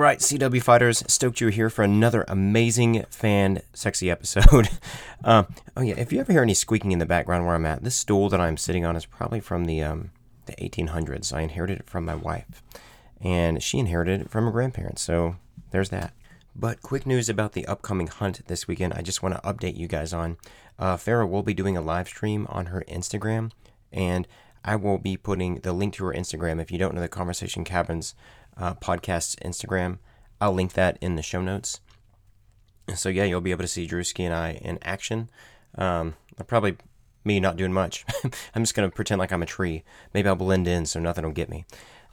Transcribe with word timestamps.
right, 0.00 0.18
CW 0.18 0.62
Fighters, 0.62 1.04
stoked 1.06 1.40
you're 1.40 1.50
here 1.50 1.68
for 1.68 1.82
another 1.82 2.24
amazing 2.26 3.04
fan 3.10 3.60
sexy 3.74 4.10
episode. 4.10 4.70
uh, 5.24 5.44
oh 5.76 5.82
yeah, 5.82 5.94
if 5.98 6.12
you 6.12 6.20
ever 6.20 6.32
hear 6.32 6.42
any 6.42 6.54
squeaking 6.54 6.92
in 6.92 6.98
the 6.98 7.06
background 7.06 7.44
where 7.44 7.54
I'm 7.54 7.66
at, 7.66 7.84
this 7.84 7.96
stool 7.96 8.28
that 8.30 8.40
I'm 8.40 8.56
sitting 8.56 8.84
on 8.84 8.96
is 8.96 9.04
probably 9.04 9.40
from 9.40 9.66
the 9.66 9.82
um, 9.82 10.10
the 10.46 10.52
1800s. 10.54 11.34
I 11.34 11.42
inherited 11.42 11.80
it 11.80 11.90
from 11.90 12.06
my 12.06 12.14
wife, 12.14 12.62
and 13.20 13.62
she 13.62 13.78
inherited 13.78 14.22
it 14.22 14.30
from 14.30 14.46
her 14.46 14.50
grandparents. 14.50 15.02
So 15.02 15.36
there's 15.70 15.90
that. 15.90 16.14
But 16.56 16.82
quick 16.82 17.06
news 17.06 17.28
about 17.28 17.52
the 17.52 17.66
upcoming 17.66 18.06
hunt 18.06 18.46
this 18.46 18.66
weekend. 18.66 18.94
I 18.94 19.02
just 19.02 19.22
want 19.22 19.34
to 19.34 19.42
update 19.42 19.76
you 19.76 19.86
guys 19.86 20.12
on. 20.12 20.38
Uh, 20.78 20.96
Farah 20.96 21.28
will 21.28 21.42
be 21.42 21.54
doing 21.54 21.76
a 21.76 21.82
live 21.82 22.08
stream 22.08 22.46
on 22.48 22.66
her 22.66 22.84
Instagram, 22.88 23.52
and 23.92 24.26
I 24.64 24.76
will 24.76 24.98
be 24.98 25.16
putting 25.16 25.56
the 25.56 25.72
link 25.72 25.94
to 25.94 26.04
her 26.06 26.12
Instagram. 26.12 26.60
If 26.60 26.70
you 26.70 26.78
don't 26.78 26.94
know 26.94 27.00
the 27.00 27.08
Conversation 27.08 27.64
Cabins 27.64 28.14
uh, 28.60 28.74
podcast's 28.74 29.36
Instagram. 29.36 29.98
I'll 30.40 30.52
link 30.52 30.74
that 30.74 30.98
in 31.00 31.16
the 31.16 31.22
show 31.22 31.40
notes. 31.40 31.80
So 32.94 33.08
yeah, 33.08 33.24
you'll 33.24 33.40
be 33.40 33.50
able 33.50 33.64
to 33.64 33.68
see 33.68 33.86
Drewski 33.86 34.24
and 34.24 34.34
I 34.34 34.52
in 34.62 34.78
action. 34.82 35.30
Um, 35.76 36.14
probably 36.46 36.76
me 37.24 37.40
not 37.40 37.56
doing 37.56 37.72
much. 37.72 38.04
I'm 38.54 38.62
just 38.62 38.74
gonna 38.74 38.90
pretend 38.90 39.18
like 39.18 39.32
I'm 39.32 39.42
a 39.42 39.46
tree. 39.46 39.84
Maybe 40.12 40.28
I'll 40.28 40.36
blend 40.36 40.68
in 40.68 40.86
so 40.86 41.00
nothing 41.00 41.24
will 41.24 41.32
get 41.32 41.48
me. 41.48 41.64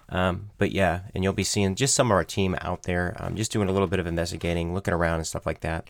Um, 0.10 0.52
but 0.58 0.72
yeah, 0.72 1.02
and 1.14 1.24
you'll 1.24 1.34
be 1.34 1.44
seeing 1.44 1.76
just 1.76 1.94
some 1.94 2.08
of 2.08 2.16
our 2.16 2.24
team 2.24 2.55
out 2.62 2.84
there, 2.84 3.16
um, 3.20 3.36
just 3.36 3.52
doing 3.52 3.68
a 3.68 3.74
little 3.74 3.88
bit 3.88 4.00
of 4.00 4.08
investigating, 4.08 4.74
looking 4.74 4.94
around 4.94 5.16
and 5.16 5.27
stuff 5.27 5.46
like 5.46 5.60
that. 5.62 5.90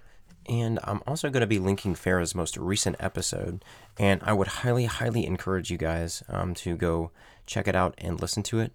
And 0.49 0.79
I'm 0.83 1.03
also 1.05 1.29
going 1.29 1.41
to 1.41 1.47
be 1.47 1.59
linking 1.59 1.93
Farah's 1.93 2.33
most 2.33 2.55
recent 2.57 2.95
episode, 2.99 3.63
and 3.99 4.21
I 4.23 4.31
would 4.31 4.47
highly, 4.47 4.85
highly 4.85 5.25
encourage 5.25 5.69
you 5.69 5.77
guys 5.77 6.23
um, 6.29 6.53
to 6.55 6.77
go 6.77 7.11
check 7.45 7.67
it 7.67 7.75
out 7.75 7.95
and 7.97 8.19
listen 8.19 8.43
to 8.43 8.59
it 8.59 8.71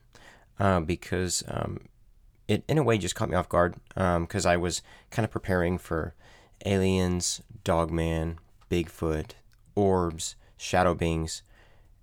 uh, 0.62 0.78
because 0.78 1.42
um, 1.48 1.80
it 2.46 2.62
in 2.68 2.78
a 2.78 2.84
way 2.84 2.96
just 2.96 3.16
caught 3.16 3.28
me 3.28 3.34
off 3.34 3.48
guard 3.48 3.74
because 3.94 4.46
um, 4.46 4.52
I 4.52 4.56
was 4.56 4.80
kind 5.10 5.24
of 5.24 5.30
preparing 5.32 5.76
for 5.76 6.14
aliens, 6.64 7.42
Dogman, 7.64 8.38
Bigfoot, 8.70 9.32
orbs, 9.74 10.36
shadow 10.56 10.94
beings, 10.94 11.42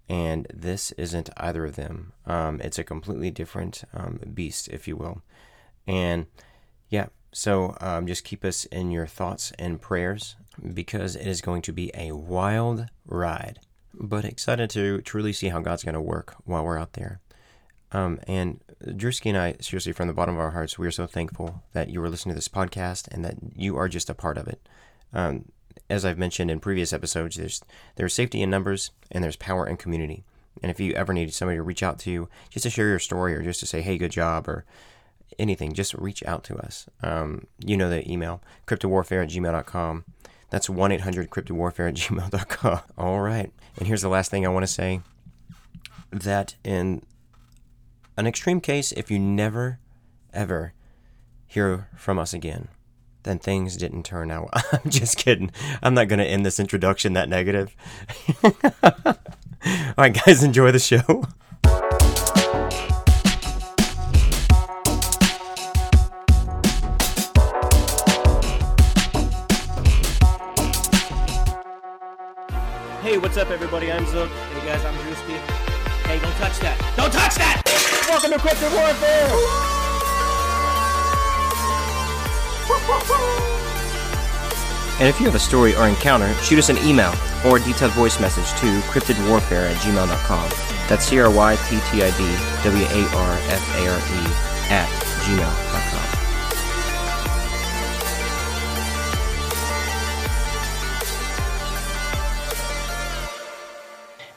and 0.10 0.46
this 0.54 0.92
isn't 0.94 1.30
either 1.38 1.64
of 1.64 1.78
them. 1.78 2.12
Um, 2.26 2.60
it's 2.62 2.78
a 2.78 2.84
completely 2.84 3.32
different 3.32 3.84
um, 3.94 4.20
beast, 4.34 4.68
if 4.68 4.90
you 4.90 4.98
will. 4.98 5.22
And 5.88 6.26
yeah, 6.90 7.08
so 7.32 7.78
um, 7.80 8.08
just 8.08 8.26
keep 8.26 8.44
us 8.44 8.66
in 8.66 8.92
your 8.92 9.08
thoughts 9.08 9.54
and 9.58 9.80
prayers 9.80 10.36
because 10.74 11.16
it 11.16 11.28
is 11.28 11.40
going 11.40 11.62
to 11.62 11.72
be 11.72 11.92
a 11.94 12.12
wild 12.12 12.88
ride. 13.06 13.62
But 13.94 14.26
excited 14.26 14.70
to 14.72 15.02
truly 15.02 15.32
see 15.32 15.48
how 15.48 15.62
God's 15.62 15.86
going 15.86 15.94
to 15.94 16.02
work 16.02 16.36
while 16.44 16.66
we're 16.66 16.78
out 16.78 16.94
there. 16.94 17.22
Um, 17.92 18.20
and 18.28 18.60
Drewski 18.86 19.28
and 19.28 19.38
I, 19.38 19.56
seriously, 19.60 19.94
from 19.94 20.08
the 20.08 20.14
bottom 20.14 20.36
of 20.36 20.42
our 20.42 20.52
hearts, 20.52 20.78
we 20.78 20.88
are 20.88 20.92
so 20.92 21.08
thankful 21.08 21.64
that 21.74 21.90
you 21.90 22.02
are 22.04 22.10
listening 22.10 22.34
to 22.34 22.38
this 22.38 22.48
podcast 22.48 23.08
and 23.10 23.26
that 23.26 23.36
you 23.56 23.78
are 23.78 23.90
just 23.90 24.10
a 24.10 24.14
part 24.14 24.38
of 24.38 24.48
it. 24.48 24.62
Um, 25.14 25.52
as 25.90 26.06
I've 26.06 26.18
mentioned 26.18 26.52
in 26.52 26.60
previous 26.60 26.94
episodes, 26.94 27.36
there's 27.36 27.64
there's 27.96 28.14
safety 28.14 28.42
in 28.42 28.50
numbers 28.50 28.92
and 29.12 29.24
there's 29.24 29.36
power 29.36 29.68
in 29.68 29.78
community. 29.78 30.24
And 30.62 30.70
if 30.70 30.80
you 30.80 30.94
ever 30.94 31.14
need 31.14 31.34
somebody 31.34 31.58
to 31.58 31.64
reach 31.64 31.84
out 31.84 32.00
to 32.00 32.12
you 32.12 32.30
just 32.50 32.64
to 32.64 32.70
share 32.70 32.88
your 32.88 33.00
story 33.00 33.34
or 33.34 33.42
just 33.42 33.60
to 33.62 33.66
say, 33.66 33.82
hey, 33.82 33.98
good 33.98 34.12
job, 34.12 34.48
or 34.48 34.66
anything, 35.38 35.74
just 35.74 35.94
reach 35.94 36.24
out 36.24 36.44
to 36.46 36.58
us. 36.58 36.88
Um, 37.02 37.48
you 37.66 37.78
know 37.78 37.90
the 37.90 38.10
email, 38.12 38.42
cryptidwarfare 38.68 39.24
at 39.24 39.30
gmail.com. 39.30 40.06
That's 40.50 40.70
1 40.70 40.92
800 40.92 41.30
cryptidwarfare 41.30 41.90
at 41.90 41.96
gmail.com. 41.96 42.80
All 42.98 43.22
right. 43.22 43.52
And 43.78 43.88
here's 43.88 44.02
the 44.02 44.10
last 44.10 44.32
thing 44.32 44.46
I 44.46 44.50
want 44.50 44.64
to 44.64 44.72
say 44.72 45.02
that 46.12 46.56
in 46.64 47.04
an 48.20 48.28
extreme 48.28 48.60
case, 48.60 48.92
if 48.92 49.10
you 49.10 49.18
never, 49.18 49.80
ever 50.34 50.74
hear 51.48 51.88
from 51.96 52.20
us 52.20 52.34
again, 52.34 52.68
then 53.24 53.40
things 53.40 53.78
didn't 53.78 54.04
turn 54.04 54.30
out. 54.30 54.50
I'm 54.74 54.90
just 54.90 55.18
kidding. 55.18 55.52
I'm 55.82 55.94
not 55.94 56.10
going 56.10 56.20
to 56.20 56.26
end 56.26 56.46
this 56.46 56.60
introduction 56.60 57.14
that 57.14 57.30
negative. 57.30 57.74
All 58.44 58.54
right, 59.98 60.14
guys, 60.26 60.44
enjoy 60.44 60.72
the 60.74 60.80
show. 60.80 61.00
Hey, 73.02 73.18
what's 73.18 73.38
up, 73.38 73.50
everybody? 73.50 73.90
I'm 73.94 74.06
Zook. 74.08 74.30
Hey, 74.30 74.68
guys, 74.68 74.84
I'm 74.84 74.94
Drewski. 74.96 75.38
Hey, 76.06 76.20
don't 76.20 76.36
touch 76.36 76.60
that. 76.60 76.94
Don't 76.98 77.14
touch 77.14 77.36
that! 77.36 77.59
Welcome 78.10 78.32
to 78.32 78.40
Cryptid 78.40 78.74
Warfare! 78.76 79.30
And 85.00 85.08
if 85.08 85.20
you 85.20 85.28
have 85.28 85.36
a 85.36 85.40
story 85.40 85.76
or 85.76 85.88
encounter, 85.88 86.34
shoot 86.42 86.58
us 86.58 86.70
an 86.70 86.80
email 86.80 87.14
or 87.46 87.58
a 87.58 87.60
detailed 87.60 87.92
voice 87.92 88.20
message 88.20 88.50
to 88.62 88.80
cryptidwarfare 88.90 89.70
at 89.70 89.78
gmail.com. 89.78 90.50
That's 90.90 91.06
C 91.06 91.20
R 91.20 91.30
Y 91.30 91.56
T 91.70 91.80
T 91.92 92.02
I 92.02 92.10
D 92.18 92.36
W 92.64 92.84
A 92.84 93.08
R 93.16 93.38
F 93.48 93.76
A 93.78 93.88
R 93.88 94.00
E 94.00 94.26
at 94.72 94.90
gmail.com. 95.26 96.10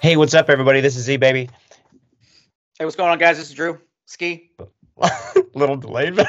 Hey, 0.00 0.16
what's 0.18 0.34
up, 0.34 0.50
everybody? 0.50 0.82
This 0.82 0.96
is 0.96 1.04
Z 1.04 1.16
Baby. 1.16 1.48
Hey, 2.78 2.86
what's 2.86 2.96
going 2.96 3.10
on, 3.10 3.18
guys? 3.18 3.36
This 3.36 3.50
is 3.50 3.54
Drew 3.54 3.78
Ski. 4.06 4.50
Little 5.54 5.76
delayed, 5.76 6.18
and 6.18 6.26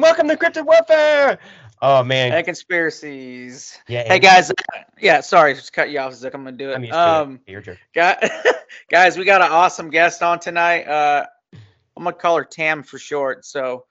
welcome 0.00 0.26
to 0.26 0.36
Cryptid 0.36 0.64
Warfare. 0.64 1.38
Oh 1.82 2.02
man, 2.02 2.32
hey, 2.32 2.42
conspiracies. 2.42 3.78
Yeah. 3.88 4.04
Hey 4.04 4.18
guys, 4.18 4.50
uh, 4.50 4.54
yeah. 4.98 5.20
Sorry, 5.20 5.52
just 5.52 5.74
cut 5.74 5.90
you 5.90 5.98
off. 5.98 6.14
Zick. 6.14 6.32
I'm 6.32 6.44
gonna 6.44 6.56
do 6.56 6.70
it. 6.70 6.76
I'm 6.76 6.82
used 6.82 6.94
um, 6.94 7.36
to 7.36 7.42
it. 7.46 7.52
Your 7.52 7.60
turn. 7.60 7.76
guys, 8.90 9.18
we 9.18 9.26
got 9.26 9.42
an 9.42 9.52
awesome 9.52 9.90
guest 9.90 10.22
on 10.22 10.40
tonight. 10.40 10.88
Uh, 10.88 11.26
I'm 11.52 12.04
gonna 12.04 12.16
call 12.16 12.38
her 12.38 12.44
Tam 12.44 12.82
for 12.82 12.98
short. 12.98 13.44
So, 13.44 13.84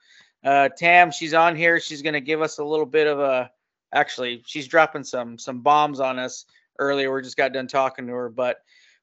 uh, 0.43 0.69
Tam, 0.75 1.11
she's 1.11 1.35
on 1.35 1.55
here. 1.55 1.79
She's 1.79 2.01
gonna 2.01 2.19
give 2.19 2.41
us 2.41 2.57
a 2.57 2.63
little 2.63 2.87
bit 2.87 3.05
of 3.05 3.19
a. 3.19 3.51
Actually, 3.93 4.41
she's 4.47 4.67
dropping 4.67 5.03
some 5.03 5.37
some 5.37 5.61
bombs 5.61 5.99
on 5.99 6.17
us 6.17 6.45
earlier. 6.79 7.13
We 7.13 7.21
just 7.21 7.37
got 7.37 7.53
done 7.53 7.67
talking 7.67 8.07
to 8.07 8.13
her, 8.13 8.29
but 8.29 8.57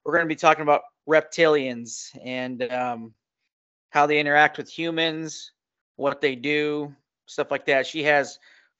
we're 0.05 0.17
gonna 0.17 0.27
be 0.27 0.35
talking 0.35 0.63
about 0.63 0.81
reptilians 1.09 2.17
and 2.25 2.63
um, 2.73 3.15
how 3.91 4.07
they 4.07 4.19
interact 4.19 4.59
with 4.59 4.69
humans, 4.69 5.53
what 5.97 6.21
they 6.21 6.35
do, 6.35 6.95
stuff 7.27 7.51
like 7.51 7.67
that. 7.67 7.87
She 7.87 8.03
has 8.05 8.39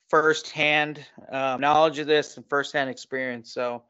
firsthand 0.09 1.05
um, 1.31 1.61
knowledge 1.61 1.99
of 1.99 2.07
this 2.07 2.37
and 2.37 2.49
firsthand 2.49 2.91
experience. 2.91 3.53
So, 3.53 3.85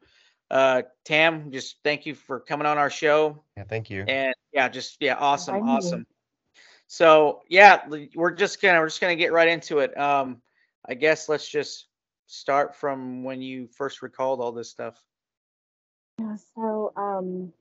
uh, 0.51 0.83
Tam, 1.03 1.51
just 1.51 1.77
thank 1.83 2.05
you 2.05 2.15
for 2.15 2.39
coming 2.39 2.67
on 2.67 2.77
our 2.77 2.89
show. 2.89 3.43
Yeah, 3.57 3.63
thank 3.63 3.89
you. 3.89 4.03
And 4.07 4.33
yeah, 4.53 4.69
just 4.69 4.97
yeah, 4.99 5.15
awesome, 5.15 5.55
thank 5.55 5.67
awesome. 5.67 5.99
You. 5.99 6.05
So 6.87 7.41
yeah, 7.49 7.87
we're 8.15 8.31
just 8.31 8.61
gonna 8.61 8.79
we're 8.79 8.87
just 8.87 9.01
gonna 9.01 9.15
get 9.15 9.33
right 9.33 9.47
into 9.47 9.79
it. 9.79 9.97
Um, 9.97 10.41
I 10.87 10.93
guess 10.93 11.27
let's 11.27 11.49
just 11.49 11.87
start 12.27 12.75
from 12.75 13.23
when 13.23 13.41
you 13.41 13.67
first 13.67 14.01
recalled 14.01 14.39
all 14.39 14.51
this 14.51 14.69
stuff. 14.69 15.01
Yeah. 16.19 16.35
So 16.55 16.93
um, 16.95 17.51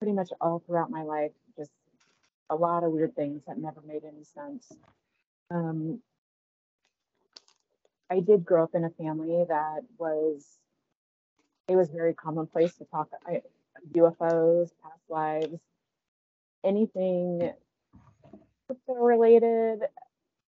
pretty 0.00 0.12
much 0.12 0.30
all 0.40 0.62
throughout 0.66 0.90
my 0.90 1.02
life, 1.02 1.30
just 1.56 1.70
a 2.48 2.56
lot 2.56 2.82
of 2.82 2.90
weird 2.90 3.14
things 3.14 3.42
that 3.46 3.58
never 3.58 3.82
made 3.86 4.02
any 4.04 4.24
sense. 4.24 4.72
Um, 5.50 6.00
I 8.10 8.20
did 8.20 8.44
grow 8.44 8.64
up 8.64 8.74
in 8.74 8.84
a 8.84 8.90
family 8.90 9.44
that 9.46 9.80
was, 9.98 10.44
it 11.68 11.76
was 11.76 11.90
very 11.90 12.14
commonplace 12.14 12.74
to 12.76 12.84
talk 12.86 13.08
I, 13.26 13.42
UFOs, 13.92 14.70
past 14.82 15.02
lives, 15.08 15.60
anything 16.64 17.52
cryptid 18.68 18.76
related. 18.88 19.80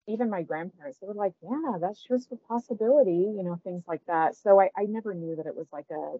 Even 0.07 0.29
my 0.29 0.43
grandparents, 0.43 0.99
they 0.99 1.07
were 1.07 1.13
like, 1.13 1.33
yeah, 1.41 1.77
that's 1.79 2.03
just 2.07 2.31
a 2.31 2.35
possibility, 2.35 3.11
you 3.35 3.43
know, 3.43 3.59
things 3.63 3.83
like 3.87 4.01
that. 4.07 4.35
So 4.35 4.59
I, 4.59 4.69
I 4.77 4.83
never 4.83 5.13
knew 5.13 5.35
that 5.35 5.45
it 5.45 5.55
was 5.55 5.67
like 5.71 5.85
a 5.91 6.17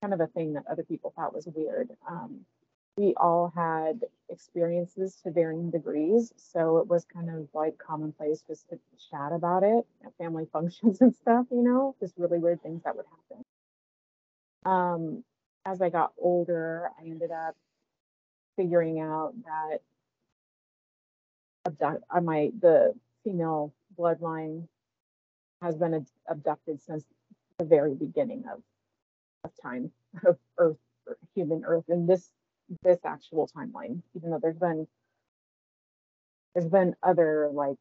kind 0.00 0.14
of 0.14 0.20
a 0.20 0.26
thing 0.28 0.54
that 0.54 0.64
other 0.70 0.82
people 0.82 1.12
thought 1.16 1.34
was 1.34 1.46
weird. 1.46 1.90
Um, 2.08 2.40
we 2.96 3.14
all 3.16 3.52
had 3.54 4.04
experiences 4.30 5.16
to 5.22 5.30
varying 5.30 5.70
degrees, 5.70 6.32
so 6.36 6.78
it 6.78 6.86
was 6.86 7.04
kind 7.04 7.28
of 7.30 7.48
like 7.54 7.76
commonplace 7.78 8.42
just 8.46 8.68
to 8.70 8.78
chat 9.10 9.32
about 9.32 9.62
it 9.62 9.86
at 10.04 10.16
family 10.16 10.46
functions 10.52 11.00
and 11.00 11.14
stuff, 11.14 11.46
you 11.50 11.62
know, 11.62 11.94
just 12.00 12.14
really 12.16 12.38
weird 12.38 12.62
things 12.62 12.82
that 12.84 12.96
would 12.96 13.06
happen. 13.06 13.44
Um, 14.64 15.24
as 15.64 15.82
I 15.82 15.90
got 15.90 16.12
older, 16.18 16.90
I 16.98 17.04
ended 17.04 17.30
up 17.30 17.54
figuring 18.56 19.00
out 19.00 19.34
that 19.44 19.80
abduct, 21.66 22.04
uh, 22.10 22.20
my 22.20 22.50
the 22.60 22.94
female 23.24 23.72
bloodline 23.98 24.66
has 25.60 25.76
been 25.76 26.06
abducted 26.28 26.80
since 26.80 27.04
the 27.58 27.64
very 27.64 27.94
beginning 27.94 28.44
of 28.52 28.62
time 29.62 29.90
of 30.24 30.38
Earth, 30.58 30.78
human 31.34 31.64
Earth, 31.64 31.84
in 31.88 32.06
this 32.06 32.30
this 32.82 32.98
actual 33.04 33.48
timeline. 33.56 34.02
Even 34.14 34.30
though 34.30 34.40
there's 34.40 34.58
been 34.58 34.86
there's 36.54 36.68
been 36.68 36.94
other 37.02 37.50
like 37.52 37.76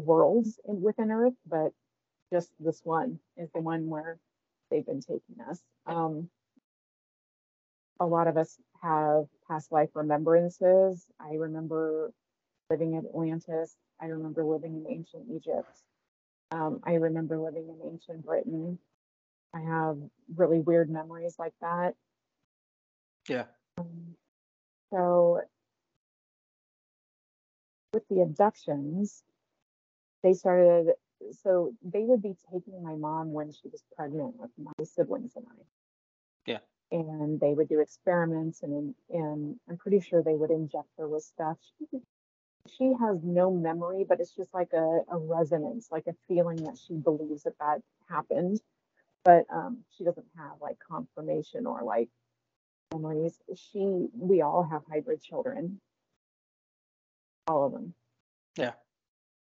worlds 0.00 0.58
in, 0.66 0.80
within 0.80 1.10
Earth, 1.10 1.34
but 1.46 1.72
just 2.32 2.50
this 2.60 2.80
one 2.84 3.18
is 3.36 3.48
the 3.54 3.60
one 3.60 3.88
where 3.88 4.18
they've 4.70 4.86
been 4.86 5.00
taking 5.00 5.40
us. 5.48 5.60
Um, 5.86 6.28
a 8.00 8.06
lot 8.06 8.28
of 8.28 8.36
us 8.36 8.58
have 8.82 9.26
past 9.48 9.72
life 9.72 9.90
remembrances. 9.94 11.06
I 11.18 11.34
remember 11.34 12.12
living 12.70 12.94
in 12.94 13.06
Atlantis. 13.06 13.76
I 14.00 14.06
remember 14.06 14.44
living 14.44 14.74
in 14.74 14.92
ancient 14.92 15.24
Egypt. 15.30 15.82
Um, 16.50 16.80
I 16.84 16.94
remember 16.94 17.38
living 17.38 17.68
in 17.68 17.90
ancient 17.92 18.24
Britain. 18.24 18.78
I 19.54 19.60
have 19.60 19.98
really 20.34 20.60
weird 20.60 20.90
memories 20.90 21.36
like 21.38 21.54
that. 21.60 21.94
Yeah. 23.28 23.44
Um, 23.78 24.14
so 24.90 25.40
with 27.92 28.06
the 28.08 28.20
abductions, 28.20 29.22
they 30.22 30.34
started 30.34 30.92
so 31.32 31.72
they 31.82 32.04
would 32.04 32.22
be 32.22 32.34
taking 32.52 32.82
my 32.82 32.94
mom 32.94 33.32
when 33.32 33.52
she 33.52 33.68
was 33.68 33.82
pregnant 33.96 34.38
with 34.38 34.50
my 34.56 34.84
siblings 34.84 35.32
and 35.36 35.46
I. 35.48 35.62
Yeah. 36.46 36.58
And 36.90 37.40
they 37.40 37.52
would 37.52 37.68
do 37.68 37.80
experiments 37.80 38.62
and 38.62 38.94
and 39.10 39.56
I'm 39.68 39.76
pretty 39.76 40.00
sure 40.00 40.22
they 40.22 40.34
would 40.34 40.50
inject 40.50 40.88
her 40.98 41.08
with 41.08 41.24
stuff. 41.24 41.58
She, 41.78 41.98
she 42.76 42.92
has 43.00 43.18
no 43.22 43.50
memory, 43.50 44.04
but 44.08 44.20
it's 44.20 44.34
just 44.34 44.52
like 44.52 44.72
a, 44.74 45.00
a 45.10 45.18
resonance, 45.18 45.88
like 45.90 46.06
a 46.06 46.14
feeling 46.28 46.64
that 46.64 46.78
she 46.78 46.94
believes 46.94 47.44
that 47.44 47.58
that 47.58 47.80
happened. 48.08 48.60
But 49.24 49.46
um, 49.52 49.78
she 49.96 50.04
doesn't 50.04 50.26
have 50.36 50.52
like 50.60 50.78
confirmation 50.78 51.66
or 51.66 51.82
like 51.82 52.08
memories. 52.92 53.38
She, 53.54 54.08
we 54.14 54.42
all 54.42 54.62
have 54.62 54.82
hybrid 54.90 55.22
children, 55.22 55.80
all 57.46 57.66
of 57.66 57.72
them. 57.72 57.94
Yeah 58.56 58.72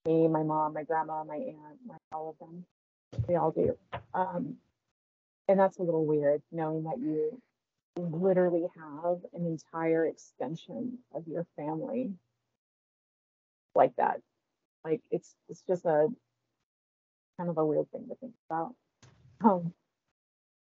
me, 0.07 0.27
my 0.27 0.43
mom, 0.43 0.73
my 0.73 0.83
grandma, 0.83 1.23
my 1.23 1.35
aunt, 1.35 1.77
my, 1.85 1.95
all 2.11 2.29
of 2.29 2.39
them. 2.39 2.65
We 3.27 3.35
all 3.35 3.51
do. 3.51 3.77
Um, 4.13 4.55
and 5.47 5.59
that's 5.59 5.77
a 5.77 5.83
little 5.83 6.05
weird 6.05 6.41
knowing 6.51 6.83
that 6.83 6.99
you 6.99 7.41
literally 7.97 8.67
have 8.75 9.17
an 9.33 9.45
entire 9.45 10.05
extension 10.05 10.99
of 11.13 11.27
your 11.27 11.45
family 11.55 12.11
like 13.75 13.95
that. 13.97 14.21
Like 14.83 15.01
it's 15.11 15.35
it's 15.49 15.61
just 15.67 15.85
a 15.85 16.07
kind 17.37 17.49
of 17.49 17.57
a 17.57 17.65
weird 17.65 17.91
thing 17.91 18.07
to 18.09 18.15
think 18.15 18.33
about. 18.49 18.73
Um, 19.43 19.73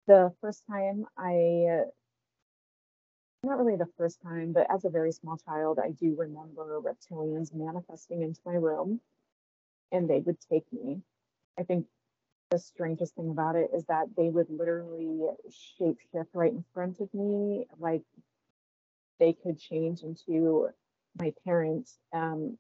the 0.07 0.33
first 0.41 0.65
time 0.69 1.07
I 1.19 1.85
not 3.43 3.59
really 3.59 3.77
the 3.77 3.89
first 3.97 4.21
time, 4.23 4.53
but 4.53 4.67
as 4.71 4.85
a 4.85 4.91
very 4.91 5.13
small 5.13 5.37
child, 5.39 5.79
I 5.83 5.91
do 5.91 6.15
remember 6.19 6.81
reptilians 6.81 7.55
manifesting 7.55 8.23
into 8.23 8.41
my 8.45 8.55
room 8.55 9.01
and 9.93 10.09
they 10.11 10.21
would 10.21 10.39
take 10.51 10.65
me. 10.73 11.03
I 11.59 11.63
think 11.63 11.87
the 12.51 12.59
strangest 12.59 13.15
thing 13.17 13.31
about 13.31 13.57
it 13.57 13.71
is 13.75 13.85
that 13.87 14.09
they 14.17 14.31
would 14.31 14.51
literally 14.51 15.21
shapeshift 15.81 16.29
right 16.35 16.53
in 16.53 16.65
front 16.75 17.01
of 17.01 17.13
me. 17.15 17.67
Like 17.79 18.03
they 19.21 19.33
could 19.35 19.59
change 19.61 20.03
into 20.03 20.69
my 21.19 21.33
parents. 21.45 21.99
Um, 22.13 22.59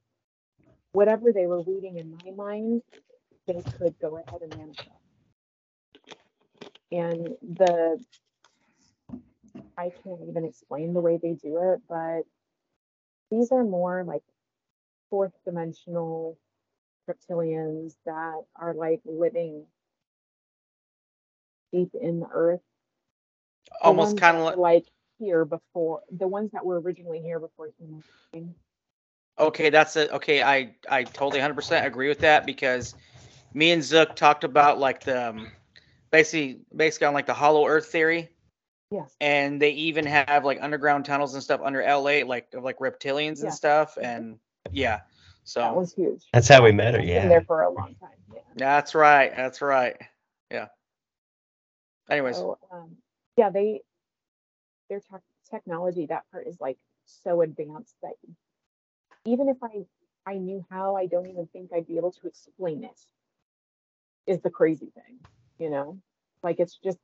whatever 0.92 1.32
they 1.32 1.46
were 1.46 1.62
reading 1.62 1.98
in 1.98 2.18
my 2.24 2.32
mind, 2.32 2.82
they 3.46 3.62
could 3.78 3.98
go 4.00 4.18
ahead 4.18 4.42
and 4.42 4.56
manifest. 4.56 4.95
And 6.92 7.36
the 7.42 8.04
I 9.76 9.90
can't 9.90 10.22
even 10.28 10.44
explain 10.44 10.92
the 10.92 11.00
way 11.00 11.16
they 11.16 11.34
do 11.34 11.58
it, 11.72 11.80
but 11.88 12.22
these 13.30 13.52
are 13.52 13.64
more 13.64 14.04
like 14.04 14.22
fourth 15.10 15.32
dimensional 15.44 16.38
reptilians 17.08 17.96
that 18.04 18.44
are 18.56 18.74
like 18.74 19.00
living 19.04 19.66
deep 21.72 21.94
in 21.94 22.20
the 22.20 22.28
earth. 22.32 22.60
Almost 23.82 24.16
kind 24.16 24.36
of 24.36 24.42
like, 24.44 24.56
like 24.56 24.86
here 25.18 25.44
before 25.44 26.02
the 26.10 26.28
ones 26.28 26.50
that 26.52 26.64
were 26.64 26.80
originally 26.80 27.20
here 27.20 27.38
before 27.40 27.70
humans 27.78 28.04
came. 28.32 28.54
Okay, 29.38 29.70
that's 29.70 29.96
it. 29.96 30.10
Okay, 30.10 30.42
I 30.42 30.74
I 30.90 31.04
totally 31.04 31.38
100% 31.38 31.86
agree 31.86 32.08
with 32.08 32.20
that 32.20 32.46
because 32.46 32.94
me 33.54 33.70
and 33.72 33.82
Zook 33.82 34.14
talked 34.16 34.44
about 34.44 34.78
like 34.78 35.02
the 35.04 35.30
um, 35.30 35.52
basically 36.10 36.60
basically 36.74 37.06
on 37.06 37.14
like 37.14 37.26
the 37.26 37.34
hollow 37.34 37.66
earth 37.66 37.86
theory. 37.86 38.30
Yes. 38.90 39.14
And 39.20 39.60
they 39.60 39.70
even 39.70 40.06
have 40.06 40.44
like 40.44 40.58
underground 40.60 41.04
tunnels 41.04 41.34
and 41.34 41.42
stuff 41.42 41.60
under 41.62 41.82
LA 41.82 42.24
like 42.24 42.48
of 42.54 42.62
like 42.62 42.78
reptilians 42.78 43.42
and 43.42 43.52
stuff 43.52 43.98
and 44.00 44.38
yeah. 44.70 45.00
So 45.44 45.60
that 45.60 45.76
was 45.76 45.92
huge. 45.92 46.24
That's 46.32 46.48
how 46.48 46.62
we 46.62 46.72
met 46.72 46.94
her. 46.94 47.00
Yeah. 47.00 47.20
Been 47.20 47.28
there 47.28 47.44
for 47.44 47.62
a 47.62 47.70
long 47.70 47.94
time. 48.00 48.10
Yeah. 48.34 48.40
That's 48.56 48.94
right. 48.94 49.32
That's 49.36 49.62
right. 49.62 49.96
Yeah. 50.50 50.66
Anyways. 52.10 52.36
So, 52.36 52.58
um, 52.72 52.96
yeah, 53.36 53.50
they 53.50 53.82
their 54.88 55.00
te- 55.00 55.16
technology 55.50 56.06
that 56.06 56.24
part 56.30 56.46
is 56.46 56.60
like 56.60 56.78
so 57.06 57.42
advanced 57.42 57.94
that 58.02 58.14
even 59.24 59.48
if 59.48 59.56
I 59.62 59.84
I 60.26 60.38
knew 60.38 60.64
how, 60.70 60.96
I 60.96 61.06
don't 61.06 61.28
even 61.28 61.46
think 61.46 61.72
I'd 61.72 61.86
be 61.86 61.96
able 61.96 62.12
to 62.12 62.26
explain 62.26 62.84
it. 62.84 63.00
Is 64.26 64.40
the 64.40 64.50
crazy 64.50 64.90
thing, 64.92 65.20
you 65.58 65.70
know? 65.70 65.98
Like 66.42 66.60
it's 66.60 66.78
just 66.82 66.98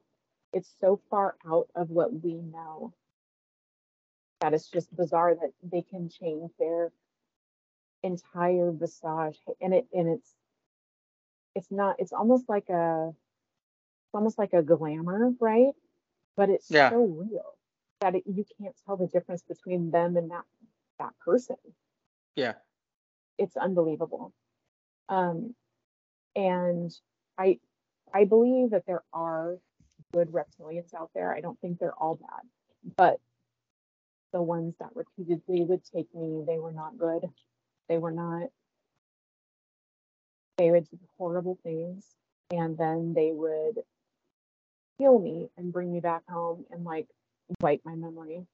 it's 0.52 0.70
so 0.80 1.00
far 1.10 1.34
out 1.46 1.68
of 1.74 1.90
what 1.90 2.12
we 2.22 2.34
know 2.34 2.92
that 4.40 4.52
it's 4.54 4.68
just 4.68 4.94
bizarre 4.94 5.34
that 5.34 5.52
they 5.62 5.82
can 5.82 6.08
change 6.08 6.50
their 6.58 6.92
entire 8.02 8.70
visage. 8.72 9.38
And 9.60 9.74
it 9.74 9.86
and 9.92 10.08
it's 10.08 10.30
it's 11.54 11.70
not 11.70 11.96
it's 11.98 12.12
almost 12.12 12.48
like 12.48 12.68
a 12.68 13.08
it's 13.10 14.14
almost 14.14 14.38
like 14.38 14.52
a 14.52 14.62
glamour 14.62 15.32
right? 15.40 15.72
But 16.36 16.50
it's 16.50 16.70
yeah. 16.70 16.90
so 16.90 17.04
real 17.04 17.54
that 18.00 18.14
it, 18.16 18.24
you 18.26 18.44
can't 18.60 18.74
tell 18.86 18.96
the 18.96 19.06
difference 19.06 19.42
between 19.42 19.90
them 19.90 20.16
and 20.16 20.30
that 20.30 20.44
that 20.98 21.12
person. 21.24 21.56
Yeah. 22.36 22.54
It's 23.38 23.56
unbelievable. 23.56 24.32
Um 25.08 25.54
and 26.34 26.90
i 27.38 27.58
i 28.14 28.24
believe 28.24 28.70
that 28.70 28.86
there 28.86 29.02
are 29.12 29.56
good 30.12 30.28
reptilians 30.28 30.94
out 30.94 31.10
there 31.14 31.34
i 31.34 31.40
don't 31.40 31.60
think 31.60 31.78
they're 31.78 31.94
all 31.94 32.16
bad 32.16 32.94
but 32.96 33.18
the 34.32 34.42
ones 34.42 34.74
that 34.80 34.88
repeatedly 34.94 35.62
would 35.62 35.82
take 35.84 36.12
me 36.14 36.42
they 36.46 36.58
were 36.58 36.72
not 36.72 36.98
good 36.98 37.28
they 37.88 37.98
were 37.98 38.10
not, 38.10 38.48
they 40.56 40.70
would 40.70 40.88
do 40.88 40.98
horrible 41.18 41.58
things 41.62 42.06
and 42.50 42.78
then 42.78 43.12
they 43.14 43.32
would 43.32 43.80
heal 44.96 45.18
me 45.18 45.50
and 45.58 45.72
bring 45.72 45.92
me 45.92 46.00
back 46.00 46.22
home 46.26 46.64
and 46.70 46.84
like 46.84 47.06
wipe 47.60 47.82
my 47.84 47.94
memory. 47.94 48.46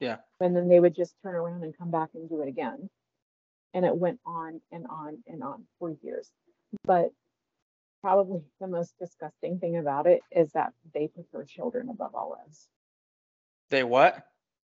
Yeah. 0.00 0.16
And 0.40 0.54
then 0.54 0.68
they 0.68 0.80
would 0.80 0.94
just 0.94 1.14
turn 1.22 1.34
around 1.34 1.62
and 1.62 1.76
come 1.76 1.90
back 1.90 2.10
and 2.14 2.28
do 2.28 2.42
it 2.42 2.48
again. 2.48 2.90
And 3.72 3.86
it 3.86 3.96
went 3.96 4.20
on 4.26 4.60
and 4.70 4.86
on 4.88 5.22
and 5.26 5.42
on 5.42 5.64
for 5.78 5.96
years. 6.02 6.30
But 6.84 7.10
probably 8.00 8.42
the 8.60 8.66
most 8.66 8.98
disgusting 8.98 9.58
thing 9.58 9.76
about 9.76 10.06
it 10.06 10.20
is 10.30 10.52
that 10.52 10.72
they 10.94 11.08
prefer 11.08 11.44
children 11.44 11.88
above 11.88 12.14
all 12.14 12.36
else. 12.40 12.68
They 13.70 13.84
what? 13.84 14.26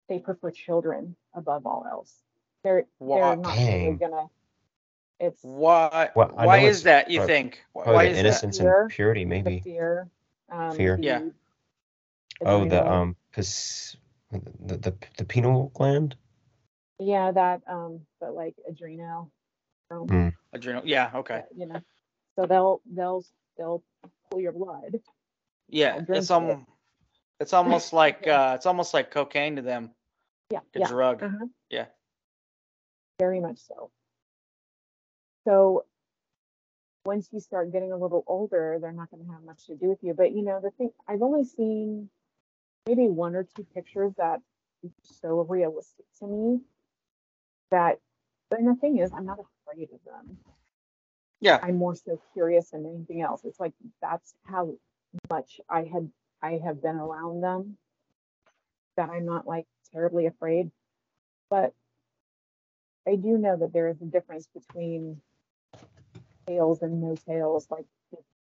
They 0.08 0.18
prefer 0.18 0.50
children 0.50 1.16
above 1.34 1.66
all 1.66 1.86
else. 1.90 2.14
They're 2.62 2.84
they're 3.00 3.36
not 3.36 3.56
really 3.56 3.96
gonna. 4.00 4.26
It's 5.18 5.40
why 5.42 6.10
well, 6.14 6.30
why 6.34 6.58
is 6.58 6.82
that? 6.84 7.10
You 7.10 7.26
think 7.26 7.64
why 7.72 8.04
is 8.04 8.18
innocence 8.18 8.58
that? 8.58 8.66
and 8.66 8.90
purity 8.90 9.24
maybe 9.24 9.60
fear. 9.60 10.08
Um, 10.50 10.76
fear. 10.76 10.96
The, 10.96 11.02
yeah. 11.02 11.20
oh, 12.44 12.68
the 12.68 12.86
um, 12.88 13.16
cause 13.34 13.96
the, 14.30 14.76
the 14.76 14.94
the 15.18 15.24
pineal 15.24 15.70
gland. 15.74 16.16
Yeah, 16.98 17.32
that 17.32 17.62
um, 17.68 18.00
but 18.20 18.34
like 18.34 18.54
adrenal. 18.68 19.30
Mm. 19.90 20.34
Adrenal. 20.52 20.82
Yeah. 20.84 21.10
Okay. 21.14 21.42
You 21.56 21.66
know, 21.66 21.80
so 22.36 22.46
they'll 22.46 22.80
they'll 22.92 23.24
they'll 23.56 23.82
pull 24.30 24.40
your 24.40 24.52
blood. 24.52 25.00
Yeah, 25.68 26.02
it's 26.08 26.30
almost 26.30 26.60
it. 26.60 26.66
it's 27.40 27.52
almost 27.52 27.92
like 27.92 28.26
uh, 28.26 28.52
it's 28.54 28.66
almost 28.66 28.94
like 28.94 29.10
cocaine 29.10 29.56
to 29.56 29.62
them. 29.62 29.90
Yeah. 30.50 30.60
A 30.74 30.80
yeah. 30.80 30.86
drug. 30.86 31.22
Uh-huh. 31.22 31.46
Yeah 31.70 31.86
very 33.18 33.40
much 33.40 33.58
so. 33.58 33.90
So 35.44 35.84
once 37.04 37.28
you 37.32 37.40
start 37.40 37.72
getting 37.72 37.92
a 37.92 37.96
little 37.96 38.24
older, 38.26 38.78
they're 38.80 38.92
not 38.92 39.10
going 39.10 39.24
to 39.24 39.32
have 39.32 39.42
much 39.42 39.66
to 39.66 39.76
do 39.76 39.88
with 39.88 39.98
you. 40.02 40.14
But 40.14 40.32
you 40.32 40.42
know, 40.42 40.60
the 40.60 40.70
thing 40.70 40.90
I've 41.08 41.22
only 41.22 41.44
seen 41.44 42.08
maybe 42.86 43.08
one 43.08 43.34
or 43.34 43.46
two 43.56 43.66
pictures 43.74 44.12
that 44.18 44.40
so 45.02 45.40
realistic 45.48 46.04
to 46.20 46.26
me 46.26 46.60
that 47.70 47.98
and 48.50 48.68
the 48.68 48.78
thing 48.80 48.98
is 48.98 49.12
I'm 49.12 49.26
not 49.26 49.38
afraid 49.38 49.88
of 49.92 50.00
them. 50.04 50.38
Yeah. 51.40 51.58
I'm 51.62 51.76
more 51.76 51.94
so 51.94 52.20
curious 52.32 52.70
than 52.70 52.86
anything 52.86 53.22
else. 53.22 53.42
It's 53.44 53.60
like 53.60 53.72
that's 54.00 54.34
how 54.44 54.74
much 55.30 55.60
I 55.68 55.82
had 55.82 56.10
I 56.42 56.60
have 56.64 56.82
been 56.82 56.96
around 56.96 57.42
them 57.42 57.76
that 58.96 59.10
I'm 59.10 59.26
not 59.26 59.46
like 59.46 59.66
terribly 59.92 60.26
afraid. 60.26 60.70
But 61.50 61.74
I 63.06 63.16
do 63.16 63.38
know 63.38 63.56
that 63.56 63.72
there 63.72 63.88
is 63.88 64.00
a 64.02 64.06
difference 64.06 64.48
between 64.54 65.20
tails 66.46 66.82
and 66.82 67.00
no 67.00 67.16
tails. 67.28 67.66
Like 67.70 67.86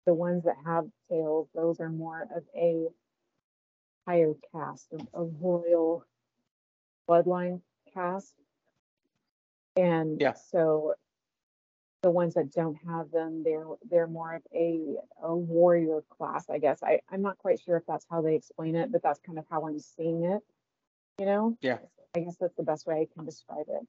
the 0.05 0.13
ones 0.13 0.43
that 0.45 0.55
have 0.65 0.85
tails, 1.09 1.49
those 1.53 1.79
are 1.79 1.89
more 1.89 2.27
of 2.35 2.43
a 2.55 2.87
higher 4.07 4.33
caste, 4.51 4.87
of, 4.93 5.07
a 5.13 5.23
royal 5.23 6.05
bloodline 7.09 7.61
caste. 7.93 8.33
And 9.75 10.19
yeah. 10.21 10.33
so 10.33 10.93
the 12.05 12.11
ones 12.11 12.35
that 12.35 12.53
don't 12.53 12.77
have 12.87 13.09
them, 13.09 13.41
they're 13.43 13.65
they're 13.89 14.05
more 14.05 14.35
of 14.35 14.43
a, 14.53 14.95
a 15.23 15.35
warrior 15.35 16.03
class, 16.15 16.45
I 16.51 16.59
guess. 16.59 16.83
I, 16.83 16.99
I'm 17.11 17.23
not 17.23 17.39
quite 17.39 17.59
sure 17.59 17.77
if 17.77 17.83
that's 17.87 18.05
how 18.07 18.21
they 18.21 18.35
explain 18.35 18.75
it, 18.75 18.91
but 18.91 19.01
that's 19.01 19.19
kind 19.25 19.39
of 19.39 19.45
how 19.49 19.65
I'm 19.67 19.79
seeing 19.79 20.23
it. 20.23 20.43
You 21.19 21.25
know? 21.25 21.57
Yeah. 21.61 21.79
I 22.15 22.19
guess 22.19 22.35
that's 22.39 22.55
the 22.57 22.63
best 22.63 22.85
way 22.85 23.01
I 23.01 23.07
can 23.11 23.25
describe 23.25 23.65
it. 23.67 23.87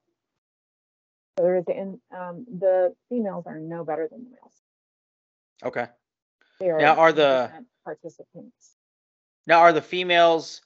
So 1.36 1.44
there 1.44 1.56
is 1.56 1.64
and 1.68 1.98
um, 2.10 2.46
the 2.58 2.94
females 3.10 3.46
are 3.46 3.58
no 3.58 3.84
better 3.84 4.08
than 4.10 4.24
the 4.24 4.30
males. 4.30 4.62
Okay. 5.62 5.86
They 6.58 6.70
are 6.70 6.78
now 6.78 6.94
are 6.94 7.12
the 7.12 7.50
participants. 7.84 8.76
Now 9.46 9.58
are 9.60 9.74
the 9.74 9.82
females 9.82 10.62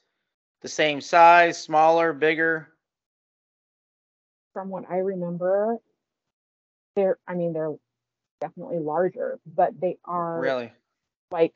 the 0.63 0.69
same 0.69 1.01
size, 1.01 1.61
smaller, 1.61 2.13
bigger? 2.13 2.69
From 4.53 4.69
what 4.69 4.85
I 4.89 4.99
remember, 4.99 5.79
they're 6.97 7.19
I 7.27 7.35
mean 7.35 7.53
they're 7.53 7.75
definitely 8.41 8.79
larger, 8.79 9.39
but 9.47 9.79
they 9.81 9.99
are 10.05 10.41
really 10.41 10.73
like 11.31 11.55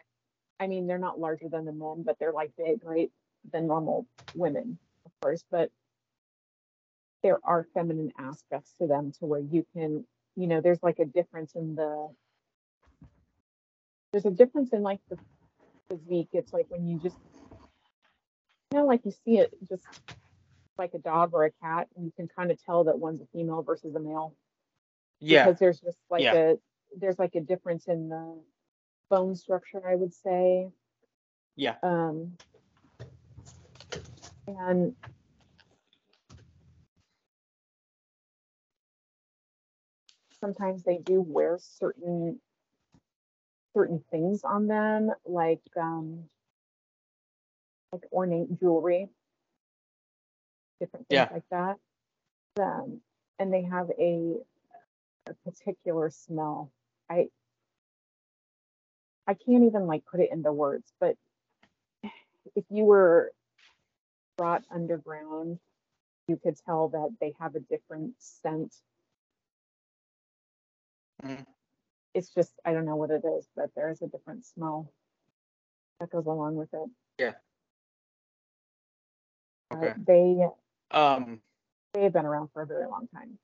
I 0.61 0.67
mean 0.67 0.87
they're 0.87 0.99
not 0.99 1.19
larger 1.19 1.49
than 1.49 1.65
the 1.65 1.73
men, 1.73 2.03
but 2.05 2.19
they're 2.19 2.33
like 2.33 2.53
big, 2.57 2.85
right? 2.85 3.11
Than 3.53 3.67
normal 3.67 4.07
women, 4.35 4.79
of 5.05 5.13
course, 5.21 5.45
but 5.51 5.71
there 7.23 7.39
are 7.43 7.67
feminine 7.75 8.13
aspects 8.19 8.73
to 8.79 8.87
them 8.87 9.13
to 9.19 9.25
where 9.27 9.41
you 9.41 9.67
can, 9.73 10.05
you 10.37 10.47
know, 10.47 10.61
there's 10.61 10.83
like 10.83 10.99
a 10.99 11.05
difference 11.05 11.55
in 11.55 11.75
the 11.75 12.09
there's 14.13 14.27
a 14.27 14.31
difference 14.31 14.73
in 14.73 14.83
like 14.83 15.01
the 15.09 15.19
physique. 15.89 16.29
It's 16.33 16.53
like 16.53 16.67
when 16.69 16.87
you 16.87 16.99
just 16.99 17.17
you 18.71 18.79
know, 18.79 18.87
like 18.87 19.05
you 19.05 19.13
see 19.25 19.39
it 19.39 19.53
just 19.69 19.85
like 20.79 20.95
a 20.95 20.99
dog 20.99 21.31
or 21.33 21.45
a 21.45 21.51
cat, 21.63 21.89
and 21.97 22.05
you 22.05 22.13
can 22.17 22.29
kind 22.29 22.51
of 22.51 22.63
tell 22.65 22.85
that 22.85 22.99
one's 22.99 23.21
a 23.21 23.27
female 23.33 23.63
versus 23.63 23.95
a 23.95 24.01
male. 24.01 24.35
Yeah. 25.21 25.47
Because 25.47 25.59
there's 25.59 25.81
just 25.81 25.99
like 26.11 26.23
yeah. 26.23 26.35
a 26.35 26.55
there's 26.97 27.19
like 27.19 27.35
a 27.35 27.41
difference 27.41 27.87
in 27.87 28.09
the 28.09 28.41
bone 29.11 29.35
structure, 29.35 29.83
I 29.89 29.95
would 29.97 30.15
say. 30.15 30.69
Yeah. 31.57 31.77
Um 31.83 32.33
and 34.47 34.95
sometimes 40.41 40.83
they 40.83 40.99
do 40.99 41.21
wear 41.23 41.59
certain 41.59 42.39
certain 43.75 44.03
things 44.11 44.43
on 44.45 44.67
them, 44.67 45.11
like 45.25 45.63
um 45.81 46.25
like 47.93 48.03
ornate 48.13 48.59
jewelry, 48.59 49.09
different 50.81 51.09
things 51.09 51.17
yeah. 51.17 51.29
like 51.33 51.49
that. 51.51 51.77
Um, 52.61 53.01
and 53.39 53.53
they 53.53 53.63
have 53.63 53.89
a 53.99 54.35
a 55.27 55.35
particular 55.49 56.11
smell. 56.11 56.71
I 57.11 57.29
I 59.27 59.35
can't 59.35 59.65
even 59.65 59.87
like 59.87 60.05
put 60.05 60.21
it 60.21 60.31
into 60.31 60.53
words, 60.53 60.93
but 61.01 61.17
if 62.55 62.65
you 62.71 62.85
were 62.85 63.33
brought 64.37 64.65
underground, 64.71 65.59
you 66.29 66.37
could 66.37 66.57
tell 66.65 66.89
that 66.89 67.17
they 67.21 67.35
have 67.41 67.55
a 67.55 67.61
different 67.61 68.15
scent. 68.19 68.75
Mm. 71.25 71.47
It's 72.15 72.31
just 72.31 72.53
I 72.65 72.73
don't 72.73 72.85
know 72.85 72.97
what 72.97 73.11
it 73.11 73.25
is, 73.25 73.47
but 73.57 73.71
there 73.75 73.91
is 73.91 74.03
a 74.03 74.09
different 74.09 74.45
smell 74.45 74.93
that 76.01 76.11
goes 76.11 76.27
along 76.27 76.57
with 76.57 76.73
it. 76.73 76.91
Yeah. 77.19 77.33
Okay. 79.73 79.89
Uh, 79.89 79.95
they 80.07 80.47
um 80.91 81.41
they 81.93 82.03
have 82.03 82.13
been 82.13 82.27
around 82.27 82.49
for 82.53 82.63
a 82.63 82.67
very 82.67 82.87
long 82.87 83.09
time. 83.15 83.39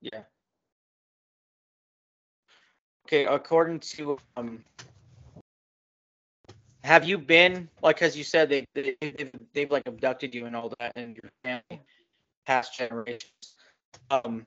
Yeah. 0.00 0.22
Okay, 3.06 3.24
according 3.24 3.80
to 3.80 4.18
um 4.36 4.64
have 6.84 7.04
you 7.04 7.18
been 7.18 7.68
like 7.82 8.02
as 8.02 8.16
you 8.16 8.24
said 8.24 8.48
they, 8.48 8.66
they 8.74 8.96
they've, 9.00 9.32
they've 9.54 9.70
like 9.70 9.86
abducted 9.86 10.34
you 10.34 10.46
and 10.46 10.56
all 10.56 10.72
that 10.78 10.92
and 10.96 11.16
your 11.16 11.30
family 11.44 11.82
past 12.46 12.76
generations 12.76 13.56
um 14.10 14.46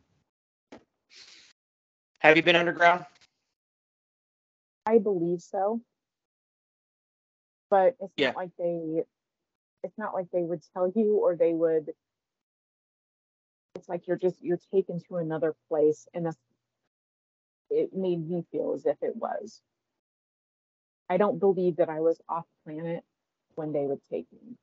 have 2.20 2.36
you 2.38 2.44
been 2.44 2.56
underground 2.56 3.06
i 4.86 4.98
believe 4.98 5.42
so 5.42 5.82
but 7.70 7.96
it's 8.00 8.14
yeah. 8.18 8.28
not 8.28 8.36
like 8.36 8.52
they 8.58 9.04
it's 9.84 9.98
not 9.98 10.14
like 10.14 10.28
they 10.32 10.44
would 10.44 10.62
tell 10.74 10.92
you 10.96 11.18
or 11.18 11.36
they 11.36 11.54
would 11.54 11.92
it's 13.82 13.90
like 13.90 14.06
you're 14.06 14.18
just 14.18 14.36
you're 14.42 14.60
taken 14.72 15.00
to 15.08 15.18
another 15.18 15.56
place 15.68 16.08
and 16.14 16.28
that's 16.28 16.38
it 17.72 17.90
made 17.96 18.30
me 18.30 18.46
feel 18.52 18.74
as 18.76 18.86
if 18.86 18.98
it 19.02 19.16
was. 19.16 19.60
I 21.10 21.18
don't 21.18 21.40
believe 21.40 21.78
that 21.78 21.90
i 21.90 22.00
was 22.00 22.22
off 22.30 22.46
planet 22.64 23.04
when 23.56 23.74
they 23.74 23.86
would 23.86 24.02
take 24.08 24.28
me. 24.32 24.56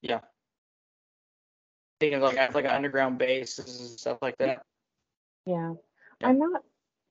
Yeah. 0.00 0.20
Thinking 1.98 2.20
like 2.20 2.54
like 2.54 2.66
an 2.66 2.70
underground 2.70 3.18
base 3.18 3.58
and 3.58 3.68
stuff 3.68 4.18
like 4.22 4.38
that. 4.38 4.62
Yeah. 5.44 5.74
yeah. 6.20 6.28
I'm 6.28 6.38
not 6.38 6.62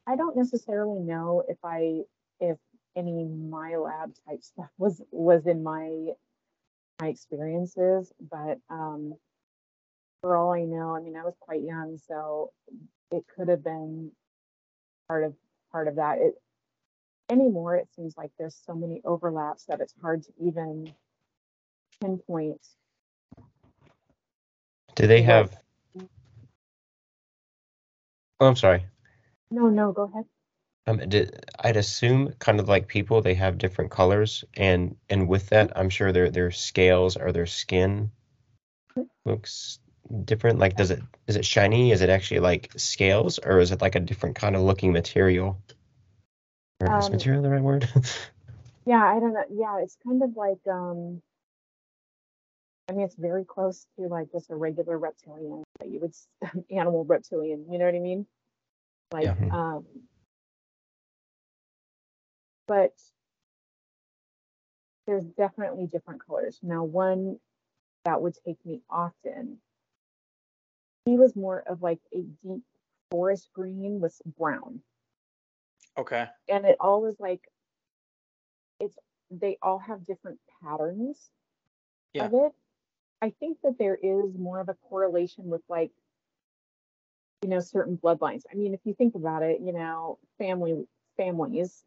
i 0.07 0.15
don't 0.15 0.37
necessarily 0.37 0.99
know 0.99 1.43
if 1.49 1.57
i 1.65 2.01
if 2.39 2.57
any 2.95 3.25
my 3.25 3.75
lab 3.75 4.13
type 4.25 4.41
stuff 4.41 4.69
was 4.77 5.01
was 5.11 5.47
in 5.47 5.61
my 5.63 6.07
my 7.01 7.07
experiences 7.07 8.11
but 8.19 8.57
um 8.69 9.13
for 10.21 10.37
all 10.37 10.53
I 10.53 10.61
know, 10.61 10.95
I 10.95 11.01
mean, 11.01 11.17
I 11.17 11.23
was 11.23 11.35
quite 11.39 11.63
young, 11.63 11.97
so 12.07 12.51
it 13.11 13.25
could 13.35 13.49
have 13.49 13.63
been 13.63 14.11
part 15.07 15.23
of 15.23 15.33
part 15.71 15.87
of 15.87 15.95
that. 15.95 16.19
It 16.19 16.35
anymore, 17.29 17.75
it 17.75 17.87
seems 17.95 18.15
like 18.15 18.31
there's 18.37 18.57
so 18.65 18.73
many 18.75 19.01
overlaps 19.03 19.65
that 19.65 19.81
it's 19.81 19.95
hard 20.01 20.23
to 20.23 20.31
even 20.39 20.93
pinpoint. 21.99 22.61
Do 24.95 25.07
they 25.07 25.21
have? 25.23 25.57
Oh, 28.39 28.47
I'm 28.47 28.55
sorry. 28.55 28.85
No, 29.49 29.69
no, 29.69 29.91
go 29.91 30.03
ahead. 30.03 30.25
Um, 30.87 30.97
did, 31.09 31.45
I'd 31.59 31.77
assume 31.77 32.33
kind 32.39 32.59
of 32.59 32.67
like 32.67 32.87
people, 32.87 33.21
they 33.21 33.35
have 33.35 33.57
different 33.57 33.91
colors, 33.91 34.43
and 34.55 34.95
and 35.09 35.27
with 35.27 35.49
that, 35.49 35.77
I'm 35.77 35.89
sure 35.89 36.11
their 36.11 36.29
their 36.31 36.51
scales 36.51 37.17
or 37.17 37.31
their 37.31 37.45
skin 37.45 38.11
looks 39.25 39.79
different? 40.11 40.59
Like, 40.59 40.75
does 40.75 40.91
it 40.91 41.01
is 41.27 41.35
it 41.35 41.45
shiny? 41.45 41.91
Is 41.91 42.01
it 42.01 42.09
actually 42.09 42.39
like 42.39 42.71
scales, 42.77 43.39
or 43.39 43.59
is 43.59 43.71
it 43.71 43.81
like 43.81 43.95
a 43.95 43.99
different 43.99 44.35
kind 44.35 44.55
of 44.55 44.61
looking 44.61 44.91
material? 44.91 45.61
Or 46.79 46.91
um, 46.91 46.99
is 46.99 47.09
material 47.09 47.41
the 47.41 47.49
right 47.49 47.61
word? 47.61 47.87
yeah, 48.85 49.03
I 49.03 49.19
don't 49.19 49.33
know. 49.33 49.43
Yeah, 49.51 49.79
it's 49.81 49.97
kind 50.05 50.21
of 50.23 50.35
like 50.35 50.59
um. 50.69 51.21
I 52.89 52.93
mean, 52.93 53.05
it's 53.05 53.15
very 53.15 53.45
close 53.45 53.85
to 53.97 54.07
like 54.07 54.31
just 54.31 54.49
a 54.49 54.55
regular 54.55 54.97
reptilian 54.97 55.63
that 55.79 55.89
you 55.89 55.99
would 56.01 56.13
animal 56.71 57.05
reptilian. 57.05 57.65
You 57.71 57.79
know 57.79 57.85
what 57.85 57.95
I 57.95 57.99
mean? 57.99 58.25
Like, 59.11 59.25
yeah. 59.25 59.35
Um. 59.51 59.85
But 62.67 62.93
there's 65.07 65.25
definitely 65.25 65.87
different 65.87 66.25
colors. 66.25 66.59
Now, 66.61 66.83
one 66.83 67.39
that 68.05 68.21
would 68.21 68.35
take 68.45 68.63
me 68.65 68.81
often 68.89 69.57
he 71.05 71.17
was 71.17 71.35
more 71.35 71.63
of 71.67 71.81
like 71.81 71.99
a 72.13 72.23
deep 72.43 72.63
forest 73.09 73.49
green 73.53 73.99
with 73.99 74.19
brown. 74.37 74.81
Okay. 75.97 76.27
And 76.47 76.65
it 76.65 76.77
all 76.79 77.05
is 77.05 77.19
like 77.19 77.41
it's 78.79 78.97
they 79.29 79.57
all 79.61 79.79
have 79.79 80.05
different 80.05 80.39
patterns 80.63 81.29
yeah. 82.13 82.25
of 82.25 82.33
it. 82.33 82.51
I 83.21 83.33
think 83.39 83.57
that 83.63 83.77
there 83.77 83.97
is 84.01 84.37
more 84.37 84.59
of 84.59 84.69
a 84.69 84.75
correlation 84.89 85.45
with 85.45 85.61
like 85.69 85.91
you 87.41 87.49
know 87.49 87.59
certain 87.59 87.97
bloodlines. 87.97 88.43
I 88.51 88.55
mean, 88.55 88.73
if 88.73 88.81
you 88.83 88.93
think 88.93 89.15
about 89.15 89.43
it, 89.43 89.59
you 89.61 89.73
know, 89.73 90.17
family 90.37 90.85
families 91.17 91.83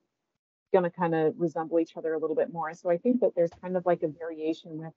going 0.73 0.85
to 0.85 0.90
kind 0.90 1.14
of 1.14 1.35
resemble 1.38 1.78
each 1.78 1.97
other 1.97 2.14
a 2.14 2.18
little 2.18 2.37
bit 2.37 2.52
more. 2.52 2.75
So 2.75 2.90
I 2.90 2.99
think 2.99 3.21
that 3.21 3.35
there's 3.37 3.50
kind 3.62 3.76
of 3.76 3.87
like 3.87 4.02
a 4.02 4.09
variation 4.09 4.76
with 4.78 4.92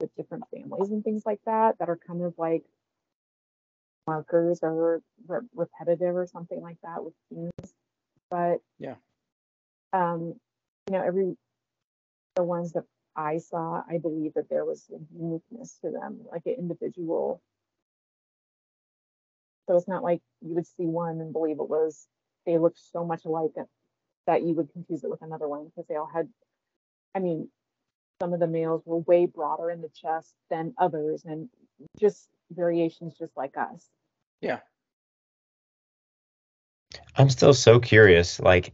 with 0.00 0.14
different 0.16 0.44
families 0.52 0.90
and 0.90 1.04
things 1.04 1.24
like 1.24 1.40
that 1.46 1.78
that 1.78 1.88
are 1.88 1.98
kind 2.06 2.22
of 2.22 2.34
like 2.36 2.64
markers 4.06 4.60
are 4.62 5.00
re- 5.28 5.40
repetitive 5.54 6.16
or 6.16 6.26
something 6.26 6.60
like 6.60 6.78
that 6.82 7.04
with 7.04 7.14
themes. 7.30 7.74
But 8.30 8.58
yeah, 8.78 8.96
um, 9.92 10.34
you 10.88 10.92
know, 10.96 11.02
every 11.04 11.36
the 12.34 12.42
ones 12.42 12.72
that 12.72 12.84
I 13.16 13.38
saw, 13.38 13.82
I 13.88 13.98
believe 13.98 14.34
that 14.34 14.48
there 14.48 14.64
was 14.64 14.84
a 14.90 14.98
uniqueness 15.16 15.78
to 15.84 15.90
them, 15.90 16.20
like 16.30 16.42
an 16.46 16.54
individual. 16.58 17.42
So 19.68 19.76
it's 19.76 19.88
not 19.88 20.02
like 20.02 20.20
you 20.40 20.54
would 20.54 20.66
see 20.66 20.86
one 20.86 21.20
and 21.20 21.32
believe 21.32 21.58
it 21.60 21.68
was, 21.68 22.06
they 22.46 22.58
looked 22.58 22.80
so 22.92 23.04
much 23.04 23.24
alike 23.24 23.50
that, 23.56 23.66
that 24.26 24.42
you 24.42 24.54
would 24.54 24.72
confuse 24.72 25.04
it 25.04 25.10
with 25.10 25.22
another 25.22 25.48
one 25.48 25.66
because 25.66 25.86
they 25.88 25.96
all 25.96 26.10
had, 26.12 26.28
I 27.14 27.20
mean, 27.20 27.48
some 28.20 28.32
of 28.32 28.40
the 28.40 28.46
males 28.46 28.82
were 28.86 28.98
way 28.98 29.26
broader 29.26 29.70
in 29.70 29.82
the 29.82 29.90
chest 29.94 30.34
than 30.50 30.74
others 30.78 31.24
and 31.24 31.48
just 31.98 32.28
variations 32.50 33.14
just 33.18 33.36
like 33.36 33.56
us. 33.56 33.86
Yeah. 34.40 34.60
I'm 37.16 37.30
still 37.30 37.54
so 37.54 37.80
curious. 37.80 38.40
Like, 38.40 38.72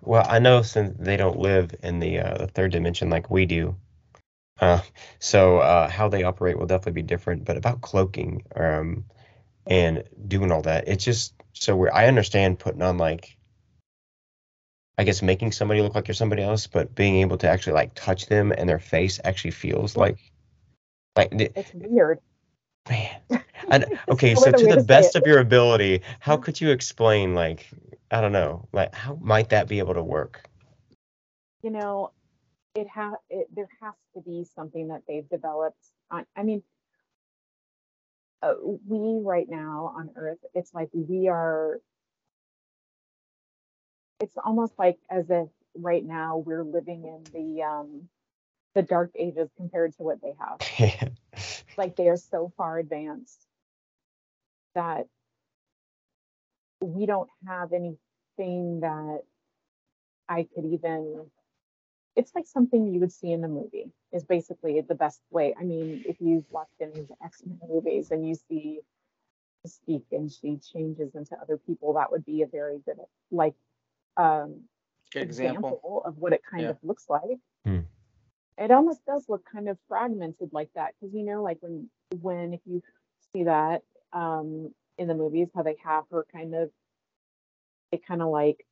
well, 0.00 0.26
I 0.28 0.38
know 0.38 0.62
since 0.62 0.96
they 0.98 1.16
don't 1.16 1.38
live 1.38 1.74
in 1.82 1.98
the 1.98 2.20
uh, 2.20 2.38
the 2.38 2.46
third 2.46 2.72
dimension 2.72 3.10
like 3.10 3.30
we 3.30 3.46
do, 3.46 3.76
uh, 4.60 4.80
so 5.18 5.58
uh, 5.58 5.88
how 5.88 6.08
they 6.08 6.22
operate 6.22 6.58
will 6.58 6.66
definitely 6.66 7.02
be 7.02 7.06
different. 7.06 7.44
But 7.44 7.56
about 7.56 7.82
cloaking 7.82 8.44
um, 8.54 9.04
and 9.66 10.04
doing 10.26 10.50
all 10.50 10.62
that, 10.62 10.88
it's 10.88 11.04
just 11.04 11.34
so 11.52 11.76
weird. 11.76 11.92
I 11.92 12.06
understand 12.06 12.58
putting 12.58 12.82
on 12.82 12.96
like, 12.96 13.36
I 14.96 15.04
guess 15.04 15.20
making 15.20 15.52
somebody 15.52 15.82
look 15.82 15.94
like 15.94 16.08
you're 16.08 16.14
somebody 16.14 16.42
else, 16.42 16.66
but 16.66 16.94
being 16.94 17.16
able 17.16 17.38
to 17.38 17.48
actually 17.48 17.74
like 17.74 17.94
touch 17.94 18.26
them 18.26 18.52
and 18.52 18.68
their 18.68 18.78
face 18.78 19.20
actually 19.24 19.50
feels 19.50 19.96
like, 19.96 20.18
like 21.16 21.28
it's 21.32 21.72
weird. 21.74 22.20
Man, 22.88 23.20
and, 23.68 23.84
okay, 24.10 24.34
so 24.34 24.52
to 24.52 24.66
the 24.66 24.84
best 24.84 25.16
of 25.16 25.26
your 25.26 25.38
ability, 25.38 26.02
how 26.20 26.36
could 26.36 26.60
you 26.60 26.70
explain, 26.70 27.34
like, 27.34 27.68
I 28.10 28.20
don't 28.20 28.32
know, 28.32 28.68
like, 28.72 28.94
how 28.94 29.18
might 29.20 29.48
that 29.48 29.68
be 29.68 29.78
able 29.78 29.94
to 29.94 30.02
work? 30.02 30.48
You 31.62 31.70
know, 31.70 32.12
it 32.74 32.86
has. 32.88 33.14
It, 33.28 33.48
there 33.54 33.68
has 33.82 33.94
to 34.14 34.20
be 34.20 34.44
something 34.54 34.88
that 34.88 35.02
they've 35.08 35.28
developed. 35.28 35.84
On, 36.10 36.24
I 36.36 36.44
mean, 36.44 36.62
uh, 38.42 38.54
we 38.62 39.20
right 39.24 39.48
now 39.48 39.94
on 39.96 40.10
Earth, 40.14 40.38
it's 40.54 40.72
like 40.72 40.90
we 40.92 41.28
are. 41.28 41.80
It's 44.20 44.36
almost 44.44 44.74
like 44.78 44.98
as 45.10 45.28
if 45.28 45.48
right 45.74 46.04
now 46.04 46.38
we're 46.38 46.62
living 46.62 47.04
in 47.04 47.24
the 47.32 47.62
um, 47.64 48.08
the 48.76 48.82
dark 48.82 49.10
ages 49.18 49.48
compared 49.56 49.96
to 49.96 50.02
what 50.02 50.18
they 50.20 50.34
have. 50.38 51.10
like 51.78 51.96
they 51.96 52.08
are 52.08 52.16
so 52.18 52.52
far 52.58 52.78
advanced 52.78 53.46
that 54.74 55.06
we 56.82 57.06
don't 57.06 57.30
have 57.48 57.72
anything 57.72 58.80
that 58.80 59.22
I 60.28 60.46
could 60.54 60.66
even 60.66 61.24
it's 62.16 62.34
like 62.34 62.46
something 62.46 62.92
you 62.92 63.00
would 63.00 63.12
see 63.12 63.32
in 63.32 63.40
the 63.40 63.48
movie 63.48 63.90
is 64.12 64.24
basically 64.24 64.80
the 64.82 64.94
best 64.94 65.20
way. 65.30 65.54
I 65.58 65.64
mean, 65.64 66.02
if 66.06 66.16
you've 66.20 66.44
watched 66.50 66.80
any 66.80 67.00
of 67.00 67.08
the 67.08 67.14
X-Men 67.24 67.58
movies 67.68 68.10
and 68.10 68.26
you 68.26 68.34
see 68.34 68.80
Mystique 69.66 70.12
and 70.12 70.30
she 70.30 70.58
changes 70.58 71.14
into 71.14 71.34
other 71.40 71.56
people, 71.56 71.94
that 71.94 72.10
would 72.10 72.26
be 72.26 72.42
a 72.42 72.46
very 72.46 72.78
good 72.84 72.98
like 73.30 73.54
um 74.18 74.64
good 75.12 75.22
example. 75.22 75.70
example. 75.70 76.02
of 76.04 76.18
what 76.18 76.34
it 76.34 76.42
kind 76.50 76.64
yeah. 76.64 76.70
of 76.70 76.76
looks 76.82 77.06
like. 77.08 77.38
Hmm 77.64 77.80
it 78.58 78.70
almost 78.70 79.04
does 79.06 79.24
look 79.28 79.44
kind 79.50 79.68
of 79.68 79.78
fragmented 79.88 80.50
like 80.52 80.70
that 80.74 80.94
because 81.00 81.14
you 81.14 81.24
know 81.24 81.42
like 81.42 81.58
when 81.60 81.88
when 82.20 82.54
if 82.54 82.60
you 82.66 82.82
see 83.32 83.44
that 83.44 83.82
um 84.12 84.72
in 84.98 85.08
the 85.08 85.14
movies 85.14 85.48
how 85.54 85.62
they 85.62 85.76
have 85.84 86.04
her 86.10 86.26
kind 86.32 86.54
of 86.54 86.70
it 87.92 88.06
kind 88.06 88.22
of 88.22 88.28
like 88.28 88.66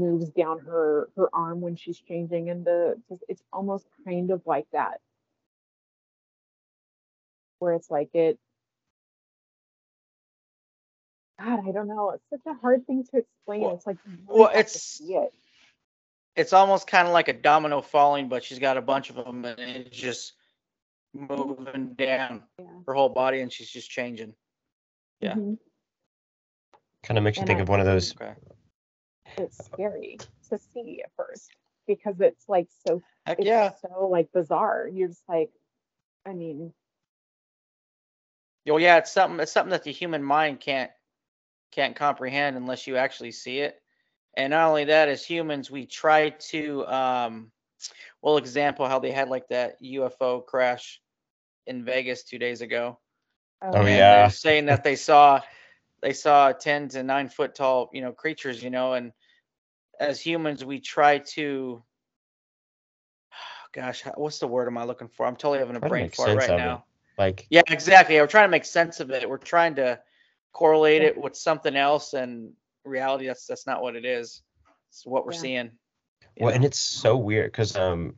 moves 0.00 0.30
down 0.30 0.58
her 0.60 1.08
her 1.16 1.28
arm 1.32 1.60
when 1.60 1.76
she's 1.76 1.98
changing 2.00 2.50
and 2.50 2.64
the 2.64 2.96
it's 3.28 3.42
almost 3.52 3.86
kind 4.04 4.30
of 4.30 4.42
like 4.46 4.66
that. 4.72 5.00
Where 7.58 7.74
it's 7.74 7.90
like 7.90 8.14
it 8.14 8.38
god 11.38 11.60
i 11.68 11.72
don't 11.72 11.88
know. 11.88 12.10
It's 12.10 12.30
such 12.30 12.52
a 12.54 12.58
hard 12.58 12.86
thing 12.86 13.04
to 13.12 13.18
explain. 13.18 13.62
Well, 13.62 13.74
it's 13.76 13.86
like 13.86 13.98
well 14.26 14.50
it's 14.54 15.00
it 15.00 15.32
it's 16.40 16.54
almost 16.54 16.86
kind 16.86 17.06
of 17.06 17.12
like 17.12 17.28
a 17.28 17.34
domino 17.34 17.82
falling, 17.82 18.28
but 18.28 18.42
she's 18.42 18.58
got 18.58 18.78
a 18.78 18.82
bunch 18.82 19.10
of 19.10 19.16
them, 19.16 19.44
and 19.44 19.58
it's 19.58 19.96
just 19.96 20.32
moving 21.12 21.92
down 21.94 22.42
yeah. 22.58 22.64
her 22.86 22.94
whole 22.94 23.10
body, 23.10 23.40
and 23.40 23.52
she's 23.52 23.68
just 23.68 23.90
changing. 23.90 24.32
Yeah. 25.20 25.34
Mm-hmm. 25.34 25.54
Kind 27.02 27.18
of 27.18 27.24
makes 27.24 27.36
you 27.36 27.42
and 27.42 27.48
think 27.48 27.58
I, 27.58 27.62
of 27.62 27.68
one 27.68 27.80
of 27.80 27.86
those. 27.86 28.14
Okay. 28.14 28.32
It's 29.36 29.64
scary 29.66 30.18
to 30.48 30.58
see 30.58 31.02
at 31.04 31.10
first 31.14 31.50
because 31.86 32.20
it's 32.20 32.48
like 32.48 32.68
so. 32.86 33.02
Heck 33.26 33.38
yeah. 33.40 33.72
So 33.82 34.08
like 34.08 34.32
bizarre. 34.32 34.88
You're 34.90 35.08
just 35.08 35.28
like, 35.28 35.50
I 36.26 36.32
mean. 36.32 36.72
Oh 38.68 38.78
yeah, 38.78 38.96
it's 38.96 39.12
something. 39.12 39.40
It's 39.40 39.52
something 39.52 39.72
that 39.72 39.84
the 39.84 39.92
human 39.92 40.22
mind 40.22 40.60
can't 40.60 40.90
can't 41.70 41.96
comprehend 41.96 42.56
unless 42.56 42.86
you 42.86 42.96
actually 42.96 43.32
see 43.32 43.58
it. 43.58 43.80
And 44.36 44.52
not 44.52 44.68
only 44.68 44.84
that, 44.84 45.08
as 45.08 45.24
humans, 45.24 45.70
we 45.70 45.86
try 45.86 46.30
to, 46.30 46.86
um, 46.86 47.50
well, 48.22 48.36
example 48.36 48.86
how 48.86 48.98
they 48.98 49.10
had 49.10 49.28
like 49.28 49.48
that 49.48 49.82
UFO 49.82 50.44
crash 50.44 51.00
in 51.66 51.84
Vegas 51.84 52.22
two 52.22 52.38
days 52.38 52.60
ago. 52.60 52.98
Oh, 53.62 53.70
oh 53.74 53.86
yeah, 53.86 54.28
saying 54.28 54.66
that 54.66 54.84
they 54.84 54.96
saw 54.96 55.40
they 56.00 56.12
saw 56.12 56.52
ten 56.52 56.88
to 56.88 57.02
nine 57.02 57.28
foot 57.28 57.54
tall, 57.54 57.90
you 57.92 58.00
know, 58.00 58.12
creatures, 58.12 58.62
you 58.62 58.70
know, 58.70 58.94
and 58.94 59.12
as 59.98 60.20
humans, 60.20 60.64
we 60.64 60.80
try 60.80 61.18
to. 61.18 61.82
Gosh, 63.72 64.02
what's 64.16 64.38
the 64.38 64.48
word 64.48 64.66
am 64.66 64.78
I 64.78 64.84
looking 64.84 65.08
for? 65.08 65.26
I'm 65.26 65.36
totally 65.36 65.58
having 65.58 65.76
a 65.76 65.80
brain 65.80 66.10
fart 66.10 66.36
right 66.36 66.56
now. 66.56 66.74
It. 66.74 66.80
Like 67.20 67.46
yeah, 67.50 67.62
exactly. 67.68 68.16
We're 68.16 68.26
trying 68.26 68.48
to 68.48 68.50
make 68.50 68.64
sense 68.64 69.00
of 69.00 69.10
it. 69.10 69.28
We're 69.28 69.36
trying 69.36 69.74
to 69.76 70.00
correlate 70.52 71.02
it 71.02 71.16
with 71.16 71.36
something 71.36 71.76
else, 71.76 72.14
and 72.14 72.52
reality 72.84 73.26
that's 73.26 73.46
that's 73.46 73.66
not 73.66 73.82
what 73.82 73.96
it 73.96 74.04
is. 74.04 74.42
It's 74.88 75.06
what 75.06 75.26
we're 75.26 75.32
yeah. 75.32 75.38
seeing. 75.38 75.70
Well 76.38 76.50
know? 76.50 76.56
and 76.56 76.64
it's 76.64 76.78
so 76.78 77.16
weird 77.16 77.50
because 77.50 77.76
um 77.76 78.14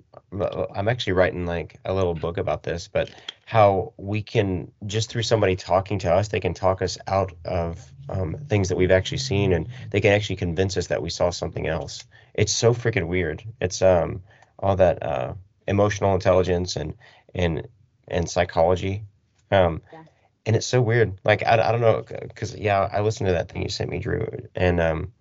i'm 0.75 0.87
actually 0.87 1.14
writing 1.14 1.46
like 1.46 1.79
a 1.85 1.94
little 1.94 2.14
book 2.14 2.37
about 2.37 2.62
this 2.62 2.87
but 2.87 3.11
how 3.46 3.94
we 3.96 4.22
can 4.22 4.70
just 4.87 5.11
through 5.11 5.22
somebody 5.22 5.57
talking 5.57 5.98
to 6.01 6.12
us 6.12 6.29
they 6.29 6.38
can 6.38 6.53
talk 6.53 6.83
us 6.83 6.98
out 7.07 7.33
of 7.44 7.81
um, 8.09 8.37
things 8.48 8.68
that 8.68 8.77
we've 8.77 8.90
actually 8.90 9.18
seen 9.18 9.53
and 9.53 9.68
they 9.90 10.01
can 10.01 10.12
actually 10.12 10.37
convince 10.37 10.77
us 10.77 10.88
that 10.88 11.03
we 11.03 11.11
saw 11.11 11.31
something 11.31 11.66
else. 11.66 12.05
It's 12.35 12.53
so 12.53 12.75
freaking 12.75 13.09
weird. 13.09 13.42
It's 13.61 13.83
um 13.83 14.22
all 14.59 14.77
that 14.77 15.03
uh 15.03 15.35
emotional 15.66 16.14
intelligence 16.14 16.77
and 16.77 16.94
and 17.35 17.68
and 18.09 18.29
psychology. 18.29 19.05
Um 19.51 19.83
yeah 19.92 20.03
and 20.46 20.57
it's 20.57 20.66
so 20.66 20.81
weird. 20.81 21.18
Like 21.24 21.42
I, 21.44 21.68
I 21.68 21.72
don't 21.72 21.81
know, 21.81 22.05
because 22.22 22.55
yeah, 22.55 22.88
I 22.92 23.00
listened 23.00 23.28
to 23.28 23.33
that 23.35 23.50
thing 23.50 23.62
you 23.62 23.68
sent 23.68 23.90
me, 23.90 23.98
Drew, 23.98 24.26
and 24.55 24.81
um, 24.81 25.12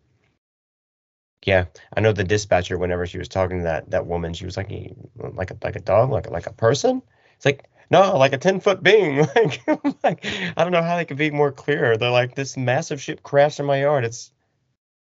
yeah, 1.45 1.65
I 1.95 2.01
know 2.01 2.11
the 2.11 2.23
dispatcher. 2.23 2.77
Whenever 2.77 3.05
she 3.07 3.17
was 3.17 3.27
talking 3.27 3.59
to 3.59 3.63
that 3.63 3.91
that 3.91 4.05
woman, 4.05 4.33
she 4.33 4.45
was 4.45 4.57
like, 4.57 4.69
like 5.15 5.51
a 5.51 5.57
like 5.63 5.75
a 5.75 5.81
dog, 5.81 6.11
like 6.11 6.29
like 6.29 6.47
a 6.47 6.53
person. 6.53 7.01
It's 7.35 7.45
like 7.45 7.69
no, 7.89 8.17
like 8.17 8.33
a 8.33 8.37
ten 8.37 8.59
foot 8.59 8.83
being. 8.83 9.19
like, 9.35 9.61
like 10.03 10.25
I 10.55 10.63
don't 10.63 10.71
know 10.71 10.83
how 10.83 10.97
they 10.97 11.05
could 11.05 11.17
be 11.17 11.31
more 11.31 11.51
clear. 11.51 11.97
They're 11.97 12.11
like 12.11 12.35
this 12.35 12.57
massive 12.57 13.01
ship 13.01 13.23
crashed 13.23 13.59
in 13.59 13.65
my 13.65 13.81
yard. 13.81 14.05
It's 14.05 14.31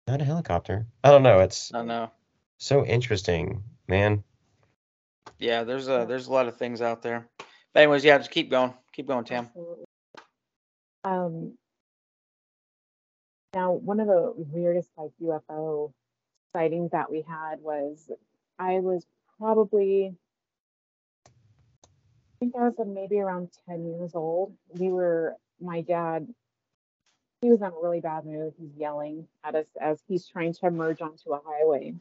not 0.08 0.20
a 0.20 0.24
helicopter. 0.24 0.86
I 1.04 1.10
don't 1.10 1.22
know. 1.22 1.40
It's 1.40 1.72
I 1.74 1.82
know. 1.82 2.10
So 2.58 2.84
interesting, 2.84 3.62
man. 3.86 4.24
Yeah, 5.38 5.64
there's 5.64 5.88
a 5.88 6.04
there's 6.08 6.26
a 6.26 6.32
lot 6.32 6.48
of 6.48 6.56
things 6.56 6.82
out 6.82 7.02
there. 7.02 7.26
But 7.72 7.80
anyways, 7.80 8.04
yeah, 8.04 8.18
just 8.18 8.30
keep 8.30 8.50
going, 8.50 8.74
keep 8.92 9.06
going, 9.06 9.24
Tam. 9.24 9.50
Um, 11.04 11.54
now, 13.54 13.72
one 13.72 14.00
of 14.00 14.06
the 14.06 14.32
weirdest 14.36 14.90
like 14.96 15.10
UFO 15.22 15.92
sightings 16.52 16.90
that 16.92 17.10
we 17.10 17.22
had 17.22 17.60
was 17.60 18.10
I 18.58 18.80
was 18.80 19.04
probably, 19.38 20.14
I 21.26 21.30
think 22.38 22.54
I 22.56 22.68
was 22.68 22.74
maybe 22.86 23.18
around 23.18 23.48
10 23.68 23.86
years 23.86 24.14
old. 24.14 24.54
We 24.78 24.90
were, 24.90 25.34
my 25.60 25.80
dad, 25.80 26.28
he 27.40 27.50
was 27.50 27.60
in 27.60 27.66
a 27.66 27.72
really 27.82 28.00
bad 28.00 28.24
mood. 28.24 28.52
He's 28.58 28.76
yelling 28.76 29.26
at 29.42 29.54
us 29.54 29.66
as 29.80 30.00
he's 30.06 30.26
trying 30.26 30.52
to 30.54 30.70
merge 30.70 31.00
onto 31.00 31.32
a 31.32 31.40
highway. 31.44 31.94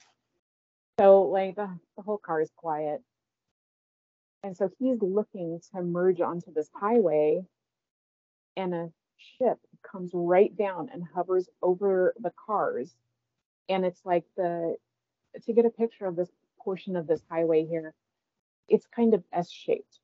So, 1.00 1.22
like, 1.24 1.56
the, 1.56 1.70
the 1.96 2.04
whole 2.04 2.18
car 2.18 2.42
is 2.42 2.52
quiet. 2.56 3.02
And 4.44 4.56
so 4.56 4.70
he's 4.80 5.02
looking 5.02 5.62
to 5.74 5.82
merge 5.82 6.22
onto 6.22 6.54
this 6.54 6.70
highway 6.74 7.46
and 8.60 8.74
a 8.74 8.90
ship 9.18 9.58
comes 9.90 10.12
right 10.14 10.56
down 10.56 10.90
and 10.94 11.04
hovers 11.16 11.48
over 11.62 12.14
the 12.20 12.32
cars. 12.46 12.94
And 13.70 13.86
it's 13.86 14.02
like 14.04 14.26
the, 14.36 14.76
to 15.46 15.54
get 15.54 15.66
a 15.66 15.70
picture 15.70 16.06
of 16.06 16.16
this 16.16 16.30
portion 16.62 16.96
of 16.96 17.08
this 17.08 17.22
highway 17.30 17.66
here, 17.66 17.94
it's 18.68 18.86
kind 18.94 19.14
of 19.14 19.24
S 19.32 19.50
shaped. 19.50 20.00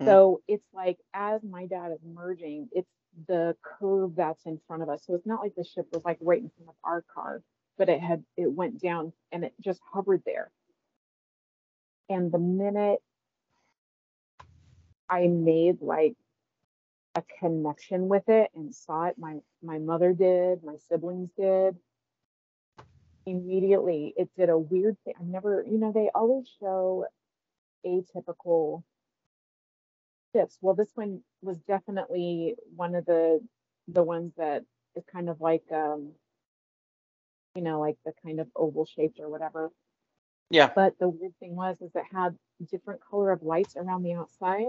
Mm. 0.00 0.06
So 0.06 0.42
it's 0.46 0.66
like 0.72 0.98
as 1.12 1.42
my 1.42 1.66
dad 1.66 1.90
is 1.92 2.00
merging, 2.04 2.68
it's 2.70 2.90
the 3.26 3.56
curve 3.62 4.12
that's 4.16 4.46
in 4.46 4.60
front 4.68 4.82
of 4.82 4.88
us. 4.88 5.02
So 5.04 5.14
it's 5.14 5.26
not 5.26 5.40
like 5.40 5.54
the 5.56 5.64
ship 5.64 5.86
was 5.92 6.04
like 6.04 6.18
right 6.20 6.40
in 6.40 6.50
front 6.56 6.68
of 6.68 6.76
our 6.84 7.04
car, 7.12 7.42
but 7.78 7.88
it 7.88 8.00
had, 8.00 8.22
it 8.36 8.52
went 8.52 8.80
down 8.80 9.12
and 9.32 9.44
it 9.44 9.54
just 9.60 9.80
hovered 9.92 10.22
there. 10.24 10.52
And 12.08 12.30
the 12.30 12.38
minute 12.38 13.00
I 15.08 15.26
made 15.26 15.80
like 15.80 16.14
a 17.16 17.24
connection 17.40 18.08
with 18.08 18.28
it 18.28 18.50
and 18.56 18.74
saw 18.74 19.06
it, 19.06 19.18
my 19.18 19.38
my 19.62 19.78
mother 19.78 20.14
did, 20.14 20.64
my 20.64 20.76
siblings 20.88 21.30
did. 21.38 21.76
Immediately, 23.26 24.14
it 24.16 24.30
did 24.36 24.50
a 24.50 24.58
weird 24.58 24.96
thing. 25.04 25.14
I 25.20 25.24
never, 25.24 25.64
you 25.68 25.78
know, 25.78 25.92
they 25.92 26.10
always 26.14 26.48
show 26.60 27.06
atypical 27.86 28.84
shifts. 30.34 30.58
Well, 30.60 30.74
this 30.74 30.92
one 30.94 31.22
was 31.42 31.58
definitely 31.60 32.56
one 32.76 32.94
of 32.94 33.06
the 33.06 33.40
the 33.88 34.02
ones 34.04 34.32
that 34.36 34.64
is 34.96 35.04
kind 35.12 35.28
of 35.30 35.40
like 35.40 35.64
um 35.72 36.12
you 37.56 37.62
know, 37.62 37.80
like 37.80 37.96
the 38.04 38.12
kind 38.24 38.40
of 38.40 38.48
oval 38.56 38.86
shaped 38.86 39.20
or 39.20 39.30
whatever. 39.30 39.70
Yeah. 40.50 40.70
But 40.74 40.98
the 40.98 41.08
weird 41.08 41.34
thing 41.40 41.56
was 41.56 41.80
is 41.80 41.92
it 41.94 42.04
had 42.12 42.36
different 42.70 43.00
color 43.08 43.32
of 43.32 43.42
lights 43.42 43.76
around 43.76 44.02
the 44.04 44.14
outside. 44.14 44.66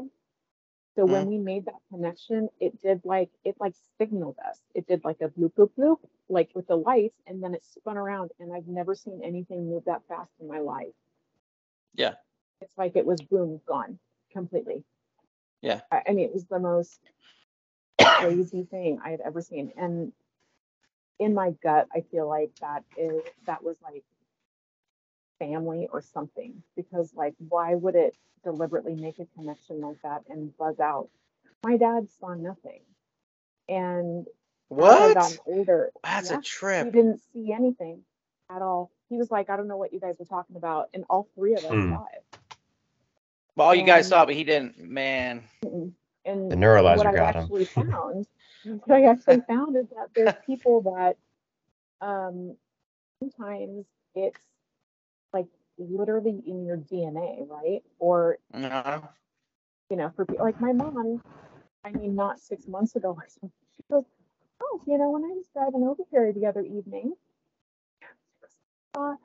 So 0.97 1.05
mm. 1.05 1.11
when 1.11 1.27
we 1.27 1.37
made 1.37 1.65
that 1.65 1.79
connection, 1.91 2.49
it 2.59 2.81
did 2.81 3.01
like 3.05 3.29
it 3.45 3.55
like 3.59 3.75
signaled 3.99 4.37
us. 4.49 4.59
It 4.73 4.87
did 4.87 5.05
like 5.05 5.17
a 5.21 5.29
bloop 5.29 5.53
bloop 5.53 5.69
bloop, 5.77 5.97
like 6.27 6.49
with 6.55 6.67
the 6.67 6.75
lights, 6.75 7.21
and 7.27 7.41
then 7.41 7.53
it 7.53 7.63
spun 7.63 7.97
around. 7.97 8.31
And 8.39 8.51
I've 8.51 8.67
never 8.67 8.95
seen 8.95 9.21
anything 9.23 9.69
move 9.69 9.85
that 9.85 10.01
fast 10.09 10.31
in 10.41 10.47
my 10.47 10.59
life. 10.59 10.87
Yeah. 11.93 12.15
It's 12.61 12.75
like 12.77 12.95
it 12.95 13.05
was 13.05 13.21
boom, 13.21 13.61
gone 13.67 13.99
completely. 14.33 14.83
Yeah. 15.61 15.81
I, 15.91 16.01
I 16.09 16.11
mean, 16.13 16.25
it 16.25 16.33
was 16.33 16.45
the 16.45 16.59
most 16.59 16.99
crazy 18.01 18.63
thing 18.63 18.99
I 19.05 19.11
had 19.11 19.21
ever 19.21 19.41
seen. 19.41 19.73
And 19.77 20.11
in 21.19 21.35
my 21.35 21.51
gut, 21.61 21.87
I 21.95 22.01
feel 22.09 22.27
like 22.27 22.49
that 22.61 22.83
is 22.97 23.21
that 23.45 23.63
was 23.63 23.77
like 23.83 24.03
family 25.39 25.87
or 25.91 26.01
something 26.01 26.61
because 26.75 27.13
like 27.15 27.33
why 27.49 27.75
would 27.75 27.95
it 27.95 28.15
deliberately 28.43 28.95
make 28.95 29.19
a 29.19 29.25
connection 29.37 29.81
like 29.81 30.01
that 30.03 30.23
and 30.29 30.55
buzz 30.57 30.79
out? 30.79 31.09
My 31.65 31.77
dad 31.77 32.07
saw 32.19 32.33
nothing. 32.33 32.81
And 33.69 34.27
what? 34.69 35.17
As 35.17 35.39
older 35.45 35.91
that's 36.03 36.31
yeah, 36.31 36.39
a 36.39 36.41
trip. 36.41 36.85
he 36.85 36.91
didn't 36.91 37.21
see 37.33 37.51
anything 37.51 38.01
at 38.49 38.61
all. 38.61 38.91
He 39.09 39.17
was 39.17 39.31
like 39.31 39.49
i 39.49 39.55
don't 39.55 39.67
know 39.67 39.77
what 39.77 39.93
you 39.93 39.99
guys 39.99 40.15
were 40.19 40.25
talking 40.25 40.55
about 40.55 40.89
and 40.93 41.05
all 41.09 41.27
three 41.35 41.53
of 41.53 41.63
us 41.63 41.71
hmm. 41.71 41.93
saw 41.93 42.05
it. 42.13 42.37
Well 43.55 43.67
all 43.67 43.73
and, 43.73 43.81
you 43.81 43.87
guys 43.87 44.07
saw 44.07 44.25
but 44.25 44.35
he 44.35 44.43
didn't 44.43 44.79
man. 44.79 45.43
And 45.63 46.51
the 46.51 46.55
neuralizer 46.55 46.97
what 46.97 47.15
got 47.15 47.35
I 47.35 47.39
actually 47.39 47.65
him 47.65 47.91
found 47.91 48.27
what 48.85 48.91
i 48.91 49.03
actually 49.03 49.41
found 49.47 49.75
is 49.77 49.87
that 49.89 50.09
there's 50.13 50.33
people 50.45 50.81
that 50.81 51.17
um 52.05 52.55
sometimes 53.19 53.85
it's 54.15 54.39
like 55.33 55.47
literally 55.77 56.41
in 56.45 56.65
your 56.65 56.77
DNA, 56.77 57.47
right? 57.49 57.83
Or 57.99 58.37
uh-huh. 58.53 59.01
you 59.89 59.97
know, 59.97 60.11
for 60.15 60.25
like 60.39 60.59
my 60.59 60.73
mom, 60.73 61.21
I 61.83 61.91
mean, 61.91 62.15
not 62.15 62.39
six 62.39 62.67
months 62.67 62.95
ago 62.95 63.09
or 63.09 63.27
something. 63.27 63.51
She 63.75 63.83
goes, 63.91 64.05
"Oh, 64.61 64.81
you 64.87 64.97
know, 64.97 65.09
when 65.11 65.23
I 65.23 65.27
was 65.27 65.45
driving 65.53 65.83
over 65.87 66.03
here 66.11 66.31
the 66.33 66.45
other 66.45 66.61
evening, 66.61 67.13
uh, 68.95 69.15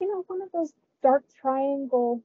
you 0.00 0.08
know, 0.08 0.24
one 0.26 0.42
of 0.42 0.50
those 0.52 0.72
dark 1.02 1.24
triangle 1.40 2.22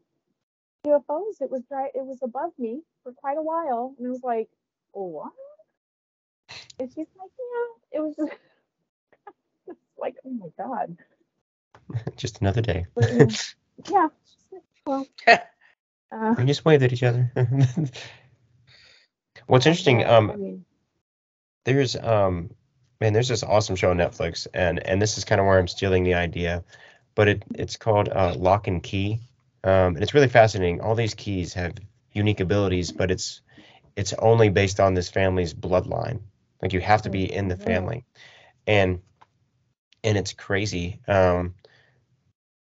UFOs. 0.85 1.41
It 1.41 1.49
was 1.49 1.61
dry. 1.69 1.87
It 1.93 2.05
was 2.05 2.19
above 2.21 2.51
me 2.57 2.81
for 3.03 3.13
quite 3.13 3.37
a 3.37 3.43
while, 3.43 3.95
and 3.97 4.07
I 4.07 4.09
was 4.09 4.23
like, 4.23 4.49
oh, 4.93 5.05
"What?" 5.05 5.31
And 6.79 6.89
she's 6.89 7.07
like, 7.17 7.31
"Yeah, 7.39 7.99
it 7.99 8.01
was." 8.01 8.15
Just, 9.65 9.79
like, 9.97 10.15
oh 10.25 10.31
my 10.31 10.49
god. 10.57 10.97
just 12.17 12.41
another 12.41 12.61
day. 12.61 12.85
yeah. 13.91 14.07
Well, 14.85 15.07
uh, 15.27 16.35
we 16.37 16.45
just 16.45 16.65
waved 16.65 16.83
at 16.83 16.93
each 16.93 17.03
other. 17.03 17.31
What's 19.47 19.65
interesting, 19.65 20.05
um, 20.05 20.31
I 20.31 20.35
mean, 20.35 20.65
there's 21.65 21.95
um, 21.95 22.51
man, 22.99 23.13
there's 23.13 23.27
this 23.27 23.43
awesome 23.43 23.75
show 23.75 23.89
on 23.89 23.97
Netflix, 23.97 24.47
and 24.53 24.79
and 24.85 25.01
this 25.01 25.17
is 25.17 25.25
kind 25.25 25.41
of 25.41 25.47
where 25.47 25.59
I'm 25.59 25.67
stealing 25.67 26.03
the 26.03 26.13
idea, 26.13 26.63
but 27.15 27.27
it 27.27 27.43
it's 27.55 27.77
called 27.77 28.09
uh, 28.09 28.33
Locke 28.37 28.67
and 28.67 28.81
Key, 28.81 29.19
um, 29.63 29.95
and 29.95 30.03
it's 30.03 30.13
really 30.13 30.29
fascinating. 30.29 30.81
All 30.81 30.95
these 30.95 31.13
keys 31.13 31.53
have 31.53 31.73
unique 32.13 32.39
abilities, 32.39 32.91
but 32.91 33.11
it's 33.11 33.41
it's 33.95 34.13
only 34.13 34.49
based 34.49 34.79
on 34.79 34.93
this 34.93 35.09
family's 35.09 35.53
bloodline. 35.53 36.21
Like 36.61 36.73
you 36.73 36.81
have 36.81 37.01
to 37.03 37.09
be 37.09 37.31
in 37.31 37.47
the 37.47 37.57
family, 37.57 38.05
and 38.65 39.01
and 40.03 40.17
it's 40.17 40.33
crazy. 40.33 41.01
Um, 41.07 41.55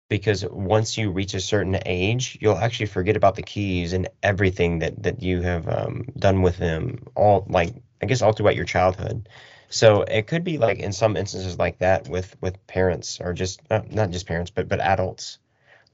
because 0.09 0.45
once 0.45 0.97
you 0.97 1.11
reach 1.11 1.33
a 1.33 1.39
certain 1.39 1.77
age, 1.85 2.37
you'll 2.41 2.57
actually 2.57 2.85
forget 2.87 3.15
about 3.15 3.35
the 3.35 3.41
keys 3.41 3.93
and 3.93 4.09
everything 4.21 4.79
that 4.79 5.01
that 5.03 5.23
you 5.23 5.41
have 5.41 5.67
um, 5.67 6.05
done 6.17 6.41
with 6.41 6.57
them. 6.57 7.07
All 7.15 7.45
like 7.49 7.73
I 8.01 8.05
guess 8.05 8.21
all 8.21 8.33
throughout 8.33 8.55
your 8.55 8.65
childhood. 8.65 9.29
So 9.69 10.03
it 10.03 10.27
could 10.27 10.43
be 10.43 10.59
like 10.59 10.79
in 10.79 10.93
some 10.93 11.17
instances 11.17 11.57
like 11.57 11.79
that 11.79 12.07
with 12.07 12.35
with 12.41 12.65
parents 12.67 13.19
or 13.19 13.33
just 13.33 13.61
not, 13.69 13.91
not 13.91 14.11
just 14.11 14.27
parents 14.27 14.51
but 14.51 14.67
but 14.67 14.79
adults, 14.79 15.39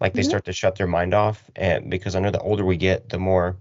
like 0.02 0.13
they 0.13 0.22
mm-hmm. 0.22 0.30
start 0.30 0.45
to 0.45 0.54
shut 0.54 0.76
their 0.76 0.88
mind 0.88 1.13
off. 1.13 1.50
And 1.56 1.89
because 1.89 2.15
I 2.15 2.19
know 2.19 2.32
the 2.32 2.41
older 2.41 2.65
we 2.65 2.78
get, 2.78 3.10
the 3.10 3.19
more 3.19 3.58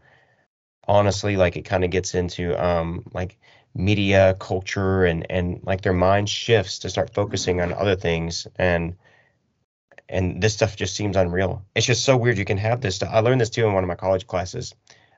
honestly 0.89 1.37
like 1.37 1.57
it 1.57 1.67
kind 1.67 1.85
of 1.85 1.91
gets 1.91 2.15
into 2.15 2.61
um 2.63 3.05
like 3.13 3.39
media 3.75 4.35
culture 4.41 5.05
and 5.05 5.27
and 5.31 5.61
like 5.63 5.83
their 5.83 5.93
mind 5.93 6.29
shifts 6.29 6.81
to 6.81 6.91
start 6.91 7.15
focusing 7.15 7.61
on 7.61 7.73
other 7.73 7.95
things 7.95 8.47
and 8.57 8.97
and 10.09 10.43
this 10.43 10.55
stuff 10.55 10.77
just 10.77 10.97
seems 10.97 11.17
unreal. 11.17 11.65
It's 11.75 11.87
just 11.87 12.05
so 12.05 12.17
weird. 12.17 12.39
You 12.39 12.45
can 12.45 12.59
have 12.59 12.81
this. 12.81 13.03
I 13.03 13.21
learned 13.21 13.41
this 13.41 13.51
too 13.51 13.67
in 13.67 13.73
one 13.73 13.85
of 13.85 13.89
my 13.89 13.95
college 13.95 14.27
classes. 14.27 14.75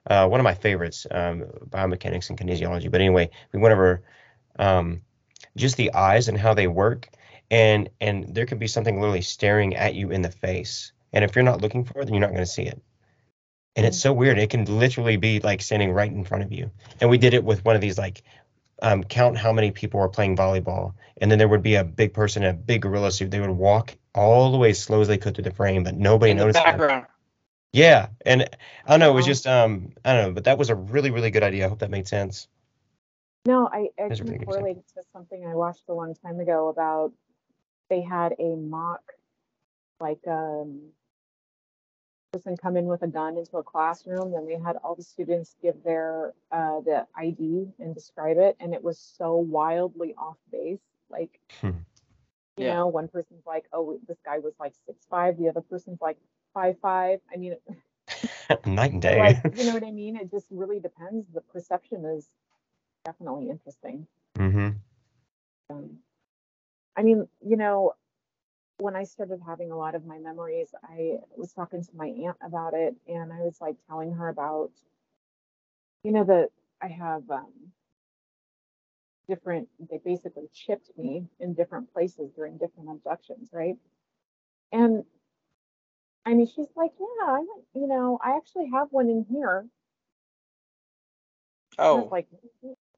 Uh, 0.07 0.27
one 0.27 0.41
of 0.41 0.45
my 0.45 0.55
favorites, 0.55 1.07
um, 1.11 1.45
biomechanics 1.69 2.31
and 2.31 2.39
kinesiology. 2.39 2.91
But 2.91 3.01
anyway, 3.01 3.31
we 3.53 3.61
went 3.61 3.73
over 3.73 4.03
um, 4.59 5.03
just 5.57 5.77
the 5.77 5.93
eyes 5.93 6.29
and 6.29 6.39
how 6.39 6.55
they 6.55 6.67
work, 6.67 7.09
and 7.51 7.91
and 8.01 8.35
there 8.35 8.47
could 8.47 8.59
be 8.59 8.67
something 8.67 8.99
literally 8.99 9.21
staring 9.21 9.77
at 9.77 9.95
you 9.95 10.11
in 10.11 10.23
the 10.23 10.31
face, 10.31 10.93
and 11.13 11.23
if 11.25 11.37
you're 11.37 11.45
not 11.45 11.61
looking 11.61 11.85
for 11.85 12.01
it, 12.01 12.07
then 12.07 12.15
you're 12.15 12.21
not 12.21 12.31
going 12.31 12.41
to 12.41 12.47
see 12.47 12.63
it. 12.63 12.81
And 13.77 13.87
it's 13.87 14.01
so 14.01 14.13
weird. 14.13 14.39
It 14.39 14.51
can 14.51 14.65
literally 14.65 15.17
be 15.17 15.39
like 15.41 15.63
standing 15.63 15.93
right 15.93 16.11
in 16.11 16.25
front 16.25 16.43
of 16.45 16.53
you. 16.53 16.71
And 17.01 17.09
we 17.09 17.19
did 17.19 17.35
it 17.35 17.45
with 17.45 17.65
one 17.65 17.77
of 17.77 17.81
these 17.81 17.99
like 17.99 18.23
um, 18.83 19.05
count 19.05 19.39
how 19.39 19.53
many 19.53 19.71
people 19.71 20.01
were 20.01 20.09
playing 20.09 20.37
volleyball, 20.37 20.95
and 21.21 21.31
then 21.31 21.39
there 21.39 21.49
would 21.49 21.63
be 21.63 21.77
a 21.77 21.85
big 21.85 22.13
person 22.13 22.43
in 22.43 22.51
a 22.51 22.55
big 22.55 22.83
gorilla 22.83 23.13
suit. 23.13 23.31
They 23.31 23.41
would 23.41 23.51
walk 23.51 23.97
all 24.15 24.53
the 24.53 24.59
way 24.59 24.71
as 24.71 24.81
slow 24.81 25.01
as 25.01 25.09
they 25.09 25.19
could 25.19 25.35
through 25.35 25.45
the 25.45 25.53
frame, 25.53 25.85
but 25.85 25.97
nobody 25.97 26.33
in 26.33 26.39
noticed. 26.39 26.59
The 26.59 26.65
background. 26.65 27.05
Them. 27.05 27.11
Yeah, 27.73 28.09
and 28.27 28.43
I 28.87 28.91
don't 28.91 29.01
know. 29.01 29.11
It 29.11 29.15
was 29.15 29.27
just 29.27 29.47
um, 29.47 29.93
I 30.05 30.13
don't 30.15 30.25
know, 30.25 30.33
but 30.33 30.45
that 30.45 30.59
was 30.59 30.71
a 30.71 30.75
really 30.75 31.11
really 31.11 31.31
good 31.31 31.43
idea. 31.43 31.67
I 31.67 31.69
hope 31.69 31.81
that 31.81 31.91
made 31.91 32.09
sense. 32.09 32.49
No, 33.47 33.69
I, 33.73 33.89
I 33.99 34.09
can 34.09 34.27
really 34.27 34.45
correlate 34.45 34.77
it 34.77 34.85
to 34.95 35.03
something 35.13 35.47
I 35.47 35.55
watched 35.55 35.85
a 35.89 35.95
long 35.95 36.15
time 36.15 36.41
ago 36.41 36.69
about 36.69 37.13
they 37.89 38.03
had 38.03 38.35
a 38.39 38.57
mock 38.57 39.01
like 39.99 40.21
um 40.27 40.81
person 42.33 42.57
come 42.57 42.77
in 42.77 42.87
with 42.87 43.03
a 43.03 43.09
gun 43.09 43.37
into 43.37 43.57
a 43.57 43.63
classroom 43.63 44.35
and 44.35 44.49
they 44.49 44.59
had 44.59 44.77
all 44.85 44.95
the 44.95 45.03
students 45.03 45.57
give 45.61 45.83
their 45.83 46.33
uh, 46.53 46.81
the 46.81 47.07
id 47.19 47.69
and 47.79 47.95
describe 47.95 48.39
it 48.39 48.57
and 48.61 48.73
it 48.73 48.83
was 48.83 48.99
so 49.19 49.37
wildly 49.37 50.15
off 50.17 50.37
base 50.53 50.81
like 51.11 51.41
hmm. 51.61 51.69
you 52.57 52.67
yeah. 52.67 52.75
know 52.75 52.87
one 52.87 53.09
person's 53.09 53.45
like 53.47 53.65
oh 53.73 53.99
this 54.07 54.19
guy 54.25 54.39
was 54.39 54.55
like 54.61 54.75
six 54.87 55.05
five 55.11 55.37
the 55.39 55.49
other 55.49 55.61
person's 55.61 56.01
like 56.01 56.19
five 56.55 56.77
five 56.81 57.19
i 57.33 57.37
mean 57.37 57.57
night 58.67 58.93
and 58.93 59.03
day 59.03 59.19
like, 59.19 59.43
you 59.59 59.65
know 59.65 59.75
what 59.75 59.85
i 59.85 59.91
mean 59.91 60.17
it 60.17 60.31
just 60.31 60.47
really 60.51 60.81
depends 60.81 61.27
the 61.35 61.41
perception 61.41 62.05
is 62.05 62.27
definitely 63.05 63.49
interesting 63.49 64.07
mm-hmm. 64.39 64.71
um, 65.71 65.91
i 66.97 67.03
mean 67.03 67.27
you 67.45 67.57
know 67.57 67.93
when 68.81 68.97
I 68.97 69.05
started 69.05 69.41
having 69.47 69.71
a 69.71 69.77
lot 69.77 69.95
of 69.95 70.05
my 70.07 70.19
memories, 70.19 70.75
I 70.83 71.19
was 71.37 71.53
talking 71.53 71.83
to 71.83 71.91
my 71.95 72.07
aunt 72.07 72.37
about 72.43 72.75
it, 72.75 72.95
and 73.07 73.33
I 73.33 73.41
was 73.41 73.61
like 73.61 73.77
telling 73.89 74.13
her 74.13 74.29
about, 74.29 74.71
you 76.03 76.13
know, 76.13 76.25
that 76.25 76.49
I 76.81 76.89
have 76.89 77.29
um, 77.31 77.53
different. 79.29 79.69
They 79.91 80.01
basically 80.05 80.49
chipped 80.53 80.91
me 80.97 81.27
in 81.39 81.55
different 81.55 81.93
places 81.93 82.31
during 82.35 82.59
different 82.59 82.91
abductions, 82.91 83.51
right? 83.53 83.77
And 84.73 85.05
I 86.25 86.35
mean, 86.35 86.47
she's 86.47 86.69
like, 86.77 86.93
yeah, 86.99 87.27
I 87.27 87.45
you 87.75 87.87
know, 87.87 88.19
I 88.25 88.37
actually 88.37 88.71
have 88.73 88.89
one 88.91 89.09
in 89.09 89.27
here. 89.31 89.67
Oh, 91.79 92.09
like, 92.11 92.27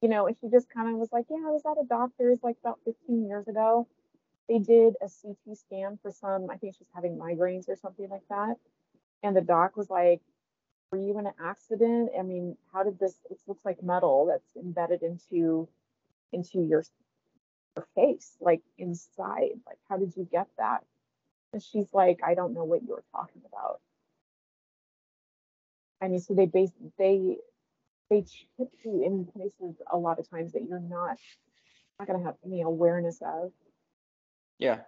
you 0.01 0.09
know, 0.09 0.27
and 0.27 0.35
she 0.41 0.49
just 0.49 0.69
kind 0.69 0.89
of 0.89 0.95
was 0.95 1.09
like, 1.11 1.25
yeah, 1.29 1.37
I 1.37 1.51
was 1.51 1.61
at 1.65 1.81
a 1.81 1.87
doctor's 1.87 2.39
like 2.43 2.57
about 2.63 2.79
15 2.85 3.27
years 3.27 3.47
ago 3.47 3.87
they 4.49 4.59
did 4.59 4.95
a 5.01 5.09
CT 5.09 5.57
scan 5.57 5.97
for 6.01 6.11
some, 6.11 6.49
I 6.49 6.57
think 6.57 6.75
she's 6.77 6.87
having 6.93 7.17
migraines 7.17 7.69
or 7.69 7.75
something 7.75 8.09
like 8.09 8.27
that. 8.29 8.55
And 9.23 9.35
the 9.35 9.41
doc 9.41 9.77
was 9.77 9.89
like, 9.89 10.21
Were 10.91 10.97
you 10.97 11.17
in 11.17 11.27
an 11.27 11.33
accident? 11.43 12.11
I 12.17 12.23
mean, 12.23 12.57
how 12.73 12.83
did 12.83 12.99
this 12.99 13.15
it 13.29 13.39
looks 13.47 13.63
like 13.65 13.81
metal 13.81 14.27
that's 14.27 14.55
embedded 14.55 15.01
into 15.01 15.67
into 16.33 16.61
your 16.61 16.83
your 17.75 17.87
face, 17.95 18.35
like 18.39 18.61
inside. 18.77 19.59
Like, 19.65 19.77
how 19.89 19.97
did 19.97 20.15
you 20.15 20.27
get 20.31 20.47
that? 20.57 20.83
And 21.53 21.61
she's 21.61 21.87
like, 21.93 22.19
I 22.25 22.33
don't 22.35 22.53
know 22.53 22.63
what 22.63 22.83
you 22.83 22.89
were 22.89 23.03
talking 23.11 23.41
about. 23.47 23.79
I 26.01 26.07
mean, 26.07 26.19
so 26.19 26.33
they 26.33 26.47
base 26.47 26.71
they 26.97 27.37
they 28.09 28.21
chip 28.23 28.69
you 28.83 29.03
in 29.03 29.25
places 29.25 29.81
a 29.91 29.97
lot 29.97 30.19
of 30.19 30.29
times 30.29 30.53
that 30.53 30.63
you're 30.67 30.79
not 30.79 31.17
not 31.97 32.07
gonna 32.07 32.23
have 32.23 32.35
any 32.45 32.61
awareness 32.61 33.21
of. 33.21 33.51
Yeah. 34.59 34.79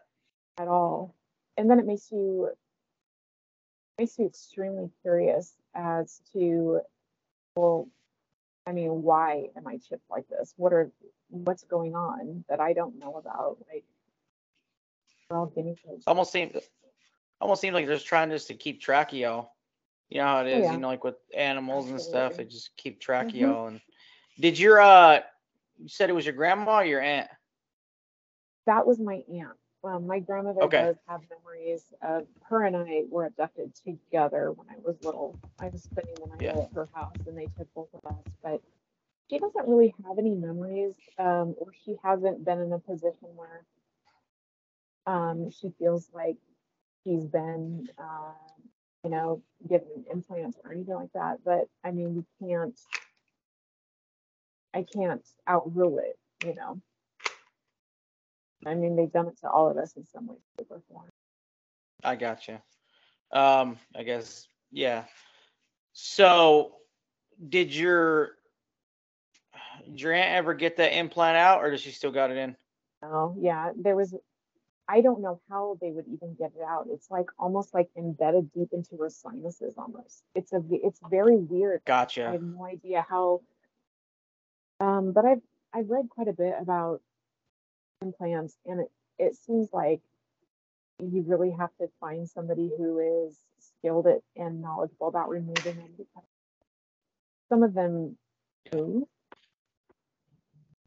At 0.58 0.67
all, 0.67 1.15
and 1.58 1.69
then 1.69 1.80
it 1.80 1.86
makes 1.86 2.12
you 2.12 2.49
makes 3.97 4.17
you 4.17 4.25
extremely 4.25 4.89
curious 5.01 5.54
as 5.73 6.21
to 6.34 6.80
well 7.56 7.89
I 8.67 8.71
mean, 8.71 9.04
why 9.04 9.49
am 9.56 9.67
I 9.67 9.78
chipped 9.78 10.10
like 10.10 10.28
this? 10.28 10.54
What 10.58 10.73
are 10.73 10.91
what's 11.30 11.63
going 11.63 11.95
on 11.95 12.43
that 12.49 12.60
I 12.60 12.73
don't 12.73 12.97
know 12.97 13.15
about? 13.15 13.58
Like, 13.71 13.84
we're 15.30 15.38
all 15.38 15.45
guinea 15.47 15.75
pigs. 15.86 16.04
Almost 16.08 16.32
seems, 16.32 16.56
almost 17.39 17.62
seems 17.62 17.73
like 17.73 17.86
they're 17.86 17.95
just 17.95 18.08
trying 18.08 18.32
just 18.32 18.47
to 18.47 18.56
keep 18.56 18.82
track 18.82 19.12
of 19.12 19.17
y'all. 19.17 19.51
You 20.10 20.19
know 20.19 20.25
how 20.25 20.45
it 20.45 20.51
oh, 20.51 20.58
yeah. 20.60 20.71
you 20.71 20.78
know, 20.78 20.88
like 20.88 21.04
with 21.04 21.15
animals 21.36 21.89
and 21.89 22.01
stuff, 22.01 22.38
they 22.38 22.45
just 22.45 22.75
keep 22.78 22.99
track 22.99 23.28
mm-hmm. 23.28 23.36
of 23.36 23.41
y'all. 23.41 23.67
And 23.67 23.82
did 24.39 24.58
your 24.58 24.80
uh, 24.82 25.19
you 25.78 25.88
said 25.88 26.10
it 26.10 26.13
was 26.13 26.25
your 26.25 26.36
grandma 26.36 26.78
or 26.78 26.86
your 26.86 27.01
aunt? 27.01 27.30
That 28.65 28.86
was 28.88 28.99
my 28.99 29.23
aunt. 29.32 29.58
Um, 29.84 30.08
my 30.08 30.19
grandmother 30.19 30.63
okay. 30.63 30.82
does 30.82 30.95
have 31.08 31.21
memories 31.30 31.84
of 32.01 32.25
her 32.49 32.63
and 32.63 32.75
I 32.75 33.04
were 33.10 33.25
abducted 33.25 33.75
together 33.75 34.51
when 34.51 34.67
I 34.69 34.80
was 34.84 34.95
little. 35.04 35.39
I 35.60 35.67
was 35.67 35.84
spending 35.84 36.15
the 36.15 36.28
night 36.28 36.41
yeah. 36.41 36.63
at 36.63 36.73
her 36.73 36.88
house 36.93 37.15
and 37.28 37.38
they 37.38 37.47
took 37.58 37.71
both 37.75 37.89
of 37.93 38.04
us, 38.12 38.23
but 38.41 38.62
she 39.30 39.38
doesn't 39.38 39.67
really 39.67 39.93
have 40.06 40.17
any 40.17 40.34
memories, 40.34 40.93
um, 41.19 41.56
or 41.58 41.71
she 41.84 41.95
hasn't 42.04 42.43
been 42.43 42.60
in 42.60 42.71
a 42.71 42.80
position 42.80 43.30
where 43.36 43.63
um, 45.08 45.51
she 45.51 45.71
feels 45.78 46.10
like 46.13 46.38
she's 47.04 47.25
been, 47.25 47.88
uh, 47.97 48.34
you 49.04 49.10
know, 49.12 49.41
given 49.67 50.06
implants 50.12 50.58
or 50.63 50.71
anything 50.73 50.95
like 50.95 51.13
that. 51.13 51.38
But 51.43 51.67
I 51.84 51.91
mean, 51.91 52.15
we 52.15 52.47
can't, 52.47 52.80
I 54.73 54.84
can't 54.84 55.25
outrule 55.47 55.99
it, 55.99 56.17
you 56.41 56.56
know. 56.56 56.82
I 58.65 58.73
mean, 58.73 58.95
they've 58.95 59.12
done 59.12 59.28
it 59.28 59.39
to 59.41 59.49
all 59.49 59.69
of 59.69 59.78
us 59.78 59.95
in 59.95 60.06
some 60.06 60.28
way, 60.28 60.36
shape, 60.58 60.67
or 60.69 60.82
form. 60.89 61.10
I 62.04 62.15
gotcha. 62.15 62.62
Um, 63.32 63.78
I 63.95 64.04
guess, 64.04 64.47
yeah. 64.71 65.04
So, 65.93 66.73
did 67.49 67.73
your 67.75 68.36
did 69.86 70.01
your 70.01 70.13
aunt 70.13 70.36
ever 70.36 70.54
get 70.54 70.78
that 70.78 70.97
implant 70.97 71.38
out, 71.38 71.63
or 71.63 71.71
does 71.71 71.82
she 71.82 71.91
still 71.91 72.12
got 72.12 72.32
it 72.32 72.38
in? 72.38 72.56
Oh, 73.04 73.36
yeah. 73.39 73.71
There 73.75 73.95
was. 73.95 74.15
I 74.88 75.01
don't 75.01 75.21
know 75.21 75.41
how 75.49 75.80
they 75.82 75.89
would 75.89 76.06
even 76.08 76.36
get 76.36 76.51
it 76.56 76.62
out. 76.62 76.88
It's 76.91 77.10
like 77.10 77.25
almost 77.39 77.73
like 77.73 77.89
embedded 77.97 78.51
deep 78.54 78.69
into 78.71 78.97
her 78.97 79.10
sinuses, 79.10 79.73
almost. 79.78 80.23
It's 80.36 80.54
a. 80.54 80.62
It's 80.69 80.99
very 81.10 81.38
weird. 81.38 81.82
Gotcha. 81.86 82.28
I 82.28 82.32
have 82.34 82.41
no 82.41 82.65
idea 82.65 83.06
how. 83.08 83.41
Um, 84.80 85.12
but 85.12 85.25
I've 85.25 85.41
I've 85.73 85.89
read 85.89 86.10
quite 86.10 86.28
a 86.28 86.34
bit 86.34 86.54
about 86.60 87.01
implants 88.01 88.58
and 88.65 88.81
it, 88.81 88.91
it 89.17 89.36
seems 89.36 89.69
like 89.73 90.01
you 90.99 91.23
really 91.27 91.51
have 91.51 91.69
to 91.79 91.88
find 91.99 92.27
somebody 92.29 92.71
who 92.77 93.27
is 93.27 93.38
skilled 93.60 94.08
at 94.08 94.21
and 94.36 94.62
knowledgeable 94.62 95.08
about 95.08 95.29
removing 95.29 95.75
them 95.75 95.89
because 95.97 96.23
some 97.49 97.63
of 97.63 97.73
them 97.73 98.17
do 98.71 99.08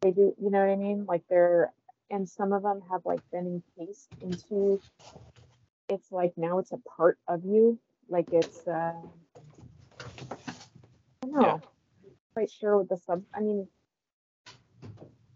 they 0.02 0.10
do 0.10 0.34
you 0.40 0.50
know 0.50 0.60
what 0.60 0.70
i 0.70 0.76
mean? 0.76 1.04
Like 1.06 1.22
they're 1.28 1.72
and 2.10 2.28
some 2.28 2.52
of 2.52 2.62
them 2.62 2.80
have 2.90 3.02
like 3.04 3.20
been 3.32 3.62
encased 3.78 4.08
into 4.22 4.80
it's 5.88 6.10
like 6.12 6.32
now 6.36 6.58
it's 6.58 6.72
a 6.72 6.78
part 6.96 7.18
of 7.28 7.44
you 7.44 7.78
like 8.08 8.26
it's 8.32 8.66
uh 8.66 8.92
i 11.22 11.26
don't 11.26 11.32
know. 11.32 11.42
Yeah. 11.42 11.58
quite 12.34 12.50
sure 12.50 12.78
what 12.78 12.88
the 12.88 12.96
sub 12.96 13.22
i 13.34 13.40
mean 13.40 13.66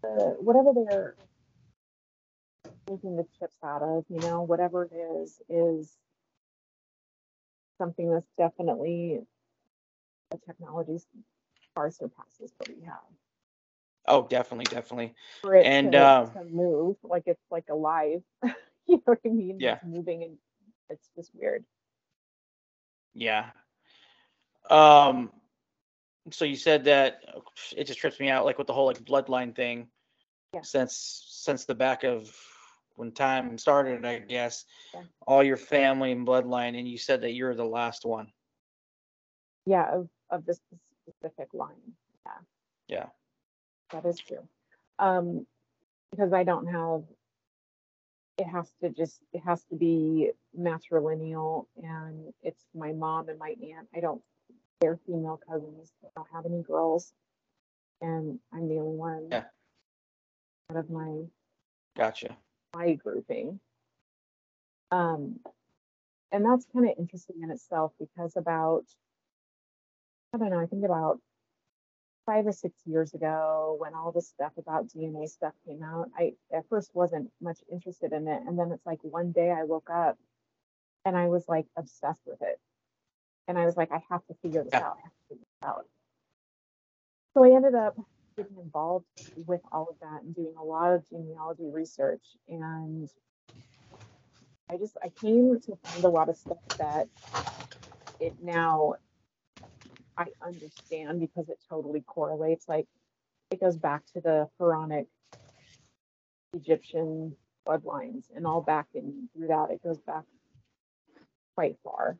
the, 0.01 0.35
whatever 0.39 0.71
they're 0.73 1.15
making 2.89 3.15
the 3.15 3.25
chips 3.39 3.55
out 3.63 3.81
of, 3.81 4.05
you 4.09 4.19
know, 4.19 4.41
whatever 4.41 4.85
it 4.85 4.95
is, 4.95 5.41
is 5.49 5.97
something 7.77 8.11
that's 8.11 8.31
definitely 8.37 9.21
the 10.31 10.37
technology 10.45 10.99
far 11.73 11.91
surpasses 11.91 12.53
what 12.57 12.69
we 12.69 12.85
have. 12.85 12.99
Oh, 14.07 14.27
definitely, 14.27 14.65
definitely. 14.65 15.13
For 15.41 15.55
it 15.55 15.65
and 15.65 15.93
to, 15.93 15.97
uh, 15.97 16.25
to 16.27 16.43
move 16.43 16.97
like 17.03 17.23
it's 17.25 17.43
like 17.49 17.65
alive. 17.69 18.21
you 18.43 18.51
know 18.97 19.01
what 19.05 19.19
I 19.25 19.29
mean? 19.29 19.57
Yeah. 19.59 19.75
It's 19.75 19.85
moving 19.85 20.23
and 20.23 20.37
it's 20.89 21.09
just 21.15 21.31
weird. 21.33 21.63
Yeah. 23.13 23.51
Um 24.69 25.31
so 26.31 26.45
you 26.45 26.55
said 26.55 26.85
that 26.85 27.19
it 27.75 27.85
just 27.85 27.99
trips 27.99 28.19
me 28.19 28.29
out 28.29 28.45
like 28.45 28.57
with 28.57 28.67
the 28.67 28.73
whole 28.73 28.87
like 28.87 29.03
bloodline 29.03 29.55
thing. 29.55 29.87
Yeah. 30.53 30.61
Since 30.63 31.25
since 31.29 31.65
the 31.65 31.75
back 31.75 32.03
of 32.03 32.33
when 32.95 33.11
time 33.11 33.57
started, 33.57 34.05
I 34.05 34.19
guess, 34.19 34.65
yeah. 34.93 35.01
all 35.25 35.43
your 35.43 35.57
family 35.57 36.11
and 36.11 36.27
bloodline, 36.27 36.77
and 36.77 36.87
you 36.87 36.97
said 36.97 37.21
that 37.21 37.33
you're 37.33 37.55
the 37.55 37.65
last 37.65 38.05
one. 38.05 38.27
Yeah, 39.65 39.85
of, 39.91 40.09
of 40.29 40.45
this 40.45 40.59
specific 41.07 41.53
line. 41.53 41.93
Yeah. 42.25 42.31
Yeah. 42.87 43.05
That 43.91 44.05
is 44.05 44.19
true. 44.19 44.47
Um, 44.99 45.45
because 46.11 46.33
I 46.33 46.43
don't 46.43 46.67
have 46.67 47.03
it 48.37 48.45
has 48.45 48.71
to 48.81 48.89
just 48.89 49.19
it 49.31 49.41
has 49.45 49.63
to 49.65 49.75
be 49.75 50.31
matrilineal 50.59 51.65
and 51.81 52.33
it's 52.41 52.63
my 52.75 52.91
mom 52.91 53.29
and 53.29 53.39
my 53.39 53.49
aunt. 53.49 53.87
I 53.95 53.99
don't 53.99 54.21
they're 54.81 54.99
female 55.05 55.39
cousins. 55.47 55.91
I 56.03 56.07
don't 56.15 56.27
have 56.33 56.45
any 56.45 56.61
girls. 56.61 57.13
And 58.01 58.39
I'm 58.51 58.67
the 58.67 58.79
only 58.79 58.97
one 58.97 59.27
yeah. 59.31 59.43
out 60.69 60.77
of 60.77 60.89
my 60.89 61.23
gotcha 61.95 62.35
my 62.75 62.93
grouping. 62.93 63.59
Um, 64.91 65.39
and 66.31 66.45
that's 66.45 66.65
kind 66.73 66.89
of 66.89 66.95
interesting 66.97 67.37
in 67.43 67.51
itself 67.51 67.93
because 67.99 68.35
about, 68.35 68.83
I 70.33 70.37
don't 70.37 70.49
know, 70.49 70.59
I 70.59 70.65
think 70.65 70.83
about 70.83 71.19
five 72.25 72.47
or 72.47 72.51
six 72.51 72.75
years 72.85 73.13
ago 73.13 73.75
when 73.79 73.93
all 73.93 74.11
the 74.11 74.21
stuff 74.21 74.53
about 74.57 74.87
DNA 74.87 75.27
stuff 75.27 75.53
came 75.65 75.83
out, 75.83 76.09
I 76.17 76.33
at 76.55 76.67
first 76.69 76.91
wasn't 76.93 77.29
much 77.41 77.59
interested 77.71 78.13
in 78.13 78.27
it. 78.27 78.41
And 78.47 78.57
then 78.57 78.71
it's 78.71 78.85
like 78.85 78.99
one 79.01 79.31
day 79.31 79.51
I 79.51 79.63
woke 79.63 79.89
up 79.93 80.17
and 81.05 81.17
I 81.17 81.27
was 81.27 81.45
like 81.47 81.65
obsessed 81.77 82.21
with 82.25 82.41
it. 82.41 82.59
And 83.47 83.57
I 83.57 83.65
was 83.65 83.75
like, 83.75 83.91
I 83.91 84.01
have 84.09 84.25
to 84.27 84.33
figure 84.41 84.63
this 84.63 84.71
yeah. 84.73 84.79
out. 84.79 84.97
I 84.97 85.01
have 85.03 85.11
to 85.11 85.27
figure 85.29 85.45
this 85.61 85.69
out. 85.69 85.85
So 87.33 87.43
I 87.43 87.55
ended 87.55 87.75
up 87.75 87.97
getting 88.35 88.57
involved 88.57 89.05
with 89.35 89.61
all 89.71 89.87
of 89.89 89.95
that 90.01 90.23
and 90.23 90.35
doing 90.35 90.55
a 90.59 90.63
lot 90.63 90.93
of 90.93 91.07
genealogy 91.09 91.69
research. 91.71 92.23
And 92.47 93.09
I 94.69 94.77
just 94.77 94.97
I 95.03 95.09
came 95.21 95.59
to 95.61 95.77
find 95.83 96.03
a 96.03 96.09
lot 96.09 96.29
of 96.29 96.37
stuff 96.37 96.57
that 96.79 97.07
it 98.19 98.35
now 98.41 98.95
I 100.17 100.25
understand 100.45 101.19
because 101.19 101.49
it 101.49 101.59
totally 101.69 102.01
correlates. 102.01 102.67
Like 102.67 102.87
it 103.51 103.59
goes 103.59 103.77
back 103.77 104.03
to 104.13 104.21
the 104.21 104.49
pharaonic 104.57 105.07
Egyptian 106.53 107.35
bloodlines 107.67 108.25
and 108.35 108.45
all 108.45 108.61
back 108.61 108.87
and 108.93 109.29
through 109.35 109.47
that. 109.47 109.71
It 109.71 109.83
goes 109.83 109.99
back 109.99 110.23
quite 111.55 111.77
far. 111.83 112.17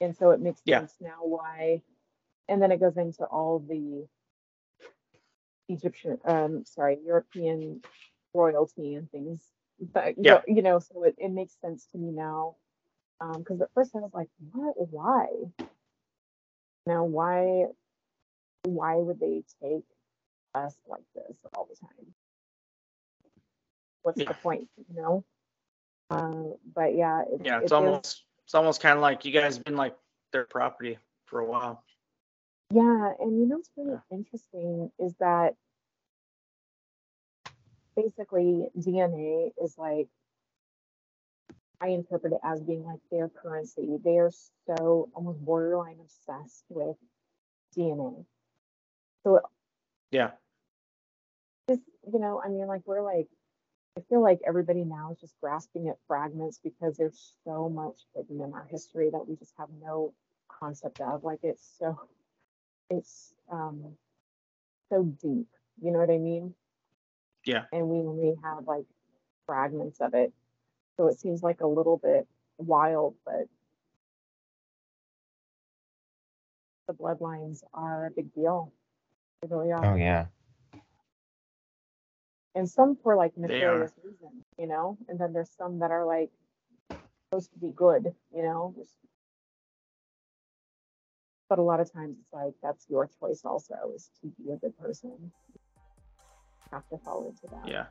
And 0.00 0.16
so 0.16 0.30
it 0.30 0.40
makes 0.40 0.60
yeah. 0.64 0.80
sense 0.80 0.96
now 1.00 1.18
why 1.22 1.82
and 2.48 2.60
then 2.60 2.72
it 2.72 2.80
goes 2.80 2.96
into 2.96 3.24
all 3.24 3.60
the 3.60 4.06
Egyptian, 5.68 6.18
um, 6.24 6.64
sorry, 6.64 6.98
European 7.04 7.82
royalty 8.34 8.94
and 8.94 9.10
things. 9.10 9.42
But 9.80 10.14
yeah. 10.18 10.42
you 10.46 10.62
know, 10.62 10.78
so 10.78 11.04
it, 11.04 11.16
it 11.18 11.30
makes 11.30 11.54
sense 11.60 11.86
to 11.92 11.98
me 11.98 12.10
now. 12.10 12.56
Um, 13.20 13.38
because 13.38 13.60
um, 13.60 13.62
at 13.62 13.70
first 13.74 13.94
I 13.94 13.98
was 13.98 14.10
like, 14.12 14.28
what? 14.52 14.74
Why? 14.90 15.26
Now, 16.86 17.04
why? 17.04 17.66
Why 18.64 18.96
would 18.96 19.18
they 19.18 19.42
take 19.62 19.84
us 20.54 20.76
like 20.86 21.02
this 21.14 21.36
all 21.54 21.68
the 21.68 21.76
time? 21.76 22.14
What's 24.02 24.20
yeah. 24.20 24.28
the 24.28 24.34
point? 24.34 24.68
You 24.76 25.02
know. 25.02 25.24
Uh, 26.10 26.56
but 26.74 26.94
yeah, 26.94 27.22
it, 27.22 27.40
yeah, 27.44 27.60
it's 27.60 27.72
it 27.72 27.74
almost 27.74 28.06
is, 28.06 28.24
it's 28.44 28.54
almost 28.54 28.80
kind 28.80 28.96
of 28.96 29.02
like 29.02 29.24
you 29.24 29.32
guys 29.32 29.58
been 29.58 29.76
like 29.76 29.96
their 30.32 30.44
property 30.44 30.98
for 31.26 31.40
a 31.40 31.46
while. 31.46 31.82
Yeah, 32.72 33.12
and 33.20 33.38
you 33.38 33.46
know 33.46 33.56
what's 33.56 33.70
really 33.76 33.98
interesting 34.10 34.90
is 34.98 35.12
that 35.20 35.56
basically 37.94 38.66
DNA 38.78 39.50
is 39.62 39.76
like 39.76 40.08
I 41.82 41.88
interpret 41.88 42.32
it 42.32 42.38
as 42.42 42.62
being 42.62 42.84
like 42.84 43.00
their 43.10 43.28
currency. 43.28 43.98
They 44.02 44.16
are 44.18 44.30
so 44.66 45.10
almost 45.14 45.44
borderline 45.44 45.98
obsessed 46.00 46.64
with 46.70 46.96
DNA. 47.76 48.24
So 49.24 49.40
yeah, 50.10 50.30
just 51.68 51.82
you 52.10 52.20
know, 52.20 52.40
I 52.42 52.48
mean, 52.48 52.68
like 52.68 52.82
we're 52.86 53.02
like, 53.02 53.28
I 53.98 54.00
feel 54.08 54.22
like 54.22 54.40
everybody 54.46 54.84
now 54.84 55.10
is 55.12 55.20
just 55.20 55.34
grasping 55.42 55.88
at 55.88 55.98
fragments 56.08 56.58
because 56.64 56.96
there's 56.96 57.34
so 57.44 57.68
much 57.68 58.00
hidden 58.14 58.40
in 58.40 58.54
our 58.54 58.66
history 58.70 59.10
that 59.10 59.28
we 59.28 59.36
just 59.36 59.52
have 59.58 59.68
no 59.82 60.14
concept 60.48 61.02
of. 61.02 61.22
Like 61.22 61.40
it's 61.42 61.68
so 61.78 61.98
it's 62.92 63.34
um 63.50 63.96
so 64.90 65.04
deep. 65.04 65.48
You 65.80 65.90
know 65.92 65.98
what 65.98 66.10
I 66.10 66.18
mean? 66.18 66.54
Yeah. 67.44 67.64
And 67.72 67.88
we 67.88 67.98
only 67.98 68.34
have 68.42 68.66
like 68.66 68.84
fragments 69.46 70.00
of 70.00 70.14
it. 70.14 70.32
So 70.96 71.08
it 71.08 71.18
seems 71.18 71.42
like 71.42 71.60
a 71.60 71.66
little 71.66 71.96
bit 71.96 72.26
wild, 72.58 73.14
but 73.24 73.48
the 76.86 76.94
bloodlines 76.94 77.62
are 77.72 78.06
a 78.06 78.10
big 78.10 78.32
deal. 78.34 78.72
They 79.40 79.48
really 79.48 79.72
are. 79.72 79.84
Oh 79.84 79.96
yeah. 79.96 80.26
And 82.54 82.68
some 82.68 82.96
for 83.02 83.16
like 83.16 83.32
nefarious 83.36 83.92
reasons, 84.04 84.44
you 84.58 84.66
know, 84.66 84.98
and 85.08 85.18
then 85.18 85.32
there's 85.32 85.50
some 85.56 85.78
that 85.78 85.90
are 85.90 86.04
like 86.04 86.30
supposed 87.30 87.50
to 87.54 87.58
be 87.58 87.72
good, 87.74 88.14
you 88.34 88.42
know. 88.42 88.74
But 91.52 91.58
a 91.58 91.62
lot 91.62 91.80
of 91.80 91.92
times 91.92 92.16
it's 92.18 92.32
like 92.32 92.54
that's 92.62 92.86
your 92.88 93.10
choice 93.20 93.42
also 93.44 93.74
is 93.94 94.08
to 94.22 94.28
be 94.42 94.52
a 94.52 94.56
good 94.56 94.72
person. 94.78 95.10
You 95.20 95.60
have 96.72 96.88
to 96.88 96.96
fall 96.96 97.28
into 97.28 97.42
that. 97.54 97.68
Yeah. 97.68 97.84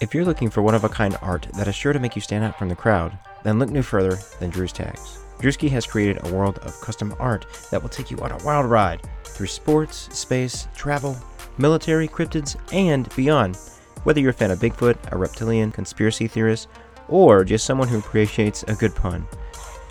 If 0.00 0.14
you're 0.14 0.24
looking 0.24 0.48
for 0.48 0.62
one 0.62 0.74
of 0.74 0.84
a 0.84 0.88
kind 0.88 1.18
art 1.20 1.46
that 1.58 1.68
is 1.68 1.74
sure 1.74 1.92
to 1.92 1.98
make 1.98 2.16
you 2.16 2.22
stand 2.22 2.44
out 2.44 2.58
from 2.58 2.70
the 2.70 2.74
crowd, 2.74 3.18
then 3.42 3.58
look 3.58 3.68
no 3.68 3.82
further 3.82 4.18
than 4.40 4.48
Drew's 4.48 4.72
Tags. 4.72 5.18
Drewski 5.38 5.68
has 5.68 5.84
created 5.84 6.24
a 6.24 6.32
world 6.32 6.60
of 6.60 6.80
custom 6.80 7.14
art 7.18 7.44
that 7.70 7.82
will 7.82 7.90
take 7.90 8.10
you 8.10 8.16
on 8.20 8.32
a 8.32 8.42
wild 8.42 8.64
ride 8.64 9.02
through 9.24 9.48
sports, 9.48 10.08
space, 10.18 10.66
travel, 10.74 11.14
military, 11.58 12.08
cryptids, 12.08 12.56
and 12.72 13.14
beyond. 13.14 13.58
Whether 14.04 14.20
you're 14.20 14.30
a 14.30 14.34
fan 14.34 14.50
of 14.50 14.60
Bigfoot, 14.60 14.96
a 15.12 15.16
reptilian, 15.18 15.72
conspiracy 15.72 16.26
theorist, 16.26 16.68
or 17.08 17.44
just 17.44 17.66
someone 17.66 17.88
who 17.88 17.98
appreciates 17.98 18.62
a 18.64 18.74
good 18.74 18.94
pun, 18.94 19.26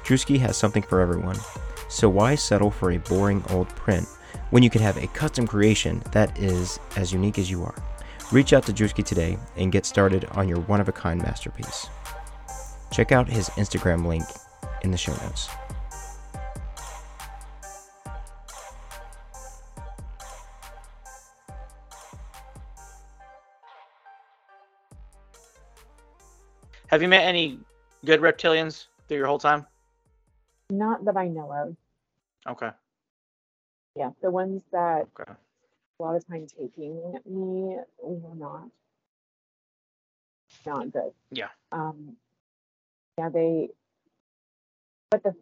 Drewski 0.04 0.40
has 0.40 0.58
something 0.58 0.84
for 0.84 1.00
everyone. 1.00 1.38
So 1.90 2.10
why 2.10 2.36
settle 2.36 2.72
for 2.72 2.92
a 2.92 3.00
boring 3.00 3.44
old 3.50 3.70
print 3.70 4.08
when 4.50 4.64
you 4.64 4.70
can 4.70 4.82
have 4.82 4.98
a 4.98 5.08
custom 5.08 5.48
creation 5.48 6.04
that 6.12 6.38
is 6.40 6.80
as 6.96 7.14
unique 7.14 7.40
as 7.40 7.50
you 7.50 7.64
are? 7.64 7.76
Reach 8.32 8.52
out 8.52 8.66
to 8.66 8.74
Drewski 8.74 9.06
today 9.06 9.38
and 9.58 9.72
get 9.72 9.86
started 9.86 10.26
on 10.32 10.48
your 10.48 10.60
one 10.62 10.82
of 10.82 10.90
a 10.90 10.92
kind 10.92 11.22
masterpiece. 11.22 11.88
Check 12.92 13.12
out 13.12 13.28
his 13.28 13.50
Instagram 13.52 14.06
link 14.06 14.24
in 14.82 14.92
the 14.92 14.98
show 14.98 15.14
notes. 15.24 15.50
Have 26.94 27.02
you 27.02 27.08
met 27.08 27.24
any 27.24 27.58
good 28.06 28.22
reptilians 28.22 28.86
through 29.08 29.18
your 29.18 29.26
whole 29.26 29.40
time? 29.40 29.66
Not 30.70 31.04
that 31.06 31.18
I 31.18 31.28
know 31.28 31.52
of. 31.52 31.76
Okay. 32.48 32.70
Yeah, 33.96 34.12
the 34.22 34.30
ones 34.30 34.62
that 34.72 35.08
Okay 35.20 35.34
a 36.00 36.04
lot 36.04 36.16
of 36.16 36.28
time 36.28 36.46
taking 36.46 37.20
me 37.26 37.78
were 38.00 38.36
not 38.36 38.68
not 40.68 40.92
good. 40.92 41.14
Yeah. 41.32 41.48
Um 41.72 42.16
yeah, 43.18 43.30
they 43.30 43.70
but 45.10 45.24
the 45.24 45.34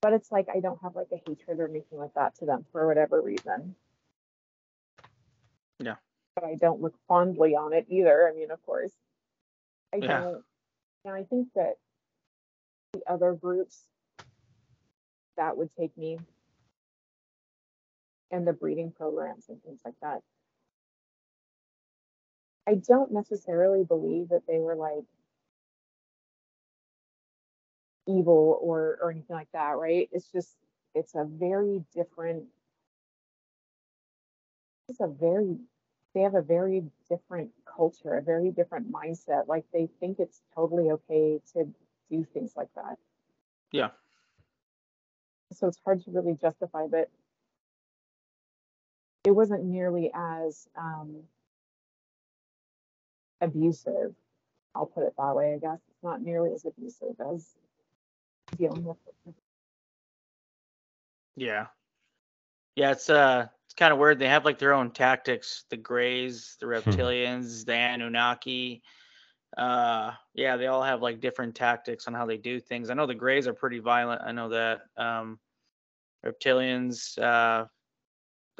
but 0.00 0.14
it's 0.14 0.32
like 0.32 0.48
I 0.52 0.58
don't 0.58 0.82
have 0.82 0.96
like 0.96 1.12
a 1.12 1.22
hatred 1.28 1.60
or 1.60 1.68
anything 1.68 2.00
like 2.00 2.14
that 2.14 2.34
to 2.40 2.44
them 2.44 2.66
for 2.72 2.88
whatever 2.88 3.22
reason. 3.22 3.76
Yeah. 5.78 5.94
But 6.34 6.42
I 6.42 6.56
don't 6.56 6.82
look 6.82 6.96
fondly 7.06 7.54
on 7.54 7.72
it 7.72 7.86
either. 7.88 8.28
I 8.28 8.36
mean, 8.36 8.50
of 8.50 8.60
course. 8.66 8.90
I 9.94 9.98
yeah. 9.98 10.20
don't 10.20 10.44
and 11.04 11.14
I 11.14 11.24
think 11.24 11.48
that 11.54 11.74
the 12.92 13.00
other 13.08 13.32
groups 13.32 13.84
that 15.36 15.56
would 15.56 15.70
take 15.78 15.96
me 15.96 16.18
and 18.30 18.46
the 18.46 18.52
breeding 18.52 18.92
programs 18.92 19.48
and 19.48 19.62
things 19.62 19.80
like 19.84 19.94
that. 20.02 20.22
I 22.68 22.74
don't 22.74 23.12
necessarily 23.12 23.84
believe 23.84 24.28
that 24.28 24.46
they 24.46 24.58
were 24.58 24.76
like 24.76 25.04
evil 28.06 28.58
or 28.60 28.98
or 29.00 29.10
anything 29.10 29.34
like 29.34 29.50
that, 29.52 29.76
right? 29.76 30.08
It's 30.12 30.30
just 30.30 30.56
it's 30.94 31.14
a 31.14 31.24
very 31.24 31.84
different 31.94 32.44
it's 34.88 35.00
a 35.00 35.06
very 35.08 35.56
they 36.14 36.20
have 36.20 36.34
a 36.34 36.42
very 36.42 36.82
different 37.08 37.50
culture, 37.64 38.14
a 38.14 38.22
very 38.22 38.50
different 38.50 38.90
mindset. 38.90 39.46
Like 39.46 39.64
they 39.72 39.88
think 40.00 40.18
it's 40.18 40.42
totally 40.54 40.90
okay 40.90 41.40
to 41.54 41.68
do 42.10 42.24
things 42.34 42.52
like 42.56 42.68
that. 42.74 42.98
Yeah. 43.72 43.90
So 45.52 45.68
it's 45.68 45.78
hard 45.84 46.04
to 46.04 46.10
really 46.10 46.34
justify, 46.34 46.86
but 46.86 47.10
it 49.24 49.30
wasn't 49.30 49.64
nearly 49.64 50.10
as 50.14 50.68
um, 50.76 51.22
abusive. 53.40 54.14
I'll 54.74 54.86
put 54.86 55.04
it 55.04 55.14
that 55.18 55.34
way, 55.34 55.54
I 55.54 55.58
guess. 55.58 55.80
It's 55.88 56.02
not 56.02 56.22
nearly 56.22 56.52
as 56.52 56.64
abusive 56.64 57.16
as 57.32 57.48
dealing 58.56 58.84
with 58.84 58.96
it. 59.26 59.34
Yeah. 61.36 61.66
Yeah, 62.76 62.92
it's 62.92 63.10
uh 63.10 63.48
kind 63.80 63.92
of 63.92 63.98
weird. 63.98 64.18
They 64.20 64.28
have 64.28 64.44
like 64.44 64.58
their 64.58 64.74
own 64.74 64.92
tactics, 64.92 65.64
the 65.70 65.76
Greys, 65.76 66.56
the 66.60 66.66
hmm. 66.66 66.72
reptilians, 66.72 67.64
the 67.64 67.74
Anunnaki. 67.74 68.82
Uh 69.56 70.12
yeah, 70.34 70.56
they 70.56 70.68
all 70.68 70.82
have 70.82 71.02
like 71.02 71.20
different 71.20 71.56
tactics 71.56 72.06
on 72.06 72.14
how 72.14 72.26
they 72.26 72.36
do 72.36 72.60
things. 72.60 72.88
I 72.88 72.94
know 72.94 73.06
the 73.06 73.14
Greys 73.14 73.48
are 73.48 73.54
pretty 73.54 73.80
violent. 73.80 74.22
I 74.24 74.30
know 74.30 74.50
that. 74.50 74.82
Um 74.96 75.40
reptilians 76.24 77.18
uh 77.18 77.66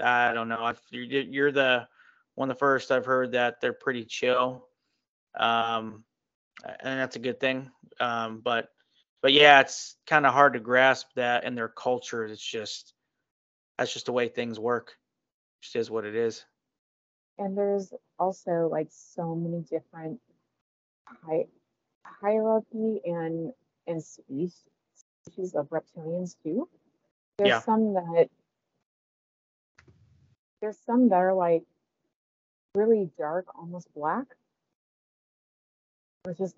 I 0.02 0.32
don't 0.32 0.48
know. 0.48 0.62
I've, 0.62 0.80
you're 0.90 1.52
the 1.52 1.86
one 2.34 2.50
of 2.50 2.56
the 2.56 2.58
first 2.58 2.90
I've 2.90 3.06
heard 3.06 3.32
that 3.32 3.60
they're 3.60 3.72
pretty 3.72 4.04
chill, 4.04 4.66
um, 5.38 6.04
and 6.64 6.98
that's 6.98 7.16
a 7.16 7.20
good 7.20 7.40
thing. 7.40 7.70
Um, 7.98 8.40
but 8.42 8.68
but 9.22 9.32
yeah, 9.32 9.60
it's 9.60 9.96
kind 10.06 10.24
of 10.24 10.32
hard 10.32 10.54
to 10.54 10.60
grasp 10.60 11.08
that 11.16 11.44
in 11.44 11.54
their 11.54 11.68
culture. 11.68 12.24
It's 12.24 12.42
just 12.42 12.94
that's 13.78 13.92
just 13.92 14.06
the 14.06 14.12
way 14.12 14.28
things 14.28 14.58
work. 14.58 14.94
It 15.60 15.64
just 15.64 15.76
is 15.76 15.90
what 15.90 16.04
it 16.04 16.14
is. 16.14 16.44
And 17.38 17.56
there's 17.56 17.92
also 18.18 18.68
like 18.70 18.88
so 18.90 19.34
many 19.34 19.62
different 19.62 20.20
hi- 21.06 21.46
hierarchy 22.04 23.00
and 23.04 23.52
and 23.86 24.02
species 24.02 24.62
species 25.24 25.54
of 25.54 25.68
reptilians 25.68 26.36
too. 26.42 26.68
There's 27.38 27.48
yeah. 27.48 27.60
some 27.60 27.94
that 27.94 28.28
there's 30.60 30.78
some 30.78 31.08
that 31.10 31.16
are 31.16 31.34
like 31.34 31.62
really 32.74 33.10
dark, 33.18 33.46
almost 33.54 33.92
black. 33.94 34.26
There's 36.24 36.38
just 36.38 36.56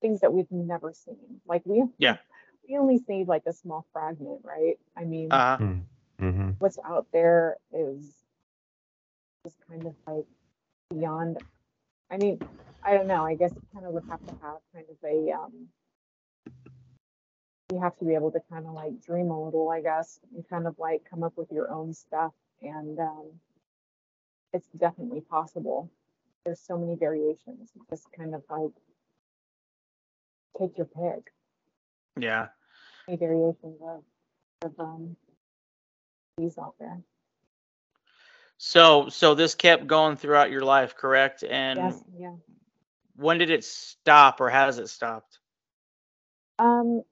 things 0.00 0.20
that 0.20 0.32
we've 0.32 0.50
never 0.50 0.92
seen. 0.92 1.40
Like 1.46 1.62
we 1.64 1.84
yeah 1.98 2.18
we 2.68 2.76
only 2.76 2.98
see 2.98 3.24
like 3.24 3.44
a 3.46 3.52
small 3.52 3.86
fragment, 3.92 4.40
right? 4.44 4.78
I 4.96 5.04
mean, 5.04 5.32
uh-huh. 5.32 5.64
mm-hmm. 6.20 6.50
what's 6.58 6.78
out 6.84 7.06
there 7.12 7.56
is 7.72 8.17
is 9.48 9.56
kind 9.68 9.86
of 9.86 9.94
like 10.06 10.26
beyond. 10.90 11.38
I 12.10 12.16
mean, 12.18 12.38
I 12.82 12.94
don't 12.94 13.06
know. 13.06 13.24
I 13.24 13.34
guess 13.34 13.52
you 13.54 13.62
kind 13.72 13.86
of 13.86 13.92
would 13.92 14.04
have 14.08 14.24
to 14.26 14.32
have 14.42 14.58
kind 14.72 14.86
of 14.90 14.96
a 15.04 15.32
um, 15.32 15.68
you 17.72 17.80
have 17.80 17.96
to 17.98 18.04
be 18.04 18.14
able 18.14 18.30
to 18.32 18.40
kind 18.50 18.66
of 18.66 18.72
like 18.72 19.02
dream 19.04 19.30
a 19.30 19.44
little, 19.44 19.70
I 19.70 19.80
guess, 19.80 20.20
and 20.34 20.48
kind 20.48 20.66
of 20.66 20.78
like 20.78 21.02
come 21.08 21.22
up 21.22 21.36
with 21.36 21.50
your 21.52 21.70
own 21.70 21.92
stuff 21.92 22.32
and 22.62 22.98
um, 22.98 23.26
it's 24.52 24.68
definitely 24.76 25.20
possible. 25.20 25.90
There's 26.44 26.60
so 26.60 26.78
many 26.78 26.96
variations. 26.96 27.70
Just 27.90 28.06
kind 28.16 28.34
of 28.34 28.42
like 28.48 28.72
take 30.58 30.76
your 30.78 30.86
pick. 30.86 31.32
Yeah. 32.18 32.48
Many 33.06 33.18
variations 33.18 33.80
of 33.82 34.02
of 34.62 34.72
um, 34.78 35.16
these 36.36 36.58
out 36.58 36.74
there. 36.80 37.00
So 38.58 39.08
so 39.08 39.34
this 39.34 39.54
kept 39.54 39.86
going 39.86 40.16
throughout 40.16 40.50
your 40.50 40.62
life, 40.62 40.94
correct? 40.96 41.42
And 41.44 41.78
yes, 41.78 42.02
yeah. 42.18 42.34
When 43.16 43.38
did 43.38 43.50
it 43.50 43.64
stop, 43.64 44.40
or 44.40 44.48
has 44.50 44.78
it 44.78 44.88
stopped? 44.88 45.40
Um, 46.58 47.02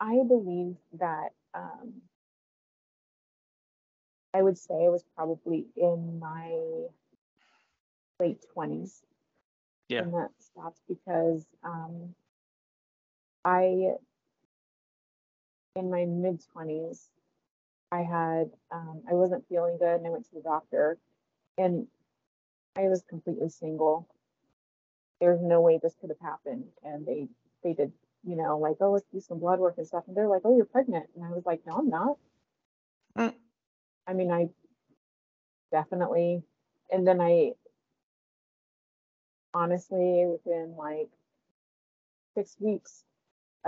I 0.00 0.22
believe 0.26 0.76
that 0.94 1.34
um, 1.54 2.02
I 4.34 4.42
would 4.42 4.58
say 4.58 4.84
I 4.84 4.88
was 4.88 5.04
probably 5.04 5.68
in 5.76 6.18
my 6.18 6.88
late 8.20 8.44
20s. 8.52 9.04
Yeah. 9.88 10.04
And 10.04 10.14
that 10.14 10.30
stopped 10.38 10.80
because 10.88 11.46
um, 11.62 12.14
I, 13.44 13.96
in 15.76 15.90
my 15.90 16.04
mid 16.04 16.40
20s, 16.52 17.10
I 17.90 18.02
had, 18.02 18.50
um, 18.70 19.02
I 19.08 19.14
wasn't 19.14 19.48
feeling 19.48 19.78
good 19.78 19.96
and 19.96 20.06
I 20.06 20.10
went 20.10 20.24
to 20.26 20.34
the 20.34 20.42
doctor. 20.42 20.98
And 21.56 21.86
I 22.76 22.82
was 22.82 23.02
completely 23.08 23.48
single. 23.48 24.08
There's 25.20 25.40
no 25.42 25.60
way 25.60 25.78
this 25.82 25.96
could 26.00 26.10
have 26.10 26.20
happened. 26.20 26.64
And 26.84 27.04
they 27.04 27.26
they 27.64 27.72
did, 27.72 27.92
you 28.24 28.36
know, 28.36 28.58
like, 28.58 28.76
oh, 28.80 28.92
let's 28.92 29.06
do 29.12 29.20
some 29.20 29.40
blood 29.40 29.58
work 29.58 29.74
and 29.78 29.86
stuff. 29.86 30.04
And 30.06 30.16
they're 30.16 30.28
like, 30.28 30.42
oh, 30.44 30.56
you're 30.56 30.64
pregnant. 30.64 31.06
And 31.16 31.24
I 31.24 31.30
was 31.30 31.44
like, 31.44 31.60
no, 31.66 31.74
I'm 31.74 31.88
not. 31.88 32.16
Mm. 33.16 33.34
I 34.06 34.12
mean, 34.12 34.30
I 34.30 34.48
definitely. 35.72 36.42
And 36.92 37.06
then 37.06 37.20
I 37.20 37.52
honestly, 39.52 40.24
within 40.26 40.76
like 40.76 41.10
six 42.34 42.56
weeks, 42.60 43.02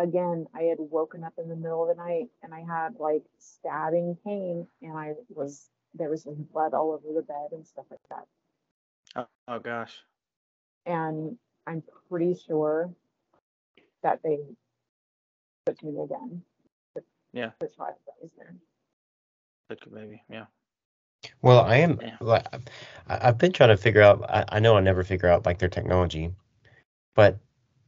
again, 0.02 0.46
I 0.54 0.62
had 0.62 0.78
woken 0.78 1.24
up 1.24 1.34
in 1.38 1.48
the 1.48 1.56
middle 1.56 1.88
of 1.88 1.96
the 1.96 2.02
night 2.02 2.28
and 2.42 2.52
I 2.54 2.60
had 2.60 2.94
like 2.98 3.22
stabbing 3.38 4.16
pain 4.24 4.66
and 4.82 4.96
I 4.96 5.14
was, 5.28 5.68
there 5.94 6.10
was 6.10 6.24
blood 6.24 6.74
all 6.74 6.92
over 6.92 7.14
the 7.14 7.22
bed 7.22 7.48
and 7.52 7.66
stuff 7.66 7.86
like 7.90 8.00
that. 8.10 8.26
Oh, 9.16 9.26
oh 9.48 9.58
gosh. 9.58 9.94
And 10.86 11.36
I'm 11.66 11.82
pretty 12.08 12.34
sure 12.46 12.90
that 14.02 14.20
they 14.22 14.38
took 15.66 15.82
me 15.82 16.00
again. 16.02 16.42
To, 16.96 17.02
yeah. 17.32 17.50
To 17.60 17.68
try 17.68 17.88
that 17.88 18.14
was 18.20 18.30
there. 18.36 18.54
Took 19.68 19.92
maybe, 19.92 20.22
yeah. 20.30 20.46
Well, 21.42 21.60
I 21.60 21.76
am 21.76 21.98
yeah. 22.00 22.16
like 22.20 22.46
I've 23.06 23.38
been 23.38 23.52
trying 23.52 23.68
to 23.68 23.76
figure 23.76 24.02
out. 24.02 24.24
I, 24.30 24.44
I 24.48 24.58
know 24.58 24.76
I 24.76 24.80
never 24.80 25.04
figure 25.04 25.28
out 25.28 25.44
like 25.44 25.58
their 25.58 25.68
technology, 25.68 26.32
but 27.14 27.38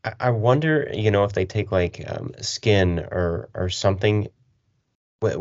I, 0.05 0.12
I 0.20 0.30
wonder, 0.30 0.88
you 0.92 1.11
know, 1.11 1.24
if 1.24 1.32
they 1.32 1.46
take 1.46 1.72
like 1.72 2.03
um, 2.07 2.32
skin 2.40 3.00
or 3.00 3.48
or 3.55 3.68
something, 3.68 4.28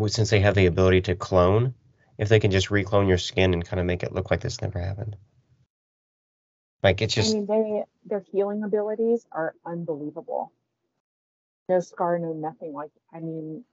since 0.07 0.29
they 0.29 0.39
have 0.41 0.55
the 0.55 0.67
ability 0.67 1.01
to 1.01 1.15
clone, 1.15 1.73
if 2.17 2.29
they 2.29 2.39
can 2.39 2.51
just 2.51 2.71
reclone 2.71 3.07
your 3.07 3.17
skin 3.17 3.53
and 3.53 3.65
kind 3.65 3.79
of 3.79 3.85
make 3.85 4.03
it 4.03 4.13
look 4.13 4.29
like 4.29 4.41
this 4.41 4.61
never 4.61 4.79
happened. 4.79 5.15
Like 6.83 7.01
it's 7.01 7.13
just. 7.13 7.31
I 7.31 7.33
mean, 7.33 7.45
they 7.45 7.83
their 8.05 8.23
healing 8.31 8.63
abilities 8.63 9.25
are 9.31 9.53
unbelievable. 9.65 10.51
No 11.69 11.79
scar, 11.79 12.19
no 12.19 12.33
nothing. 12.33 12.73
Like 12.73 12.91
I 13.13 13.19
mean, 13.19 13.63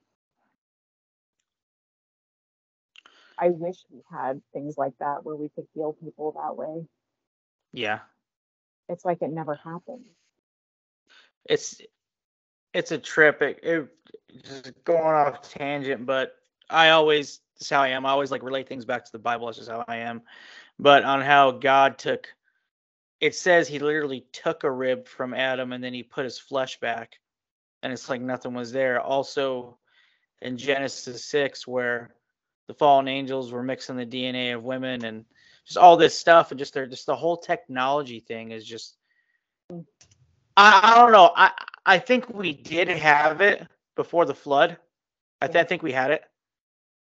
I 3.38 3.50
wish 3.50 3.76
we 3.90 4.02
had 4.10 4.42
things 4.52 4.76
like 4.76 4.94
that 4.98 5.24
where 5.24 5.36
we 5.36 5.48
could 5.48 5.66
heal 5.74 5.92
people 5.92 6.32
that 6.32 6.56
way. 6.56 6.86
Yeah. 7.72 8.00
It's 8.88 9.04
like 9.04 9.22
it 9.22 9.30
never 9.30 9.54
happened. 9.54 10.04
It's 11.48 11.80
it's 12.74 12.92
a 12.92 12.98
trip. 12.98 13.42
It, 13.42 13.60
it 13.62 13.88
just 14.44 14.72
going 14.84 15.02
off 15.02 15.48
tangent, 15.50 16.06
but 16.06 16.36
I 16.70 16.90
always 16.90 17.40
this 17.58 17.70
how 17.70 17.82
I 17.82 17.88
am. 17.88 18.06
I 18.06 18.10
always 18.10 18.30
like 18.30 18.42
relate 18.42 18.68
things 18.68 18.84
back 18.84 19.04
to 19.04 19.12
the 19.12 19.18
Bible. 19.18 19.46
That's 19.46 19.58
just 19.58 19.70
how 19.70 19.84
I 19.88 19.96
am. 19.96 20.22
But 20.78 21.04
on 21.04 21.20
how 21.20 21.50
God 21.50 21.98
took 21.98 22.28
it 23.20 23.34
says 23.34 23.66
he 23.66 23.78
literally 23.78 24.24
took 24.32 24.64
a 24.64 24.70
rib 24.70 25.08
from 25.08 25.34
Adam 25.34 25.72
and 25.72 25.82
then 25.82 25.92
he 25.92 26.02
put 26.02 26.24
his 26.24 26.38
flesh 26.38 26.78
back. 26.80 27.18
And 27.82 27.92
it's 27.92 28.08
like 28.08 28.20
nothing 28.20 28.54
was 28.54 28.72
there. 28.72 29.00
Also 29.00 29.78
in 30.40 30.56
Genesis 30.56 31.24
6, 31.24 31.66
where 31.66 32.14
the 32.68 32.74
fallen 32.74 33.08
angels 33.08 33.50
were 33.50 33.62
mixing 33.62 33.96
the 33.96 34.06
DNA 34.06 34.54
of 34.54 34.62
women 34.62 35.04
and 35.04 35.24
just 35.64 35.78
all 35.78 35.96
this 35.96 36.16
stuff 36.16 36.50
and 36.50 36.58
just 36.58 36.74
their 36.74 36.86
just 36.86 37.06
the 37.06 37.16
whole 37.16 37.36
technology 37.36 38.20
thing 38.20 38.52
is 38.52 38.64
just 38.64 38.96
I, 40.58 40.80
I 40.82 40.96
don't 40.96 41.12
know. 41.12 41.32
I 41.36 41.52
I 41.86 41.98
think 41.98 42.28
we 42.28 42.52
did 42.52 42.88
have 42.88 43.40
it 43.40 43.66
before 43.96 44.26
the 44.26 44.34
flood. 44.34 44.76
I, 45.40 45.46
th- 45.46 45.64
I 45.64 45.64
think 45.64 45.82
we 45.82 45.92
had 45.92 46.10
it. 46.10 46.24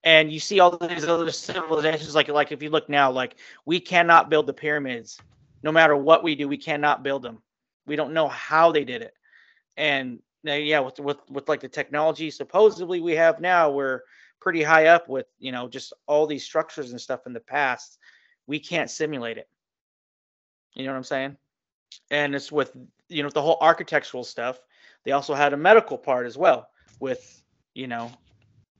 And 0.03 0.31
you 0.31 0.39
see 0.39 0.59
all 0.59 0.77
these 0.77 1.05
other 1.05 1.29
civilizations 1.31 2.15
like 2.15 2.29
like 2.29 2.51
if 2.51 2.63
you 2.63 2.69
look 2.69 2.89
now, 2.89 3.11
like 3.11 3.35
we 3.65 3.79
cannot 3.79 4.29
build 4.29 4.47
the 4.47 4.53
pyramids. 4.53 5.19
No 5.63 5.71
matter 5.71 5.95
what 5.95 6.23
we 6.23 6.35
do, 6.35 6.47
we 6.47 6.57
cannot 6.57 7.03
build 7.03 7.21
them. 7.21 7.43
We 7.85 7.95
don't 7.95 8.13
know 8.13 8.27
how 8.29 8.71
they 8.71 8.85
did 8.85 9.03
it. 9.03 9.13
And 9.77 10.19
uh, 10.47 10.53
yeah, 10.53 10.79
with 10.79 10.99
with 10.99 11.19
with 11.29 11.49
like 11.49 11.61
the 11.61 11.69
technology 11.69 12.31
supposedly 12.31 13.01
we 13.01 13.15
have 13.15 13.41
now, 13.41 13.69
we're 13.69 14.01
pretty 14.41 14.63
high 14.63 14.87
up 14.87 15.07
with 15.07 15.27
you 15.39 15.51
know 15.51 15.69
just 15.69 15.93
all 16.07 16.25
these 16.25 16.43
structures 16.43 16.91
and 16.91 16.99
stuff 16.99 17.27
in 17.27 17.33
the 17.33 17.39
past 17.39 17.99
we 18.47 18.59
can't 18.59 18.89
simulate 18.89 19.37
it 19.37 19.47
you 20.73 20.83
know 20.83 20.91
what 20.91 20.97
i'm 20.97 21.03
saying 21.03 21.37
and 22.09 22.33
it's 22.35 22.51
with 22.51 22.75
you 23.11 23.23
know 23.23 23.29
the 23.29 23.41
whole 23.41 23.57
architectural 23.61 24.23
stuff 24.23 24.59
they 25.03 25.11
also 25.11 25.33
had 25.33 25.53
a 25.53 25.57
medical 25.57 25.97
part 25.97 26.25
as 26.25 26.37
well 26.37 26.69
with 26.99 27.43
you 27.73 27.87
know 27.87 28.11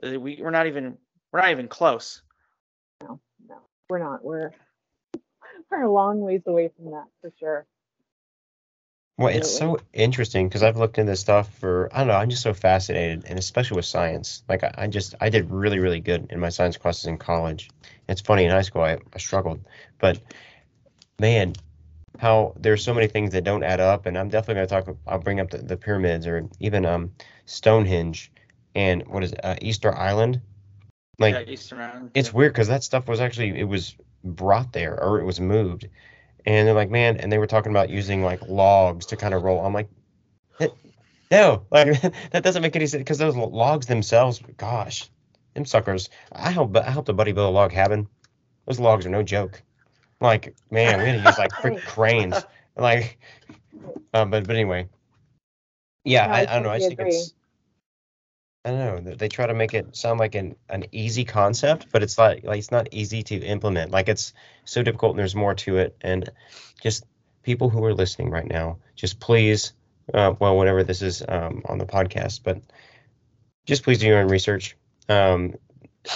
uh, 0.04 0.20
we, 0.20 0.40
we're 0.42 0.52
not 0.52 0.68
even 0.68 0.98
we're 1.32 1.42
not 1.42 1.52
even 1.52 1.68
close 1.68 2.22
no 3.04 3.20
no 3.48 3.58
we're 3.90 4.00
not 4.00 4.24
we're 4.24 4.52
we're 5.72 5.84
a 5.84 5.92
long 5.92 6.22
ways 6.22 6.42
away 6.48 6.70
from 6.78 6.92
that 6.92 7.06
for 7.22 7.32
sure 7.40 7.66
well, 9.18 9.36
it's 9.36 9.56
so 9.56 9.80
interesting 9.94 10.48
because 10.48 10.64
I've 10.64 10.78
looked 10.78 10.98
into 10.98 11.12
this 11.12 11.20
stuff 11.20 11.54
for 11.60 11.90
I 11.92 12.00
don't 12.00 12.08
know. 12.08 12.16
I'm 12.16 12.32
just 12.32 12.42
so 12.42 12.56
fascinated, 12.56 13.26
and 13.28 13.38
especially 13.38 13.76
with 13.76 13.86
science. 13.86 14.42
Like 14.50 14.64
I, 14.64 14.74
I 14.76 14.88
just 14.88 15.14
I 15.22 15.30
did 15.30 15.52
really 15.52 15.78
really 15.78 16.00
good 16.00 16.32
in 16.32 16.40
my 16.40 16.50
science 16.50 16.78
classes 16.78 17.06
in 17.06 17.20
college. 17.20 17.70
It's 18.08 18.22
funny 18.22 18.46
in 18.46 18.52
high 18.52 18.64
school 18.64 18.82
I, 18.82 18.98
I 19.14 19.20
struggled, 19.20 19.60
but 20.00 20.20
man, 21.20 21.54
how 22.20 22.54
there's 22.60 22.84
so 22.84 22.94
many 22.94 23.08
things 23.08 23.32
that 23.34 23.44
don't 23.44 23.64
add 23.64 23.80
up. 23.80 24.06
And 24.06 24.18
I'm 24.18 24.30
definitely 24.30 24.56
going 24.66 24.68
to 24.68 24.92
talk. 24.92 24.98
I'll 25.08 25.20
bring 25.20 25.40
up 25.40 25.50
the, 25.50 25.60
the 25.60 25.78
pyramids 25.78 26.28
or 26.28 26.48
even 26.60 26.86
um 26.86 27.12
Stonehenge 27.46 28.32
and 28.76 29.06
what 29.08 29.24
is 29.24 29.34
it, 29.34 29.40
uh, 29.44 29.56
Easter 29.62 29.96
Island. 29.96 30.42
Like 31.20 31.36
yeah, 31.36 31.54
Easter 31.54 31.82
Island. 31.82 32.12
It's 32.14 32.30
yeah. 32.30 32.36
weird 32.36 32.54
because 32.54 32.68
that 32.68 32.84
stuff 32.84 33.08
was 33.08 33.20
actually 33.20 33.60
it 33.60 33.68
was 33.68 33.96
brought 34.24 34.74
there 34.74 35.02
or 35.02 35.20
it 35.20 35.26
was 35.26 35.40
moved 35.40 35.88
and 36.46 36.68
they're 36.68 36.76
like, 36.76 36.90
man, 36.90 37.18
and 37.18 37.32
they 37.32 37.38
were 37.38 37.48
talking 37.48 37.72
about 37.72 37.90
using 37.90 38.24
like 38.24 38.48
logs 38.48 39.08
to 39.08 39.16
kind 39.16 39.34
of 39.34 39.44
roll. 39.44 39.64
I'm 39.64 39.74
like, 39.74 39.90
no, 41.32 41.66
like 41.70 42.02
that 42.32 42.44
doesn't 42.44 42.62
make 42.62 42.76
any 42.76 42.88
sense 42.88 43.02
because 43.02 43.18
those 43.18 43.36
logs 43.36 43.86
themselves, 43.88 44.42
gosh, 44.58 45.10
them 45.54 45.66
suckers. 45.66 46.10
I 46.32 46.52
helped, 46.52 46.76
I 46.76 46.90
helped 46.90 47.10
a 47.10 47.14
buddy 47.14 47.32
build 47.32 47.48
a 47.48 47.52
log 47.52 47.72
cabin. 47.72 48.08
Those 48.66 48.80
logs 48.80 49.06
are 49.06 49.10
no 49.10 49.24
joke. 49.24 49.62
Like, 50.22 50.56
man, 50.70 51.00
we 51.00 51.06
had 51.06 51.22
to 51.22 51.28
use 51.28 51.38
like 51.38 51.52
freaking 51.52 51.82
cranes. 51.86 52.36
Like, 52.78 53.20
um, 54.14 54.30
but 54.30 54.48
but 54.48 54.56
anyway, 54.56 54.88
yeah, 56.06 56.28
I, 56.28 56.42
I 56.42 56.46
don't 56.46 56.64
know. 56.64 56.70
I 56.70 56.80
think 56.80 57.00
it's 57.00 57.34
I 58.64 58.70
don't 58.70 59.06
know. 59.06 59.16
They 59.16 59.28
try 59.28 59.48
to 59.48 59.56
make 59.56 59.74
it 59.74 59.96
sound 59.96 60.20
like 60.20 60.36
an, 60.36 60.56
an 60.70 60.86
easy 60.92 61.26
concept, 61.26 61.88
but 61.92 62.04
it's 62.04 62.18
like 62.18 62.44
like 62.44 62.60
it's 62.60 62.72
not 62.72 62.90
easy 62.92 63.24
to 63.24 63.36
implement. 63.38 63.92
Like 63.92 64.08
it's 64.08 64.34
so 64.66 64.84
difficult, 64.84 65.14
and 65.14 65.20
there's 65.20 65.36
more 65.36 65.56
to 65.56 65.78
it. 65.78 65.98
And 66.02 66.30
just 66.82 67.06
people 67.42 67.70
who 67.70 67.84
are 67.86 67.94
listening 67.94 68.30
right 68.30 68.46
now, 68.46 68.78
just 68.96 69.20
please, 69.20 69.74
uh, 70.14 70.36
well, 70.40 70.58
whenever 70.58 70.84
this 70.84 71.02
is 71.02 71.24
um, 71.28 71.64
on 71.66 71.80
the 71.80 71.88
podcast, 71.88 72.42
but 72.44 72.62
just 73.66 73.84
please 73.84 73.98
do 73.98 74.08
your 74.08 74.20
own 74.20 74.28
research. 74.28 74.78
Um, 75.10 75.56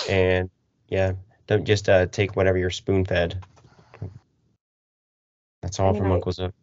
and 0.08 0.52
yeah, 0.88 1.14
don't 1.48 1.66
just 1.66 1.90
uh, 1.90 2.06
take 2.06 2.36
whatever 2.36 2.60
you're 2.60 2.70
spoon 2.70 3.06
fed. 3.06 3.44
That's 5.66 5.80
all 5.80 5.90
I 5.90 5.94
mean, 5.94 6.04
from 6.04 6.12
I, 6.12 6.16
Uncle 6.16 6.32
Zip. 6.32 6.54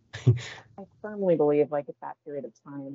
I 0.78 0.84
firmly 1.03 1.34
believe, 1.34 1.72
like 1.72 1.88
at 1.88 1.96
that 2.03 2.14
period 2.24 2.44
of 2.44 2.53
time, 2.62 2.94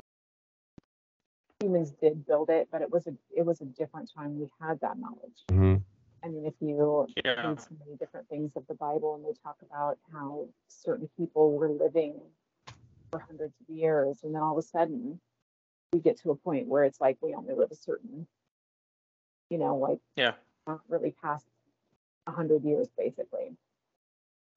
humans 1.59 1.91
did 2.01 2.25
build 2.25 2.49
it, 2.49 2.69
but 2.71 2.81
it 2.81 2.89
was 2.89 3.07
a 3.07 3.13
it 3.35 3.45
was 3.45 3.59
a 3.59 3.65
different 3.65 4.09
time. 4.15 4.39
We 4.39 4.47
had 4.61 4.79
that 4.79 4.97
knowledge. 4.97 5.43
Mm-hmm. 5.51 5.75
I 6.23 6.29
mean, 6.29 6.45
if 6.45 6.53
you 6.61 7.07
yeah. 7.25 7.45
read 7.45 7.59
so 7.59 7.75
many 7.77 7.97
different 7.97 8.29
things 8.29 8.53
of 8.55 8.65
the 8.67 8.73
Bible, 8.73 9.15
and 9.15 9.25
they 9.25 9.37
talk 9.43 9.57
about 9.69 9.97
how 10.13 10.47
certain 10.69 11.09
people 11.17 11.51
were 11.57 11.67
living 11.67 12.21
for 13.11 13.19
hundreds 13.19 13.55
of 13.59 13.75
years, 13.75 14.19
and 14.23 14.33
then 14.33 14.41
all 14.41 14.57
of 14.57 14.63
a 14.63 14.65
sudden 14.65 15.19
we 15.91 15.99
get 15.99 16.17
to 16.21 16.31
a 16.31 16.35
point 16.35 16.67
where 16.67 16.85
it's 16.85 17.01
like 17.01 17.17
we 17.19 17.33
only 17.33 17.53
live 17.53 17.71
a 17.71 17.75
certain, 17.75 18.25
you 19.49 19.57
know, 19.57 19.75
like 19.75 19.99
yeah, 20.15 20.35
not 20.65 20.79
really 20.87 21.13
past 21.21 21.45
a 22.27 22.31
hundred 22.31 22.63
years 22.63 22.87
basically. 22.97 23.57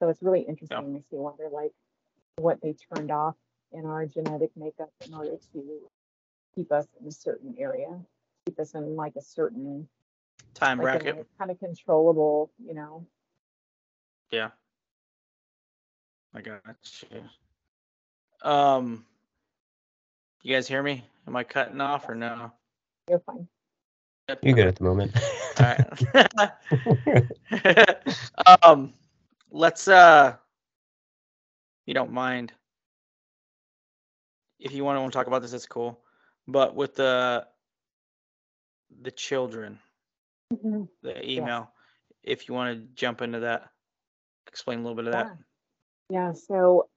So 0.01 0.09
it's 0.09 0.23
really 0.23 0.41
interesting. 0.41 0.79
Yeah. 0.81 0.93
Makes 0.93 1.11
you 1.11 1.19
wonder 1.19 1.47
like 1.53 1.71
what 2.37 2.59
they 2.59 2.73
turned 2.73 3.11
off 3.11 3.35
in 3.71 3.85
our 3.85 4.07
genetic 4.07 4.49
makeup 4.55 4.89
in 5.05 5.13
order 5.13 5.37
to 5.53 5.81
keep 6.55 6.71
us 6.71 6.87
in 6.99 7.07
a 7.07 7.11
certain 7.11 7.53
area, 7.59 7.99
keep 8.47 8.59
us 8.59 8.73
in 8.73 8.95
like 8.95 9.15
a 9.15 9.21
certain 9.21 9.87
time 10.55 10.79
like 10.79 10.85
bracket, 10.85 11.27
kind 11.37 11.51
of 11.51 11.59
controllable, 11.59 12.51
you 12.57 12.73
know. 12.73 13.05
Yeah, 14.31 14.49
I 16.33 16.41
got 16.41 16.61
you. 17.11 17.21
Um, 18.49 19.05
you 20.41 20.55
guys 20.55 20.67
hear 20.67 20.81
me? 20.81 21.05
Am 21.27 21.35
I 21.35 21.43
cutting 21.43 21.79
off 21.79 22.09
or 22.09 22.15
no? 22.15 22.51
You're 23.07 23.19
fine. 23.19 23.47
You're 24.41 24.55
good 24.55 24.65
at 24.65 24.77
the 24.77 24.83
moment. 24.83 25.15
All 25.59 25.75
right. 25.75 26.57
um, 28.63 28.93
let's 29.51 29.87
uh, 29.87 30.35
you 31.85 31.93
don't 31.93 32.11
mind 32.11 32.53
if 34.61 34.73
you 34.73 34.83
want 34.83 35.03
to 35.03 35.17
talk 35.17 35.27
about 35.27 35.41
this, 35.41 35.53
it's 35.53 35.65
cool. 35.65 35.99
But 36.47 36.75
with 36.75 36.95
the 36.95 37.45
the 39.01 39.11
children, 39.11 39.79
mm-hmm. 40.53 40.83
the 41.01 41.29
email, 41.29 41.71
if 42.23 42.47
you 42.47 42.53
want 42.53 42.77
to 42.77 42.87
jump 42.93 43.21
into 43.21 43.39
that, 43.39 43.69
explain 44.47 44.79
a 44.79 44.81
little 44.83 44.95
bit 44.95 45.07
of 45.07 45.13
that. 45.13 45.37
Yeah, 46.09 46.33
so 46.33 46.89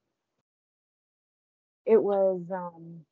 it 1.87 2.03
was 2.03 2.43
um 2.53 3.05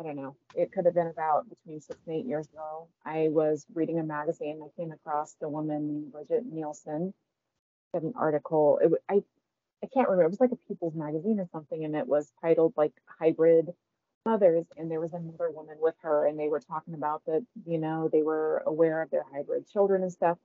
I 0.00 0.04
don't 0.04 0.16
know. 0.16 0.36
It 0.56 0.72
could 0.72 0.86
have 0.86 0.94
been 0.94 1.08
about 1.08 1.50
between 1.50 1.82
six 1.82 2.00
and 2.06 2.16
eight 2.16 2.26
years 2.26 2.48
ago. 2.48 2.88
I 3.04 3.28
was 3.30 3.66
reading 3.74 3.98
a 4.00 4.04
magazine. 4.04 4.62
I 4.64 4.80
came 4.80 4.92
across 4.92 5.34
the 5.40 5.48
woman 5.50 5.88
named 5.88 6.12
Bridget 6.12 6.46
Nielsen 6.46 7.12
had 7.94 8.02
an 8.04 8.14
article. 8.16 8.80
It, 8.82 8.92
I 9.08 9.22
I 9.82 9.88
can't 9.92 10.08
remember. 10.08 10.24
It 10.26 10.30
was 10.30 10.40
like 10.40 10.52
a 10.52 10.68
People's 10.68 10.94
Magazine 10.94 11.40
or 11.40 11.48
something, 11.52 11.84
and 11.84 11.96
it 11.96 12.06
was 12.06 12.32
titled 12.42 12.74
like 12.76 12.92
hybrid 13.20 13.70
mothers. 14.26 14.66
And 14.76 14.90
there 14.90 15.00
was 15.00 15.12
another 15.14 15.50
woman 15.50 15.76
with 15.80 15.94
her, 16.02 16.26
and 16.26 16.38
they 16.38 16.48
were 16.48 16.60
talking 16.60 16.94
about 16.94 17.22
that. 17.26 17.44
You 17.66 17.78
know, 17.78 18.08
they 18.12 18.22
were 18.22 18.62
aware 18.66 19.02
of 19.02 19.10
their 19.10 19.24
hybrid 19.32 19.68
children 19.70 20.02
and 20.02 20.12
stuff. 20.12 20.38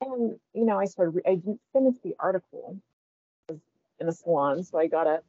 And 0.00 0.38
you 0.54 0.64
know, 0.64 0.78
I 0.78 0.86
started. 0.86 1.22
I 1.26 1.36
didn't 1.36 1.60
finish 1.72 1.96
the 2.02 2.16
article. 2.18 2.78
in 3.48 4.08
a 4.08 4.12
salon, 4.12 4.64
so 4.64 4.78
I 4.78 4.88
got 4.88 5.06
up, 5.06 5.24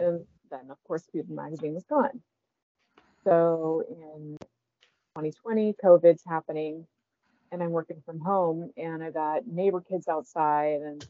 and 0.00 0.24
then 0.50 0.70
of 0.70 0.82
course, 0.84 1.04
People's 1.12 1.36
Magazine 1.36 1.74
was 1.74 1.84
gone. 1.84 2.22
So 3.24 3.84
in 3.88 4.36
2020, 5.16 5.74
COVID's 5.82 6.22
happening, 6.26 6.86
and 7.52 7.62
I'm 7.62 7.70
working 7.70 8.02
from 8.06 8.20
home, 8.20 8.70
and 8.76 9.02
I 9.02 9.10
got 9.10 9.46
neighbor 9.46 9.80
kids 9.80 10.08
outside, 10.08 10.80
and 10.82 11.06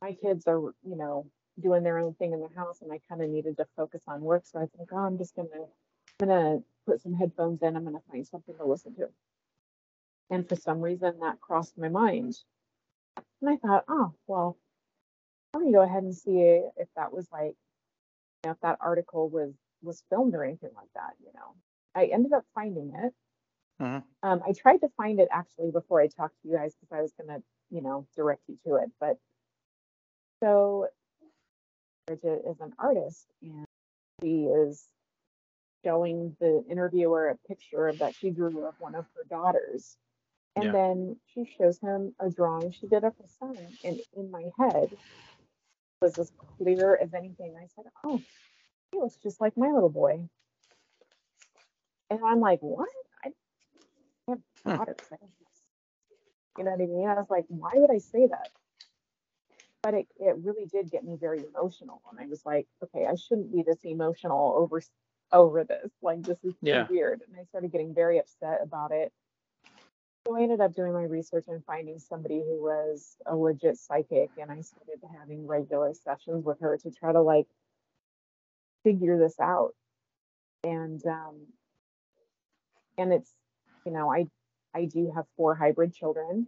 my 0.00 0.12
kids 0.12 0.46
are, 0.46 0.60
you 0.60 0.96
know, 0.96 1.26
doing 1.60 1.82
their 1.82 1.98
own 1.98 2.14
thing 2.14 2.32
in 2.32 2.40
the 2.40 2.48
house, 2.56 2.82
and 2.82 2.92
I 2.92 3.00
kind 3.08 3.22
of 3.22 3.30
needed 3.30 3.56
to 3.56 3.66
focus 3.76 4.02
on 4.06 4.20
work. 4.20 4.44
So 4.46 4.60
I 4.60 4.66
think, 4.76 4.90
oh, 4.92 4.98
I'm 4.98 5.18
just 5.18 5.34
gonna, 5.34 5.48
I'm 6.20 6.28
gonna 6.28 6.58
put 6.86 7.02
some 7.02 7.14
headphones 7.14 7.62
in. 7.62 7.76
I'm 7.76 7.84
gonna 7.84 8.00
find 8.10 8.26
something 8.26 8.56
to 8.56 8.64
listen 8.64 8.94
to. 8.96 9.08
And 10.30 10.48
for 10.48 10.56
some 10.56 10.80
reason, 10.80 11.20
that 11.20 11.40
crossed 11.40 11.76
my 11.78 11.88
mind, 11.88 12.36
and 13.40 13.50
I 13.50 13.56
thought, 13.56 13.84
oh, 13.88 14.14
well, 14.26 14.56
I'm 15.54 15.62
gonna 15.62 15.72
go 15.72 15.82
ahead 15.82 16.04
and 16.04 16.14
see 16.14 16.40
if 16.76 16.88
that 16.96 17.12
was 17.12 17.28
like, 17.32 17.54
you 18.44 18.46
know, 18.46 18.52
if 18.52 18.60
that 18.60 18.78
article 18.80 19.28
was 19.28 19.52
was 19.84 20.02
filmed 20.10 20.34
or 20.34 20.44
anything 20.44 20.70
like 20.74 20.88
that, 20.94 21.12
you 21.20 21.30
know. 21.34 21.54
I 21.94 22.06
ended 22.06 22.32
up 22.32 22.44
finding 22.54 22.92
it. 22.94 23.12
Mm-hmm. 23.80 24.28
Um, 24.28 24.42
I 24.46 24.52
tried 24.52 24.78
to 24.78 24.88
find 24.96 25.20
it 25.20 25.28
actually 25.30 25.70
before 25.70 26.00
I 26.00 26.06
talked 26.06 26.34
to 26.42 26.48
you 26.48 26.56
guys 26.56 26.74
because 26.74 26.96
I 26.96 27.02
was 27.02 27.12
gonna, 27.18 27.40
you 27.70 27.82
know, 27.82 28.06
direct 28.16 28.42
you 28.48 28.58
to 28.66 28.76
it. 28.76 28.90
But 29.00 29.18
so 30.42 30.88
Bridget 32.06 32.42
is 32.48 32.60
an 32.60 32.72
artist 32.78 33.26
and 33.42 33.66
she 34.20 34.44
is 34.44 34.88
showing 35.84 36.36
the 36.40 36.64
interviewer 36.70 37.28
a 37.28 37.48
picture 37.48 37.88
of 37.88 37.98
that 37.98 38.14
she 38.14 38.30
drew 38.30 38.66
of 38.66 38.74
one 38.78 38.94
of 38.94 39.04
her 39.14 39.24
daughters. 39.28 39.96
And 40.56 40.66
yeah. 40.66 40.72
then 40.72 41.16
she 41.32 41.50
shows 41.58 41.80
him 41.80 42.14
a 42.20 42.30
drawing 42.30 42.72
she 42.72 42.86
did 42.86 43.04
of 43.04 43.14
her 43.18 43.28
son. 43.40 43.58
And 43.82 44.00
in 44.16 44.30
my 44.30 44.44
head 44.58 44.96
was 46.00 46.18
as 46.18 46.30
clear 46.58 46.96
as 47.02 47.12
anything. 47.12 47.56
I 47.56 47.66
said, 47.74 47.90
Oh, 48.04 48.20
he 48.94 49.00
looks 49.00 49.16
just 49.16 49.40
like 49.40 49.56
my 49.56 49.70
little 49.70 49.90
boy. 49.90 50.28
And 52.10 52.20
I'm 52.24 52.40
like, 52.40 52.60
what? 52.60 52.88
I 53.24 53.30
have 54.28 54.38
daughters. 54.64 54.96
Hmm. 55.10 55.26
You 56.58 56.64
know 56.64 56.70
what 56.70 56.80
I 56.80 56.86
mean? 56.86 57.08
I 57.08 57.14
was 57.14 57.26
like, 57.28 57.44
why 57.48 57.72
would 57.74 57.90
I 57.90 57.98
say 57.98 58.28
that? 58.28 58.50
But 59.82 59.94
it, 59.94 60.06
it 60.18 60.36
really 60.42 60.66
did 60.66 60.90
get 60.90 61.04
me 61.04 61.16
very 61.20 61.44
emotional. 61.44 62.00
And 62.10 62.20
I 62.20 62.26
was 62.26 62.46
like, 62.46 62.66
okay, 62.82 63.06
I 63.06 63.16
shouldn't 63.16 63.52
be 63.52 63.62
this 63.62 63.84
emotional 63.84 64.54
over 64.56 64.80
over 65.32 65.64
this. 65.64 65.90
Like 66.00 66.22
this 66.22 66.38
is 66.44 66.54
yeah. 66.62 66.86
weird. 66.88 67.22
And 67.26 67.36
I 67.38 67.44
started 67.44 67.72
getting 67.72 67.94
very 67.94 68.18
upset 68.18 68.60
about 68.62 68.92
it. 68.92 69.12
So 70.26 70.36
I 70.36 70.42
ended 70.42 70.60
up 70.60 70.74
doing 70.74 70.92
my 70.92 71.02
research 71.02 71.44
and 71.48 71.62
finding 71.64 71.98
somebody 71.98 72.38
who 72.38 72.62
was 72.62 73.16
a 73.26 73.34
legit 73.34 73.76
psychic. 73.76 74.30
And 74.40 74.50
I 74.50 74.60
started 74.60 75.02
having 75.18 75.46
regular 75.46 75.92
sessions 75.92 76.44
with 76.44 76.60
her 76.60 76.78
to 76.78 76.90
try 76.90 77.12
to 77.12 77.20
like 77.20 77.46
figure 78.84 79.18
this 79.18 79.40
out. 79.40 79.74
And 80.62 81.04
um 81.06 81.46
and 82.96 83.12
it's 83.12 83.32
you 83.84 83.92
know 83.92 84.12
i 84.12 84.26
i 84.74 84.84
do 84.84 85.10
have 85.14 85.24
four 85.36 85.54
hybrid 85.54 85.94
children. 85.94 86.46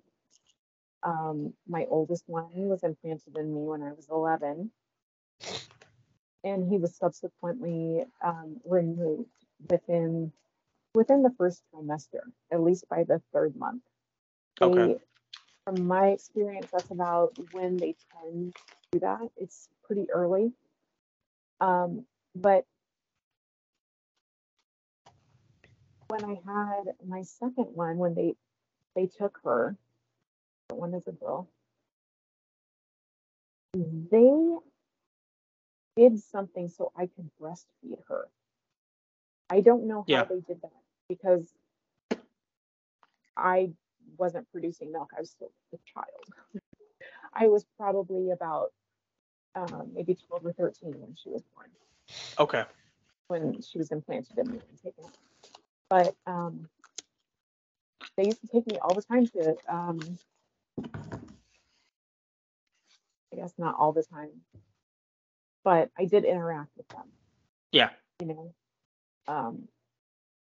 Um 1.02 1.54
my 1.68 1.86
oldest 1.90 2.24
one 2.26 2.50
was 2.54 2.82
implanted 2.84 3.36
in 3.36 3.54
me 3.54 3.62
when 3.62 3.82
i 3.82 3.92
was 3.92 4.06
11 4.10 4.70
and 6.46 6.70
he 6.70 6.78
was 6.78 6.94
subsequently 6.94 8.04
um, 8.24 8.60
removed 8.64 9.28
within 9.68 10.32
within 10.94 11.22
the 11.22 11.34
first 11.36 11.62
trimester 11.74 12.20
at 12.52 12.62
least 12.62 12.88
by 12.88 13.04
the 13.04 13.20
third 13.32 13.54
month. 13.56 13.82
They, 14.60 14.66
okay. 14.66 14.96
from 15.64 15.86
my 15.86 16.08
experience 16.08 16.68
that's 16.72 16.90
about 16.90 17.36
when 17.52 17.76
they 17.76 17.96
tend 18.12 18.54
to 18.54 18.62
do 18.92 19.00
that. 19.00 19.28
It's 19.36 19.68
pretty 19.84 20.10
early. 20.10 20.52
Um, 21.60 22.04
but 22.40 22.64
when 26.08 26.24
I 26.24 26.34
had 26.46 26.94
my 27.06 27.22
second 27.22 27.68
one, 27.74 27.96
when 27.98 28.14
they 28.14 28.34
they 28.94 29.06
took 29.06 29.38
her, 29.44 29.76
one 30.70 30.94
is 30.94 31.06
a 31.06 31.12
girl, 31.12 31.48
they 33.74 34.56
did 35.96 36.18
something 36.20 36.68
so 36.68 36.92
I 36.96 37.06
could 37.06 37.30
breastfeed 37.40 37.98
her. 38.08 38.28
I 39.48 39.60
don't 39.60 39.86
know 39.86 40.00
how 40.00 40.06
yeah. 40.06 40.24
they 40.24 40.40
did 40.40 40.60
that 40.62 40.72
because 41.08 41.46
I 43.36 43.70
wasn't 44.18 44.50
producing 44.50 44.92
milk. 44.92 45.10
I 45.16 45.20
was 45.20 45.30
still 45.30 45.52
a 45.72 45.78
child. 45.92 46.62
I 47.34 47.48
was 47.48 47.64
probably 47.76 48.30
about 48.30 48.72
um, 49.54 49.90
maybe 49.94 50.16
12 50.28 50.46
or 50.46 50.52
13 50.52 50.94
when 50.98 51.16
she 51.22 51.30
was 51.30 51.42
born. 51.54 51.70
Okay. 52.38 52.64
When 53.28 53.60
she 53.62 53.78
was 53.78 53.90
implanted 53.90 54.38
and 54.38 54.60
taken. 54.82 55.04
But 55.88 56.14
um, 56.26 56.68
they 58.16 58.24
used 58.24 58.40
to 58.40 58.46
take 58.48 58.66
me 58.66 58.78
all 58.78 58.94
the 58.94 59.02
time 59.02 59.26
to, 59.28 59.56
um, 59.68 60.00
I 63.32 63.36
guess 63.36 63.52
not 63.58 63.76
all 63.78 63.92
the 63.92 64.02
time, 64.02 64.30
but 65.64 65.90
I 65.98 66.04
did 66.04 66.24
interact 66.24 66.70
with 66.76 66.88
them. 66.88 67.04
Yeah. 67.72 67.90
You 68.20 68.26
know, 68.28 68.54
um, 69.28 69.68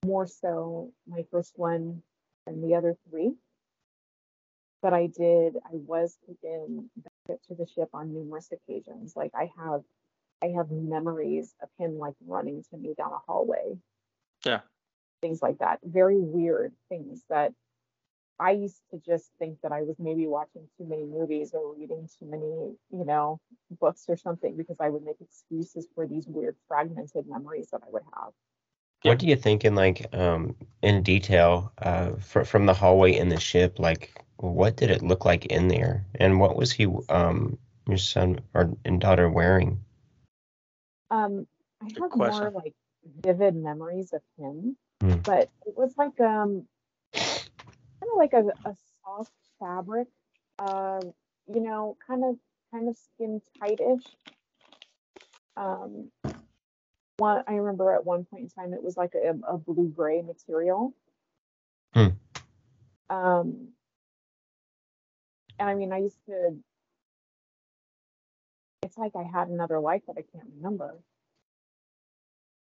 more 0.05 0.27
so 0.27 0.91
my 1.07 1.25
first 1.31 1.53
one 1.57 2.01
than 2.45 2.61
the 2.61 2.75
other 2.75 2.95
three. 3.09 3.33
But 4.81 4.93
I 4.93 5.07
did, 5.07 5.57
I 5.65 5.71
was 5.71 6.15
taken 6.27 6.89
back 6.97 7.39
to 7.47 7.55
the 7.55 7.65
ship 7.65 7.89
on 7.93 8.13
numerous 8.13 8.51
occasions. 8.51 9.15
Like 9.15 9.31
I 9.33 9.51
have 9.57 9.81
I 10.45 10.49
have 10.55 10.69
memories 10.69 11.55
of 11.61 11.69
him 11.79 11.97
like 11.97 12.15
running 12.25 12.63
to 12.69 12.77
me 12.77 12.93
down 12.95 13.11
a 13.11 13.19
hallway. 13.25 13.77
Yeah. 14.45 14.61
Things 15.21 15.41
like 15.41 15.57
that. 15.59 15.79
Very 15.83 16.19
weird 16.19 16.73
things 16.87 17.23
that 17.29 17.53
I 18.39 18.51
used 18.51 18.81
to 18.91 18.99
just 18.99 19.31
think 19.39 19.57
that 19.63 19.71
I 19.71 19.81
was 19.81 19.95
maybe 19.97 20.27
watching 20.27 20.67
too 20.77 20.85
many 20.85 21.05
movies 21.05 21.53
or 21.53 21.73
reading 21.73 22.07
too 22.19 22.25
many, 22.25 22.75
you 22.91 23.05
know, 23.05 23.39
books 23.79 24.05
or 24.07 24.17
something 24.17 24.55
because 24.55 24.77
I 24.79 24.89
would 24.89 25.03
make 25.03 25.21
excuses 25.21 25.87
for 25.95 26.05
these 26.05 26.27
weird 26.27 26.55
fragmented 26.67 27.27
memories 27.27 27.69
that 27.71 27.81
I 27.87 27.89
would 27.89 28.03
have. 28.15 28.33
What 29.03 29.19
do 29.19 29.27
you 29.27 29.35
think 29.35 29.65
in 29.65 29.75
like 29.75 30.13
um 30.13 30.55
in 30.81 31.01
detail 31.01 31.71
uh 31.79 32.11
fr- 32.15 32.43
from 32.43 32.65
the 32.65 32.73
hallway 32.73 33.15
in 33.15 33.29
the 33.29 33.39
ship 33.39 33.79
like 33.79 34.25
what 34.37 34.77
did 34.77 34.89
it 34.89 35.03
look 35.03 35.25
like 35.25 35.45
in 35.45 35.67
there 35.67 36.05
and 36.15 36.39
what 36.39 36.55
was 36.55 36.71
he 36.71 36.87
um 37.09 37.57
your 37.87 37.97
son 37.97 38.41
or 38.53 38.71
and 38.83 38.99
daughter 38.99 39.29
wearing? 39.29 39.79
Um, 41.11 41.47
I 41.81 41.85
have 41.85 42.15
more 42.15 42.51
like 42.51 42.73
vivid 43.23 43.55
memories 43.55 44.13
of 44.13 44.21
him, 44.37 44.77
mm. 45.01 45.23
but 45.23 45.49
it 45.65 45.77
was 45.77 45.93
like 45.97 46.19
um, 46.19 46.65
kind 47.13 48.11
of 48.11 48.17
like 48.17 48.33
a, 48.33 48.45
a 48.67 48.75
soft 49.03 49.31
fabric, 49.59 50.07
uh, 50.59 51.01
you 51.53 51.61
know, 51.61 51.97
kind 52.07 52.23
of 52.23 52.35
kind 52.71 52.89
of 52.89 52.97
skin 52.97 53.41
tightish. 53.59 54.03
Um, 55.57 56.11
one 57.17 57.43
I 57.47 57.53
remember 57.53 57.93
at 57.93 58.05
one 58.05 58.25
point 58.25 58.43
in 58.43 58.49
time 58.49 58.73
it 58.73 58.83
was 58.83 58.97
like 58.97 59.13
a, 59.15 59.35
a 59.47 59.57
blue 59.57 59.89
gray 59.89 60.21
material. 60.21 60.93
Mm. 61.95 62.15
Um, 63.09 63.69
and 65.59 65.69
I 65.69 65.75
mean, 65.75 65.93
I 65.93 65.99
used 65.99 66.19
to 66.27 66.57
it's 68.95 69.15
like 69.15 69.15
I 69.15 69.27
had 69.27 69.47
another 69.47 69.79
life 69.79 70.01
that 70.07 70.15
I 70.17 70.23
can't 70.31 70.51
remember. 70.57 70.95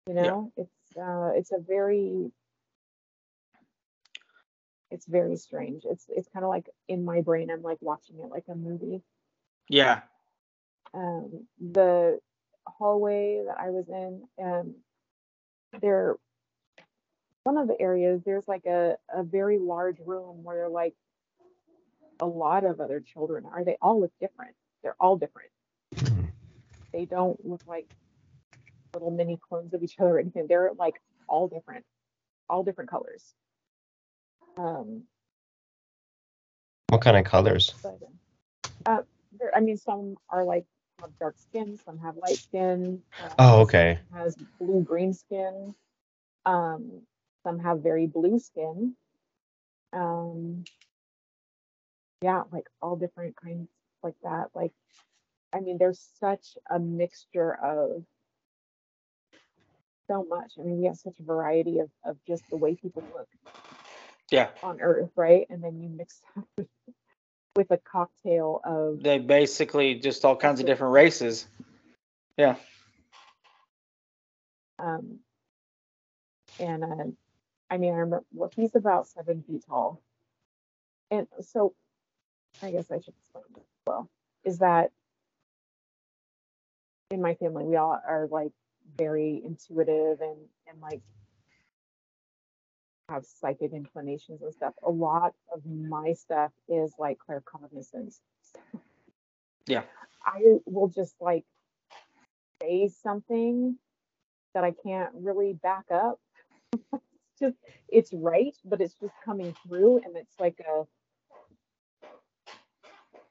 You 0.06 0.14
know, 0.14 0.52
yeah. 0.56 0.64
it's 0.64 0.96
uh, 0.96 1.30
it's 1.34 1.52
a 1.52 1.58
very 1.58 2.30
it's 4.90 5.06
very 5.06 5.36
strange. 5.36 5.84
It's 5.84 6.06
it's 6.08 6.28
kind 6.28 6.44
of 6.44 6.50
like 6.50 6.68
in 6.88 7.04
my 7.04 7.20
brain, 7.20 7.50
I'm 7.50 7.62
like 7.62 7.78
watching 7.80 8.18
it 8.20 8.30
like 8.30 8.44
a 8.48 8.54
movie. 8.54 9.02
Yeah. 9.68 10.00
Um, 10.92 11.46
the 11.58 12.20
hallway 12.66 13.42
that 13.46 13.58
I 13.58 13.70
was 13.70 13.88
in, 13.88 14.22
um, 14.40 14.74
there, 15.80 16.16
one 17.42 17.56
of 17.56 17.66
the 17.66 17.80
areas, 17.80 18.22
there's 18.24 18.46
like 18.46 18.64
a, 18.66 18.96
a 19.12 19.24
very 19.24 19.58
large 19.58 19.96
room 20.04 20.44
where 20.44 20.68
like 20.68 20.94
a 22.20 22.26
lot 22.26 22.64
of 22.64 22.80
other 22.80 23.00
children 23.00 23.44
are. 23.50 23.64
They 23.64 23.76
all 23.82 24.00
look 24.00 24.12
different 24.20 24.54
they're 24.84 24.94
all 25.00 25.16
different. 25.16 25.48
They 26.94 27.06
don't 27.06 27.44
look 27.44 27.62
like 27.66 27.92
little 28.94 29.10
mini 29.10 29.36
clones 29.36 29.74
of 29.74 29.82
each 29.82 29.98
other 29.98 30.10
or 30.10 30.18
anything. 30.20 30.46
They're 30.46 30.70
like 30.78 30.94
all 31.28 31.48
different, 31.48 31.84
all 32.48 32.62
different 32.62 32.88
colors. 32.88 33.34
Um, 34.56 35.02
what 36.90 37.00
kind 37.02 37.16
of 37.16 37.24
colors? 37.24 37.74
But, 37.82 37.98
uh, 38.86 39.02
I 39.52 39.58
mean, 39.58 39.76
some 39.76 40.16
are 40.30 40.44
like 40.44 40.66
have 41.00 41.18
dark 41.18 41.34
skin, 41.36 41.76
some 41.84 41.98
have 41.98 42.16
light 42.16 42.36
skin. 42.36 43.02
oh, 43.40 43.62
okay. 43.62 43.98
Has 44.12 44.36
blue 44.60 44.80
green 44.84 45.12
skin. 45.12 45.74
Um, 46.46 47.02
some 47.42 47.58
have 47.58 47.80
very 47.80 48.06
blue 48.06 48.38
skin. 48.38 48.94
Um, 49.92 50.62
yeah, 52.22 52.44
like 52.52 52.68
all 52.80 52.94
different 52.94 53.34
kinds 53.34 53.68
like 54.04 54.14
that. 54.22 54.50
Like, 54.54 54.72
I 55.54 55.60
mean, 55.60 55.78
there's 55.78 56.04
such 56.18 56.56
a 56.68 56.78
mixture 56.78 57.54
of 57.54 58.04
so 60.08 60.24
much. 60.28 60.54
I 60.58 60.62
mean, 60.62 60.80
we 60.80 60.86
have 60.86 60.96
such 60.96 61.18
a 61.20 61.22
variety 61.22 61.78
of, 61.78 61.90
of 62.04 62.16
just 62.26 62.42
the 62.50 62.56
way 62.56 62.74
people 62.74 63.04
look. 63.14 63.28
Yeah. 64.30 64.48
On 64.62 64.80
Earth, 64.80 65.10
right? 65.16 65.46
And 65.48 65.62
then 65.62 65.80
you 65.80 65.88
mix 65.88 66.20
that 66.56 66.66
with 67.54 67.70
a 67.70 67.78
cocktail 67.78 68.60
of. 68.64 69.02
They 69.02 69.18
basically 69.18 69.94
just 69.94 70.24
all 70.24 70.36
kinds 70.36 70.60
of 70.60 70.66
different 70.66 70.92
races. 70.92 71.46
Yeah. 72.36 72.56
Um. 74.78 75.20
And 76.58 76.84
uh, 76.84 77.04
I 77.70 77.78
mean, 77.78 77.92
I 77.92 77.98
remember. 77.98 78.24
Well, 78.32 78.50
he's 78.56 78.74
about 78.74 79.06
seven 79.06 79.44
feet 79.46 79.62
tall, 79.68 80.02
and 81.10 81.28
so 81.42 81.74
I 82.60 82.72
guess 82.72 82.90
I 82.90 82.98
should 82.98 83.14
explain 83.20 83.44
this 83.54 83.64
well. 83.86 84.10
Is 84.44 84.58
that 84.58 84.90
in 87.14 87.22
my 87.22 87.34
family 87.34 87.64
we 87.64 87.76
all 87.76 87.98
are 88.06 88.28
like 88.30 88.52
very 88.98 89.42
intuitive 89.44 90.20
and 90.20 90.36
and 90.68 90.80
like 90.80 91.00
have 93.08 93.24
psychic 93.24 93.72
inclinations 93.72 94.42
and 94.42 94.52
stuff. 94.52 94.74
A 94.82 94.90
lot 94.90 95.34
of 95.52 95.64
my 95.66 96.12
stuff 96.12 96.52
is 96.68 96.92
like 96.98 97.18
claircognizance. 97.18 98.18
Yeah. 99.66 99.82
I 100.24 100.40
will 100.66 100.88
just 100.88 101.14
like 101.20 101.44
say 102.62 102.90
something 103.02 103.78
that 104.54 104.64
I 104.64 104.72
can't 104.72 105.10
really 105.14 105.52
back 105.52 105.84
up. 105.90 106.18
it's 106.72 107.02
just 107.40 107.56
it's 107.88 108.12
right, 108.12 108.54
but 108.64 108.80
it's 108.80 108.94
just 108.94 109.14
coming 109.24 109.54
through 109.66 110.00
and 110.04 110.16
it's 110.16 110.34
like 110.38 110.58
a 110.60 110.84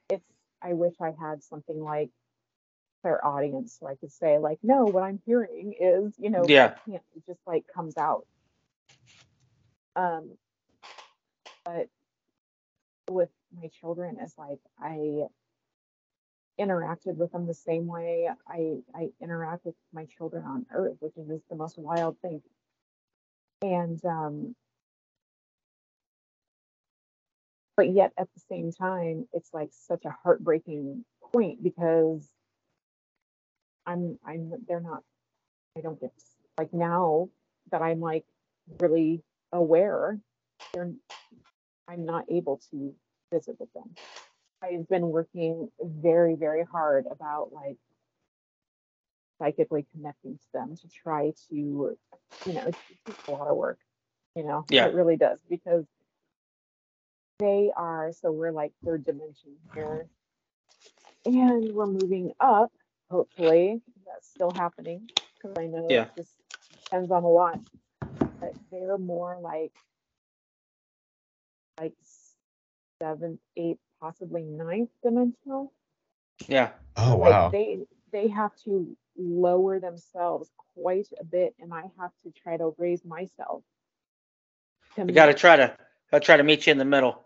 it's 0.10 0.26
I 0.62 0.74
wish 0.74 0.94
I 1.02 1.14
had 1.20 1.44
something 1.44 1.80
like 1.80 2.10
their 3.04 3.26
audience 3.26 3.78
so 3.80 3.88
I 3.88 3.96
could 3.96 4.12
say 4.12 4.38
like, 4.40 4.60
no, 4.64 4.88
what 4.88 5.04
I'm 5.04 5.20
hearing 5.26 5.76
is, 5.80 6.14
you 6.20 6.30
know, 6.30 6.56
yeah, 6.86 7.00
it 7.16 7.26
just 7.28 7.42
like 7.48 7.66
comes 7.74 7.98
out. 7.98 8.26
Um, 9.96 10.32
but 11.66 11.88
with 13.08 13.30
my 13.60 13.70
children, 13.82 14.18
is 14.24 14.34
like 14.38 14.60
I 14.80 15.28
interacted 16.60 17.16
with 17.18 17.32
them 17.32 17.48
the 17.48 17.54
same 17.54 17.88
way 17.88 18.30
I 18.48 18.78
I 18.96 19.10
interact 19.22 19.66
with 19.66 19.76
my 19.94 20.06
children 20.06 20.46
on 20.46 20.66
Earth, 20.74 20.98
which 21.00 21.18
is 21.18 21.28
just 21.28 21.50
the 21.50 21.56
most 21.56 21.78
wild 21.78 22.18
thing. 22.22 22.42
And 23.62 24.04
um, 24.06 24.56
but 27.78 27.92
yet 27.92 28.14
at 28.18 28.28
the 28.34 28.42
same 28.50 28.72
time, 28.72 29.28
it's 29.34 29.54
like 29.54 29.70
such 29.72 30.06
a 30.06 30.16
heartbreaking 30.24 31.06
point 31.34 31.64
because 31.64 32.28
I'm 33.86 34.20
I'm 34.26 34.54
they're 34.68 34.80
not 34.80 35.04
I 35.78 35.82
don't 35.82 36.00
get 36.00 36.12
like 36.58 36.74
now 36.74 37.30
that 37.72 37.82
I'm 37.82 38.00
like 38.00 38.26
really 38.80 39.24
aware 39.52 40.20
they're 40.74 40.92
I'm 41.88 42.06
not 42.06 42.26
able 42.30 42.62
to 42.72 42.94
visit 43.32 43.58
with 43.60 43.72
them. 43.74 43.94
I've 44.62 44.88
been 44.88 45.10
working 45.10 45.70
very 45.82 46.36
very 46.36 46.64
hard 46.64 47.06
about 47.10 47.52
like 47.54 47.78
psychically 49.40 49.86
connecting 49.94 50.38
to 50.38 50.46
them 50.54 50.76
to 50.78 50.88
try 50.88 51.34
to 51.50 51.56
you 51.56 51.98
know 52.54 52.64
it's, 52.68 52.80
it's 53.08 53.28
a 53.28 53.32
lot 53.32 53.48
of 53.48 53.58
work 53.58 53.80
you 54.36 54.44
know? 54.44 54.66
Yeah. 54.70 54.88
it 54.88 54.94
really 54.94 55.18
does 55.18 55.40
because 55.50 55.86
they 57.40 57.72
are 57.76 58.12
so 58.12 58.32
we're 58.32 58.52
like 58.52 58.72
third 58.86 59.06
dimension 59.06 59.56
here. 59.74 60.08
And 61.26 61.72
we're 61.74 61.88
moving 61.88 62.34
up 62.40 62.72
hopefully 63.10 63.82
that's 64.06 64.30
still 64.30 64.52
happening 64.52 65.10
because 65.36 65.58
I 65.58 65.68
know 65.68 65.88
yeah. 65.90 66.04
it 66.04 66.12
just 66.16 66.32
depends 66.84 67.12
on 67.12 67.24
a 67.24 67.28
lot. 67.28 67.60
But 68.40 68.54
they're 68.72 68.98
more 68.98 69.38
like 69.42 69.72
like 71.80 71.94
seventh, 73.02 73.40
eighth, 73.58 73.80
possibly 74.00 74.44
ninth 74.44 74.90
dimensional. 75.02 75.72
Yeah. 76.48 76.72
Oh 76.96 77.16
wow. 77.16 77.44
Like 77.44 77.52
they 77.52 77.80
they 78.12 78.28
have 78.28 78.56
to 78.66 78.96
lower 79.18 79.80
themselves 79.80 80.50
quite 80.76 81.08
a 81.20 81.24
bit, 81.24 81.56
and 81.60 81.74
I 81.74 81.84
have 82.00 82.12
to 82.24 82.32
try 82.32 82.58
to 82.58 82.74
raise 82.78 83.04
myself. 83.06 83.64
To 84.96 85.06
you 85.06 85.14
got 85.14 85.28
to 85.28 85.34
try 85.34 85.56
to 85.56 85.76
I'll 86.12 86.20
try 86.20 86.38
to 86.38 86.44
meet 86.44 86.68
you 86.68 86.72
in 86.72 86.78
the 86.78 86.86
middle. 86.86 87.24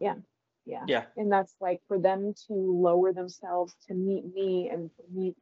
Yeah. 0.00 0.14
Yeah. 0.66 0.84
Yeah. 0.88 1.04
And 1.16 1.32
that's 1.32 1.54
like 1.60 1.82
for 1.88 1.98
them 1.98 2.34
to 2.48 2.54
lower 2.54 3.12
themselves 3.12 3.76
to 3.88 3.94
meet 3.94 4.24
me 4.34 4.70
and 4.72 4.90
for 4.96 5.04
me, 5.12 5.34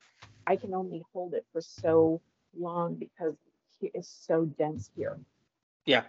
I 0.46 0.56
can 0.56 0.74
only 0.74 1.04
hold 1.12 1.34
it 1.34 1.46
for 1.52 1.62
so 1.62 2.22
long 2.58 2.96
because 2.96 3.36
it 3.82 3.92
is 3.94 4.08
so 4.08 4.46
dense 4.46 4.90
here. 4.96 5.20
Yeah. 5.86 6.04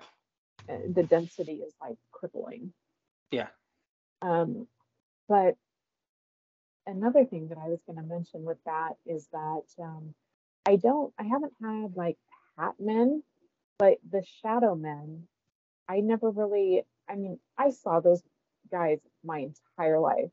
Uh, 0.69 0.77
the 0.93 1.03
density 1.03 1.55
is 1.55 1.73
like 1.81 1.97
crippling. 2.11 2.73
Yeah. 3.31 3.47
Um, 4.21 4.67
but 5.29 5.55
another 6.87 7.25
thing 7.25 7.49
that 7.49 7.59
I 7.59 7.69
was 7.69 7.81
going 7.87 7.97
to 7.97 8.03
mention 8.03 8.45
with 8.45 8.59
that 8.65 8.93
is 9.07 9.27
that 9.33 9.63
um, 9.79 10.15
I 10.65 10.77
don't, 10.77 11.13
I 11.19 11.23
haven't 11.25 11.53
had 11.61 11.95
like 11.97 12.17
hat 12.57 12.75
men, 12.79 13.23
but 13.79 13.99
the 14.09 14.23
shadow 14.43 14.75
men, 14.75 15.23
I 15.89 16.01
never 16.01 16.31
really, 16.31 16.83
I 17.09 17.15
mean, 17.15 17.39
I 17.57 17.71
saw 17.71 17.99
those 17.99 18.23
guys 18.71 18.99
my 19.23 19.47
entire 19.77 19.99
life. 19.99 20.31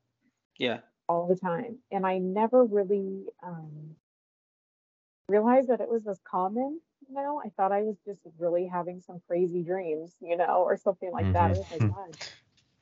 Yeah. 0.59 0.81
All 1.09 1.27
the 1.27 1.37
time. 1.37 1.79
And 1.91 2.07
I 2.07 2.19
never 2.19 2.65
really 2.65 3.27
um, 3.43 3.97
realized 5.29 5.69
that 5.69 5.81
it 5.81 5.89
was 5.89 6.07
as 6.07 6.21
common. 6.25 6.81
You 7.09 7.15
know, 7.15 7.43
I 7.45 7.49
thought 7.57 7.73
I 7.73 7.83
was 7.83 7.97
just 8.07 8.21
really 8.39 8.67
having 8.67 9.01
some 9.01 9.21
crazy 9.27 9.63
dreams, 9.63 10.15
you 10.21 10.37
know, 10.37 10.63
or 10.65 10.77
something 10.77 11.11
like 11.11 11.27
mm-hmm. 11.27 11.33
that. 11.33 11.59
Oh 11.81 11.89
God. 11.89 12.17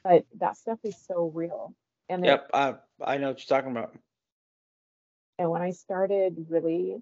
But 0.05 0.27
that 0.39 0.57
stuff 0.57 0.79
is 0.85 0.97
so 0.97 1.31
real. 1.35 1.75
And 2.09 2.25
yep, 2.25 2.49
it, 2.53 2.57
I 2.57 2.75
I 3.03 3.19
know 3.19 3.29
what 3.29 3.39
you're 3.39 3.59
talking 3.59 3.71
about. 3.71 3.97
And 5.39 5.51
when 5.51 5.63
I 5.63 5.71
started 5.71 6.47
really 6.49 6.97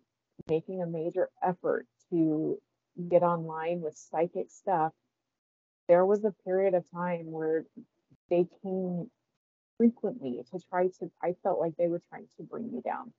making 0.48 0.82
a 0.82 0.86
major 0.86 1.30
effort 1.42 1.86
to 2.10 2.58
get 3.08 3.22
online 3.22 3.80
with 3.80 3.96
psychic 3.96 4.50
stuff, 4.50 4.92
there 5.88 6.04
was 6.04 6.24
a 6.24 6.34
period 6.44 6.74
of 6.74 6.84
time 6.92 7.30
where 7.30 7.64
they 8.30 8.46
came 8.62 9.10
frequently 9.78 10.40
to 10.50 10.60
try 10.70 10.86
to 10.86 11.10
i 11.22 11.34
felt 11.42 11.60
like 11.60 11.76
they 11.76 11.86
were 11.88 12.02
trying 12.08 12.26
to 12.36 12.42
bring 12.42 12.72
me 12.72 12.80
down. 12.84 13.12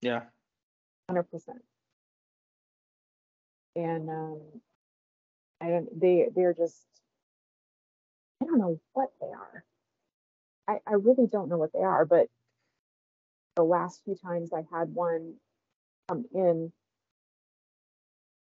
Yeah. 0.00 0.22
100% 1.10 1.24
and 3.74 4.08
um 4.10 4.40
i 5.60 5.68
don't 5.68 6.00
they 6.00 6.28
they're 6.34 6.54
just 6.54 6.86
i 8.42 8.46
don't 8.46 8.58
know 8.58 8.78
what 8.92 9.10
they 9.20 9.28
are. 9.28 9.64
I 10.68 10.78
i 10.86 10.94
really 10.94 11.26
don't 11.26 11.48
know 11.48 11.58
what 11.58 11.72
they 11.72 11.80
are 11.80 12.04
but 12.04 12.26
the 13.56 13.62
last 13.62 14.02
few 14.04 14.14
times 14.14 14.50
i 14.52 14.64
had 14.76 14.94
one 14.94 15.34
come 16.08 16.24
in 16.34 16.72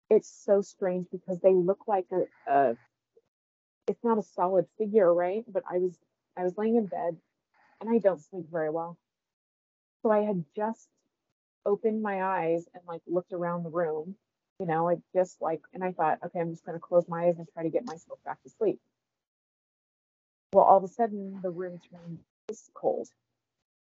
it's 0.09 0.29
so 0.45 0.61
strange 0.61 1.07
because 1.11 1.39
they 1.41 1.53
look 1.53 1.88
like 1.88 2.05
a, 2.11 2.51
a 2.51 2.77
it's 3.88 4.03
not 4.03 4.17
a 4.17 4.23
solid 4.23 4.65
figure, 4.77 5.13
right? 5.13 5.43
But 5.47 5.63
I 5.69 5.77
was 5.77 5.97
I 6.38 6.43
was 6.43 6.57
laying 6.57 6.75
in 6.75 6.86
bed 6.86 7.17
and 7.81 7.89
I 7.89 7.99
don't 7.99 8.21
sleep 8.21 8.45
very 8.51 8.69
well. 8.69 8.97
So 10.01 10.11
I 10.11 10.21
had 10.21 10.43
just 10.55 10.88
opened 11.65 12.01
my 12.01 12.23
eyes 12.23 12.65
and 12.73 12.83
like 12.88 13.01
looked 13.07 13.33
around 13.33 13.63
the 13.63 13.69
room, 13.69 14.15
you 14.59 14.65
know, 14.65 14.89
I 14.89 14.97
just 15.13 15.41
like 15.41 15.61
and 15.73 15.83
I 15.83 15.91
thought, 15.91 16.19
okay, 16.25 16.39
I'm 16.39 16.51
just 16.51 16.65
gonna 16.65 16.79
close 16.79 17.07
my 17.07 17.25
eyes 17.25 17.36
and 17.38 17.47
try 17.53 17.63
to 17.63 17.69
get 17.69 17.86
myself 17.86 18.19
back 18.25 18.41
to 18.43 18.49
sleep. 18.49 18.79
Well, 20.53 20.65
all 20.65 20.77
of 20.77 20.83
a 20.83 20.88
sudden 20.88 21.39
the 21.41 21.49
room 21.49 21.79
turned 21.91 22.19
cold. 22.73 23.09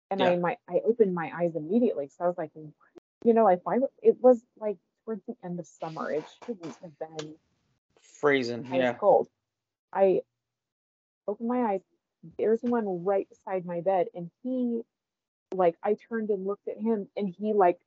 And 0.10 0.20
yeah. 0.20 0.30
I 0.30 0.36
my 0.38 0.58
I 0.70 0.80
opened 0.86 1.14
my 1.14 1.32
eyes 1.36 1.56
immediately. 1.56 2.10
So 2.18 2.24
I 2.24 2.28
was 2.28 2.38
like, 2.38 2.52
you 2.56 3.34
know, 3.34 3.44
like 3.44 3.62
why 3.64 3.80
it 4.02 4.18
was 4.22 4.42
like 4.60 4.78
towards 5.06 5.22
the 5.28 5.36
end 5.44 5.60
of 5.60 5.68
summer. 5.68 6.12
It 6.12 6.26
shouldn't 6.46 6.76
have 6.82 7.00
been 7.00 7.36
freezing. 8.20 8.68
Yeah. 8.72 8.94
Cold. 8.94 9.28
I 9.94 10.22
open 11.28 11.48
my 11.48 11.74
eyes. 11.74 11.82
There's 12.38 12.62
one 12.62 13.06
right 13.06 13.28
beside 13.30 13.66
my 13.66 13.82
bed, 13.82 14.08
and 14.14 14.30
he 14.44 14.82
like 15.54 15.76
I 15.84 15.96
turned 16.10 16.30
and 16.30 16.46
looked 16.46 16.68
at 16.68 16.78
him 16.78 17.08
and 17.16 17.34
he 17.38 17.54
like 17.54 17.80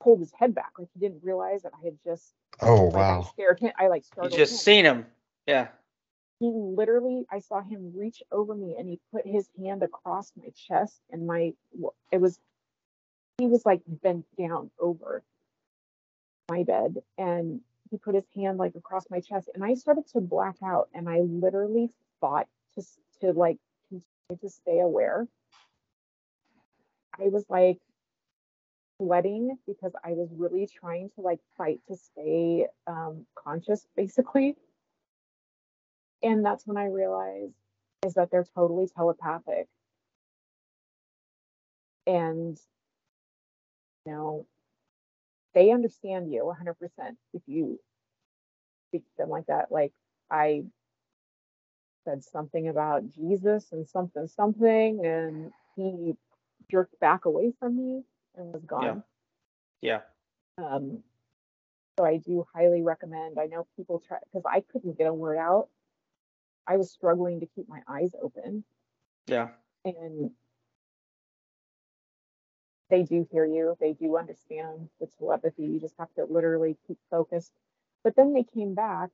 pulled 0.00 0.20
his 0.20 0.32
head 0.38 0.54
back 0.54 0.72
like 0.78 0.88
he 0.94 1.00
didn't 1.00 1.22
realize 1.22 1.62
that 1.62 1.72
I 1.80 1.84
had 1.84 1.98
just 2.04 2.34
oh 2.60 2.84
like, 2.86 2.94
wow 2.94 3.20
I 3.22 3.28
scared 3.30 3.60
him 3.60 3.72
I 3.78 3.88
like 3.88 4.04
startled 4.04 4.32
you 4.32 4.38
just 4.38 4.52
him. 4.52 4.58
seen 4.58 4.84
him 4.84 5.06
yeah 5.46 5.68
he 6.40 6.50
literally 6.52 7.24
I 7.30 7.38
saw 7.38 7.62
him 7.62 7.92
reach 7.94 8.22
over 8.30 8.54
me 8.54 8.76
and 8.78 8.88
he 8.88 9.00
put 9.12 9.26
his 9.26 9.48
hand 9.58 9.82
across 9.82 10.32
my 10.36 10.48
chest 10.54 11.00
and 11.10 11.26
my 11.26 11.52
it 12.12 12.20
was 12.20 12.38
he 13.38 13.46
was 13.46 13.64
like 13.64 13.82
bent 13.86 14.26
down 14.38 14.70
over 14.78 15.22
my 16.50 16.62
bed 16.62 16.96
and 17.18 17.60
he 17.90 17.98
put 17.98 18.14
his 18.14 18.24
hand 18.34 18.58
like 18.58 18.74
across 18.74 19.04
my 19.10 19.20
chest 19.20 19.48
and 19.54 19.64
I 19.64 19.74
started 19.74 20.06
to 20.12 20.20
black 20.20 20.56
out 20.64 20.88
and 20.94 21.08
I 21.08 21.20
literally 21.20 21.90
fought 22.20 22.46
to 22.74 22.84
to 23.20 23.32
like 23.32 23.58
continue 23.88 24.40
to 24.40 24.48
stay 24.48 24.80
aware. 24.80 25.26
I 27.18 27.28
was 27.28 27.44
like 27.48 27.78
sweating 29.00 29.56
because 29.66 29.92
I 30.04 30.10
was 30.10 30.28
really 30.34 30.66
trying 30.66 31.10
to 31.14 31.20
like 31.20 31.40
fight 31.56 31.80
to 31.88 31.96
stay 31.96 32.66
um, 32.86 33.26
conscious 33.34 33.86
basically. 33.96 34.56
And 36.22 36.44
that's 36.44 36.66
when 36.66 36.76
I 36.76 36.86
realized 36.86 37.54
is 38.04 38.14
that 38.14 38.30
they're 38.30 38.46
totally 38.54 38.86
telepathic. 38.94 39.66
And 42.06 42.58
you 44.04 44.12
know, 44.12 44.46
they 45.56 45.70
understand 45.70 46.30
you 46.30 46.54
100% 46.62 46.74
if 47.32 47.40
you 47.46 47.80
speak 48.88 49.04
to 49.04 49.16
them 49.16 49.30
like 49.30 49.46
that. 49.46 49.72
Like 49.72 49.92
I 50.30 50.64
said 52.04 52.22
something 52.22 52.68
about 52.68 53.10
Jesus 53.10 53.72
and 53.72 53.88
something 53.88 54.28
something, 54.28 55.04
and 55.04 55.50
he 55.74 56.14
jerked 56.70 57.00
back 57.00 57.24
away 57.24 57.54
from 57.58 57.74
me 57.74 58.02
and 58.36 58.52
was 58.52 58.64
gone. 58.64 59.02
Yeah. 59.80 60.00
yeah. 60.58 60.64
Um. 60.64 61.02
So 61.98 62.04
I 62.04 62.18
do 62.18 62.46
highly 62.54 62.82
recommend. 62.82 63.38
I 63.38 63.46
know 63.46 63.66
people 63.76 64.02
try 64.06 64.18
because 64.24 64.44
I 64.46 64.60
couldn't 64.60 64.98
get 64.98 65.06
a 65.06 65.14
word 65.14 65.38
out. 65.38 65.68
I 66.66 66.76
was 66.76 66.90
struggling 66.90 67.40
to 67.40 67.46
keep 67.46 67.66
my 67.66 67.80
eyes 67.88 68.10
open. 68.22 68.62
Yeah. 69.26 69.48
And 69.86 70.32
they 72.90 73.02
do 73.02 73.26
hear 73.30 73.44
you. 73.44 73.76
They 73.80 73.92
do 73.92 74.16
understand 74.16 74.88
the 75.00 75.08
telepathy. 75.18 75.64
You 75.64 75.80
just 75.80 75.94
have 75.98 76.12
to 76.14 76.24
literally 76.24 76.76
keep 76.86 76.98
focused. 77.10 77.52
But 78.04 78.14
then 78.16 78.32
they 78.32 78.44
came 78.44 78.74
back 78.74 79.10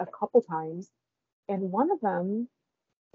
a 0.00 0.06
couple 0.06 0.42
times, 0.42 0.90
and 1.48 1.70
one 1.72 1.90
of 1.90 2.00
them, 2.00 2.48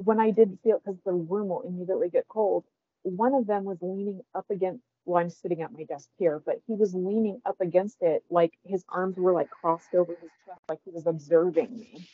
when 0.04 0.20
I 0.20 0.32
did 0.32 0.58
feel 0.64 0.80
because 0.80 1.00
the 1.06 1.12
room 1.12 1.50
will 1.50 1.62
immediately 1.62 2.10
get 2.10 2.28
cold, 2.28 2.64
one 3.04 3.34
of 3.34 3.46
them 3.46 3.66
was 3.66 3.78
leaning 3.82 4.22
up 4.34 4.46
against. 4.50 4.82
Well, 5.06 5.22
I'm 5.24 5.30
sitting 5.30 5.62
at 5.62 5.72
my 5.72 5.84
desk 5.84 6.08
here, 6.18 6.42
but 6.46 6.62
he 6.68 6.76
was 6.76 6.94
leaning 6.94 7.42
up 7.46 7.60
against 7.62 7.98
it, 8.02 8.24
like 8.30 8.54
his 8.64 8.84
arms 8.90 9.18
were 9.18 9.34
like 9.34 9.50
crossed 9.50 9.96
over 9.96 10.12
his 10.12 10.30
chest, 10.46 10.62
like 10.70 10.80
he 10.86 10.92
was 10.92 11.08
observing 11.08 11.80
me. 11.80 12.08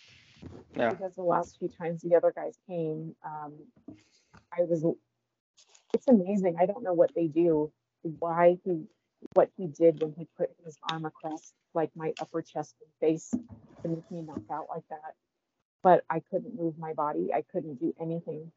Yeah. 0.75 0.89
Because 0.89 1.15
the 1.15 1.23
last 1.23 1.57
few 1.59 1.67
times 1.67 2.01
the 2.01 2.15
other 2.15 2.31
guys 2.33 2.57
came, 2.67 3.15
um, 3.25 3.53
I 4.51 4.63
was 4.63 4.85
it's 5.95 6.09
amazing. 6.09 6.57
I 6.59 6.65
don't 6.65 6.83
know 6.83 6.93
what 6.93 7.15
they 7.15 7.27
do, 7.27 7.71
why 8.19 8.57
he, 8.65 8.83
what 9.33 9.49
he 9.55 9.67
did 9.67 10.01
when 10.01 10.13
he 10.17 10.27
put 10.37 10.49
his 10.65 10.77
arm 10.91 11.05
across 11.05 11.53
like 11.73 11.89
my 11.95 12.13
upper 12.19 12.41
chest 12.41 12.75
and 12.81 12.89
face 12.99 13.29
to 13.81 13.87
make 13.87 14.11
me 14.11 14.21
knock 14.21 14.41
out 14.51 14.67
like 14.69 14.83
that. 14.89 15.15
But 15.81 16.03
I 16.09 16.21
couldn't 16.29 16.59
move 16.59 16.77
my 16.77 16.91
body. 16.91 17.29
I 17.33 17.43
couldn't 17.49 17.79
do 17.79 17.95
anything. 17.99 18.51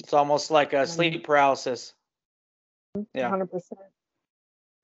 It's 0.00 0.12
almost 0.12 0.50
like 0.50 0.74
a 0.74 0.86
sleep 0.86 1.24
paralysis. 1.24 1.94
Yeah. 3.14 3.30
100%. 3.30 3.48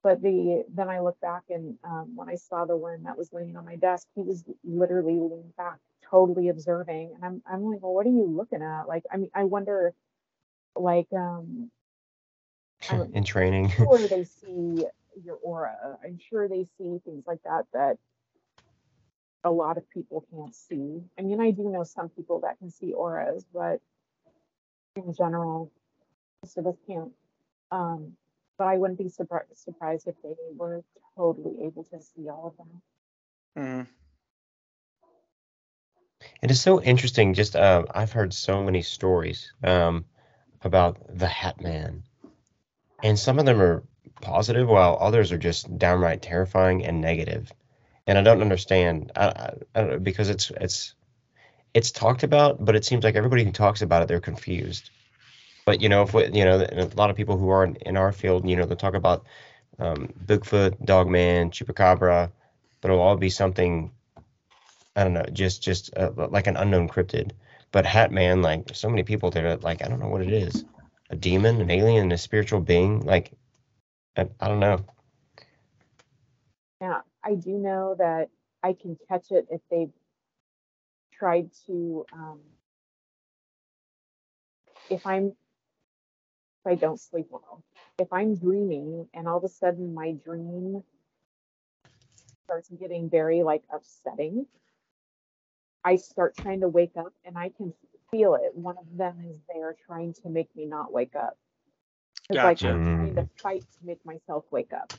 But 0.02 0.22
the 0.22 0.64
then 0.72 0.88
I 0.88 1.00
look 1.00 1.20
back 1.20 1.42
and 1.50 1.76
um, 1.84 2.12
when 2.16 2.30
I 2.30 2.36
saw 2.36 2.64
the 2.64 2.76
one 2.76 3.02
that 3.02 3.18
was 3.18 3.30
laying 3.34 3.56
on 3.56 3.66
my 3.66 3.76
desk, 3.76 4.06
he 4.14 4.22
was 4.22 4.42
literally 4.64 5.12
leaning 5.12 5.52
back, 5.58 5.76
totally 6.10 6.48
observing. 6.48 7.12
And 7.14 7.22
I'm 7.22 7.42
I'm 7.46 7.70
like, 7.70 7.82
well, 7.82 7.92
what 7.92 8.06
are 8.06 8.10
you 8.10 8.24
looking 8.24 8.62
at? 8.62 8.84
Like, 8.84 9.04
I 9.12 9.18
mean, 9.18 9.30
I 9.34 9.44
wonder, 9.44 9.92
like, 10.74 11.08
um, 11.12 11.70
in 13.14 13.24
training. 13.24 13.70
sure 13.70 14.08
they 14.08 14.24
see 14.40 14.84
your 15.22 15.36
aura. 15.42 15.98
I'm 16.04 16.18
sure 16.30 16.48
they 16.48 16.64
see 16.78 16.98
things 17.04 17.24
like 17.26 17.42
that 17.44 17.66
that 17.72 17.98
a 19.44 19.50
lot 19.50 19.78
of 19.78 19.88
people 19.90 20.24
can't 20.30 20.54
see. 20.54 21.02
I 21.18 21.22
mean, 21.22 21.40
I 21.40 21.50
do 21.50 21.68
know 21.68 21.84
some 21.84 22.08
people 22.10 22.40
that 22.40 22.58
can 22.58 22.70
see 22.70 22.92
auras, 22.92 23.44
but 23.52 23.80
in 24.96 25.14
general, 25.14 25.70
most 26.42 26.58
of 26.58 26.66
us 26.66 26.76
can't. 26.86 27.12
Um, 27.70 28.16
but 28.58 28.66
I 28.66 28.76
wouldn't 28.76 28.98
be 28.98 29.06
surpri- 29.06 29.44
surprised 29.54 30.06
if 30.06 30.14
they 30.22 30.34
were 30.56 30.82
totally 31.16 31.64
able 31.64 31.84
to 31.84 32.02
see 32.02 32.28
all 32.28 32.54
of 32.58 32.66
that. 33.56 33.62
Mm. 33.62 33.86
It 36.42 36.50
is 36.50 36.60
so 36.60 36.82
interesting. 36.82 37.32
Just 37.32 37.56
uh, 37.56 37.84
I've 37.94 38.12
heard 38.12 38.34
so 38.34 38.62
many 38.62 38.82
stories 38.82 39.52
um, 39.64 40.04
about 40.62 40.98
the 41.08 41.26
Hat 41.26 41.60
Man 41.60 42.02
and 43.02 43.18
some 43.18 43.38
of 43.38 43.46
them 43.46 43.60
are 43.60 43.82
positive 44.20 44.68
while 44.68 44.98
others 45.00 45.32
are 45.32 45.38
just 45.38 45.78
downright 45.78 46.22
terrifying 46.22 46.84
and 46.84 47.00
negative. 47.00 47.50
And 48.06 48.18
i 48.18 48.22
don't 48.22 48.42
understand. 48.42 49.12
I, 49.16 49.26
I, 49.26 49.54
I 49.74 49.80
don't 49.80 49.90
know, 49.90 49.98
because 49.98 50.28
it's 50.28 50.50
it's 50.50 50.94
it's 51.74 51.90
talked 51.90 52.22
about 52.22 52.64
but 52.64 52.74
it 52.74 52.84
seems 52.84 53.04
like 53.04 53.14
everybody 53.14 53.44
who 53.44 53.52
talks 53.52 53.82
about 53.82 54.02
it 54.02 54.08
they're 54.08 54.20
confused. 54.20 54.90
But 55.64 55.80
you 55.80 55.88
know 55.88 56.02
if 56.02 56.14
we, 56.14 56.26
you 56.26 56.44
know 56.44 56.66
a 56.70 56.90
lot 56.96 57.10
of 57.10 57.16
people 57.16 57.36
who 57.36 57.50
are 57.50 57.64
in, 57.64 57.76
in 57.76 57.96
our 57.96 58.12
field 58.12 58.48
you 58.48 58.56
know 58.56 58.66
they 58.66 58.74
talk 58.74 58.94
about 58.94 59.24
um, 59.78 60.12
bigfoot 60.26 60.84
dogman 60.84 61.50
chupacabra 61.50 62.30
but 62.80 62.90
it'll 62.90 63.00
all 63.00 63.16
be 63.16 63.30
something 63.30 63.90
i 64.96 65.04
don't 65.04 65.14
know 65.14 65.24
just 65.32 65.62
just 65.62 65.96
uh, 65.96 66.10
like 66.16 66.46
an 66.46 66.56
unknown 66.56 66.88
cryptid. 66.88 67.32
But 67.72 67.86
hat 67.86 68.10
man 68.10 68.42
like 68.42 68.74
so 68.74 68.88
many 68.88 69.04
people 69.04 69.30
that 69.30 69.44
are 69.44 69.56
like 69.58 69.82
i 69.82 69.88
don't 69.88 70.00
know 70.00 70.08
what 70.08 70.22
it 70.22 70.32
is 70.32 70.64
a 71.10 71.16
demon, 71.16 71.60
an 71.60 71.70
alien, 71.70 72.12
a 72.12 72.18
spiritual 72.18 72.60
being? 72.60 73.00
Like, 73.00 73.32
I, 74.16 74.28
I 74.40 74.48
don't 74.48 74.60
know. 74.60 74.84
Yeah, 76.80 77.00
I 77.22 77.34
do 77.34 77.50
know 77.50 77.94
that 77.98 78.30
I 78.62 78.72
can 78.72 78.96
catch 79.08 79.30
it 79.30 79.46
if 79.50 79.60
they've 79.70 79.92
tried 81.12 81.50
to. 81.66 82.06
Um, 82.12 82.40
if 84.88 85.06
I'm, 85.06 85.26
if 85.26 86.66
I 86.66 86.74
don't 86.74 87.00
sleep 87.00 87.26
well, 87.30 87.62
if 87.98 88.12
I'm 88.12 88.36
dreaming 88.36 89.08
and 89.14 89.28
all 89.28 89.38
of 89.38 89.44
a 89.44 89.48
sudden 89.48 89.94
my 89.94 90.12
dream 90.12 90.82
starts 92.44 92.68
getting 92.70 93.10
very 93.10 93.42
like 93.42 93.62
upsetting, 93.72 94.46
I 95.84 95.96
start 95.96 96.36
trying 96.36 96.60
to 96.60 96.68
wake 96.68 96.96
up 96.96 97.12
and 97.24 97.38
I 97.38 97.50
can 97.50 97.72
feel 98.10 98.34
it. 98.34 98.54
One 98.54 98.76
of 98.78 98.84
them 98.96 99.16
is 99.28 99.36
there 99.52 99.76
trying 99.86 100.14
to 100.22 100.28
make 100.28 100.54
me 100.56 100.66
not 100.66 100.92
wake 100.92 101.14
up. 101.16 101.36
It's 102.28 102.36
gotcha. 102.36 102.66
like 102.66 102.74
I'm 102.74 102.84
trying 102.84 103.14
to 103.16 103.28
fight 103.42 103.62
to 103.62 103.86
make 103.86 104.04
myself 104.04 104.44
wake 104.50 104.72
up. 104.72 104.92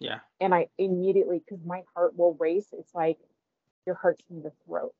Yeah. 0.00 0.18
And 0.40 0.54
I 0.54 0.68
immediately, 0.78 1.40
because 1.40 1.64
my 1.64 1.82
heart 1.94 2.16
will 2.16 2.34
race, 2.34 2.66
it's 2.72 2.94
like 2.94 3.18
your 3.86 3.94
heart's 3.94 4.24
in 4.30 4.42
the 4.42 4.52
throat. 4.66 4.94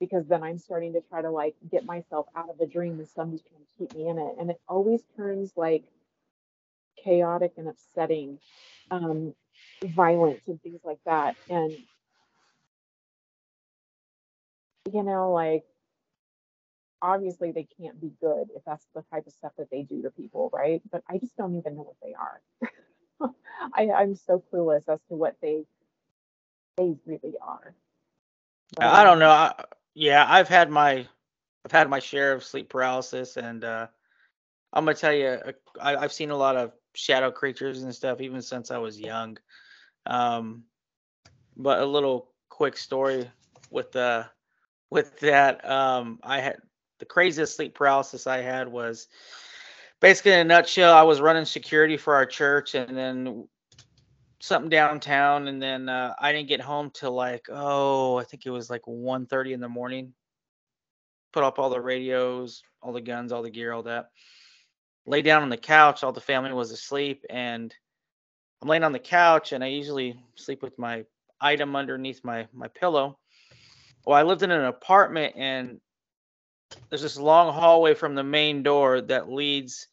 Because 0.00 0.26
then 0.26 0.42
I'm 0.42 0.58
starting 0.58 0.94
to 0.94 1.02
try 1.02 1.20
to 1.22 1.30
like 1.30 1.54
get 1.70 1.84
myself 1.84 2.26
out 2.34 2.48
of 2.48 2.58
a 2.60 2.66
dream 2.66 2.98
and 2.98 3.08
somebody's 3.08 3.42
trying 3.42 3.60
to 3.60 3.78
keep 3.78 3.94
me 3.94 4.08
in 4.08 4.18
it. 4.18 4.34
And 4.40 4.50
it 4.50 4.60
always 4.66 5.02
turns 5.16 5.52
like 5.56 5.84
chaotic 7.04 7.52
and 7.58 7.68
upsetting, 7.68 8.38
um, 8.90 9.34
violent 9.84 10.40
and 10.46 10.60
things 10.62 10.80
like 10.84 11.00
that. 11.04 11.36
And 11.48 11.72
you 14.92 15.02
know, 15.02 15.32
like 15.32 15.64
obviously 17.02 17.52
they 17.52 17.66
can't 17.80 18.00
be 18.00 18.12
good 18.20 18.48
if 18.54 18.62
that's 18.64 18.86
the 18.94 19.02
type 19.12 19.26
of 19.26 19.32
stuff 19.32 19.52
that 19.58 19.70
they 19.70 19.82
do 19.82 20.02
to 20.02 20.10
people, 20.10 20.50
right? 20.52 20.82
But 20.90 21.02
I 21.08 21.18
just 21.18 21.36
don't 21.36 21.56
even 21.56 21.76
know 21.76 21.82
what 21.82 21.96
they 22.02 22.14
are. 22.14 22.40
I, 23.74 23.90
I'm 23.90 24.14
so 24.14 24.42
clueless 24.52 24.88
as 24.88 25.00
to 25.08 25.14
what 25.14 25.36
they 25.42 25.64
they 26.76 26.94
really 27.06 27.34
are. 27.40 27.74
But, 28.76 28.86
I 28.86 29.04
don't 29.04 29.18
know. 29.18 29.30
I, 29.30 29.52
yeah, 29.94 30.24
I've 30.26 30.48
had 30.48 30.70
my 30.70 31.06
I've 31.64 31.72
had 31.72 31.90
my 31.90 31.98
share 31.98 32.32
of 32.32 32.44
sleep 32.44 32.68
paralysis, 32.70 33.36
and 33.36 33.64
uh, 33.64 33.86
I'm 34.72 34.84
gonna 34.84 34.96
tell 34.96 35.12
you, 35.12 35.26
uh, 35.26 35.52
I, 35.80 35.96
I've 35.96 36.12
seen 36.12 36.30
a 36.30 36.36
lot 36.36 36.56
of 36.56 36.72
shadow 36.94 37.30
creatures 37.30 37.82
and 37.82 37.94
stuff 37.94 38.20
even 38.20 38.42
since 38.42 38.70
I 38.70 38.78
was 38.78 38.98
young. 38.98 39.38
Um, 40.06 40.64
but 41.56 41.80
a 41.80 41.86
little 41.86 42.32
quick 42.48 42.76
story 42.76 43.30
with 43.70 43.92
the 43.92 44.00
uh, 44.00 44.24
with 44.90 45.18
that. 45.20 45.68
Um, 45.68 46.20
I 46.22 46.40
had 46.40 46.56
the 47.00 47.06
craziest 47.06 47.56
sleep 47.56 47.74
paralysis 47.74 48.26
I 48.26 48.38
had 48.38 48.68
was 48.68 49.08
basically 50.00 50.32
in 50.32 50.38
a 50.40 50.44
nutshell, 50.44 50.94
I 50.94 51.02
was 51.02 51.20
running 51.20 51.44
security 51.44 51.96
for 51.96 52.14
our 52.14 52.26
church 52.26 52.74
and 52.74 52.96
then 52.96 53.48
something 54.40 54.70
downtown 54.70 55.48
and 55.48 55.60
then 55.60 55.88
uh, 55.88 56.14
I 56.18 56.32
didn't 56.32 56.48
get 56.48 56.60
home 56.60 56.90
till 56.90 57.12
like 57.12 57.46
oh 57.50 58.16
I 58.18 58.24
think 58.24 58.46
it 58.46 58.50
was 58.50 58.70
like 58.70 58.82
1:30 58.86 59.52
in 59.52 59.60
the 59.60 59.68
morning. 59.68 60.14
Put 61.32 61.44
up 61.44 61.58
all 61.58 61.70
the 61.70 61.80
radios, 61.80 62.62
all 62.82 62.92
the 62.92 63.00
guns, 63.00 63.32
all 63.32 63.42
the 63.42 63.50
gear, 63.50 63.72
all 63.72 63.82
that. 63.84 64.10
lay 65.06 65.22
down 65.22 65.42
on 65.42 65.48
the 65.48 65.56
couch. 65.56 66.02
All 66.02 66.12
the 66.12 66.20
family 66.20 66.52
was 66.52 66.70
asleep, 66.72 67.24
and 67.30 67.74
I'm 68.62 68.68
laying 68.68 68.84
on 68.84 68.92
the 68.92 68.98
couch, 68.98 69.52
and 69.52 69.62
I 69.62 69.68
usually 69.68 70.18
sleep 70.34 70.62
with 70.62 70.78
my 70.78 71.04
item 71.40 71.76
underneath 71.76 72.24
my 72.24 72.48
my 72.52 72.68
pillow. 72.68 73.18
Well, 74.06 74.16
I 74.18 74.22
lived 74.22 74.42
in 74.42 74.50
an 74.50 74.64
apartment, 74.64 75.34
and 75.36 75.80
there's 76.88 77.02
this 77.02 77.18
long 77.18 77.52
hallway 77.52 77.94
from 77.94 78.14
the 78.14 78.24
main 78.24 78.62
door 78.62 79.00
that 79.00 79.30
leads 79.30 79.88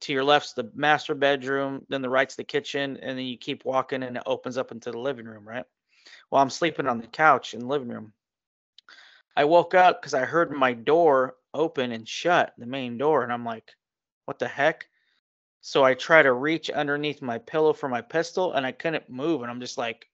to 0.00 0.12
your 0.12 0.24
left's 0.24 0.52
the 0.52 0.70
master 0.74 1.14
bedroom, 1.14 1.84
then 1.88 2.02
the 2.02 2.10
right's 2.10 2.36
the 2.36 2.44
kitchen, 2.44 2.98
and 3.00 3.18
then 3.18 3.24
you 3.24 3.38
keep 3.38 3.64
walking 3.64 4.02
and 4.02 4.16
it 4.16 4.22
opens 4.26 4.58
up 4.58 4.72
into 4.72 4.90
the 4.90 4.98
living 4.98 5.26
room, 5.26 5.46
right? 5.46 5.64
Well, 6.30 6.42
I'm 6.42 6.50
sleeping 6.50 6.86
on 6.86 7.00
the 7.00 7.06
couch 7.06 7.54
in 7.54 7.60
the 7.60 7.66
living 7.66 7.88
room. 7.88 8.12
I 9.36 9.44
woke 9.44 9.74
up 9.74 10.00
because 10.00 10.14
I 10.14 10.24
heard 10.24 10.52
my 10.52 10.72
door 10.72 11.36
open 11.52 11.92
and 11.92 12.08
shut, 12.08 12.52
the 12.58 12.66
main 12.66 12.98
door, 12.98 13.22
and 13.22 13.32
I'm 13.32 13.44
like, 13.44 13.72
what 14.26 14.38
the 14.38 14.48
heck? 14.48 14.88
So 15.60 15.84
I 15.84 15.94
try 15.94 16.22
to 16.22 16.32
reach 16.32 16.70
underneath 16.70 17.22
my 17.22 17.38
pillow 17.38 17.72
for 17.72 17.88
my 17.88 18.02
pistol 18.02 18.52
and 18.52 18.66
I 18.66 18.72
couldn't 18.72 19.08
move, 19.08 19.42
and 19.42 19.50
I'm 19.50 19.60
just 19.60 19.78
like, 19.78 20.08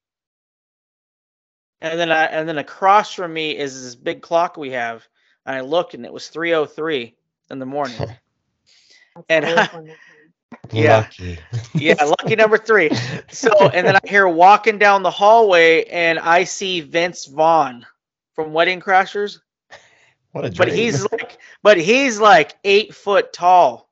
and 1.80 1.99
then 1.99 2.12
I 2.12 2.26
and 2.26 2.49
then 2.49 2.59
across 2.59 3.14
from 3.14 3.32
me 3.32 3.57
is 3.57 3.82
this 3.82 3.95
big 3.95 4.22
clock 4.22 4.57
we 4.57 4.70
have, 4.70 5.07
and 5.47 5.57
I 5.57 5.61
looked 5.61 5.95
and 5.95 6.05
it 6.05 6.12
was 6.12 6.28
3:03 6.30 7.14
in 7.51 7.59
the 7.59 7.66
morning. 7.66 7.97
and 9.28 9.45
I, 9.45 9.97
yeah, 10.72 10.97
lucky. 10.99 11.38
yeah, 11.74 12.03
lucky 12.05 12.36
number 12.36 12.59
three. 12.59 12.91
So, 13.30 13.51
and 13.68 13.86
then 13.86 13.97
I 13.97 14.01
hear 14.09 14.28
walking 14.28 14.78
down 14.78 15.03
the 15.03 15.11
hallway, 15.11 15.84
and 15.84 16.18
I 16.18 16.45
see 16.45 16.80
Vince 16.80 17.26
Vaughn 17.26 17.86
from 18.34 18.53
Wedding 18.53 18.80
Crashers. 18.80 19.41
What 20.32 20.45
a 20.45 20.51
dream. 20.51 20.68
But 20.68 20.76
he's 20.76 21.03
like, 21.11 21.38
but 21.62 21.78
he's 21.78 22.20
like 22.20 22.57
eight 22.64 22.95
foot 22.95 23.32
tall. 23.32 23.91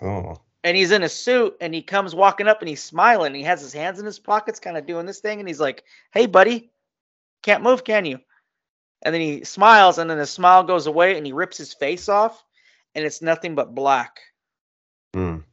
Oh. 0.00 0.40
And 0.64 0.76
he's 0.76 0.90
in 0.90 1.02
a 1.02 1.08
suit, 1.08 1.56
and 1.60 1.74
he 1.74 1.82
comes 1.82 2.14
walking 2.14 2.48
up, 2.48 2.60
and 2.60 2.68
he's 2.68 2.82
smiling. 2.82 3.28
And 3.28 3.36
he 3.36 3.42
has 3.42 3.60
his 3.60 3.72
hands 3.72 4.00
in 4.00 4.06
his 4.06 4.18
pockets, 4.18 4.58
kind 4.58 4.76
of 4.76 4.86
doing 4.86 5.06
this 5.06 5.20
thing, 5.20 5.38
and 5.38 5.48
he's 5.48 5.60
like, 5.60 5.84
"Hey, 6.12 6.26
buddy, 6.26 6.70
can't 7.42 7.62
move, 7.62 7.84
can 7.84 8.04
you?" 8.04 8.18
And 9.04 9.14
then 9.14 9.20
he 9.20 9.44
smiles, 9.44 9.98
and 9.98 10.08
then 10.08 10.18
the 10.18 10.26
smile 10.26 10.64
goes 10.64 10.86
away, 10.86 11.16
and 11.16 11.26
he 11.26 11.32
rips 11.32 11.58
his 11.58 11.74
face 11.74 12.08
off, 12.08 12.42
and 12.94 13.04
it's 13.04 13.20
nothing 13.20 13.54
but 13.54 13.74
black. 13.74 14.20
Mm. 15.14 15.44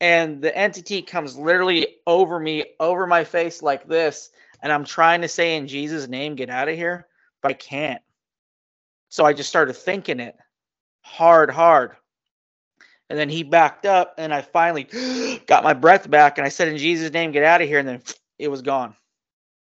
And 0.00 0.42
the 0.42 0.56
entity 0.56 1.02
comes 1.02 1.36
literally 1.36 1.86
over 2.06 2.40
me, 2.40 2.64
over 2.80 3.06
my 3.06 3.24
face 3.24 3.62
like 3.62 3.86
this. 3.86 4.30
And 4.62 4.72
I'm 4.72 4.84
trying 4.84 5.22
to 5.22 5.28
say 5.28 5.56
in 5.56 5.68
Jesus' 5.68 6.08
name, 6.08 6.34
get 6.34 6.50
out 6.50 6.68
of 6.68 6.76
here, 6.76 7.06
but 7.42 7.50
I 7.50 7.54
can't. 7.54 8.02
So 9.08 9.24
I 9.24 9.32
just 9.32 9.48
started 9.48 9.74
thinking 9.74 10.20
it 10.20 10.36
hard, 11.02 11.50
hard. 11.50 11.96
And 13.08 13.18
then 13.18 13.28
he 13.28 13.42
backed 13.42 13.86
up, 13.86 14.14
and 14.18 14.32
I 14.32 14.42
finally 14.42 14.84
got 15.46 15.64
my 15.64 15.74
breath 15.74 16.08
back, 16.08 16.38
and 16.38 16.46
I 16.46 16.48
said, 16.48 16.68
In 16.68 16.78
Jesus' 16.78 17.12
name, 17.12 17.32
get 17.32 17.42
out 17.42 17.60
of 17.60 17.68
here. 17.68 17.78
And 17.78 17.88
then 17.88 18.02
it 18.38 18.48
was 18.48 18.62
gone. 18.62 18.94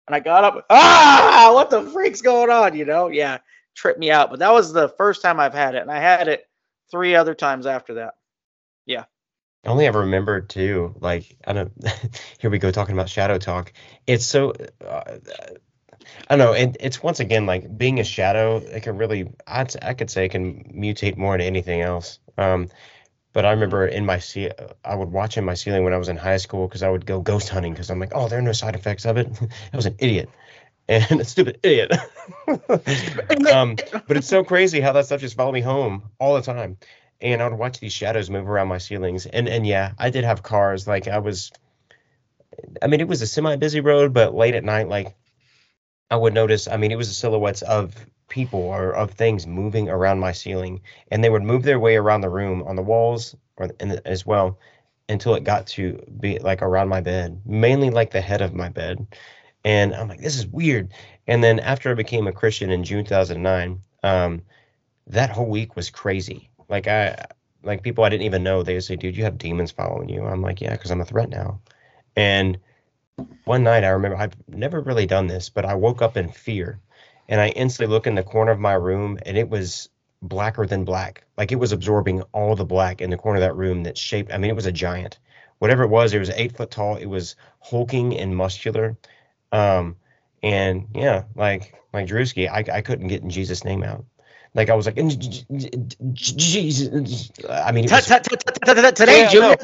And 0.06 0.14
I 0.14 0.20
got 0.20 0.44
up, 0.44 0.66
ah, 0.70 1.50
what 1.54 1.70
the 1.70 1.82
freak's 1.90 2.22
going 2.22 2.50
on? 2.50 2.76
You 2.76 2.84
know, 2.84 3.08
yeah, 3.08 3.38
tripped 3.74 3.98
me 3.98 4.10
out. 4.10 4.30
But 4.30 4.38
that 4.40 4.52
was 4.52 4.72
the 4.72 4.88
first 4.88 5.22
time 5.22 5.40
I've 5.40 5.54
had 5.54 5.74
it. 5.74 5.82
And 5.82 5.90
I 5.90 5.98
had 5.98 6.28
it 6.28 6.46
three 6.90 7.14
other 7.14 7.34
times 7.34 7.66
after 7.66 7.94
that. 7.94 8.14
Yeah. 8.86 9.04
I 9.64 9.68
only 9.68 9.86
ever 9.86 10.00
remember 10.00 10.40
too, 10.40 10.94
like 11.00 11.36
I 11.44 11.52
don't. 11.52 11.72
here 12.38 12.50
we 12.50 12.58
go 12.58 12.70
talking 12.70 12.94
about 12.94 13.08
shadow 13.08 13.38
talk. 13.38 13.72
It's 14.06 14.24
so. 14.24 14.52
Uh, 14.84 15.18
I 16.30 16.36
don't 16.36 16.38
know. 16.38 16.52
It, 16.52 16.76
it's 16.78 17.02
once 17.02 17.18
again 17.18 17.46
like 17.46 17.76
being 17.76 17.98
a 17.98 18.04
shadow. 18.04 18.58
It 18.58 18.84
can 18.84 18.96
really. 18.96 19.32
I'd, 19.44 19.74
I 19.84 19.94
could 19.94 20.08
say 20.08 20.26
it 20.26 20.30
can 20.30 20.72
mutate 20.72 21.16
more 21.16 21.34
into 21.34 21.46
anything 21.46 21.80
else. 21.80 22.20
Um, 22.38 22.68
but 23.36 23.44
I 23.44 23.50
remember 23.50 23.86
in 23.86 24.06
my 24.06 24.18
ce- 24.18 24.56
I 24.82 24.94
would 24.94 25.12
watch 25.12 25.36
in 25.36 25.44
my 25.44 25.52
ceiling 25.52 25.84
when 25.84 25.92
I 25.92 25.98
was 25.98 26.08
in 26.08 26.16
high 26.16 26.38
school 26.38 26.66
because 26.66 26.82
I 26.82 26.88
would 26.88 27.04
go 27.04 27.20
ghost 27.20 27.50
hunting 27.50 27.74
because 27.74 27.90
I'm 27.90 28.00
like, 28.00 28.12
oh, 28.14 28.28
there 28.28 28.38
are 28.38 28.42
no 28.42 28.52
side 28.52 28.74
effects 28.74 29.04
of 29.04 29.18
it. 29.18 29.28
I 29.74 29.76
was 29.76 29.84
an 29.84 29.94
idiot 29.98 30.30
and 30.88 31.20
a 31.20 31.24
stupid 31.26 31.60
idiot. 31.62 31.92
um, 33.52 33.76
but 34.08 34.16
it's 34.16 34.26
so 34.26 34.42
crazy 34.42 34.80
how 34.80 34.92
that 34.92 35.04
stuff 35.04 35.20
just 35.20 35.36
followed 35.36 35.52
me 35.52 35.60
home 35.60 36.04
all 36.18 36.34
the 36.34 36.40
time 36.40 36.78
and 37.20 37.42
I 37.42 37.48
would 37.48 37.58
watch 37.58 37.78
these 37.78 37.92
shadows 37.92 38.30
move 38.30 38.48
around 38.48 38.68
my 38.68 38.78
ceilings. 38.78 39.26
And 39.26 39.50
and 39.50 39.66
yeah, 39.66 39.92
I 39.98 40.08
did 40.08 40.24
have 40.24 40.42
cars. 40.42 40.86
Like 40.86 41.06
I 41.06 41.18
was, 41.18 41.52
I 42.80 42.86
mean, 42.86 43.02
it 43.02 43.08
was 43.08 43.20
a 43.20 43.26
semi 43.26 43.56
busy 43.56 43.80
road, 43.80 44.14
but 44.14 44.34
late 44.34 44.54
at 44.54 44.64
night, 44.64 44.88
like 44.88 45.14
I 46.10 46.16
would 46.16 46.32
notice. 46.32 46.68
I 46.68 46.78
mean, 46.78 46.90
it 46.90 46.96
was 46.96 47.08
the 47.08 47.14
silhouettes 47.14 47.60
of 47.60 47.94
people 48.28 48.60
or 48.60 48.92
of 48.92 49.10
things 49.12 49.46
moving 49.46 49.88
around 49.88 50.18
my 50.18 50.32
ceiling, 50.32 50.80
and 51.10 51.22
they 51.22 51.30
would 51.30 51.42
move 51.42 51.62
their 51.62 51.80
way 51.80 51.96
around 51.96 52.20
the 52.20 52.30
room 52.30 52.62
on 52.64 52.76
the 52.76 52.82
walls 52.82 53.34
or 53.56 53.68
the, 53.68 54.02
as 54.06 54.26
well 54.26 54.58
until 55.08 55.34
it 55.34 55.44
got 55.44 55.66
to 55.66 56.02
be 56.20 56.38
like 56.40 56.62
around 56.62 56.88
my 56.88 57.00
bed, 57.00 57.40
mainly 57.46 57.90
like 57.90 58.10
the 58.10 58.20
head 58.20 58.42
of 58.42 58.54
my 58.54 58.68
bed. 58.68 59.06
And 59.64 59.94
I'm 59.94 60.08
like, 60.08 60.20
this 60.20 60.36
is 60.36 60.46
weird. 60.46 60.92
And 61.26 61.42
then 61.42 61.60
after 61.60 61.90
I 61.90 61.94
became 61.94 62.26
a 62.26 62.32
Christian 62.32 62.70
in 62.70 62.84
June 62.84 63.04
2009, 63.04 63.80
um, 64.02 64.42
that 65.08 65.30
whole 65.30 65.46
week 65.48 65.76
was 65.76 65.90
crazy 65.90 66.50
like 66.68 66.88
I 66.88 67.26
like 67.62 67.82
people 67.82 68.04
I 68.04 68.08
didn't 68.08 68.26
even 68.26 68.42
know. 68.42 68.62
They 68.62 68.74
would 68.74 68.84
say, 68.84 68.96
"Dude, 68.96 69.16
you 69.16 69.24
have 69.24 69.38
demons 69.38 69.70
following 69.70 70.08
you." 70.08 70.24
I'm 70.24 70.42
like, 70.42 70.60
"Yeah, 70.60 70.72
because 70.72 70.90
I'm 70.90 71.00
a 71.00 71.04
threat 71.04 71.28
now." 71.28 71.60
And 72.16 72.58
one 73.44 73.62
night 73.62 73.84
I 73.84 73.88
remember 73.88 74.16
I've 74.16 74.36
never 74.48 74.80
really 74.80 75.06
done 75.06 75.26
this, 75.26 75.48
but 75.48 75.64
I 75.64 75.74
woke 75.74 76.02
up 76.02 76.16
in 76.16 76.28
fear, 76.30 76.80
and 77.28 77.40
I 77.40 77.48
instantly 77.48 77.92
look 77.92 78.06
in 78.06 78.14
the 78.14 78.22
corner 78.22 78.52
of 78.52 78.60
my 78.60 78.74
room, 78.74 79.18
and 79.24 79.36
it 79.36 79.48
was 79.48 79.88
blacker 80.22 80.66
than 80.66 80.84
black. 80.84 81.24
Like 81.36 81.52
it 81.52 81.56
was 81.56 81.72
absorbing 81.72 82.22
all 82.32 82.56
the 82.56 82.64
black 82.64 83.00
in 83.00 83.10
the 83.10 83.16
corner 83.16 83.38
of 83.38 83.42
that 83.42 83.56
room 83.56 83.84
that 83.84 83.98
shaped. 83.98 84.32
I 84.32 84.38
mean, 84.38 84.50
it 84.50 84.56
was 84.56 84.66
a 84.66 84.72
giant. 84.72 85.18
Whatever 85.58 85.84
it 85.84 85.88
was, 85.88 86.12
it 86.12 86.18
was 86.18 86.30
eight 86.30 86.56
foot 86.56 86.70
tall. 86.70 86.96
It 86.96 87.06
was 87.06 87.36
hulking 87.60 88.16
and 88.18 88.36
muscular. 88.36 88.96
Um, 89.52 89.96
and 90.42 90.88
yeah, 90.94 91.24
like 91.34 91.74
like 91.92 92.06
Drewski, 92.06 92.48
I 92.48 92.64
I 92.76 92.80
couldn't 92.82 93.08
get 93.08 93.22
in 93.22 93.30
Jesus' 93.30 93.64
name 93.64 93.82
out. 93.82 94.04
Like 94.54 94.70
I 94.70 94.74
was 94.74 94.86
like, 94.86 94.96
Jesus. 96.14 97.30
I 97.48 97.72
mean, 97.72 97.86
today, 98.96 99.26
Junior. 99.26 99.56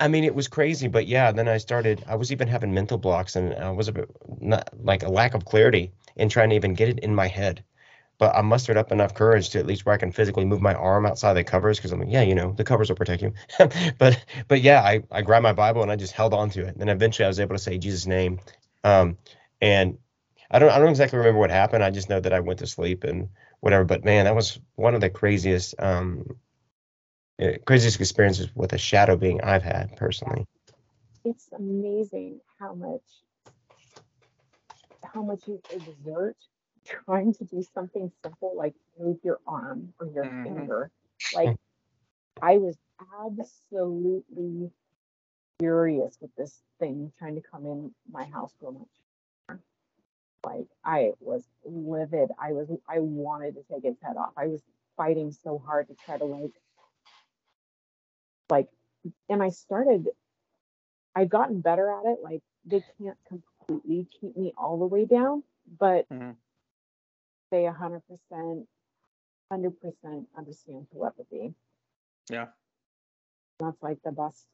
I 0.00 0.08
mean, 0.08 0.24
it 0.24 0.34
was 0.34 0.48
crazy, 0.48 0.88
but 0.88 1.06
yeah. 1.06 1.30
Then 1.30 1.46
I 1.46 1.58
started. 1.58 2.02
I 2.08 2.16
was 2.16 2.32
even 2.32 2.48
having 2.48 2.72
mental 2.74 2.98
blocks, 2.98 3.36
and 3.36 3.54
I 3.54 3.70
was 3.70 3.88
a 3.88 3.92
bit 3.92 4.10
not 4.40 4.68
like 4.82 5.02
a 5.02 5.10
lack 5.10 5.34
of 5.34 5.44
clarity 5.44 5.92
in 6.16 6.28
trying 6.28 6.50
to 6.50 6.56
even 6.56 6.74
get 6.74 6.88
it 6.88 7.00
in 7.00 7.14
my 7.14 7.28
head. 7.28 7.62
But 8.18 8.34
I 8.34 8.42
mustered 8.42 8.76
up 8.76 8.92
enough 8.92 9.14
courage 9.14 9.50
to 9.50 9.58
at 9.58 9.66
least 9.66 9.86
where 9.86 9.94
I 9.94 9.98
can 9.98 10.12
physically 10.12 10.44
move 10.44 10.60
my 10.60 10.74
arm 10.74 11.06
outside 11.06 11.34
the 11.34 11.44
covers 11.44 11.78
because 11.78 11.92
I'm 11.92 12.00
like, 12.00 12.10
yeah, 12.10 12.22
you 12.22 12.34
know, 12.34 12.52
the 12.52 12.64
covers 12.64 12.88
will 12.88 12.96
protect 12.96 13.22
you. 13.22 13.32
but 13.98 14.24
but 14.48 14.62
yeah, 14.62 14.82
I 14.82 15.02
I 15.10 15.22
grabbed 15.22 15.42
my 15.42 15.52
Bible 15.52 15.82
and 15.82 15.90
I 15.92 15.96
just 15.96 16.12
held 16.12 16.34
on 16.34 16.50
to 16.50 16.66
it. 16.66 16.76
And 16.76 16.90
eventually, 16.90 17.26
I 17.26 17.28
was 17.28 17.40
able 17.40 17.54
to 17.54 17.62
say 17.62 17.78
Jesus' 17.78 18.06
name. 18.06 18.40
Um, 18.84 19.18
and 19.60 19.98
I 20.50 20.58
don't 20.58 20.70
I 20.70 20.78
don't 20.78 20.88
exactly 20.88 21.18
remember 21.18 21.40
what 21.40 21.50
happened. 21.50 21.84
I 21.84 21.90
just 21.90 22.08
know 22.08 22.20
that 22.20 22.32
I 22.32 22.40
went 22.40 22.60
to 22.60 22.66
sleep 22.66 23.04
and 23.04 23.28
whatever. 23.60 23.84
But 23.84 24.04
man, 24.04 24.24
that 24.24 24.34
was 24.34 24.58
one 24.76 24.94
of 24.94 25.00
the 25.02 25.10
craziest 25.10 25.74
um 25.78 26.24
craziest 27.64 28.00
experiences 28.00 28.48
with 28.54 28.72
a 28.72 28.78
shadow 28.78 29.16
being 29.16 29.40
I've 29.42 29.62
had 29.62 29.96
personally. 29.96 30.46
It's 31.24 31.48
amazing 31.52 32.40
how 32.58 32.74
much 32.74 33.02
how 35.02 35.22
much 35.22 35.40
you 35.46 35.60
exert 35.70 36.36
trying 36.84 37.34
to 37.34 37.44
do 37.44 37.62
something 37.74 38.10
simple 38.22 38.52
like 38.56 38.74
move 38.98 39.18
your 39.22 39.38
arm 39.46 39.92
or 40.00 40.06
your 40.06 40.24
mm-hmm. 40.24 40.44
finger. 40.44 40.90
Like 41.34 41.56
I 42.40 42.58
was 42.58 42.76
absolutely 43.20 44.70
furious 45.58 46.16
with 46.20 46.34
this 46.36 46.62
thing 46.78 47.12
trying 47.18 47.34
to 47.34 47.42
come 47.42 47.66
in 47.66 47.94
my 48.10 48.24
house 48.24 48.52
so 48.60 48.70
much 48.70 48.88
like 50.44 50.66
I 50.84 51.12
was 51.20 51.42
livid. 51.64 52.30
I 52.40 52.52
was 52.52 52.68
I 52.88 52.98
wanted 52.98 53.54
to 53.56 53.62
take 53.70 53.84
its 53.84 54.02
head 54.02 54.16
off. 54.16 54.32
I 54.36 54.46
was 54.46 54.62
fighting 54.96 55.32
so 55.32 55.58
hard 55.64 55.88
to 55.88 55.94
try 56.04 56.18
to 56.18 56.24
like 56.24 56.52
like 58.50 58.68
and 59.28 59.42
I 59.42 59.50
started 59.50 60.08
I've 61.14 61.28
gotten 61.28 61.60
better 61.60 61.90
at 61.90 62.06
it. 62.06 62.18
Like 62.22 62.42
they 62.64 62.84
can't 63.00 63.18
completely 63.28 64.06
keep 64.20 64.36
me 64.36 64.52
all 64.56 64.78
the 64.78 64.86
way 64.86 65.04
down, 65.04 65.42
but 65.78 66.08
mm-hmm. 66.08 66.32
they 67.50 67.66
a 67.66 67.72
hundred 67.72 68.02
percent, 68.06 68.66
hundred 69.50 69.80
percent 69.80 70.28
understand 70.36 70.86
telepathy. 70.92 71.54
Yeah. 72.30 72.46
That's 73.58 73.82
like 73.82 73.98
the 74.04 74.12
best 74.12 74.46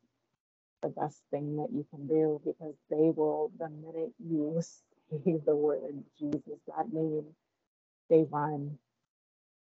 the 0.82 0.88
best 0.88 1.20
thing 1.30 1.56
that 1.56 1.68
you 1.72 1.86
can 1.90 2.06
do 2.06 2.40
because 2.44 2.74
they 2.90 3.10
will 3.14 3.50
the 3.58 3.68
minute 3.68 4.12
you 4.18 4.60
say 4.62 5.36
the 5.44 5.54
word 5.54 6.02
Jesus, 6.18 6.60
that 6.66 6.92
name, 6.92 7.24
they 8.10 8.24
run. 8.30 8.78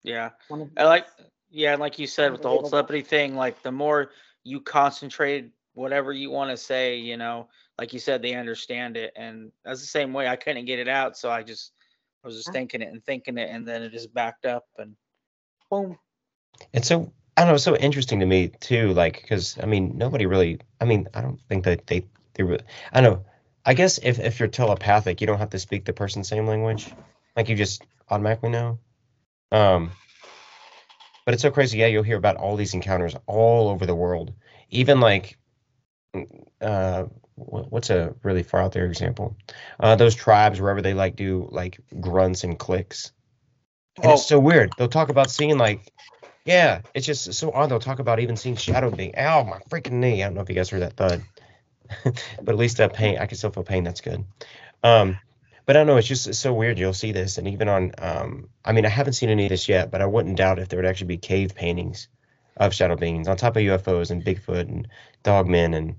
Yeah. 0.02 0.30
I 0.76 0.84
like, 0.84 1.06
yeah, 1.50 1.76
like 1.76 1.98
you 1.98 2.06
said 2.06 2.32
with 2.32 2.42
the 2.42 2.48
whole 2.48 2.68
telepathy 2.68 3.02
thing, 3.02 3.36
like 3.36 3.62
the 3.62 3.72
more 3.72 4.10
you 4.42 4.60
concentrate 4.60 5.50
whatever 5.74 6.12
you 6.12 6.30
want 6.30 6.50
to 6.50 6.56
say, 6.56 6.96
you 6.96 7.16
know, 7.16 7.48
like 7.78 7.92
you 7.92 7.98
said, 7.98 8.22
they 8.22 8.34
understand 8.34 8.96
it. 8.96 9.12
And 9.16 9.52
that's 9.64 9.80
the 9.80 9.86
same 9.86 10.12
way 10.12 10.28
I 10.28 10.36
couldn't 10.36 10.66
get 10.66 10.78
it 10.78 10.88
out. 10.88 11.16
So 11.16 11.30
I 11.30 11.42
just, 11.42 11.72
I 12.22 12.28
was 12.28 12.36
just 12.36 12.52
thinking 12.52 12.82
it 12.82 12.88
and 12.88 13.04
thinking 13.04 13.38
it, 13.38 13.50
and 13.50 13.66
then 13.66 13.82
it 13.82 13.90
just 13.90 14.14
backed 14.14 14.46
up 14.46 14.64
and 14.78 14.96
boom. 15.70 15.98
It's 16.72 16.88
so 16.88 17.12
I 17.36 17.42
don't 17.42 17.48
know, 17.48 17.54
it's 17.54 17.64
so 17.64 17.76
interesting 17.76 18.20
to 18.20 18.26
me 18.26 18.48
too. 18.48 18.92
Like, 18.94 19.22
because 19.22 19.58
I 19.60 19.66
mean, 19.66 19.98
nobody 19.98 20.26
really. 20.26 20.60
I 20.80 20.84
mean, 20.84 21.08
I 21.14 21.20
don't 21.20 21.40
think 21.48 21.64
that 21.64 21.86
they 21.86 22.04
they 22.34 22.42
really. 22.42 22.64
I 22.92 23.00
don't 23.00 23.12
know. 23.12 23.24
I 23.66 23.74
guess 23.74 23.98
if 24.02 24.18
if 24.18 24.38
you're 24.38 24.48
telepathic, 24.48 25.20
you 25.20 25.26
don't 25.26 25.38
have 25.38 25.50
to 25.50 25.58
speak 25.58 25.84
the 25.84 25.92
person's 25.92 26.28
same 26.28 26.46
language. 26.46 26.92
Like 27.36 27.48
you 27.48 27.56
just 27.56 27.82
automatically 28.08 28.50
know. 28.50 28.78
Um, 29.50 29.90
but 31.24 31.34
it's 31.34 31.42
so 31.42 31.50
crazy. 31.50 31.78
Yeah, 31.78 31.86
you'll 31.86 32.02
hear 32.02 32.16
about 32.16 32.36
all 32.36 32.56
these 32.56 32.74
encounters 32.74 33.14
all 33.26 33.68
over 33.68 33.86
the 33.86 33.94
world. 33.94 34.32
Even 34.70 35.00
like, 35.00 35.38
uh, 36.60 37.04
what's 37.36 37.90
a 37.90 38.14
really 38.22 38.42
far 38.42 38.62
out 38.62 38.72
there 38.72 38.86
example? 38.86 39.36
Uh, 39.80 39.96
those 39.96 40.14
tribes 40.14 40.60
wherever 40.60 40.82
they 40.82 40.94
like 40.94 41.16
do 41.16 41.48
like 41.50 41.80
grunts 42.00 42.44
and 42.44 42.58
clicks. 42.58 43.12
And 43.96 44.06
oh. 44.06 44.14
it's 44.14 44.26
so 44.26 44.38
weird. 44.38 44.72
They'll 44.76 44.88
talk 44.88 45.08
about 45.08 45.30
seeing 45.30 45.58
like, 45.58 45.92
yeah, 46.44 46.82
it's 46.94 47.06
just 47.06 47.32
so 47.34 47.50
odd. 47.52 47.70
They'll 47.70 47.78
talk 47.78 48.00
about 48.00 48.20
even 48.20 48.36
seeing 48.36 48.56
shadow 48.56 48.90
being. 48.90 49.16
Ow, 49.16 49.44
my 49.44 49.58
freaking 49.70 49.92
knee! 49.92 50.22
I 50.22 50.26
don't 50.26 50.34
know 50.34 50.42
if 50.42 50.48
you 50.48 50.54
guys 50.54 50.68
heard 50.68 50.82
that 50.82 50.94
thud, 50.94 51.22
but 52.04 52.48
at 52.48 52.56
least 52.56 52.76
that 52.78 52.92
pain, 52.92 53.18
I 53.18 53.26
can 53.26 53.38
still 53.38 53.50
feel 53.50 53.62
pain. 53.62 53.84
That's 53.84 54.02
good. 54.02 54.24
Um, 54.82 55.18
but 55.66 55.76
I 55.76 55.80
don't 55.80 55.86
know. 55.86 55.96
It's 55.96 56.08
just 56.08 56.26
it's 56.26 56.38
so 56.38 56.52
weird. 56.52 56.78
You'll 56.78 56.92
see 56.92 57.12
this, 57.12 57.38
and 57.38 57.48
even 57.48 57.68
on, 57.68 57.92
um, 57.98 58.48
I 58.64 58.72
mean, 58.72 58.86
I 58.86 58.90
haven't 58.90 59.14
seen 59.14 59.30
any 59.30 59.44
of 59.46 59.50
this 59.50 59.68
yet, 59.68 59.90
but 59.90 60.02
I 60.02 60.06
wouldn't 60.06 60.36
doubt 60.36 60.58
if 60.58 60.68
there 60.68 60.78
would 60.78 60.88
actually 60.88 61.08
be 61.08 61.18
cave 61.18 61.54
paintings 61.54 62.08
of 62.56 62.74
shadow 62.74 62.96
beings 62.96 63.28
on 63.28 63.36
top 63.36 63.56
of 63.56 63.62
UFOs 63.62 64.10
and 64.10 64.24
Bigfoot 64.24 64.68
and 64.68 64.88
dogmen 65.24 65.74
and 65.74 65.96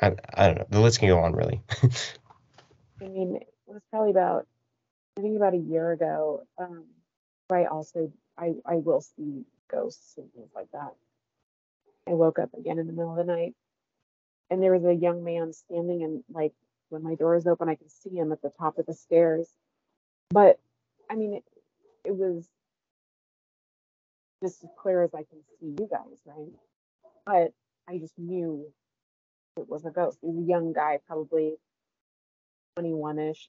I, 0.00 0.14
I 0.34 0.46
don't 0.46 0.58
know. 0.58 0.66
The 0.70 0.80
list 0.80 1.00
can 1.00 1.08
go 1.08 1.18
on 1.18 1.34
really. 1.34 1.60
I 1.82 3.04
mean, 3.04 3.36
it 3.36 3.48
was 3.66 3.82
probably 3.90 4.10
about 4.10 4.46
I 5.18 5.22
think 5.22 5.36
about 5.36 5.54
a 5.54 5.58
year 5.58 5.92
ago. 5.92 6.44
Um, 6.58 6.84
I 7.50 7.64
also 7.64 8.12
I 8.36 8.54
I 8.64 8.76
will 8.76 9.00
see 9.00 9.44
ghosts 9.70 10.16
and 10.16 10.32
things 10.32 10.50
like 10.54 10.70
that. 10.72 10.94
I 12.06 12.12
woke 12.12 12.38
up 12.38 12.54
again 12.54 12.78
in 12.78 12.86
the 12.86 12.92
middle 12.92 13.10
of 13.10 13.26
the 13.26 13.32
night, 13.32 13.54
and 14.50 14.62
there 14.62 14.72
was 14.72 14.84
a 14.84 14.94
young 14.94 15.24
man 15.24 15.52
standing 15.52 16.02
and 16.04 16.24
like 16.32 16.52
when 16.90 17.02
my 17.02 17.14
door 17.14 17.36
is 17.36 17.46
open, 17.46 17.68
I 17.68 17.74
can 17.74 17.88
see 17.88 18.10
him 18.10 18.32
at 18.32 18.42
the 18.42 18.50
top 18.58 18.78
of 18.78 18.86
the 18.86 18.94
stairs. 18.94 19.48
But 20.30 20.58
I 21.10 21.14
mean, 21.14 21.34
it, 21.34 21.44
it 22.04 22.16
was 22.16 22.48
just 24.42 24.62
as 24.64 24.70
clear 24.78 25.02
as 25.02 25.14
I 25.14 25.24
can 25.24 25.40
see 25.60 25.74
you 25.78 25.88
guys, 25.90 26.20
right? 26.24 26.52
But 27.26 27.52
I 27.88 27.98
just 27.98 28.18
knew 28.18 28.66
it 29.56 29.68
was 29.68 29.84
a 29.84 29.90
ghost. 29.90 30.18
He 30.20 30.28
was 30.28 30.38
a 30.38 30.46
young 30.48 30.72
guy, 30.72 30.98
probably 31.06 31.56
21 32.76 33.18
ish, 33.18 33.48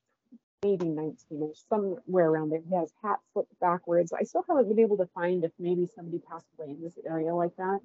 maybe 0.63 0.87
19 0.87 1.49
ish, 1.51 1.59
somewhere 1.69 2.29
around 2.29 2.49
there. 2.49 2.61
He 2.67 2.75
has 2.75 2.91
hat 3.03 3.19
flipped 3.33 3.57
backwards. 3.59 4.11
I 4.13 4.23
still 4.23 4.43
haven't 4.47 4.69
been 4.69 4.79
able 4.79 4.97
to 4.97 5.05
find 5.13 5.43
if 5.43 5.51
maybe 5.59 5.87
somebody 5.93 6.19
passed 6.19 6.47
away 6.57 6.71
in 6.71 6.81
this 6.81 6.97
area 7.05 7.33
like 7.35 7.55
that. 7.57 7.79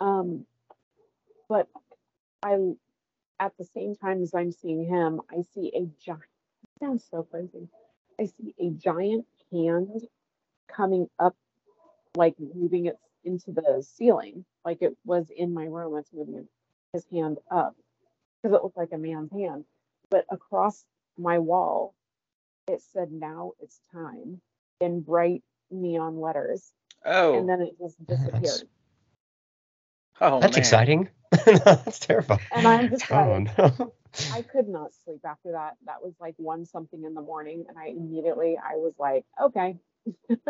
Um, 0.00 0.46
but 1.48 1.68
I 2.42 2.56
at 3.42 3.52
the 3.58 3.64
same 3.64 3.96
time 3.96 4.22
as 4.22 4.34
I'm 4.34 4.52
seeing 4.52 4.84
him, 4.86 5.20
I 5.28 5.42
see 5.52 5.72
a 5.74 5.88
giant, 6.00 6.22
sounds 6.80 7.04
so 7.10 7.24
crazy. 7.24 7.68
I 8.20 8.26
see 8.26 8.54
a 8.60 8.70
giant 8.70 9.26
hand 9.50 9.88
coming 10.68 11.08
up, 11.18 11.34
like 12.16 12.36
moving 12.38 12.86
it 12.86 12.98
into 13.24 13.50
the 13.50 13.84
ceiling, 13.96 14.44
like 14.64 14.80
it 14.80 14.96
was 15.04 15.26
in 15.36 15.52
my 15.52 15.64
room. 15.64 15.96
It's 15.98 16.12
moving 16.12 16.46
his 16.92 17.04
hand 17.10 17.38
up 17.50 17.74
because 18.42 18.56
it 18.56 18.62
looked 18.62 18.76
like 18.76 18.92
a 18.92 18.98
man's 18.98 19.32
hand. 19.32 19.64
But 20.08 20.24
across 20.30 20.84
my 21.18 21.40
wall, 21.40 21.94
it 22.68 22.80
said, 22.92 23.10
Now 23.10 23.52
it's 23.58 23.80
time 23.92 24.40
in 24.80 25.00
bright 25.00 25.42
neon 25.68 26.20
letters. 26.20 26.72
Oh. 27.04 27.36
And 27.36 27.48
then 27.48 27.60
it 27.62 27.76
just 27.76 27.96
disappeared. 28.06 28.68
Oh, 30.20 30.38
that's 30.38 30.52
man. 30.52 30.60
exciting. 30.60 31.08
that's 31.64 31.98
terrifying. 31.98 32.40
And 32.52 32.66
I'm 32.66 32.90
just 32.90 33.10
like, 33.10 33.48
I 34.32 34.42
could 34.42 34.68
not 34.68 34.92
sleep 35.04 35.20
after 35.24 35.52
that. 35.52 35.76
That 35.86 36.02
was 36.02 36.12
like 36.20 36.34
one 36.36 36.66
something 36.66 37.02
in 37.04 37.14
the 37.14 37.22
morning, 37.22 37.64
and 37.68 37.78
I 37.78 37.86
immediately 37.86 38.58
I 38.62 38.76
was 38.76 38.92
like, 38.98 39.24
okay. 39.40 39.76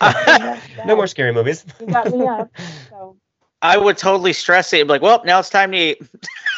no 0.86 0.96
more 0.96 1.06
scary 1.06 1.32
movies. 1.32 1.64
you 1.80 1.86
got 1.86 2.10
me 2.10 2.26
up. 2.26 2.50
So. 2.90 3.16
I 3.62 3.78
would 3.78 3.96
totally 3.96 4.34
stress 4.34 4.72
it. 4.72 4.86
Be 4.86 4.88
Like, 4.88 5.02
well, 5.02 5.22
now 5.24 5.38
it's 5.40 5.50
time 5.50 5.72
to 5.72 5.78
eat. 5.78 6.02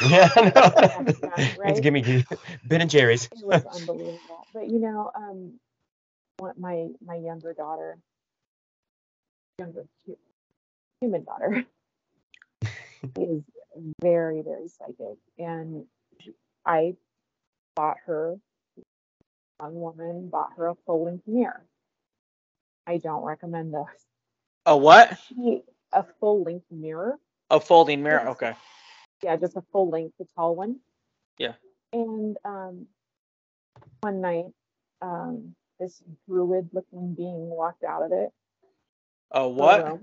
yeah, 0.08 0.28
no. 0.36 0.72
yeah, 1.22 1.54
right? 1.56 1.80
give 1.80 1.94
me 1.94 2.24
Ben 2.64 2.80
and 2.80 2.90
Jerry's. 2.90 3.26
it 3.26 3.46
was 3.46 3.64
unbelievable. 3.64 4.46
But 4.52 4.68
you 4.68 4.80
know, 4.80 5.12
um, 5.14 5.52
my 6.58 6.88
my 7.06 7.14
younger 7.14 7.54
daughter, 7.54 7.98
younger 9.60 9.86
human 11.00 11.24
daughter 11.24 11.64
is 13.18 13.42
very, 14.00 14.42
very 14.42 14.68
psychic. 14.68 15.18
And 15.38 15.84
I 16.64 16.94
bought 17.74 17.98
her, 18.06 18.36
young 19.60 19.74
woman, 19.74 20.28
bought 20.28 20.50
her 20.56 20.68
a 20.68 20.74
folding 20.86 21.20
mirror. 21.26 21.64
I 22.86 22.98
don't 22.98 23.22
recommend 23.22 23.72
those. 23.72 23.86
A 24.66 24.76
what? 24.76 25.18
A 25.92 26.04
full 26.20 26.42
length 26.42 26.66
mirror. 26.70 27.18
A 27.50 27.60
folding 27.60 28.02
mirror, 28.02 28.28
okay. 28.30 28.54
Yeah, 29.22 29.36
just 29.36 29.56
a 29.56 29.62
full 29.72 29.90
length, 29.90 30.14
a 30.20 30.24
tall 30.36 30.54
one. 30.54 30.76
Yeah. 31.38 31.54
And 31.92 32.36
um, 32.44 32.86
one 34.00 34.20
night, 34.20 34.46
um, 35.02 35.54
this 35.78 36.02
druid 36.28 36.70
looking 36.72 37.14
being 37.14 37.48
walked 37.48 37.84
out 37.84 38.02
of 38.02 38.12
it. 38.12 38.30
A 39.32 39.48
what? 39.48 40.00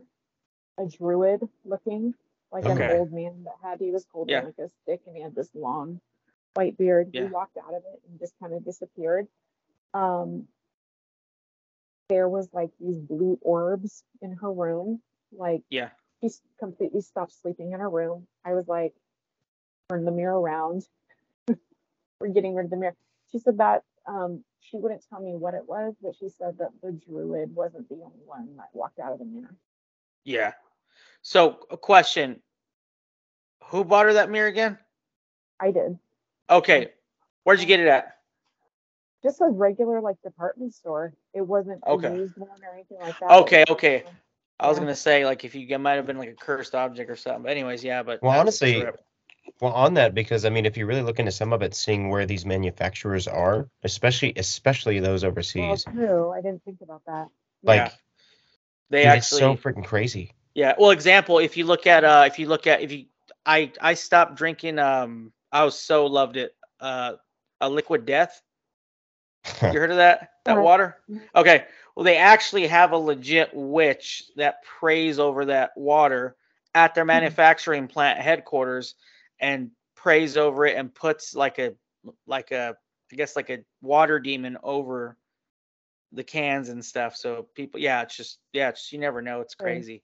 a 0.78 0.86
druid 0.86 1.42
looking, 1.66 2.14
like 2.52 2.66
okay. 2.66 2.86
an 2.86 3.00
old 3.00 3.12
man 3.12 3.44
that 3.44 3.56
had 3.62 3.80
he 3.80 3.92
was 3.92 4.06
holding 4.12 4.34
yeah. 4.34 4.42
like 4.42 4.58
a 4.60 4.70
stick 4.84 5.02
and 5.06 5.16
he 5.16 5.22
had 5.22 5.36
this 5.36 5.50
long 5.54 6.00
white 6.54 6.78
beard. 6.78 7.10
Yeah. 7.14 7.24
He 7.24 7.28
walked 7.28 7.58
out 7.58 7.74
of 7.74 7.84
it 7.94 8.02
and 8.10 8.20
just 8.20 8.34
kind 8.42 8.54
of 8.54 8.64
disappeared. 8.64 9.28
Um, 9.94 10.48
there 12.10 12.30
was 12.30 12.48
like 12.54 12.70
these 12.80 12.98
blue 12.98 13.38
orbs 13.42 14.04
in 14.22 14.34
her 14.38 14.52
room. 14.52 15.02
Like 15.32 15.62
yeah, 15.70 15.90
she 16.22 16.30
completely 16.60 17.02
stopped 17.02 17.34
sleeping 17.42 17.74
in 17.74 17.80
her 17.80 17.90
room. 17.90 18.28
I 18.46 18.54
was 18.54 18.68
like, 18.68 18.94
turn 19.90 20.06
the 20.06 20.12
mirror 20.12 20.40
around. 20.40 20.84
We're 22.20 22.30
getting 22.30 22.56
rid 22.56 22.66
of 22.66 22.70
the 22.70 22.78
mirror. 22.78 22.96
She 23.32 23.40
said 23.40 23.58
that 23.58 23.84
um, 24.08 24.44
she 24.62 24.78
wouldn't 24.78 25.04
tell 25.10 25.20
me 25.20 25.36
what 25.36 25.54
it 25.54 25.64
was, 25.68 25.96
but 26.02 26.16
she 26.16 26.30
said 26.30 26.58
that 26.60 26.70
the 26.82 26.92
druid 26.92 27.54
wasn't 27.54 27.90
the 27.90 27.96
only 27.96 28.24
one 28.26 28.56
that 28.56 28.70
walked 28.74 29.00
out 29.00 29.12
of 29.12 29.20
the 29.20 29.26
mirror. 29.26 29.56
Yeah, 30.24 30.54
so, 31.22 31.60
a 31.70 31.78
question: 31.78 32.42
Who 33.66 33.84
bought 33.84 34.06
her 34.06 34.14
that 34.14 34.30
mirror 34.30 34.48
again? 34.48 34.78
I 35.60 35.72
did. 35.72 35.98
Okay, 36.50 36.90
where'd 37.44 37.60
you 37.60 37.66
get 37.66 37.80
it 37.80 37.88
at? 37.88 38.18
Just 39.24 39.42
a 39.42 39.46
regular 39.46 40.00
like 40.00 40.22
department 40.22 40.74
store. 40.74 41.14
It 41.34 41.42
wasn't 41.42 41.84
okay. 41.86 42.08
a 42.08 42.16
used 42.16 42.38
one 42.38 42.50
or 42.50 42.74
anything 42.74 43.00
like 43.00 43.20
that. 43.20 43.32
Okay, 43.32 43.66
okay. 43.70 44.04
I 44.60 44.68
was 44.70 44.80
gonna 44.80 44.96
say 44.96 45.26
like 45.26 45.44
if 45.44 45.54
you 45.54 45.68
it 45.68 45.78
might 45.78 45.94
have 45.94 46.08
been 46.08 46.18
like 46.18 46.30
a 46.30 46.36
cursed 46.36 46.74
object 46.76 47.10
or 47.10 47.16
something. 47.16 47.44
But 47.44 47.52
anyways, 47.52 47.84
yeah. 47.84 48.04
But 48.04 48.22
well, 48.24 48.40
honestly, 48.40 48.86
well 49.60 49.74
on 49.74 49.96
that 49.96 50.16
because 50.16 50.46
I 50.46 50.50
mean, 50.50 50.66
if 50.66 50.78
you 50.78 50.86
really 50.86 51.02
look 51.02 51.20
into 51.20 51.32
some 51.32 51.54
of 51.54 51.62
it, 51.62 51.76
seeing 51.76 52.10
where 52.10 52.26
these 52.26 52.46
manufacturers 52.46 53.28
are, 53.28 53.70
especially 53.84 54.34
especially 54.36 55.00
those 55.00 55.24
overseas. 55.24 55.86
Well, 55.86 55.96
true. 55.96 56.32
I 56.32 56.42
didn't 56.42 56.64
think 56.64 56.82
about 56.82 57.04
that. 57.06 57.28
Like, 57.64 57.78
yeah. 57.78 57.92
they 58.90 59.00
dude, 59.00 59.08
actually 59.08 59.18
it's 59.18 59.62
so 59.62 59.70
freaking 59.70 59.86
crazy. 59.86 60.34
Yeah. 60.58 60.74
Well, 60.80 60.90
example, 60.90 61.38
if 61.38 61.56
you 61.56 61.66
look 61.66 61.86
at 61.86 62.04
uh 62.04 62.24
if 62.26 62.40
you 62.40 62.48
look 62.48 62.66
at 62.66 62.82
if 62.82 62.92
you 62.92 63.06
I 63.46 63.72
I 63.80 63.94
stopped 63.94 64.36
drinking 64.36 64.80
um 64.80 65.32
I 65.52 65.64
was 65.64 65.80
so 65.80 66.08
loved 66.08 66.36
it. 66.36 66.56
Uh 66.80 67.14
a 67.62 67.70
liquid 67.70 68.08
death. 68.08 68.42
you 69.62 69.80
heard 69.80 69.92
of 69.92 69.98
that? 69.98 70.32
That 70.46 70.58
water? 70.58 70.98
Okay. 71.36 71.66
Well, 71.96 72.04
they 72.04 72.18
actually 72.18 72.66
have 72.66 72.92
a 72.92 72.98
legit 72.98 73.52
witch 73.54 74.24
that 74.36 74.64
prays 74.64 75.20
over 75.20 75.46
that 75.46 75.78
water 75.78 76.36
at 76.74 76.96
their 76.96 77.04
mm-hmm. 77.04 77.20
manufacturing 77.20 77.88
plant 77.88 78.20
headquarters 78.20 78.96
and 79.40 79.70
prays 79.96 80.38
over 80.38 80.66
it 80.66 80.76
and 80.76 80.94
puts 80.94 81.36
like 81.36 81.60
a 81.60 81.76
like 82.26 82.50
a 82.50 82.76
I 83.12 83.16
guess 83.16 83.36
like 83.36 83.52
a 83.52 83.60
water 83.84 84.20
demon 84.20 84.58
over 84.64 85.18
the 86.14 86.24
cans 86.24 86.70
and 86.70 86.84
stuff. 86.84 87.16
So 87.16 87.48
people, 87.54 87.80
yeah, 87.80 88.02
it's 88.02 88.18
just 88.18 88.40
yeah, 88.54 88.70
it's, 88.70 88.92
you 88.92 88.98
never 88.98 89.22
know. 89.22 89.42
It's 89.42 89.54
crazy 89.54 90.02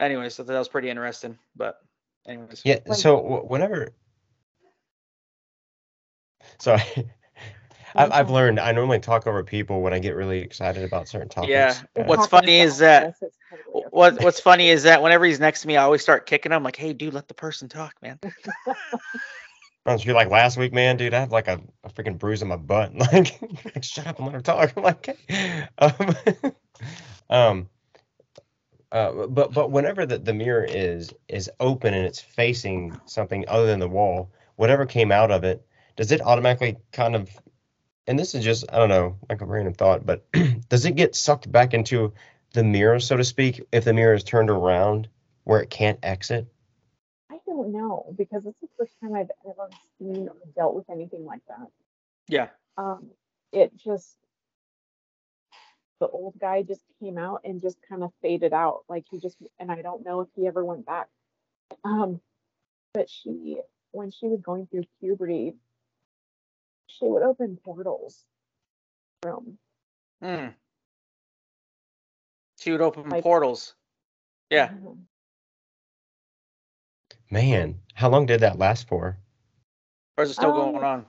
anyway, 0.00 0.28
so 0.28 0.42
that 0.42 0.58
was 0.58 0.68
pretty 0.68 0.90
interesting. 0.90 1.38
But 1.56 1.80
anyways, 2.26 2.62
yeah. 2.64 2.78
So 2.92 3.44
whenever, 3.46 3.88
sorry. 6.58 6.82
I've, 7.94 8.12
I've 8.12 8.30
learned 8.30 8.60
I 8.60 8.72
normally 8.72 9.00
talk 9.00 9.26
over 9.26 9.42
people 9.42 9.80
when 9.80 9.94
I 9.94 9.98
get 9.98 10.14
really 10.14 10.40
excited 10.40 10.84
about 10.84 11.08
certain 11.08 11.28
topics. 11.28 11.50
Yeah. 11.50 11.74
What's 12.04 12.26
funny 12.26 12.60
is 12.60 12.78
that 12.78 13.14
what 13.90 14.22
What's 14.22 14.40
funny 14.40 14.68
is 14.68 14.82
that 14.82 15.02
whenever 15.02 15.24
he's 15.24 15.40
next 15.40 15.62
to 15.62 15.68
me, 15.68 15.76
I 15.76 15.82
always 15.82 16.02
start 16.02 16.26
kicking 16.26 16.52
him. 16.52 16.62
Like, 16.62 16.76
hey, 16.76 16.92
dude, 16.92 17.14
let 17.14 17.28
the 17.28 17.34
person 17.34 17.68
talk, 17.68 17.94
man. 18.02 18.20
Don't 19.86 20.04
you 20.04 20.12
like 20.12 20.28
last 20.28 20.58
week, 20.58 20.74
man, 20.74 20.98
dude? 20.98 21.14
I 21.14 21.20
have 21.20 21.32
like 21.32 21.48
a, 21.48 21.62
a 21.82 21.88
freaking 21.88 22.18
bruise 22.18 22.42
on 22.42 22.48
my 22.48 22.56
butt. 22.56 22.92
Like, 23.12 23.82
shut 23.82 24.06
up 24.06 24.18
and 24.18 24.26
let 24.26 24.34
her 24.34 24.42
talk. 24.42 24.74
I'm 24.76 24.82
like, 24.82 25.18
um, 25.78 26.54
Um, 27.30 27.68
uh, 28.92 29.26
but 29.26 29.52
but 29.52 29.70
whenever 29.70 30.06
the, 30.06 30.18
the 30.18 30.34
mirror 30.34 30.64
is 30.64 31.12
is 31.28 31.50
open 31.60 31.94
and 31.94 32.06
it's 32.06 32.20
facing 32.20 32.98
something 33.04 33.44
other 33.48 33.66
than 33.66 33.80
the 33.80 33.88
wall, 33.88 34.30
whatever 34.56 34.86
came 34.86 35.12
out 35.12 35.30
of 35.30 35.44
it, 35.44 35.66
does 35.96 36.12
it 36.12 36.20
automatically 36.22 36.76
kind 36.92 37.14
of 37.14 37.28
and 38.06 38.18
this 38.18 38.34
is 38.34 38.42
just 38.42 38.64
I 38.72 38.78
don't 38.78 38.88
know, 38.88 39.18
like 39.28 39.42
a 39.42 39.44
random 39.46 39.74
thought, 39.74 40.06
but 40.06 40.26
does 40.68 40.86
it 40.86 40.96
get 40.96 41.14
sucked 41.14 41.50
back 41.52 41.74
into 41.74 42.14
the 42.54 42.64
mirror, 42.64 42.98
so 42.98 43.16
to 43.16 43.24
speak, 43.24 43.62
if 43.72 43.84
the 43.84 43.92
mirror 43.92 44.14
is 44.14 44.24
turned 44.24 44.50
around 44.50 45.08
where 45.44 45.60
it 45.60 45.70
can't 45.70 45.98
exit? 46.02 46.46
I 47.30 47.38
don't 47.46 47.72
know 47.72 48.14
because 48.16 48.46
it's 48.46 48.60
the 48.60 48.68
first 48.78 48.94
time 49.02 49.14
I've 49.14 49.30
ever 49.46 49.68
seen 49.98 50.28
or 50.28 50.36
dealt 50.56 50.74
with 50.74 50.88
anything 50.88 51.26
like 51.26 51.42
that. 51.48 51.68
Yeah. 52.26 52.48
Um, 52.78 53.10
it 53.52 53.76
just 53.76 54.16
the 56.00 56.08
old 56.08 56.34
guy 56.38 56.62
just 56.62 56.82
came 57.00 57.18
out 57.18 57.42
and 57.44 57.60
just 57.60 57.78
kind 57.88 58.02
of 58.02 58.12
faded 58.22 58.52
out. 58.52 58.84
Like 58.88 59.04
he 59.10 59.18
just 59.18 59.36
and 59.58 59.70
I 59.70 59.82
don't 59.82 60.04
know 60.04 60.20
if 60.20 60.28
he 60.34 60.46
ever 60.46 60.64
went 60.64 60.86
back. 60.86 61.08
Um, 61.84 62.20
but 62.94 63.08
she 63.10 63.60
when 63.92 64.10
she 64.10 64.26
was 64.26 64.40
going 64.40 64.66
through 64.66 64.84
puberty, 65.00 65.54
she 66.86 67.04
would 67.04 67.22
open 67.22 67.58
portals 67.64 68.24
room. 69.24 69.58
Hmm. 70.22 70.48
She 72.58 72.72
would 72.72 72.80
open 72.80 73.08
like, 73.08 73.22
portals. 73.22 73.74
Yeah. 74.50 74.68
Mm-hmm. 74.68 75.00
Man, 77.30 77.80
how 77.94 78.08
long 78.08 78.26
did 78.26 78.40
that 78.40 78.58
last 78.58 78.88
for? 78.88 79.18
Or 80.16 80.24
is 80.24 80.30
it 80.30 80.34
still 80.34 80.50
um, 80.50 80.72
going 80.72 80.84
on? 80.84 81.06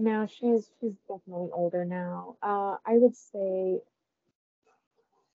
No, 0.00 0.26
she's 0.26 0.70
she's 0.80 0.94
definitely 1.08 1.50
older 1.52 1.84
now. 1.84 2.36
Uh, 2.42 2.76
I 2.84 2.98
would 2.98 3.16
say 3.16 3.80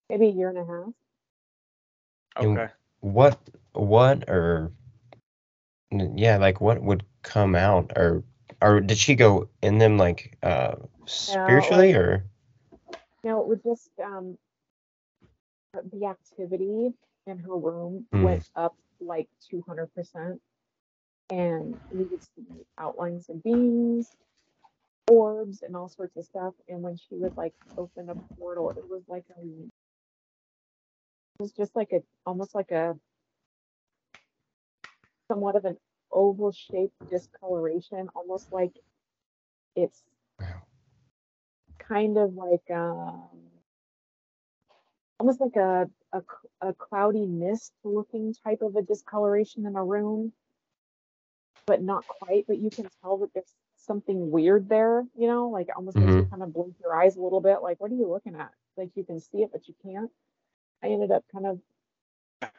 maybe 0.09 0.27
a 0.27 0.31
year 0.31 0.49
and 0.49 0.57
a 0.57 0.65
half. 0.65 0.93
Okay. 2.37 2.61
And 2.61 2.69
what 2.99 3.39
what 3.73 4.29
or 4.29 4.71
yeah, 5.91 6.37
like 6.37 6.61
what 6.61 6.81
would 6.81 7.03
come 7.23 7.55
out 7.55 7.91
or 7.95 8.23
or 8.61 8.79
did 8.79 8.97
she 8.97 9.15
go 9.15 9.49
in 9.61 9.77
them 9.79 9.97
like 9.97 10.37
uh 10.43 10.75
spiritually 11.05 11.93
no, 11.93 11.99
or 11.99 12.23
no 13.23 13.41
it 13.41 13.47
would 13.47 13.63
just 13.63 13.89
um 14.03 14.37
the 15.73 16.05
activity 16.05 16.93
in 17.27 17.39
her 17.39 17.55
room 17.55 18.05
mm. 18.13 18.23
went 18.23 18.49
up 18.55 18.75
like 18.99 19.27
200% 19.51 20.39
and 21.29 21.79
we 21.91 22.03
would 22.03 22.21
see 22.21 22.65
outlines 22.77 23.29
of 23.29 23.41
beings 23.43 24.15
orbs 25.09 25.61
and 25.63 25.75
all 25.75 25.89
sorts 25.89 26.15
of 26.17 26.25
stuff 26.25 26.53
and 26.69 26.81
when 26.81 26.97
she 26.97 27.15
would 27.15 27.35
like 27.37 27.53
open 27.77 28.09
a 28.09 28.15
portal 28.37 28.71
it 28.71 28.83
was 28.89 29.03
like 29.07 29.25
a 29.37 29.41
it 29.41 29.83
was 31.39 31.51
just 31.53 31.75
like 31.75 31.91
a 31.93 32.01
almost 32.25 32.55
like 32.55 32.71
a 32.71 32.95
somewhat 35.27 35.55
of 35.55 35.65
an 35.65 35.77
oval 36.11 36.51
shaped 36.51 36.95
discoloration, 37.09 38.09
almost 38.15 38.51
like 38.51 38.73
it's 39.75 40.03
kind 41.79 42.17
of 42.17 42.35
like 42.35 42.69
um, 42.71 43.23
almost 45.19 45.41
like 45.41 45.55
a, 45.55 45.89
a, 46.13 46.21
a 46.61 46.73
cloudy 46.73 47.25
mist 47.25 47.73
looking 47.83 48.33
type 48.43 48.61
of 48.61 48.75
a 48.75 48.81
discoloration 48.81 49.65
in 49.65 49.75
a 49.75 49.83
room, 49.83 50.33
but 51.65 51.81
not 51.81 52.05
quite. 52.07 52.45
But 52.47 52.59
you 52.59 52.69
can 52.69 52.87
tell 53.01 53.17
that 53.19 53.33
there's 53.33 53.55
something 53.85 54.31
weird 54.31 54.69
there, 54.69 55.03
you 55.15 55.27
know, 55.27 55.49
like 55.49 55.67
almost 55.75 55.97
mm-hmm. 55.97 56.05
makes 56.05 56.15
you 56.15 56.21
mm-hmm. 56.23 56.29
kind 56.31 56.43
of 56.43 56.53
blink 56.53 56.75
your 56.81 56.95
eyes 56.95 57.15
a 57.15 57.21
little 57.21 57.41
bit. 57.41 57.57
Like, 57.61 57.79
what 57.79 57.91
are 57.91 57.95
you 57.95 58.09
looking 58.09 58.35
at? 58.35 58.51
Like 58.77 58.91
you 58.95 59.03
can 59.03 59.19
see 59.19 59.39
it, 59.39 59.49
but 59.51 59.67
you 59.67 59.75
can't. 59.83 60.11
I 60.83 60.87
ended 60.87 61.11
up 61.11 61.23
kind 61.31 61.45
of 61.45 61.59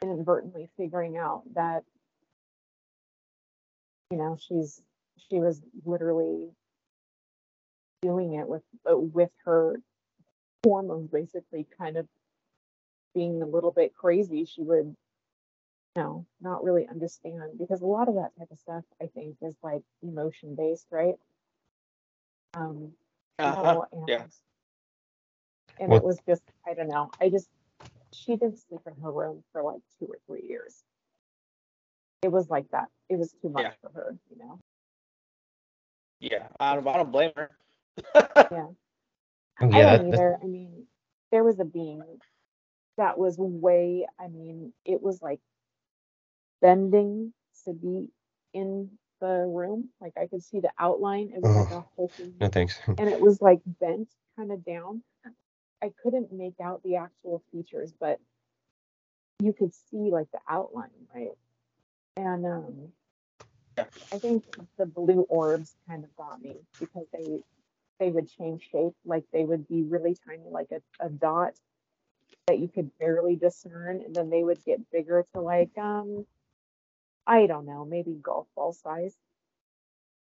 inadvertently 0.03 0.68
figuring 0.77 1.16
out 1.16 1.43
that 1.55 1.83
you 4.11 4.18
know 4.18 4.37
she's 4.39 4.81
she 5.29 5.41
was 5.41 5.61
literally 5.85 6.51
doing 8.03 8.35
it 8.35 8.47
with 8.47 8.62
uh, 8.89 8.97
with 8.97 9.31
her 9.45 9.81
hormones 10.64 11.09
basically 11.11 11.66
kind 11.77 11.97
of 11.97 12.07
being 13.14 13.43
a 13.43 13.47
little 13.47 13.73
bit 13.73 13.95
crazy 13.95 14.45
she 14.45 14.62
would 14.62 14.95
know 15.97 16.26
not 16.40 16.64
really 16.64 16.86
understand 16.88 17.59
because 17.59 17.82
a 17.82 17.86
lot 17.86 18.09
of 18.09 18.14
that 18.14 18.30
type 18.38 18.51
of 18.51 18.59
stuff 18.59 18.84
i 19.01 19.07
think 19.07 19.36
is 19.43 19.55
like 19.62 19.82
emotion 20.03 20.55
based 20.55 20.86
right 20.90 21.16
um 22.55 22.93
uh-huh. 23.38 23.82
and, 23.93 24.09
yeah. 24.09 24.22
and 25.80 25.93
it 25.93 26.03
was 26.03 26.18
just 26.26 26.43
i 26.66 26.74
don't 26.74 26.88
know 26.88 27.11
i 27.20 27.28
just 27.28 27.49
she 28.12 28.36
didn't 28.36 28.59
sleep 28.59 28.80
in 28.86 29.03
her 29.03 29.11
room 29.11 29.43
for 29.53 29.62
like 29.62 29.80
two 29.99 30.07
or 30.07 30.18
three 30.26 30.47
years 30.49 30.82
it 32.22 32.30
was 32.30 32.49
like 32.49 32.70
that. 32.70 32.88
It 33.09 33.18
was 33.18 33.34
too 33.43 33.49
much 33.49 33.64
yeah. 33.64 33.72
for 33.82 33.90
her, 33.95 34.16
you 34.30 34.38
know. 34.38 34.59
Yeah, 36.20 36.47
I 36.61 36.74
don't, 36.74 36.86
I 36.86 36.97
don't 36.97 37.12
blame 37.12 37.32
her. 37.36 37.51
yeah. 38.14 38.66
Oh, 39.61 39.68
yeah. 39.70 39.93
I 39.93 39.97
don't 39.99 40.14
either. 40.14 40.38
I 40.43 40.47
mean, 40.47 40.86
there 41.30 41.45
was 41.45 41.61
a 41.61 41.64
being 41.64 42.03
that 42.97 43.18
was 43.18 43.36
way. 43.38 44.07
I 44.18 44.26
mean, 44.26 44.72
it 44.84 45.01
was 45.01 45.20
like 45.20 45.40
bending 46.63 47.35
to 47.67 47.75
be 47.75 48.09
in 48.55 48.89
the 49.21 49.45
room. 49.47 49.91
Like 50.01 50.15
I 50.17 50.27
could 50.27 50.43
see 50.43 50.61
the 50.61 50.71
outline. 50.79 51.33
It 51.35 51.43
was 51.43 51.57
oh, 51.57 51.61
like 51.61 51.71
a 51.73 51.85
whole 51.95 52.09
thing. 52.17 52.35
No 52.41 52.49
thanks. 52.49 52.79
and 52.87 53.09
it 53.09 53.21
was 53.21 53.43
like 53.43 53.61
bent 53.81 54.09
kind 54.37 54.51
of 54.53 54.65
down. 54.65 55.03
I 55.83 55.93
couldn't 56.03 56.33
make 56.33 56.61
out 56.63 56.83
the 56.85 56.97
actual 56.97 57.43
features, 57.51 57.93
but 57.99 58.21
you 59.41 59.53
could 59.53 59.75
see 59.75 60.11
like 60.11 60.31
the 60.33 60.39
outline, 60.49 60.91
right? 61.15 61.33
And 62.17 62.47
um, 62.47 62.93
I 64.13 64.19
think 64.19 64.45
the 64.79 64.87
blue 64.87 65.27
orbs 65.29 65.75
kind 65.89 66.05
of 66.05 66.17
got 66.17 66.41
me 66.41 66.57
because 66.79 67.07
they 67.13 67.41
they 67.99 68.11
would 68.11 68.29
change 68.29 68.69
shape, 68.71 68.95
like 69.05 69.25
they 69.33 69.45
would 69.45 69.69
be 69.69 69.83
really 69.83 70.17
tiny, 70.27 70.49
like 70.51 70.69
a, 70.73 71.05
a 71.05 71.09
dot 71.09 71.55
that 72.47 72.59
you 72.59 72.69
could 72.69 72.91
barely 72.99 73.37
discern, 73.37 74.03
and 74.05 74.15
then 74.15 74.31
they 74.31 74.43
would 74.43 74.65
get 74.65 74.91
bigger 74.91 75.25
to 75.35 75.41
like 75.41 75.77
um 75.79 76.27
I 77.27 77.47
don't 77.47 77.66
know, 77.66 77.85
maybe 77.85 78.14
golf 78.23 78.49
ball 78.57 78.73
size. 78.73 79.15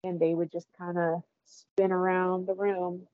And 0.04 0.20
they 0.20 0.34
would 0.34 0.52
just 0.52 0.68
kind 0.78 0.98
of 0.98 1.22
spin 1.46 1.92
around 1.92 2.46
the 2.46 2.54
room 2.54 3.06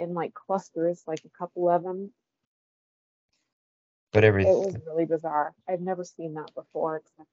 in 0.00 0.14
like 0.14 0.34
clusters, 0.34 1.02
like 1.06 1.22
a 1.24 1.38
couple 1.38 1.68
of 1.70 1.82
them, 1.82 2.12
but 4.12 4.24
every 4.24 4.44
It 4.44 4.48
was 4.48 4.76
really 4.86 5.04
bizarre. 5.04 5.54
I've 5.68 5.80
never 5.80 6.04
seen 6.04 6.34
that 6.34 6.54
before. 6.54 6.96
Except 6.96 7.28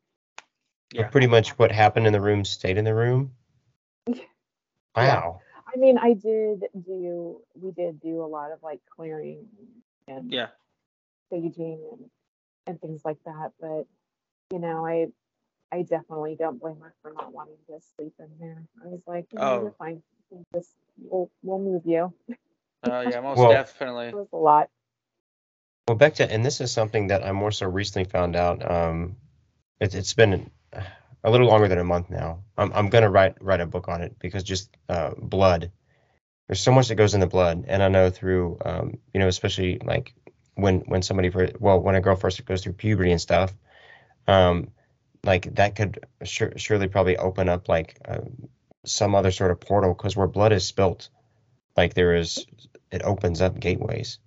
yeah. 0.93 1.07
pretty 1.10 1.27
much 1.27 1.57
what 1.60 1.72
happened 1.72 2.07
in 2.07 2.14
the 2.14 2.22
room 2.22 2.45
stayed 2.45 2.77
in 2.77 2.85
the 2.85 2.95
room. 2.95 3.34
Wow. 4.95 5.41
I 5.73 5.77
mean, 5.77 5.97
I 5.97 6.14
did 6.14 6.65
do. 6.85 7.41
We 7.55 7.72
did 7.72 7.99
do 7.99 8.23
a 8.23 8.27
lot 8.27 8.51
of 8.51 8.61
like 8.64 8.80
clearing 8.95 9.47
and 10.07 10.31
Yeah. 10.31 10.47
staging 11.27 11.81
and 11.91 12.10
and 12.68 12.81
things 12.81 13.03
like 13.05 13.18
that. 13.26 13.53
But 13.60 13.88
you 14.53 14.59
know, 14.59 14.85
I 14.85 15.07
I 15.75 15.81
definitely 15.81 16.35
don't 16.38 16.61
blame 16.61 16.80
her 16.81 16.93
for 17.01 17.11
not 17.11 17.34
wanting 17.34 17.57
to 17.67 17.80
sleep 17.95 18.13
in 18.19 18.30
there. 18.39 18.63
I 18.84 18.88
was 18.88 19.01
like, 19.07 19.25
you 19.34 19.39
know, 19.39 19.61
you're 19.61 19.69
oh. 19.69 19.75
fine. 19.80 20.03
Just 20.53 20.69
we'll 20.97 21.31
we'll 21.41 21.57
move 21.57 21.81
you. 21.85 22.13
Uh, 22.84 23.05
yeah, 23.09 23.19
most 23.21 23.39
Well- 23.39 23.51
definitely. 23.51 24.07
It 24.07 24.15
was 24.15 24.27
a 24.31 24.38
lot. 24.38 24.69
Well, 25.88 25.97
back 25.97 26.13
to, 26.15 26.31
and 26.31 26.45
this 26.45 26.61
is 26.61 26.71
something 26.71 27.07
that 27.07 27.25
I 27.25 27.34
more 27.34 27.51
so 27.51 27.67
recently 27.67 28.09
found 28.09 28.38
out. 28.38 28.71
Um, 28.71 29.17
it, 29.81 29.93
it's 29.93 30.13
been 30.13 30.49
a 31.23 31.30
little 31.30 31.47
longer 31.47 31.67
than 31.67 31.80
a 31.80 31.84
month 31.84 32.09
now. 32.09 32.43
I'm, 32.57 32.71
I'm 32.73 32.89
gonna 32.89 33.09
write 33.09 33.35
write 33.41 33.59
a 33.59 33.65
book 33.65 33.88
on 33.89 34.01
it 34.01 34.17
because 34.19 34.43
just 34.43 34.69
uh, 34.88 35.11
blood. 35.17 35.71
There's 36.47 36.61
so 36.61 36.71
much 36.71 36.89
that 36.89 36.95
goes 36.95 37.15
in 37.15 37.19
the 37.19 37.27
blood, 37.27 37.65
and 37.67 37.81
I 37.81 37.88
know 37.88 38.11
through, 38.11 38.59
um, 38.63 38.99
you 39.13 39.19
know, 39.19 39.27
especially 39.27 39.80
like 39.84 40.13
when 40.55 40.81
when 40.81 41.01
somebody 41.01 41.31
for 41.31 41.49
well, 41.59 41.80
when 41.80 41.95
a 41.95 42.01
girl 42.01 42.15
first 42.15 42.45
goes 42.45 42.61
through 42.61 42.73
puberty 42.73 43.11
and 43.11 43.19
stuff, 43.19 43.53
um, 44.27 44.69
like 45.23 45.55
that 45.55 45.75
could 45.75 46.05
sure, 46.23 46.53
surely 46.57 46.87
probably 46.87 47.17
open 47.17 47.49
up 47.49 47.69
like 47.69 47.97
uh, 48.05 48.19
some 48.85 49.15
other 49.15 49.31
sort 49.31 49.51
of 49.51 49.59
portal 49.59 49.93
because 49.93 50.15
where 50.15 50.27
blood 50.27 50.51
is 50.51 50.65
spilt, 50.65 51.09
like 51.77 51.93
there 51.93 52.15
is, 52.15 52.45
it 52.91 53.03
opens 53.03 53.41
up 53.41 53.59
gateways 53.59 54.19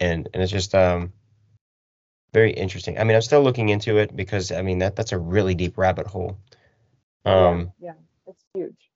and 0.00 0.28
and 0.32 0.42
it's 0.42 0.52
just 0.52 0.74
um 0.74 1.12
very 2.32 2.52
interesting. 2.52 2.98
I 2.98 3.04
mean, 3.04 3.14
I'm 3.14 3.22
still 3.22 3.42
looking 3.42 3.68
into 3.68 3.98
it 3.98 4.14
because 4.14 4.50
I 4.50 4.62
mean 4.62 4.78
that 4.78 4.96
that's 4.96 5.12
a 5.12 5.18
really 5.18 5.54
deep 5.54 5.78
rabbit 5.78 6.06
hole. 6.06 6.36
Um, 7.24 7.72
yeah, 7.78 7.92
yeah, 7.92 7.92
it's 8.26 8.44
huge. 8.54 8.90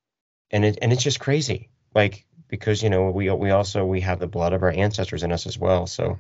And 0.51 0.65
it 0.65 0.79
and 0.83 0.93
it's 0.93 1.03
just 1.03 1.21
crazy, 1.21 1.71
like 1.95 2.27
because 2.49 2.83
you 2.83 2.91
know 2.91 3.11
we 3.11 3.31
we 3.31 3.51
also 3.51 3.85
we 3.85 4.01
have 4.01 4.19
the 4.19 4.27
blood 4.27 4.53
of 4.53 4.63
our 4.63 4.73
ancestors 4.73 5.23
in 5.23 5.33
us 5.33 5.47
as 5.47 5.57
well. 5.59 5.87
So, 5.87 6.19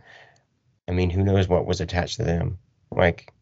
I 0.86 0.92
mean, 0.92 1.10
who 1.10 1.24
knows 1.24 1.48
what 1.48 1.66
was 1.66 1.80
attached 1.80 2.18
to 2.18 2.24
them? 2.24 2.58
Like, 2.90 3.32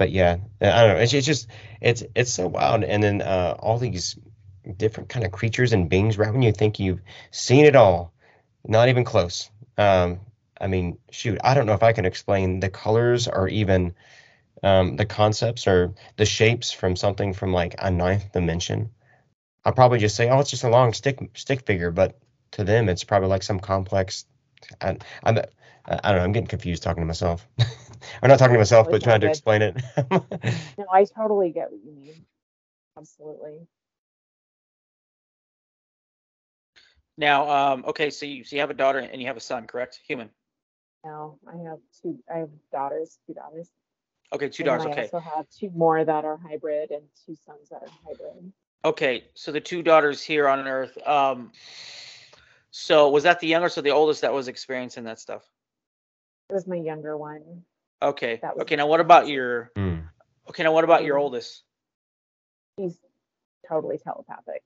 but 0.00 0.12
yeah, 0.12 0.38
I 0.62 0.86
don't 0.86 0.96
know. 0.96 1.02
It's, 1.02 1.12
it's 1.12 1.26
just 1.26 1.46
it's 1.82 2.02
it's 2.14 2.32
so 2.32 2.46
wild. 2.46 2.84
And 2.84 3.02
then 3.02 3.20
uh, 3.20 3.54
all 3.58 3.76
these 3.76 4.18
different 4.78 5.10
kind 5.10 5.26
of 5.26 5.30
creatures 5.30 5.74
and 5.74 5.90
beings 5.90 6.16
right 6.16 6.32
when 6.32 6.40
you 6.40 6.52
think 6.52 6.80
you've 6.80 7.02
seen 7.32 7.66
it 7.66 7.76
all, 7.76 8.14
not 8.64 8.88
even 8.88 9.04
close. 9.04 9.50
um, 9.76 10.20
I 10.58 10.68
mean, 10.68 10.96
shoot, 11.10 11.38
I 11.44 11.52
don't 11.52 11.66
know 11.66 11.74
if 11.74 11.82
I 11.82 11.92
can 11.92 12.06
explain 12.06 12.60
the 12.60 12.70
colors 12.70 13.28
or 13.28 13.46
even 13.48 13.94
um, 14.62 14.96
the 14.96 15.04
concepts 15.04 15.66
or 15.66 15.92
the 16.16 16.24
shapes 16.24 16.72
from 16.72 16.96
something 16.96 17.34
from 17.34 17.52
like 17.52 17.74
a 17.78 17.90
ninth 17.90 18.32
dimension. 18.32 18.88
I'll 19.66 19.74
probably 19.74 19.98
just 19.98 20.16
say, 20.16 20.30
oh, 20.30 20.40
it's 20.40 20.50
just 20.50 20.64
a 20.64 20.70
long 20.70 20.94
stick 20.94 21.18
stick 21.34 21.66
figure, 21.66 21.90
but 21.90 22.18
to 22.52 22.64
them, 22.64 22.88
it's 22.88 23.04
probably 23.04 23.28
like 23.28 23.42
some 23.42 23.60
complex. 23.60 24.24
I, 24.80 24.96
I'm, 25.22 25.40
I 25.86 26.10
don't 26.10 26.18
know. 26.18 26.24
I'm 26.24 26.32
getting 26.32 26.46
confused 26.46 26.82
talking 26.82 27.02
to 27.02 27.06
myself. 27.06 27.46
I'm 28.22 28.28
not 28.28 28.38
talking 28.38 28.54
to 28.54 28.58
myself, 28.58 28.88
but 28.90 29.02
trying 29.02 29.20
to 29.20 29.28
explain 29.28 29.62
it. 29.62 29.76
no, 30.78 30.86
I 30.92 31.04
totally 31.04 31.50
get 31.50 31.70
what 31.70 31.80
you 31.84 31.92
mean. 31.92 32.24
Absolutely. 32.96 33.66
Now, 37.16 37.50
um, 37.50 37.84
okay, 37.88 38.10
so 38.10 38.24
you 38.24 38.44
so 38.44 38.56
you 38.56 38.60
have 38.60 38.70
a 38.70 38.74
daughter 38.74 38.98
and 38.98 39.20
you 39.20 39.26
have 39.26 39.36
a 39.36 39.40
son, 39.40 39.66
correct? 39.66 40.00
Human. 40.06 40.30
No, 41.04 41.38
I 41.46 41.56
have 41.68 41.78
two. 42.02 42.18
I 42.32 42.38
have 42.38 42.50
daughters, 42.72 43.18
two 43.26 43.34
daughters. 43.34 43.70
Okay, 44.32 44.48
two 44.48 44.64
daughters. 44.64 44.86
I 44.86 44.90
okay. 44.90 45.02
also 45.02 45.18
have 45.18 45.46
two 45.50 45.70
more 45.70 46.04
that 46.04 46.24
are 46.24 46.36
hybrid 46.36 46.90
and 46.90 47.02
two 47.26 47.34
sons 47.44 47.68
that 47.70 47.82
are 47.82 47.88
hybrid. 48.06 48.52
Okay, 48.84 49.24
so 49.34 49.52
the 49.52 49.60
two 49.60 49.82
daughters 49.82 50.22
here 50.22 50.48
on 50.48 50.66
Earth. 50.66 50.96
Um, 51.06 51.52
so 52.70 53.10
was 53.10 53.24
that 53.24 53.40
the 53.40 53.48
youngest 53.48 53.76
or 53.76 53.82
the 53.82 53.90
oldest 53.90 54.22
that 54.22 54.32
was 54.32 54.48
experiencing 54.48 55.04
that 55.04 55.18
stuff? 55.18 55.42
It 56.50 56.54
was 56.54 56.66
my 56.66 56.76
younger 56.76 57.16
one. 57.16 57.62
Okay. 58.02 58.40
Okay. 58.60 58.74
Now, 58.74 58.88
what 58.88 58.98
about 58.98 59.28
your? 59.28 59.70
Mm. 59.78 60.02
Okay. 60.48 60.64
Now, 60.64 60.72
what 60.72 60.82
about 60.82 61.04
your 61.04 61.16
oldest? 61.16 61.62
He's 62.76 62.98
totally 63.68 63.98
telepathic. 63.98 64.62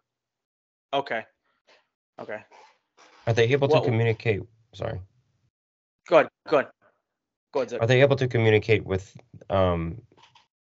Okay. 0.95 1.25
Okay. 2.19 2.41
Are 3.27 3.33
they 3.35 3.45
able 3.53 3.69
to 3.69 3.83
communicate? 3.83 4.41
Sorry. 4.73 4.99
Go 6.09 6.21
ahead. 6.21 6.29
Go 6.49 6.59
ahead. 6.59 6.71
Go 7.53 7.61
ahead. 7.61 7.75
Are 7.83 7.87
they 7.87 8.01
able 8.01 8.17
to 8.17 8.29
communicate 8.29 8.87
with 8.87 9.15
um 9.51 10.01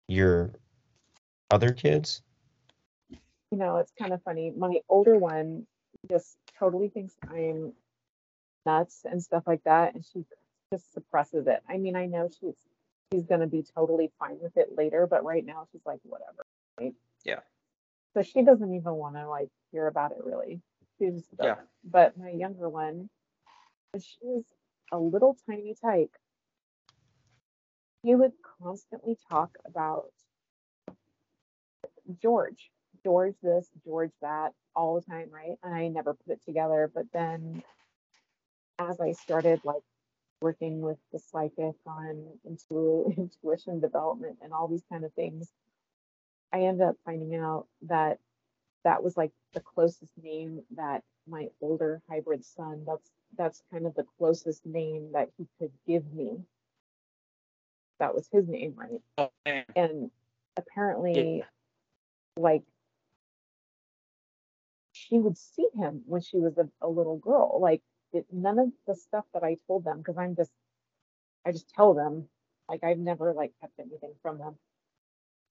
your 0.07 0.53
other 1.51 1.73
kids? 1.73 2.23
You 3.51 3.59
know, 3.59 3.77
it's 3.77 3.91
kind 3.99 4.11
of 4.11 4.23
funny. 4.23 4.51
My 4.57 4.79
older 4.89 5.17
one 5.17 5.67
just 6.09 6.35
totally 6.57 6.87
thinks 6.87 7.13
I'm 7.29 7.73
nuts 8.65 9.01
and 9.05 9.21
stuff 9.21 9.43
like 9.45 9.63
that, 9.65 9.93
and 9.93 10.03
she 10.03 10.25
just 10.71 10.93
suppresses 10.93 11.47
it. 11.47 11.61
I 11.69 11.77
mean, 11.77 11.95
I 11.95 12.05
know 12.05 12.29
she's 12.29 12.55
she's 13.11 13.25
gonna 13.25 13.47
be 13.47 13.63
totally 13.75 14.11
fine 14.19 14.37
with 14.41 14.57
it 14.57 14.69
later, 14.75 15.07
but 15.07 15.23
right 15.23 15.45
now 15.45 15.67
she's 15.71 15.85
like, 15.85 15.99
whatever. 16.03 16.45
Right? 16.79 16.93
Yeah. 17.25 17.39
So 18.13 18.21
she 18.21 18.43
doesn't 18.43 18.73
even 18.73 18.93
want 18.93 19.15
to 19.15 19.27
like 19.27 19.49
hear 19.71 19.87
about 19.87 20.11
it 20.11 20.23
really. 20.23 20.61
She's 20.97 21.23
yeah. 21.41 21.55
But 21.83 22.17
my 22.17 22.29
younger 22.29 22.69
one, 22.69 23.09
she's 23.95 24.43
a 24.91 24.97
little 24.97 25.37
tiny 25.47 25.75
tyke. 25.81 26.15
He 28.03 28.15
would 28.15 28.33
constantly 28.61 29.17
talk 29.29 29.57
about 29.65 30.11
George, 32.21 32.71
George 33.03 33.35
this, 33.43 33.69
George 33.85 34.11
that, 34.21 34.53
all 34.75 34.95
the 34.95 35.01
time, 35.01 35.29
right? 35.31 35.57
And 35.63 35.73
I 35.73 35.87
never 35.87 36.13
put 36.13 36.33
it 36.33 36.45
together. 36.45 36.91
But 36.93 37.05
then 37.13 37.63
as 38.79 38.99
I 38.99 39.11
started 39.11 39.61
like 39.63 39.83
working 40.41 40.81
with 40.81 40.97
the 41.13 41.19
psychic 41.19 41.75
on 41.85 42.25
intu- 42.45 43.13
intuition 43.17 43.79
development 43.79 44.37
and 44.41 44.51
all 44.51 44.67
these 44.67 44.83
kind 44.91 45.05
of 45.05 45.13
things, 45.13 45.49
I 46.51 46.63
ended 46.63 46.87
up 46.87 46.97
finding 47.05 47.35
out 47.35 47.67
that 47.83 48.19
that 48.83 49.03
was 49.03 49.15
like 49.15 49.31
the 49.53 49.59
closest 49.59 50.11
name 50.21 50.61
that 50.75 51.03
my 51.29 51.47
older 51.61 52.01
hybrid 52.09 52.43
son 52.43 52.83
that's 52.85 53.11
that's 53.37 53.63
kind 53.71 53.85
of 53.85 53.95
the 53.95 54.05
closest 54.17 54.65
name 54.65 55.11
that 55.13 55.29
he 55.37 55.45
could 55.59 55.71
give 55.87 56.11
me. 56.13 56.39
That 57.99 58.15
was 58.15 58.27
his 58.31 58.47
name 58.47 58.75
right? 58.75 59.29
And 59.75 60.09
apparently 60.57 61.37
yeah. 61.37 61.43
like 62.35 62.63
she 64.91 65.19
would 65.19 65.37
see 65.37 65.67
him 65.75 66.01
when 66.05 66.21
she 66.21 66.37
was 66.37 66.57
a, 66.57 66.67
a 66.81 66.89
little 66.89 67.17
girl 67.17 67.59
like 67.61 67.81
it, 68.13 68.25
none 68.31 68.59
of 68.59 68.71
the 68.87 68.95
stuff 68.95 69.25
that 69.33 69.43
i 69.43 69.57
told 69.67 69.83
them 69.85 69.99
because 69.99 70.17
i'm 70.17 70.35
just 70.35 70.51
i 71.45 71.51
just 71.51 71.69
tell 71.69 71.93
them 71.93 72.27
like 72.69 72.83
i've 72.83 72.99
never 72.99 73.33
like 73.33 73.53
kept 73.61 73.79
anything 73.79 74.13
from 74.21 74.37
them 74.39 74.55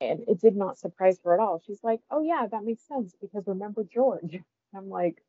and 0.01 0.25
it 0.29 0.41
did 0.41 0.57
not 0.57 0.79
surprise 0.79 1.19
her 1.25 1.35
at 1.35 1.41
all. 1.41 1.63
She's 1.67 1.83
like, 1.85 2.01
"Oh 2.11 2.23
yeah, 2.23 2.47
that 2.51 2.65
makes 2.65 2.83
sense 2.89 3.15
because 3.21 3.47
remember 3.47 3.85
George." 3.85 4.41
I'm 4.77 4.89
like, 4.89 5.23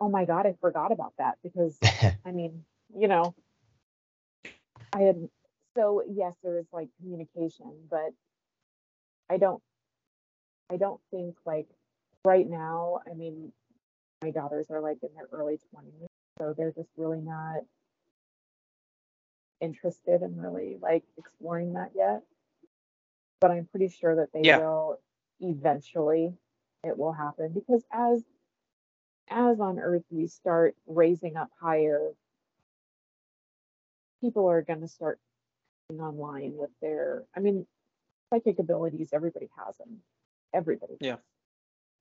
"Oh 0.00 0.08
my 0.08 0.24
god, 0.24 0.46
I 0.46 0.54
forgot 0.60 0.92
about 0.92 1.14
that 1.18 1.38
because 1.42 1.78
I 2.26 2.32
mean, 2.32 2.64
you 2.96 3.08
know, 3.08 3.34
I 4.92 5.00
had 5.02 5.28
so 5.76 6.02
yes, 6.08 6.34
there 6.42 6.58
is 6.58 6.66
like 6.72 6.88
communication, 7.00 7.72
but 7.90 8.12
I 9.30 9.38
don't 9.38 9.62
I 10.70 10.78
don't 10.78 11.00
think 11.12 11.36
like 11.46 11.68
right 12.24 12.48
now, 12.48 13.00
I 13.10 13.14
mean, 13.14 13.52
my 14.22 14.32
daughters 14.32 14.68
are 14.70 14.80
like 14.82 14.98
in 15.02 15.10
their 15.14 15.28
early 15.32 15.58
20s, 15.74 16.07
so 16.38 16.54
they're 16.56 16.72
just 16.72 16.90
really 16.96 17.20
not 17.20 17.62
interested 19.60 20.22
in 20.22 20.36
really 20.40 20.78
like 20.80 21.04
exploring 21.16 21.74
that 21.74 21.90
yet. 21.94 22.22
But 23.40 23.50
I'm 23.50 23.66
pretty 23.66 23.88
sure 23.88 24.16
that 24.16 24.32
they 24.32 24.42
yeah. 24.42 24.58
will 24.58 25.00
eventually 25.40 26.34
it 26.84 26.96
will 26.96 27.12
happen. 27.12 27.52
Because 27.52 27.84
as 27.92 28.22
as 29.30 29.60
on 29.60 29.78
earth 29.78 30.04
we 30.10 30.26
start 30.26 30.74
raising 30.86 31.36
up 31.36 31.50
higher 31.60 32.12
people 34.20 34.48
are 34.48 34.62
going 34.62 34.80
to 34.80 34.88
start 34.88 35.18
online 35.98 36.52
with 36.56 36.70
their 36.82 37.24
i 37.36 37.40
mean 37.40 37.66
psychic 38.30 38.58
abilities 38.58 39.10
everybody 39.12 39.48
has 39.56 39.76
them 39.78 39.98
everybody 40.52 40.94
yeah. 41.00 41.16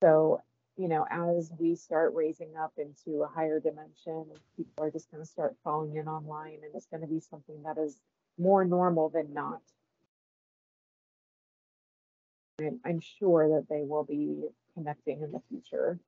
so 0.02 0.42
you 0.78 0.88
know 0.88 1.06
as 1.10 1.52
we 1.60 1.76
start 1.76 2.14
raising 2.14 2.56
up 2.56 2.74
into 2.78 3.24
a 3.24 3.28
higher 3.28 3.60
dimension 3.60 4.26
people 4.56 4.84
are 4.84 4.92
just 4.92 5.10
going 5.12 5.24
to 5.24 5.30
start 5.30 5.56
falling 5.64 5.96
in 5.96 6.08
online 6.08 6.60
and 6.64 6.76
it's 6.76 6.86
going 6.86 7.02
to 7.02 7.08
be 7.08 7.20
something 7.20 7.62
that 7.64 7.78
is 7.78 8.02
more 8.38 8.64
normal 8.64 9.10
than 9.10 9.34
not 9.34 9.62
I'm, 12.60 12.80
I'm 12.86 13.00
sure 13.00 13.48
that 13.50 13.68
they 13.70 13.84
will 13.84 14.04
be 14.04 14.42
connecting 14.74 15.22
in 15.22 15.32
the 15.32 15.42
future. 15.50 16.00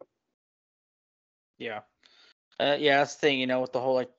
Yeah. 1.58 1.82
Uh, 2.60 2.76
yeah, 2.80 2.98
that's 2.98 3.16
the 3.16 3.22
thing, 3.22 3.40
you 3.40 3.48
know, 3.48 3.62
with 3.62 3.72
the 3.72 3.80
whole 3.80 3.96
like 3.96 4.10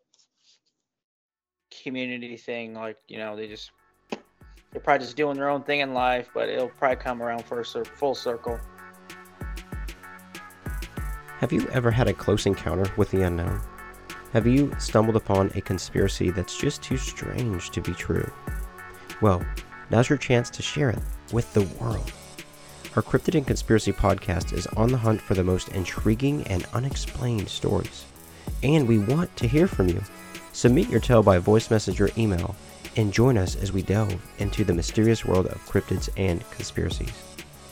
community 1.82 2.36
thing, 2.36 2.74
like, 2.74 2.98
you 3.08 3.18
know, 3.18 3.36
they 3.36 3.48
just 3.48 3.72
they're 4.70 4.80
probably 4.80 5.04
just 5.04 5.16
doing 5.16 5.36
their 5.36 5.48
own 5.48 5.62
thing 5.62 5.80
in 5.80 5.92
life, 5.92 6.30
but 6.32 6.48
it'll 6.48 6.68
probably 6.68 6.96
come 6.96 7.22
around 7.22 7.44
for 7.44 7.60
a 7.60 7.64
full 7.64 8.14
circle. 8.14 8.58
Have 11.40 11.54
you 11.54 11.66
ever 11.72 11.90
had 11.90 12.06
a 12.06 12.12
close 12.12 12.44
encounter 12.44 12.92
with 12.98 13.10
the 13.10 13.22
unknown? 13.22 13.62
Have 14.34 14.46
you 14.46 14.76
stumbled 14.78 15.16
upon 15.16 15.50
a 15.54 15.62
conspiracy 15.62 16.30
that's 16.30 16.58
just 16.58 16.82
too 16.82 16.98
strange 16.98 17.70
to 17.70 17.80
be 17.80 17.94
true? 17.94 18.30
Well, 19.22 19.42
now's 19.88 20.10
your 20.10 20.18
chance 20.18 20.50
to 20.50 20.60
share 20.60 20.90
it 20.90 20.98
with 21.32 21.50
the 21.54 21.62
world. 21.80 22.12
Our 22.94 23.00
Cryptid 23.00 23.36
and 23.36 23.46
Conspiracy 23.46 23.90
podcast 23.90 24.52
is 24.52 24.66
on 24.66 24.92
the 24.92 24.98
hunt 24.98 25.22
for 25.22 25.32
the 25.32 25.42
most 25.42 25.70
intriguing 25.70 26.46
and 26.46 26.66
unexplained 26.74 27.48
stories. 27.48 28.04
And 28.62 28.86
we 28.86 28.98
want 28.98 29.34
to 29.38 29.48
hear 29.48 29.66
from 29.66 29.88
you. 29.88 30.02
Submit 30.52 30.90
your 30.90 31.00
tale 31.00 31.22
by 31.22 31.38
voice 31.38 31.70
message 31.70 32.02
or 32.02 32.10
email 32.18 32.54
and 32.96 33.14
join 33.14 33.38
us 33.38 33.56
as 33.56 33.72
we 33.72 33.80
delve 33.80 34.20
into 34.40 34.62
the 34.62 34.74
mysterious 34.74 35.24
world 35.24 35.46
of 35.46 35.66
cryptids 35.66 36.10
and 36.18 36.44
conspiracies. 36.50 37.14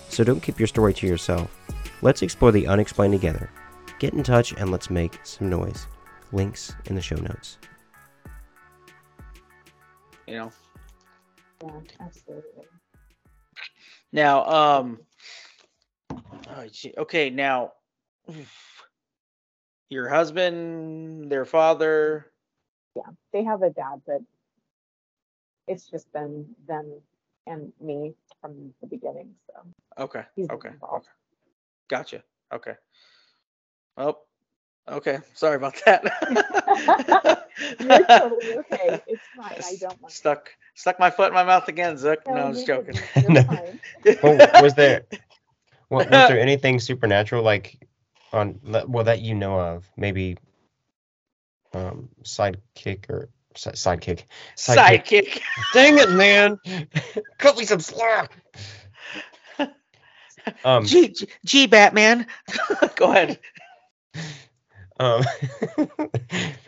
So 0.08 0.24
don't 0.24 0.42
keep 0.42 0.58
your 0.58 0.68
story 0.68 0.94
to 0.94 1.06
yourself. 1.06 1.54
Let's 2.02 2.22
explore 2.22 2.52
the 2.52 2.66
unexplained 2.66 3.12
together. 3.12 3.50
Get 3.98 4.14
in 4.14 4.22
touch 4.22 4.52
and 4.52 4.70
let's 4.70 4.90
make 4.90 5.18
some 5.24 5.48
noise. 5.50 5.86
Links 6.32 6.74
in 6.86 6.94
the 6.94 7.02
show 7.02 7.16
notes. 7.16 7.58
You 10.26 10.34
know? 10.34 10.52
Yeah, 11.62 11.80
absolutely. 12.00 12.64
Now, 14.12 14.44
um, 14.44 14.98
Oh. 16.50 16.66
Okay, 16.98 17.30
now 17.30 17.72
your 19.90 20.08
husband, 20.08 21.30
their 21.30 21.44
father. 21.44 22.32
Yeah, 22.96 23.02
they 23.32 23.44
have 23.44 23.62
a 23.62 23.70
dad, 23.70 24.02
but 24.06 24.22
it's 25.66 25.88
just 25.88 26.10
been 26.12 26.46
them 26.66 27.00
and 27.46 27.72
me 27.80 28.14
from 28.40 28.72
the 28.80 28.86
beginning. 28.86 29.34
So 29.46 30.04
okay, 30.04 30.24
okay, 30.38 30.70
okay, 30.82 31.08
gotcha. 31.88 32.22
Okay. 32.52 32.74
Well, 33.96 34.20
okay. 34.88 35.18
Sorry 35.34 35.56
about 35.56 35.80
that. 35.84 37.46
You're 37.80 38.04
totally 38.04 38.58
okay. 38.58 39.00
It's 39.06 39.22
fine. 39.36 39.60
I 39.64 39.76
don't 39.80 40.00
want 40.00 40.12
stuck 40.12 40.50
stuck 40.74 40.98
my 41.00 41.10
foot 41.10 41.28
in 41.28 41.34
my 41.34 41.44
mouth 41.44 41.68
again, 41.68 41.98
Zook. 41.98 42.20
No, 42.26 42.34
no 42.34 42.46
I'm 42.46 42.54
just 42.54 42.66
joking. 42.66 42.94
no. 43.28 43.42
well, 44.22 44.62
was 44.62 44.74
there 44.74 45.04
was 45.90 46.06
there 46.06 46.40
anything 46.40 46.78
supernatural 46.80 47.42
like 47.42 47.86
on 48.32 48.60
well 48.62 49.04
that 49.04 49.20
you 49.20 49.34
know 49.34 49.58
of? 49.58 49.90
Maybe 49.96 50.36
um, 51.74 52.08
sidekick 52.22 53.10
or 53.10 53.28
sidekick. 53.54 54.24
Sidekick. 54.56 55.04
sidekick. 55.04 55.40
Dang 55.74 55.98
it, 55.98 56.10
man! 56.10 56.58
Cut 57.38 57.58
me 57.58 57.64
some 57.64 57.80
slack. 57.80 58.32
Um, 60.64 60.84
G, 60.84 61.08
G, 61.08 61.28
G 61.44 61.66
Batman. 61.66 62.26
Go 62.96 63.10
ahead. 63.10 63.38
Um, 65.00 65.22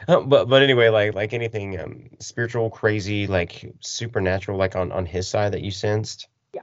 uh, 0.08 0.20
but 0.26 0.48
but 0.48 0.62
anyway, 0.62 0.88
like 0.88 1.14
like 1.14 1.32
anything 1.32 1.78
um, 1.80 2.10
spiritual, 2.20 2.70
crazy, 2.70 3.26
like 3.26 3.72
supernatural, 3.80 4.58
like 4.58 4.76
on 4.76 4.92
on 4.92 5.06
his 5.06 5.28
side 5.28 5.52
that 5.52 5.62
you 5.62 5.70
sensed. 5.70 6.28
Yeah, 6.54 6.62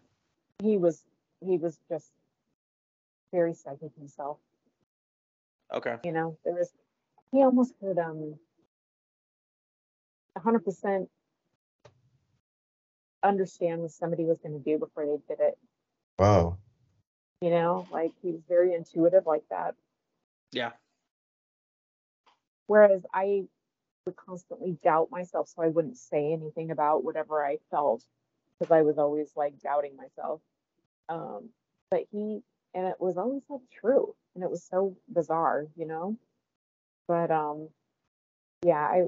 he 0.62 0.78
was 0.78 1.04
he 1.42 1.58
was 1.58 1.78
just 1.90 2.12
very 3.34 3.54
psychic 3.54 3.92
himself. 3.98 4.38
Okay. 5.74 5.98
You 6.04 6.14
know, 6.14 6.38
there 6.46 6.54
was 6.54 6.72
he 7.32 7.44
almost 7.44 7.74
could 7.80 7.98
um 7.98 8.36
100% 10.38 11.08
understand 13.24 13.82
what 13.82 13.92
somebody 13.92 14.24
was 14.24 14.38
going 14.40 14.54
to 14.54 14.64
do 14.64 14.78
before 14.78 15.06
they 15.06 15.18
did 15.28 15.42
it. 15.42 15.58
Wow. 16.20 16.58
You 17.42 17.52
know, 17.52 17.88
like 17.92 18.14
he 18.22 18.32
was 18.32 18.42
very 18.48 18.74
intuitive 18.74 19.26
like 19.28 19.44
that. 19.50 19.76
Yeah. 20.52 20.72
Whereas 22.66 23.06
I 23.14 23.44
would 24.06 24.16
constantly 24.16 24.78
doubt 24.84 25.10
myself, 25.12 25.50
so 25.50 25.62
I 25.62 25.68
wouldn't 25.68 25.98
say 25.98 26.34
anything 26.34 26.72
about 26.72 27.04
whatever 27.04 27.46
I 27.46 27.58
felt 27.70 28.04
because 28.60 28.72
I 28.72 28.82
was 28.82 28.98
always 28.98 29.32
like 29.36 29.60
doubting 29.62 29.96
myself. 29.96 30.42
Um, 31.10 31.50
but 31.92 32.06
he, 32.12 32.42
and 32.74 32.88
it 32.88 32.96
was 33.00 33.18
always 33.18 33.44
like 33.50 33.62
true, 33.72 34.16
and 34.36 34.44
it 34.44 34.50
was 34.50 34.64
so 34.64 34.98
bizarre, 35.08 35.68
you 35.76 35.86
know. 35.86 36.18
But 37.08 37.32
um, 37.32 37.70
yeah, 38.66 38.80
I, 38.80 39.04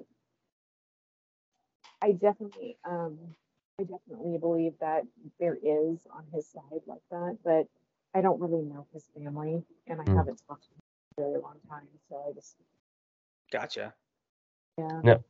I 2.01 2.11
definitely, 2.14 2.77
um, 2.85 3.18
I 3.80 3.84
definitely 3.84 4.38
believe 4.38 4.73
that 4.80 5.03
there 5.39 5.56
is 5.56 5.99
on 6.14 6.26
his 6.34 6.47
side 6.47 6.81
like 6.88 7.01
that, 7.11 7.38
but 7.43 7.68
I 8.14 8.22
don't 8.22 8.40
really 8.40 8.64
know 8.64 8.88
his 8.94 9.06
family, 9.15 9.64
and 9.88 10.02
I 10.02 10.03
mm. 10.03 10.18
haven't 10.18 10.41
talked 10.48 10.64
to 10.64 10.69
him 10.69 10.81
for 11.15 11.23
a 11.23 11.30
very 11.31 11.41
long 11.41 11.57
time, 11.69 11.88
so 12.10 12.23
I 12.30 12.34
just 12.34 12.56
Gotcha. 13.52 13.94
Yeah. 14.77 15.02
No. 15.03 15.23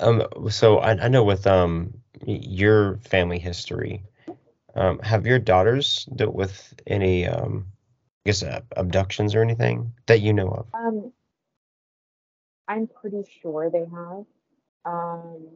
Um. 0.00 0.50
So 0.50 0.78
I, 0.78 1.04
I 1.04 1.08
know 1.08 1.24
with 1.24 1.46
um 1.46 1.94
your 2.26 2.98
family 2.98 3.38
history, 3.38 4.02
um, 4.74 4.98
have 5.00 5.26
your 5.26 5.38
daughters 5.38 6.06
dealt 6.16 6.34
with 6.34 6.74
any 6.86 7.26
um, 7.26 7.66
I 8.24 8.28
guess 8.28 8.42
uh, 8.42 8.60
abductions 8.76 9.34
or 9.34 9.42
anything 9.42 9.92
that 10.06 10.20
you 10.20 10.32
know 10.32 10.48
of? 10.48 10.66
Um, 10.74 11.12
I'm 12.68 12.88
pretty 12.88 13.24
sure 13.40 13.70
they 13.70 13.80
have. 13.84 14.24
Um, 14.84 15.48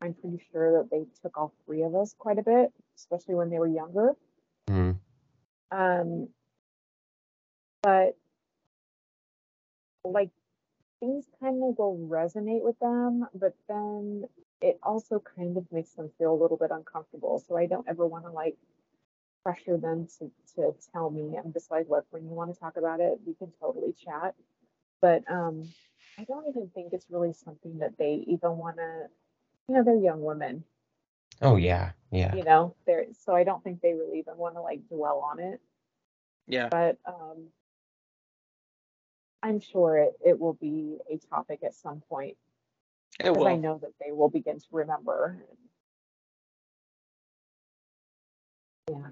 I'm 0.00 0.14
pretty 0.14 0.40
sure 0.52 0.82
that 0.82 0.90
they 0.90 1.04
took 1.22 1.36
all 1.36 1.52
three 1.66 1.82
of 1.82 1.94
us 1.94 2.14
quite 2.18 2.38
a 2.38 2.42
bit, 2.42 2.72
especially 2.96 3.34
when 3.34 3.50
they 3.50 3.58
were 3.58 3.68
younger. 3.68 4.14
Um, 5.72 6.28
but 7.82 8.16
like 10.04 10.30
things 11.00 11.26
kind 11.40 11.62
of 11.64 11.78
will 11.78 11.98
resonate 12.10 12.62
with 12.62 12.78
them, 12.80 13.26
but 13.34 13.54
then 13.68 14.24
it 14.62 14.78
also 14.82 15.22
kind 15.36 15.56
of 15.58 15.66
makes 15.72 15.92
them 15.92 16.10
feel 16.18 16.32
a 16.34 16.40
little 16.40 16.56
bit 16.58 16.70
uncomfortable. 16.72 17.44
So 17.48 17.56
I 17.56 17.66
don't 17.66 17.88
ever 17.88 18.06
want 18.06 18.24
to 18.26 18.32
like 18.32 18.56
pressure 19.44 19.78
them 19.78 20.08
to, 20.18 20.30
to 20.56 20.74
tell 20.92 21.10
me. 21.10 21.38
I'm 21.42 21.52
just 21.52 21.70
like, 21.70 21.88
look, 21.90 22.06
when 22.10 22.24
you 22.24 22.30
want 22.30 22.54
to 22.54 22.60
talk 22.60 22.76
about 22.76 23.00
it, 23.00 23.20
we 23.26 23.34
can 23.34 23.52
totally 23.60 23.94
chat. 24.04 24.34
But 25.02 25.24
um, 25.30 25.68
I 26.18 26.24
don't 26.24 26.48
even 26.48 26.70
think 26.74 26.92
it's 26.92 27.06
really 27.10 27.34
something 27.34 27.78
that 27.80 27.98
they 27.98 28.24
even 28.28 28.58
want 28.58 28.76
to, 28.78 29.06
you 29.68 29.76
know, 29.76 29.84
they're 29.84 29.96
young 29.96 30.22
women. 30.22 30.64
Oh 31.40 31.56
yeah, 31.56 31.92
yeah. 32.10 32.34
You 32.34 32.44
know, 32.44 32.74
they're 32.86 33.06
so 33.24 33.34
I 33.34 33.44
don't 33.44 33.62
think 33.62 33.80
they 33.80 33.94
really 33.94 34.18
even 34.18 34.36
want 34.36 34.54
to 34.54 34.60
like 34.60 34.88
dwell 34.88 35.20
on 35.30 35.40
it. 35.40 35.60
Yeah. 36.46 36.68
But 36.68 36.98
um, 37.06 37.48
I'm 39.42 39.60
sure 39.60 39.98
it, 39.98 40.14
it 40.24 40.38
will 40.38 40.54
be 40.54 40.98
a 41.10 41.18
topic 41.28 41.60
at 41.62 41.74
some 41.74 42.02
point. 42.08 42.36
It 43.20 43.34
will. 43.34 43.46
I 43.46 43.56
know 43.56 43.78
that 43.78 43.92
they 44.04 44.12
will 44.12 44.28
begin 44.30 44.58
to 44.58 44.66
remember. 44.72 45.36
Yeah. 48.90 49.08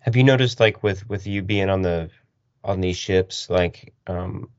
Have 0.00 0.16
you 0.16 0.24
noticed, 0.24 0.60
like, 0.60 0.82
with 0.82 1.08
with 1.08 1.26
you 1.26 1.42
being 1.42 1.68
on 1.68 1.82
the 1.82 2.10
on 2.64 2.80
these 2.80 2.96
ships, 2.96 3.50
like, 3.50 3.92
um, 4.06 4.50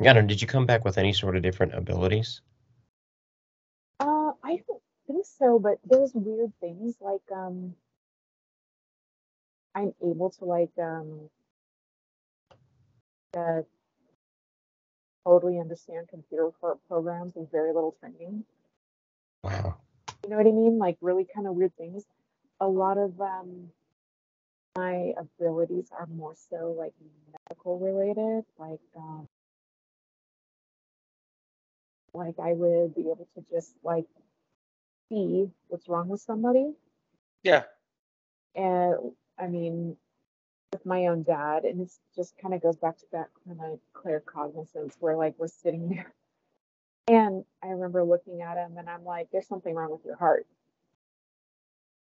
I 0.00 0.04
don't 0.04 0.14
know, 0.16 0.28
did 0.28 0.40
you 0.40 0.48
come 0.48 0.66
back 0.66 0.84
with 0.84 0.98
any 0.98 1.12
sort 1.12 1.36
of 1.36 1.42
different 1.42 1.74
abilities? 1.74 2.40
Uh, 5.14 5.16
think 5.16 5.26
so, 5.38 5.58
but 5.58 5.78
there's 5.84 6.12
weird 6.14 6.52
things 6.60 6.96
like 7.00 7.22
um, 7.32 7.74
I'm 9.74 9.94
able 10.02 10.30
to 10.30 10.44
like 10.44 10.70
um 10.78 11.30
that 13.32 13.66
totally 15.24 15.58
understand 15.58 16.08
computer 16.08 16.50
programs 16.88 17.34
with 17.34 17.50
very 17.50 17.72
little 17.72 17.96
training. 18.00 18.44
Wow. 19.42 19.78
You 20.22 20.30
know 20.30 20.36
what 20.36 20.46
I 20.46 20.52
mean? 20.52 20.78
Like 20.78 20.96
really 21.00 21.26
kind 21.32 21.46
of 21.46 21.54
weird 21.54 21.76
things. 21.76 22.04
A 22.60 22.66
lot 22.66 22.98
of 22.98 23.20
um, 23.20 23.70
my 24.76 25.12
abilities 25.18 25.88
are 25.98 26.06
more 26.06 26.34
so 26.50 26.74
like 26.78 26.92
medical 27.32 27.78
related, 27.78 28.44
like 28.58 28.80
um, 28.96 29.28
like 32.12 32.38
I 32.38 32.52
would 32.52 32.94
be 32.94 33.02
able 33.02 33.28
to 33.34 33.44
just 33.50 33.74
like 33.82 34.06
see 35.08 35.50
what's 35.68 35.88
wrong 35.88 36.08
with 36.08 36.20
somebody. 36.20 36.72
Yeah. 37.42 37.64
And 38.54 38.96
I 39.38 39.46
mean, 39.46 39.96
with 40.72 40.84
my 40.84 41.06
own 41.06 41.22
dad, 41.22 41.64
and 41.64 41.80
it 41.80 41.92
just 42.16 42.36
kind 42.36 42.52
of 42.52 42.62
goes 42.62 42.76
back 42.76 42.98
to 42.98 43.04
that 43.12 43.28
kind 43.46 43.60
of 43.60 43.78
claircognizance 43.94 44.94
where 44.98 45.16
like 45.16 45.34
we're 45.38 45.46
sitting 45.46 45.88
there, 45.88 46.12
and 47.08 47.44
I 47.62 47.68
remember 47.68 48.04
looking 48.04 48.42
at 48.42 48.56
him, 48.56 48.76
and 48.78 48.88
I'm 48.88 49.04
like, 49.04 49.28
"There's 49.30 49.46
something 49.46 49.74
wrong 49.74 49.90
with 49.90 50.04
your 50.04 50.16
heart." 50.16 50.46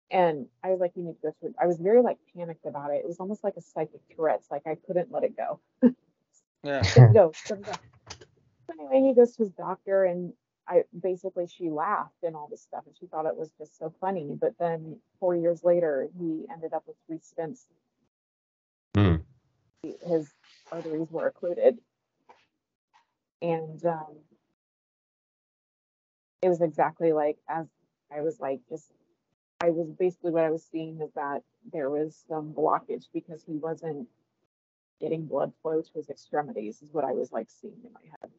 And 0.10 0.48
I 0.64 0.70
was 0.70 0.80
like, 0.80 0.92
"You 0.96 1.04
need 1.04 1.22
to 1.22 1.28
go 1.28 1.34
to." 1.42 1.54
I 1.62 1.68
was 1.68 1.78
very 1.78 2.02
like 2.02 2.18
panicked 2.36 2.66
about 2.66 2.92
it. 2.92 2.98
It 3.04 3.08
was 3.08 3.20
almost 3.20 3.44
like 3.44 3.56
a 3.58 3.62
psychic 3.62 4.02
Tourette's. 4.16 4.50
Like 4.50 4.64
I 4.66 4.76
couldn't 4.88 5.12
let 5.12 5.24
it 5.24 5.36
go. 5.38 5.60
yeah. 6.64 6.82
go, 6.96 7.32
go, 7.48 7.56
go. 7.56 7.72
anyway, 8.72 9.08
he 9.08 9.14
goes 9.14 9.36
to 9.36 9.44
his 9.44 9.52
doctor, 9.52 10.06
and 10.06 10.34
I 10.68 10.84
basically 10.98 11.48
she 11.48 11.70
laughed 11.70 12.24
and 12.24 12.36
all 12.36 12.48
this 12.50 12.62
stuff, 12.62 12.84
and 12.86 12.96
she 12.98 13.08
thought 13.08 13.26
it 13.26 13.36
was 13.36 13.52
just 13.58 13.78
so 13.78 13.94
funny. 14.00 14.36
But 14.40 14.58
then 14.60 15.00
four 15.20 15.36
years 15.36 15.64
later, 15.64 16.08
he 16.18 16.46
ended 16.52 16.74
up 16.74 16.84
with 16.88 16.96
three 17.08 17.20
stents 17.20 17.66
Hmm. 18.96 19.16
His 19.82 20.32
arteries 20.72 21.10
were 21.10 21.28
occluded. 21.28 21.80
And 23.42 23.84
um, 23.86 24.18
it 26.42 26.50
was 26.50 26.62
exactly 26.62 27.12
like 27.12 27.38
as 27.50 27.68
I 28.16 28.22
was 28.22 28.40
like 28.40 28.62
just 28.70 28.92
I 29.62 29.72
was 29.72 29.90
basically 29.98 30.32
what 30.32 30.44
I 30.44 30.52
was 30.52 30.66
seeing 30.72 31.02
is 31.02 31.12
that 31.16 31.42
there 31.72 31.90
was 31.90 32.22
some 32.28 32.54
blockage 32.54 33.06
because 33.14 33.44
he 33.44 33.58
wasn't 33.58 34.08
getting 35.02 35.26
blood 35.26 35.52
flow 35.62 35.82
to 35.82 35.90
his 35.96 36.10
extremities 36.10 36.82
is 36.82 36.94
what 36.94 37.04
I 37.04 37.12
was 37.12 37.32
like 37.32 37.48
seeing 37.50 37.80
in 37.84 37.92
my 37.92 38.02
head. 38.02 38.32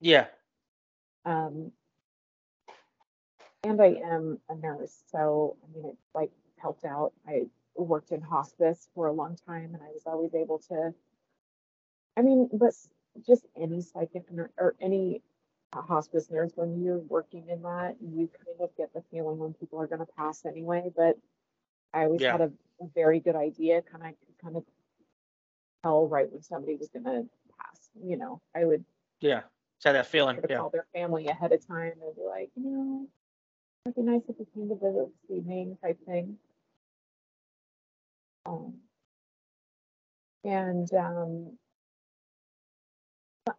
Yeah. 0.00 0.26
Um 1.24 1.72
and 3.64 3.80
I 3.82 3.96
am 4.04 4.38
a 4.48 4.54
nurse, 4.54 5.02
so 5.10 5.56
I 5.62 5.76
mean 5.76 5.90
it 5.90 5.96
like 6.14 6.30
helped 6.56 6.84
out. 6.84 7.12
I 7.26 7.46
worked 7.76 8.10
in 8.10 8.20
hospice 8.20 8.88
for 8.94 9.06
a 9.06 9.12
long 9.12 9.36
time 9.46 9.74
and 9.74 9.82
I 9.82 9.90
was 9.92 10.02
always 10.06 10.34
able 10.34 10.58
to 10.70 10.94
I 12.16 12.22
mean, 12.22 12.48
but 12.52 12.74
just 13.26 13.46
any 13.56 13.80
psychic 13.80 14.24
or 14.58 14.74
any 14.80 15.22
hospice 15.72 16.30
nurse, 16.30 16.52
when 16.54 16.82
you're 16.82 16.98
working 16.98 17.48
in 17.48 17.62
that, 17.62 17.96
you 18.00 18.28
kind 18.28 18.60
of 18.60 18.76
get 18.76 18.92
the 18.94 19.02
feeling 19.10 19.38
when 19.38 19.54
people 19.54 19.80
are 19.80 19.86
going 19.86 20.00
to 20.00 20.12
pass 20.16 20.44
anyway. 20.44 20.90
But 20.96 21.16
I 21.92 22.04
always 22.04 22.20
yeah. 22.20 22.32
had 22.32 22.40
a, 22.40 22.52
a, 22.80 22.88
very 22.94 23.20
good 23.20 23.36
idea, 23.36 23.82
kind 23.82 24.04
of, 24.06 24.14
kind 24.42 24.56
of 24.56 24.64
tell 25.82 26.08
right 26.08 26.30
when 26.30 26.42
somebody 26.42 26.76
was 26.76 26.88
going 26.88 27.04
to 27.04 27.26
pass. 27.58 27.88
You 28.02 28.16
know, 28.16 28.40
I 28.54 28.64
would. 28.64 28.84
Yeah, 29.20 29.42
had 29.84 29.94
that 29.94 30.06
feeling. 30.06 30.38
Yeah. 30.48 30.56
Call 30.58 30.70
their 30.70 30.86
family 30.92 31.26
ahead 31.28 31.52
of 31.52 31.66
time 31.66 31.92
and 32.02 32.16
be 32.16 32.22
like, 32.26 32.50
you 32.56 32.70
know, 32.70 33.06
it'd 33.86 33.96
be 33.96 34.02
nice 34.02 34.22
if 34.28 34.36
you 34.38 34.46
came 34.54 34.68
to 34.68 34.74
visit 34.74 35.08
this 35.28 35.38
evening, 35.38 35.76
type 35.82 35.98
thing. 36.06 36.36
Um, 38.46 38.74
and 40.44 40.92
um, 40.94 41.58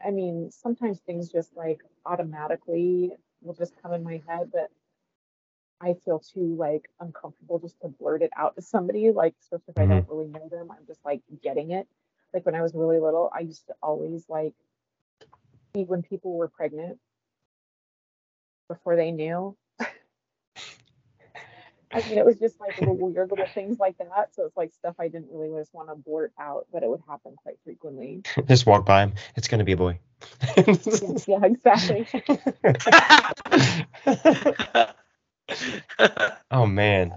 I 0.06 0.12
mean, 0.12 0.52
sometimes 0.52 1.00
things 1.00 1.32
just 1.32 1.56
like 1.56 1.82
automatically 2.06 3.12
will 3.42 3.54
just 3.54 3.74
come 3.82 3.94
in 3.94 4.04
my 4.04 4.22
head, 4.28 4.52
but 4.52 4.70
I 5.82 5.96
feel 6.06 6.20
too 6.20 6.56
like 6.58 6.90
uncomfortable 7.00 7.60
just 7.60 7.80
to 7.82 7.88
blurt 7.88 8.22
it 8.22 8.32
out 8.36 8.56
to 8.56 8.62
somebody, 8.62 9.12
like 9.12 9.36
especially 9.42 9.64
if 9.70 9.76
mm-hmm. 9.76 9.92
I 9.92 9.96
don't 9.96 10.10
really 10.10 10.28
know 10.28 10.50
them. 10.50 10.72
I'm 10.72 10.86
just 10.88 11.04
like 11.06 11.22
getting 11.42 11.72
it. 11.72 11.88
Like 12.34 12.46
when 12.46 12.56
I 12.56 12.62
was 12.62 12.76
really 12.76 13.00
little, 13.00 13.32
I 13.34 13.40
used 13.42 13.68
to 13.68 13.76
always 13.82 14.26
like 14.30 14.54
when 15.74 16.02
people 16.02 16.36
were 16.36 16.48
pregnant 16.48 17.00
before 18.68 18.96
they 18.96 19.12
knew. 19.12 19.56
I 21.92 22.08
mean, 22.08 22.20
it 22.20 22.26
was 22.26 22.38
just 22.38 22.60
like 22.60 22.80
little 22.80 22.96
weird 22.96 23.32
little 23.32 23.48
things 23.54 23.80
like 23.80 23.98
that. 23.98 24.36
So 24.36 24.46
it's 24.46 24.56
like 24.56 24.74
stuff 24.74 24.96
I 25.00 25.08
didn't 25.08 25.30
really 25.32 25.60
just 25.60 25.74
want 25.74 25.90
to 25.90 25.96
blurt 25.96 26.32
out, 26.40 26.68
but 26.72 26.84
it 26.84 26.90
would 26.90 27.02
happen 27.08 27.36
quite 27.36 27.58
frequently. 27.64 28.22
just 28.48 28.66
walk 28.66 28.86
by 28.86 29.04
him. 29.04 29.14
It's 29.36 29.48
going 29.48 29.60
to 29.60 29.66
be 29.66 29.72
a 29.74 29.78
boy. 29.78 30.00
yeah, 31.28 31.44
exactly. 31.44 32.08
oh, 36.52 36.66
man. 36.68 37.16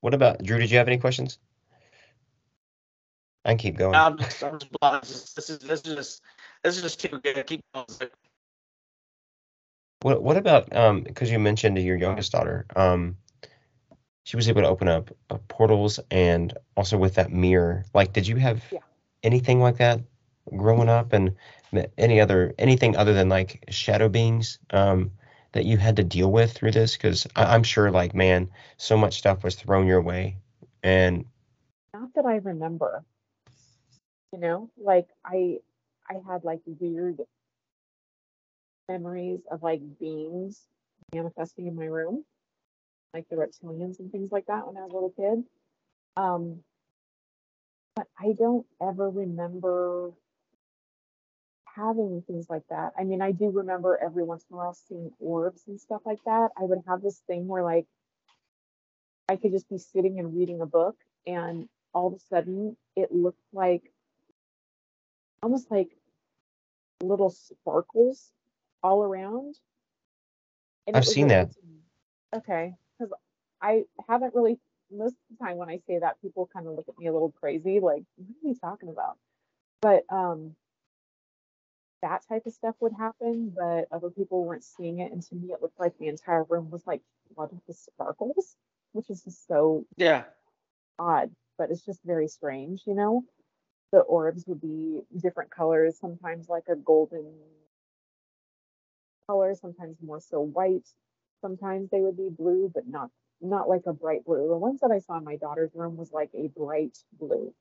What 0.00 0.14
about 0.14 0.42
Drew? 0.42 0.58
Did 0.58 0.70
you 0.70 0.78
have 0.78 0.86
any 0.86 0.98
questions? 0.98 1.38
I 3.44 3.50
can 3.50 3.58
keep 3.58 3.76
going. 3.76 3.94
I'm 3.94 4.18
just, 4.18 4.42
I'm 4.42 4.58
just, 5.02 5.36
this 5.36 5.50
is 5.50 5.58
this 5.60 5.80
is 5.82 5.94
just 5.94 6.22
this 6.66 6.76
is 6.76 6.82
just 6.82 7.00
too 7.00 7.20
good. 7.20 7.46
Keep 7.46 7.62
going. 7.72 7.86
What 10.02 10.22
what 10.22 10.36
about 10.36 10.74
um 10.76 11.02
because 11.02 11.30
you 11.30 11.38
mentioned 11.38 11.78
your 11.78 11.96
youngest 11.96 12.32
daughter 12.32 12.66
um 12.76 13.16
she 14.24 14.36
was 14.36 14.48
able 14.48 14.62
to 14.62 14.68
open 14.68 14.88
up 14.88 15.10
uh, 15.30 15.38
portals 15.48 16.00
and 16.10 16.52
also 16.76 16.98
with 16.98 17.14
that 17.14 17.32
mirror 17.32 17.84
like 17.94 18.12
did 18.12 18.26
you 18.26 18.36
have 18.36 18.62
yeah. 18.70 18.80
anything 19.22 19.60
like 19.60 19.78
that 19.78 20.00
growing 20.54 20.88
up 20.88 21.12
and 21.12 21.34
any 21.96 22.20
other 22.20 22.54
anything 22.58 22.96
other 22.96 23.14
than 23.14 23.28
like 23.28 23.64
shadow 23.70 24.08
beings 24.08 24.58
um 24.70 25.10
that 25.52 25.64
you 25.64 25.78
had 25.78 25.96
to 25.96 26.04
deal 26.04 26.30
with 26.30 26.52
through 26.52 26.72
this 26.72 26.96
because 26.96 27.26
i'm 27.34 27.62
sure 27.62 27.90
like 27.90 28.14
man 28.14 28.48
so 28.76 28.96
much 28.96 29.18
stuff 29.18 29.42
was 29.42 29.54
thrown 29.54 29.86
your 29.86 30.02
way 30.02 30.36
and 30.82 31.24
not 31.94 32.12
that 32.14 32.26
i 32.26 32.36
remember 32.36 33.02
you 34.32 34.38
know 34.38 34.70
like 34.76 35.08
i 35.24 35.58
i 36.10 36.14
had 36.26 36.44
like 36.44 36.60
weird 36.66 37.20
memories 38.88 39.40
of 39.50 39.62
like 39.62 39.80
beings 39.98 40.66
manifesting 41.14 41.66
in 41.66 41.74
my 41.76 41.86
room, 41.86 42.24
like 43.14 43.28
the 43.28 43.36
reptilians 43.36 43.98
and 44.00 44.10
things 44.10 44.32
like 44.32 44.46
that 44.46 44.66
when 44.66 44.76
I 44.76 44.82
was 44.82 44.90
a 44.90 44.94
little 44.94 45.10
kid. 45.10 45.44
Um, 46.16 46.60
but 47.94 48.06
I 48.18 48.34
don't 48.38 48.66
ever 48.80 49.08
remember 49.08 50.12
having 51.64 52.22
things 52.26 52.46
like 52.48 52.62
that. 52.70 52.92
I 52.98 53.04
mean, 53.04 53.20
I 53.20 53.32
do 53.32 53.50
remember 53.50 53.98
every 54.02 54.24
once 54.24 54.44
in 54.50 54.54
a 54.54 54.58
while 54.58 54.74
seeing 54.74 55.10
orbs 55.20 55.62
and 55.66 55.80
stuff 55.80 56.02
like 56.04 56.22
that. 56.24 56.50
I 56.58 56.64
would 56.64 56.82
have 56.86 57.02
this 57.02 57.22
thing 57.26 57.46
where 57.46 57.62
like 57.62 57.86
I 59.28 59.36
could 59.36 59.52
just 59.52 59.68
be 59.68 59.78
sitting 59.78 60.18
and 60.18 60.36
reading 60.36 60.60
a 60.60 60.66
book 60.66 60.96
and 61.26 61.68
all 61.92 62.08
of 62.08 62.14
a 62.14 62.18
sudden 62.18 62.76
it 62.94 63.12
looked 63.12 63.42
like 63.52 63.92
almost 65.46 65.70
like 65.70 65.90
little 67.00 67.30
sparkles 67.30 68.32
all 68.82 69.04
around. 69.04 69.54
And 70.88 70.96
I've 70.96 71.06
seen 71.06 71.28
that. 71.28 71.50
Okay, 72.34 72.74
because 72.98 73.12
I 73.62 73.84
haven't 74.08 74.34
really. 74.34 74.58
Most 74.90 75.12
of 75.14 75.38
the 75.38 75.44
time, 75.44 75.56
when 75.56 75.68
I 75.68 75.78
say 75.86 75.98
that, 76.00 76.20
people 76.20 76.48
kind 76.52 76.66
of 76.66 76.74
look 76.74 76.88
at 76.88 76.98
me 76.98 77.06
a 77.06 77.12
little 77.12 77.32
crazy, 77.40 77.78
like, 77.78 78.02
"What 78.16 78.36
are 78.44 78.48
you 78.48 78.54
talking 78.60 78.88
about?" 78.88 79.18
But 79.80 80.02
um, 80.10 80.56
that 82.02 82.26
type 82.28 82.46
of 82.46 82.52
stuff 82.52 82.74
would 82.80 82.92
happen, 82.92 83.52
but 83.56 83.86
other 83.92 84.10
people 84.10 84.44
weren't 84.44 84.64
seeing 84.64 84.98
it, 84.98 85.12
and 85.12 85.22
to 85.22 85.34
me, 85.36 85.52
it 85.52 85.62
looked 85.62 85.78
like 85.78 85.96
the 85.98 86.08
entire 86.08 86.42
room 86.44 86.70
was 86.70 86.84
like 86.88 87.02
flooded 87.34 87.60
with 87.68 87.76
sparkles, 87.76 88.56
which 88.92 89.10
is 89.10 89.22
just 89.22 89.46
so 89.46 89.84
yeah 89.96 90.24
odd. 90.98 91.30
But 91.56 91.70
it's 91.70 91.84
just 91.84 92.00
very 92.04 92.26
strange, 92.26 92.82
you 92.84 92.94
know. 92.94 93.24
The 93.92 94.00
orbs 94.00 94.44
would 94.46 94.60
be 94.60 95.00
different 95.20 95.50
colors, 95.50 95.98
sometimes 95.98 96.48
like 96.48 96.64
a 96.68 96.76
golden 96.76 97.32
color, 99.28 99.54
sometimes 99.54 99.96
more 100.02 100.20
so 100.20 100.40
white. 100.40 100.88
Sometimes 101.40 101.90
they 101.90 102.00
would 102.00 102.16
be 102.16 102.28
blue, 102.28 102.70
but 102.72 102.88
not 102.88 103.10
not 103.40 103.68
like 103.68 103.82
a 103.86 103.92
bright 103.92 104.24
blue. 104.24 104.48
The 104.48 104.56
ones 104.56 104.80
that 104.80 104.90
I 104.90 104.98
saw 104.98 105.18
in 105.18 105.24
my 105.24 105.36
daughter's 105.36 105.70
room 105.74 105.96
was 105.96 106.10
like 106.12 106.30
a 106.34 106.48
bright 106.48 106.98
blue. 107.18 107.52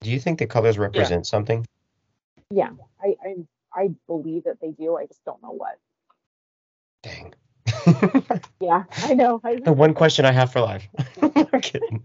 Do 0.00 0.10
you 0.10 0.20
think 0.20 0.38
the 0.38 0.46
colors 0.46 0.78
represent 0.78 1.26
yeah. 1.26 1.30
something? 1.30 1.66
Yeah, 2.50 2.70
I, 3.02 3.16
I 3.24 3.34
I 3.74 3.90
believe 4.06 4.44
that 4.44 4.60
they 4.60 4.70
do. 4.70 4.96
I 4.96 5.06
just 5.06 5.24
don't 5.24 5.42
know 5.42 5.52
what. 5.52 5.78
Dang. 7.02 7.34
yeah, 8.60 8.84
I 8.98 9.14
know. 9.14 9.40
I 9.44 9.56
the 9.64 9.72
one 9.72 9.94
question 9.94 10.24
I 10.24 10.32
have 10.32 10.52
for 10.52 10.60
life. 10.60 10.86
Kidding. 11.62 12.04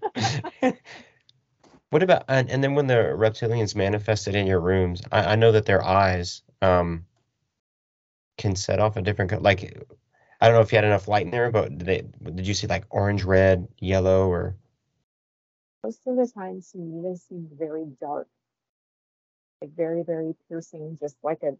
What 1.90 2.04
about 2.04 2.24
and, 2.28 2.50
and 2.50 2.64
then 2.64 2.76
when 2.76 2.88
the 2.88 2.96
reptilians 2.96 3.76
manifested 3.76 4.36
in 4.36 4.48
your 4.48 4.60
rooms? 4.60 5.02
I, 5.12 5.34
I 5.34 5.36
know 5.36 5.52
that 5.52 5.66
their 5.66 5.84
eyes 5.84 6.42
um 6.62 7.06
can 8.38 8.56
set 8.56 8.80
off 8.80 8.98
a 8.98 9.02
different 9.02 9.42
like 9.42 9.64
I 10.40 10.48
don't 10.48 10.56
know 10.56 10.62
if 10.62 10.72
you 10.72 10.78
had 10.78 10.86
enough 10.86 11.08
light 11.08 11.26
in 11.26 11.32
there, 11.32 11.52
but 11.52 11.78
did 11.78 11.88
they 11.88 12.04
did 12.32 12.48
you 12.48 12.54
see 12.54 12.68
like 12.68 12.86
orange, 12.90 13.24
red, 13.24 13.68
yellow, 13.80 14.30
or 14.30 14.56
most 15.84 16.02
of 16.06 16.16
the 16.16 16.28
time 16.28 16.62
to 16.72 16.78
me 16.78 17.02
they 17.02 17.16
seem 17.16 17.50
very 17.58 17.86
dark, 18.00 18.28
like 19.62 19.76
very 19.76 20.04
very 20.04 20.36
piercing, 20.48 20.98
just 21.00 21.16
like 21.24 21.42
a 21.44 21.58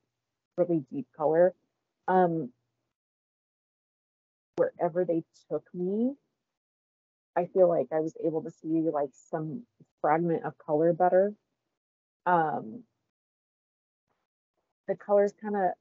really 0.58 0.84
deep 0.92 1.08
color. 1.16 1.54
Um, 2.08 2.52
wherever 4.58 5.06
they 5.06 5.24
took 5.50 5.64
me, 5.74 6.16
I 7.38 7.46
feel 7.46 7.70
like 7.70 7.88
I 7.92 8.00
was 8.00 8.16
able 8.26 8.44
to 8.44 8.52
see 8.52 8.82
like 8.92 9.12
some 9.30 9.64
fragment 10.02 10.44
of 10.44 10.58
color 10.58 10.92
better. 10.94 11.34
Um, 12.26 12.84
the 14.88 14.96
colors 14.96 15.34
kind 15.42 15.56
of 15.56 15.72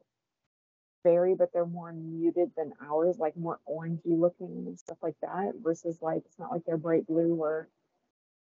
vary, 1.03 1.35
but 1.35 1.53
they're 1.53 1.67
more 1.67 1.93
muted 1.93 2.51
than 2.57 2.73
ours, 2.87 3.19
like 3.19 3.37
more 3.37 3.59
orangey 3.69 4.19
looking 4.19 4.65
and 4.67 4.79
stuff 4.79 4.99
like 5.03 5.17
that, 5.23 5.55
versus 5.63 5.99
like 6.03 6.23
it's 6.27 6.39
not 6.39 6.51
like 6.51 6.63
they're 6.67 6.77
bright 6.77 7.07
blue 7.07 7.35
or 7.35 7.69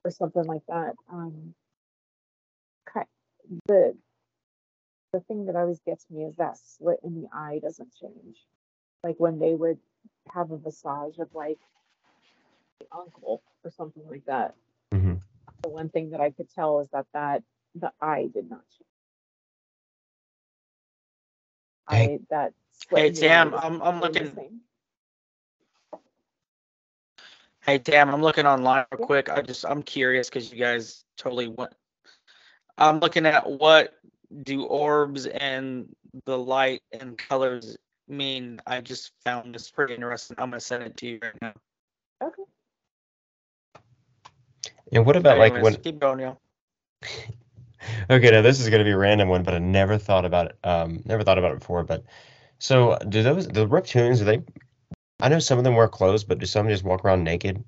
or 0.03 0.11
something 0.11 0.43
like 0.43 0.65
that. 0.67 0.93
Um, 1.11 1.55
the 3.67 3.95
the 5.13 5.19
thing 5.21 5.45
that 5.45 5.55
always 5.55 5.79
gets 5.85 6.05
me 6.09 6.23
is 6.23 6.35
that 6.35 6.57
slit 6.57 6.99
in 7.03 7.21
the 7.21 7.27
eye 7.33 7.59
doesn't 7.61 7.93
change. 7.95 8.37
Like 9.03 9.15
when 9.17 9.39
they 9.39 9.55
would 9.55 9.77
have 10.33 10.51
a 10.51 10.57
visage 10.57 11.19
of 11.19 11.33
like 11.33 11.59
uncle 12.91 13.41
or 13.63 13.71
something 13.71 14.03
like 14.09 14.25
that. 14.25 14.55
Mm-hmm. 14.93 15.15
The 15.63 15.69
one 15.69 15.89
thing 15.89 16.11
that 16.11 16.21
I 16.21 16.31
could 16.31 16.49
tell 16.53 16.79
is 16.79 16.89
that 16.89 17.05
that 17.13 17.43
the 17.75 17.91
eye 18.01 18.29
did 18.33 18.49
not 18.49 18.61
change. 18.69 18.85
I 21.87 22.19
that. 22.29 22.53
Hey 22.89 23.11
Tam, 23.11 23.53
I'm 23.53 23.81
I'm 23.81 24.01
looking. 24.01 24.61
Hey 27.65 27.79
Tam, 27.79 28.09
I'm 28.09 28.21
looking 28.21 28.45
online 28.45 28.85
real 28.91 29.05
quick. 29.05 29.29
I 29.29 29.41
just 29.41 29.65
I'm 29.65 29.83
curious 29.83 30.29
because 30.29 30.51
you 30.51 30.59
guys 30.59 31.03
totally 31.17 31.47
went. 31.47 31.73
I'm 32.77 32.99
looking 32.99 33.25
at 33.25 33.49
what 33.49 33.93
do 34.43 34.63
orbs 34.65 35.25
and 35.25 35.87
the 36.25 36.37
light 36.37 36.81
and 36.91 37.17
colors 37.17 37.77
mean. 38.07 38.59
I 38.67 38.81
just 38.81 39.11
found 39.23 39.55
this 39.55 39.71
pretty 39.71 39.95
interesting. 39.95 40.35
I'm 40.39 40.49
gonna 40.49 40.59
send 40.59 40.83
it 40.83 40.97
to 40.97 41.07
you 41.07 41.19
right 41.21 41.41
now. 41.41 41.53
Okay. 42.21 42.43
And 44.91 45.05
what 45.05 45.15
about 45.15 45.39
Anyways, 45.39 45.51
like 45.53 45.63
when? 45.63 45.75
Keep 45.75 45.99
going, 45.99 46.19
yeah. 46.19 46.33
okay, 48.09 48.31
now 48.31 48.41
this 48.41 48.59
is 48.59 48.69
going 48.69 48.79
to 48.79 48.85
be 48.85 48.91
a 48.91 48.97
random 48.97 49.29
one, 49.29 49.43
but 49.43 49.53
I 49.53 49.59
never 49.59 49.97
thought 49.97 50.25
about 50.25 50.47
it. 50.47 50.57
Um, 50.63 51.01
never 51.05 51.23
thought 51.23 51.37
about 51.37 51.53
it 51.53 51.59
before. 51.59 51.83
But 51.83 52.03
so, 52.59 52.97
do 53.09 53.23
those 53.23 53.47
the 53.47 53.67
reptilians? 53.67 54.19
Do 54.19 54.25
they? 54.25 54.41
I 55.19 55.29
know 55.29 55.39
some 55.39 55.57
of 55.57 55.63
them 55.63 55.75
wear 55.75 55.87
clothes, 55.87 56.23
but 56.23 56.39
do 56.39 56.45
some 56.45 56.67
just 56.67 56.83
walk 56.83 57.03
around 57.05 57.23
naked? 57.23 57.63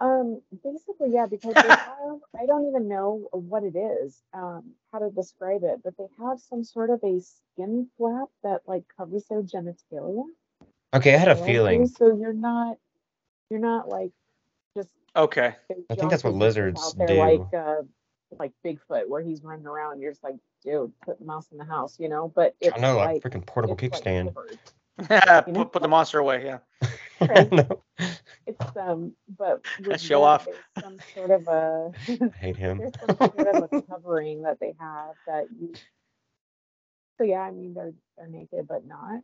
Um, 0.00 0.40
basically, 0.64 1.10
yeah, 1.12 1.26
because 1.26 1.54
they 1.54 1.60
have, 1.68 2.20
I 2.40 2.46
don't 2.46 2.66
even 2.68 2.88
know 2.88 3.28
what 3.32 3.64
it 3.64 3.76
is, 3.76 4.22
um, 4.32 4.72
how 4.92 5.00
to 5.00 5.10
describe 5.10 5.62
it, 5.62 5.80
but 5.84 5.94
they 5.98 6.06
have 6.18 6.40
some 6.40 6.64
sort 6.64 6.88
of 6.90 7.00
a 7.04 7.20
skin 7.20 7.88
flap 7.98 8.28
that 8.42 8.62
like 8.66 8.84
covers 8.96 9.24
their 9.26 9.42
genitalia. 9.42 10.24
Okay, 10.94 11.14
I 11.14 11.18
had 11.18 11.28
a 11.28 11.36
feeling. 11.36 11.86
So 11.86 12.16
you're 12.16 12.32
not, 12.32 12.78
you're 13.50 13.60
not 13.60 13.88
like 13.88 14.12
just 14.74 14.88
okay. 15.16 15.54
I 15.90 15.94
think 15.94 16.10
that's 16.10 16.24
what 16.24 16.34
lizards 16.34 16.94
do. 16.94 17.14
Like 17.14 17.54
uh, 17.54 17.82
like 18.38 18.52
Bigfoot 18.64 19.08
where 19.08 19.22
he's 19.22 19.42
running 19.42 19.66
around 19.66 19.94
and 19.94 20.02
you're 20.02 20.12
just 20.12 20.24
like, 20.24 20.36
dude, 20.62 20.92
put 21.04 21.18
the 21.18 21.24
mouse 21.24 21.48
in 21.50 21.58
the 21.58 21.64
house, 21.64 21.98
you 21.98 22.08
know? 22.08 22.32
But 22.34 22.54
it's 22.60 22.76
I 22.76 22.80
know, 22.80 22.96
like, 22.96 23.22
like 23.24 23.32
freaking 23.32 23.46
portable 23.46 23.76
kickstand. 23.76 24.34
Yeah, 25.08 25.44
you 25.46 25.54
know? 25.54 25.60
put, 25.60 25.72
put 25.72 25.82
the 25.82 25.88
monster 25.88 26.18
away, 26.18 26.44
yeah. 26.44 26.58
no. 27.52 27.82
It's 28.46 28.76
um 28.76 29.14
but 29.38 29.64
show 29.98 30.22
off. 30.22 30.46
some 30.78 30.98
sort 31.14 31.30
of 31.30 31.48
a 31.48 31.90
I 32.06 32.36
hate 32.36 32.56
him. 32.56 32.76
there's 32.76 32.92
some 33.06 33.16
sort 33.16 33.56
of 33.56 33.68
a 33.72 33.82
covering 33.82 34.42
that 34.42 34.60
they 34.60 34.74
have 34.78 35.14
that 35.26 35.46
you 35.58 35.72
so 37.16 37.24
yeah, 37.24 37.40
I 37.40 37.50
mean 37.50 37.72
they're 37.72 37.94
they're 38.18 38.28
naked 38.28 38.66
but 38.68 38.86
not. 38.86 39.20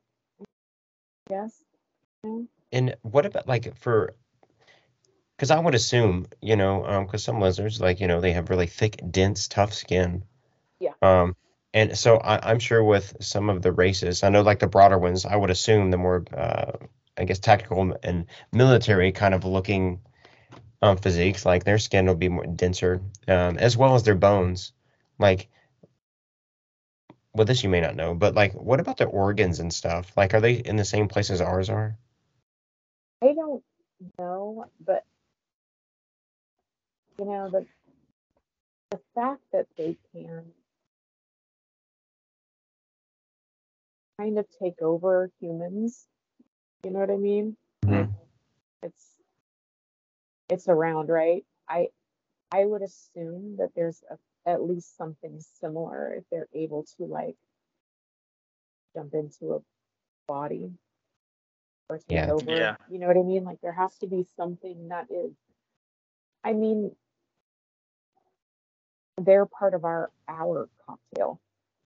Yes. 1.28 1.62
And 2.72 2.96
what 3.02 3.26
about 3.26 3.46
like 3.46 3.76
for 3.76 4.14
because 5.36 5.50
I 5.50 5.58
would 5.58 5.74
assume, 5.74 6.26
you 6.40 6.56
know, 6.56 6.80
because 7.04 7.28
um, 7.28 7.34
some 7.34 7.40
lizards, 7.40 7.80
like 7.80 8.00
you 8.00 8.06
know, 8.06 8.20
they 8.20 8.32
have 8.32 8.50
really 8.50 8.66
thick, 8.66 9.00
dense, 9.10 9.48
tough 9.48 9.74
skin. 9.74 10.24
Yeah. 10.80 10.94
Um, 11.02 11.36
and 11.74 11.96
so 11.96 12.16
I, 12.16 12.50
am 12.50 12.58
sure 12.58 12.82
with 12.82 13.16
some 13.20 13.50
of 13.50 13.60
the 13.60 13.72
races, 13.72 14.22
I 14.22 14.30
know 14.30 14.40
like 14.40 14.60
the 14.60 14.66
broader 14.66 14.98
ones, 14.98 15.26
I 15.26 15.36
would 15.36 15.50
assume 15.50 15.90
the 15.90 15.98
more, 15.98 16.24
uh, 16.34 16.72
I 17.18 17.24
guess, 17.24 17.38
tactical 17.38 17.96
and 18.02 18.26
military 18.50 19.12
kind 19.12 19.34
of 19.34 19.44
looking 19.44 20.00
um, 20.80 20.96
physiques, 20.96 21.44
like 21.44 21.64
their 21.64 21.78
skin 21.78 22.06
will 22.06 22.14
be 22.14 22.30
more 22.30 22.46
denser, 22.46 23.02
um, 23.28 23.58
as 23.58 23.76
well 23.76 23.94
as 23.94 24.04
their 24.04 24.14
bones. 24.14 24.72
Like, 25.18 25.48
well, 27.34 27.44
this 27.44 27.62
you 27.62 27.68
may 27.68 27.82
not 27.82 27.96
know, 27.96 28.14
but 28.14 28.34
like, 28.34 28.54
what 28.54 28.80
about 28.80 28.96
their 28.96 29.08
organs 29.08 29.60
and 29.60 29.72
stuff? 29.72 30.10
Like, 30.16 30.32
are 30.32 30.40
they 30.40 30.54
in 30.54 30.76
the 30.76 30.84
same 30.84 31.08
place 31.08 31.28
as 31.28 31.42
ours 31.42 31.68
are? 31.68 31.98
I 33.22 33.34
don't 33.34 33.62
know, 34.18 34.66
but 34.80 35.04
you 37.18 37.24
know 37.24 37.51
the 37.51 37.66
the 38.90 39.01
fact 39.14 39.43
that 39.52 39.66
they 39.76 39.97
can 40.12 40.44
kind 44.18 44.38
of 44.38 44.47
take 44.62 44.80
over 44.80 45.30
humans, 45.40 46.06
you 46.84 46.90
know 46.90 47.01
what 47.01 47.10
I 47.10 47.16
mean? 47.16 47.56
Mm-hmm. 47.84 48.12
It's 48.82 49.05
it's 50.48 50.68
around, 50.68 51.09
right? 51.09 51.44
I 51.68 51.88
I 52.52 52.64
would 52.64 52.82
assume 52.82 53.56
that 53.59 53.70
there's 53.74 54.02
a, 54.10 54.16
at 54.48 54.62
least 54.62 54.97
something 54.97 55.40
similar 55.60 56.14
if 56.14 56.24
they're 56.30 56.48
able 56.55 56.84
to 56.97 57.05
like 57.05 57.36
jump 58.94 59.14
into 59.14 59.55
a 59.55 59.60
body 60.28 60.70
or 61.88 61.98
take 61.98 62.05
yeah. 62.09 62.30
over. 62.30 62.51
Yeah. 62.51 62.76
You 62.88 62.98
know 62.98 63.09
what 63.09 63.16
I 63.16 63.22
mean? 63.22 63.44
Like 63.44 63.60
there 63.62 63.72
has 63.72 63.97
to 63.98 64.06
be 64.06 64.24
something 64.36 64.88
that 64.88 65.06
is 65.10 65.32
I 66.44 66.52
mean 66.52 66.93
they're 69.18 69.47
part 69.47 69.74
of 69.74 69.84
our 69.84 70.10
our 70.28 70.68
cocktail. 70.86 71.40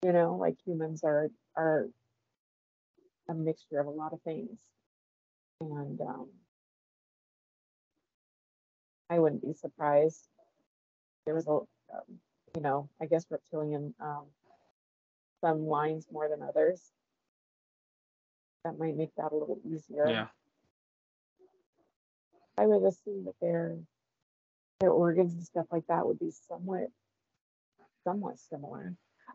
You 0.04 0.12
know, 0.12 0.36
like 0.36 0.56
humans 0.64 1.04
are 1.04 1.30
are 1.56 1.88
a 3.28 3.34
mixture 3.34 3.78
of 3.78 3.86
a 3.86 3.90
lot 3.90 4.12
of 4.12 4.20
things. 4.22 4.58
And 5.60 6.00
um 6.00 6.28
I 9.10 9.18
wouldn't 9.18 9.42
be 9.42 9.52
surprised. 9.52 10.28
There 11.26 11.34
was 11.34 11.48
a, 11.48 11.50
um, 11.50 11.66
you 12.54 12.62
know, 12.62 12.88
I 13.02 13.06
guess 13.06 13.26
reptilian, 13.28 13.92
um, 14.00 14.26
some 15.40 15.66
lines 15.66 16.06
more 16.12 16.28
than 16.28 16.42
others. 16.42 16.80
That 18.64 18.78
might 18.78 18.96
make 18.96 19.14
that 19.16 19.32
a 19.32 19.36
little 19.36 19.58
easier. 19.64 20.08
Yeah. 20.08 20.26
I 22.56 22.66
would 22.66 22.84
assume 22.84 23.24
that 23.24 23.34
their 23.40 23.76
their 24.80 24.90
organs 24.90 25.34
and 25.34 25.44
stuff 25.44 25.66
like 25.70 25.86
that 25.88 26.06
would 26.06 26.18
be 26.18 26.30
somewhat 26.30 26.88
somewhat 28.04 28.38
similar. 28.38 28.94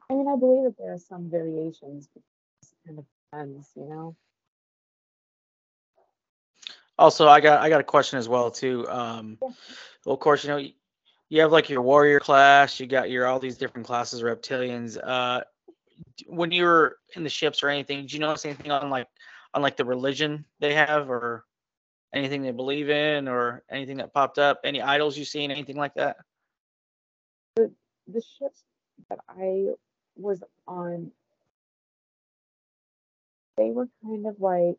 I 0.09 0.13
mean, 0.13 0.27
I 0.27 0.35
believe 0.35 0.65
that 0.65 0.77
there 0.77 0.93
are 0.93 0.99
some 0.99 1.29
variations, 1.29 2.09
but 2.13 2.21
it 2.61 2.87
kind 2.87 2.99
of 2.99 3.05
depends, 3.31 3.69
you 3.75 3.85
know. 3.85 4.15
Also, 6.97 7.27
I 7.27 7.41
got 7.41 7.61
I 7.61 7.69
got 7.69 7.81
a 7.81 7.85
question 7.85 8.19
as 8.19 8.29
well 8.29 8.49
too. 8.49 8.87
Um, 8.87 9.37
well, 9.41 10.13
of 10.13 10.19
course, 10.19 10.43
you 10.43 10.49
know 10.49 10.65
you 11.29 11.41
have 11.41 11.51
like 11.51 11.69
your 11.69 11.81
warrior 11.81 12.19
class, 12.19 12.79
you 12.79 12.87
got 12.87 13.09
your 13.09 13.27
all 13.27 13.39
these 13.39 13.57
different 13.57 13.87
classes 13.87 14.21
reptilians. 14.21 14.97
Uh, 15.01 15.41
when 16.27 16.51
you 16.51 16.63
were 16.63 16.97
in 17.15 17.23
the 17.23 17.29
ships 17.29 17.63
or 17.63 17.69
anything, 17.69 18.01
did 18.01 18.13
you 18.13 18.19
notice 18.19 18.45
anything 18.45 18.71
on 18.71 18.89
like 18.89 19.07
on 19.53 19.61
like 19.61 19.77
the 19.77 19.85
religion 19.85 20.45
they 20.59 20.73
have 20.73 21.09
or 21.09 21.45
anything 22.13 22.41
they 22.41 22.51
believe 22.51 22.89
in 22.89 23.27
or 23.27 23.63
anything 23.69 23.97
that 23.97 24.13
popped 24.13 24.37
up? 24.37 24.61
Any 24.63 24.81
idols 24.81 25.17
you 25.17 25.25
seen, 25.25 25.51
anything 25.51 25.77
like 25.77 25.95
that? 25.95 26.17
The 28.07 28.13
the 28.13 28.21
ships 28.21 28.63
that 29.09 29.19
I 29.29 29.67
was 30.15 30.43
on, 30.67 31.11
they 33.57 33.71
were 33.71 33.87
kind 34.03 34.27
of 34.27 34.39
like 34.39 34.77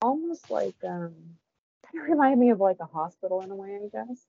almost 0.00 0.50
like 0.50 0.74
um 0.84 1.14
kind 1.84 2.02
of 2.02 2.08
reminded 2.08 2.38
me 2.38 2.50
of 2.50 2.60
like 2.60 2.78
a 2.80 2.86
hospital 2.86 3.40
in 3.42 3.50
a 3.50 3.54
way, 3.54 3.76
I 3.76 3.88
guess. 3.92 4.26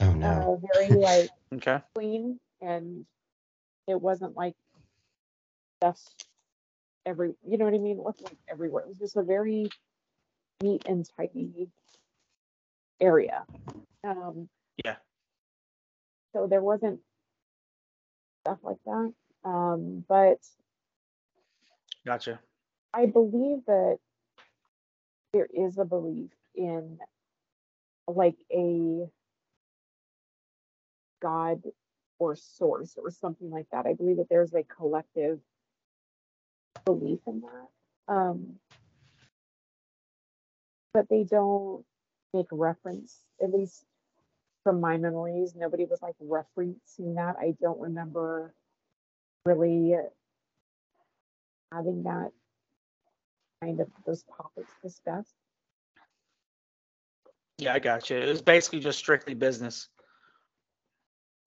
Oh 0.00 0.12
no. 0.12 0.60
Uh, 0.62 0.66
very 0.74 0.88
like 0.88 1.30
okay. 1.54 1.80
clean 1.94 2.38
and 2.60 3.04
it 3.86 4.00
wasn't 4.00 4.36
like 4.36 4.54
dust 5.80 6.26
every 7.06 7.34
you 7.46 7.58
know 7.58 7.64
what 7.64 7.74
I 7.74 7.78
mean? 7.78 7.96
It 7.98 8.04
wasn't 8.04 8.24
like 8.24 8.38
everywhere. 8.48 8.84
It 8.84 8.88
was 8.88 8.98
just 8.98 9.16
a 9.16 9.22
very 9.22 9.70
neat 10.62 10.82
and 10.86 11.08
tidy 11.16 11.70
area. 13.00 13.44
Um 14.04 14.48
yeah. 14.84 14.96
So 16.32 16.46
there 16.48 16.62
wasn't 16.62 17.00
stuff 18.42 18.58
like 18.62 18.78
that. 18.86 19.12
Um, 19.44 20.04
but 20.08 20.38
gotcha. 22.06 22.40
I 22.92 23.06
believe 23.06 23.64
that 23.66 23.98
there 25.32 25.48
is 25.52 25.78
a 25.78 25.84
belief 25.84 26.30
in 26.54 26.98
like 28.08 28.36
a 28.52 29.06
God 31.22 31.62
or 32.18 32.36
source 32.36 32.94
or 32.96 33.10
something 33.10 33.50
like 33.50 33.66
that. 33.72 33.86
I 33.86 33.94
believe 33.94 34.16
that 34.16 34.28
there's 34.28 34.54
a 34.54 34.64
collective 34.64 35.38
belief 36.84 37.20
in 37.26 37.42
that. 37.42 38.12
Um, 38.12 38.56
but 40.92 41.08
they 41.08 41.24
don't 41.24 41.84
make 42.32 42.46
reference, 42.50 43.20
at 43.42 43.52
least 43.52 43.84
from 44.62 44.80
my 44.80 44.96
memories, 44.96 45.54
nobody 45.56 45.84
was 45.84 46.00
like 46.02 46.14
referencing 46.22 47.16
that. 47.16 47.36
I 47.38 47.54
don't 47.60 47.80
remember 47.80 48.54
really 49.44 49.94
having 51.72 52.02
that 52.02 52.30
kind 53.62 53.80
of 53.80 53.88
those 54.06 54.24
topics 54.36 54.72
discussed. 54.82 55.34
Yeah, 57.58 57.74
I 57.74 57.78
got 57.78 58.08
you. 58.10 58.16
It 58.16 58.28
was 58.28 58.42
basically 58.42 58.80
just 58.80 58.98
strictly 58.98 59.34
business. 59.34 59.88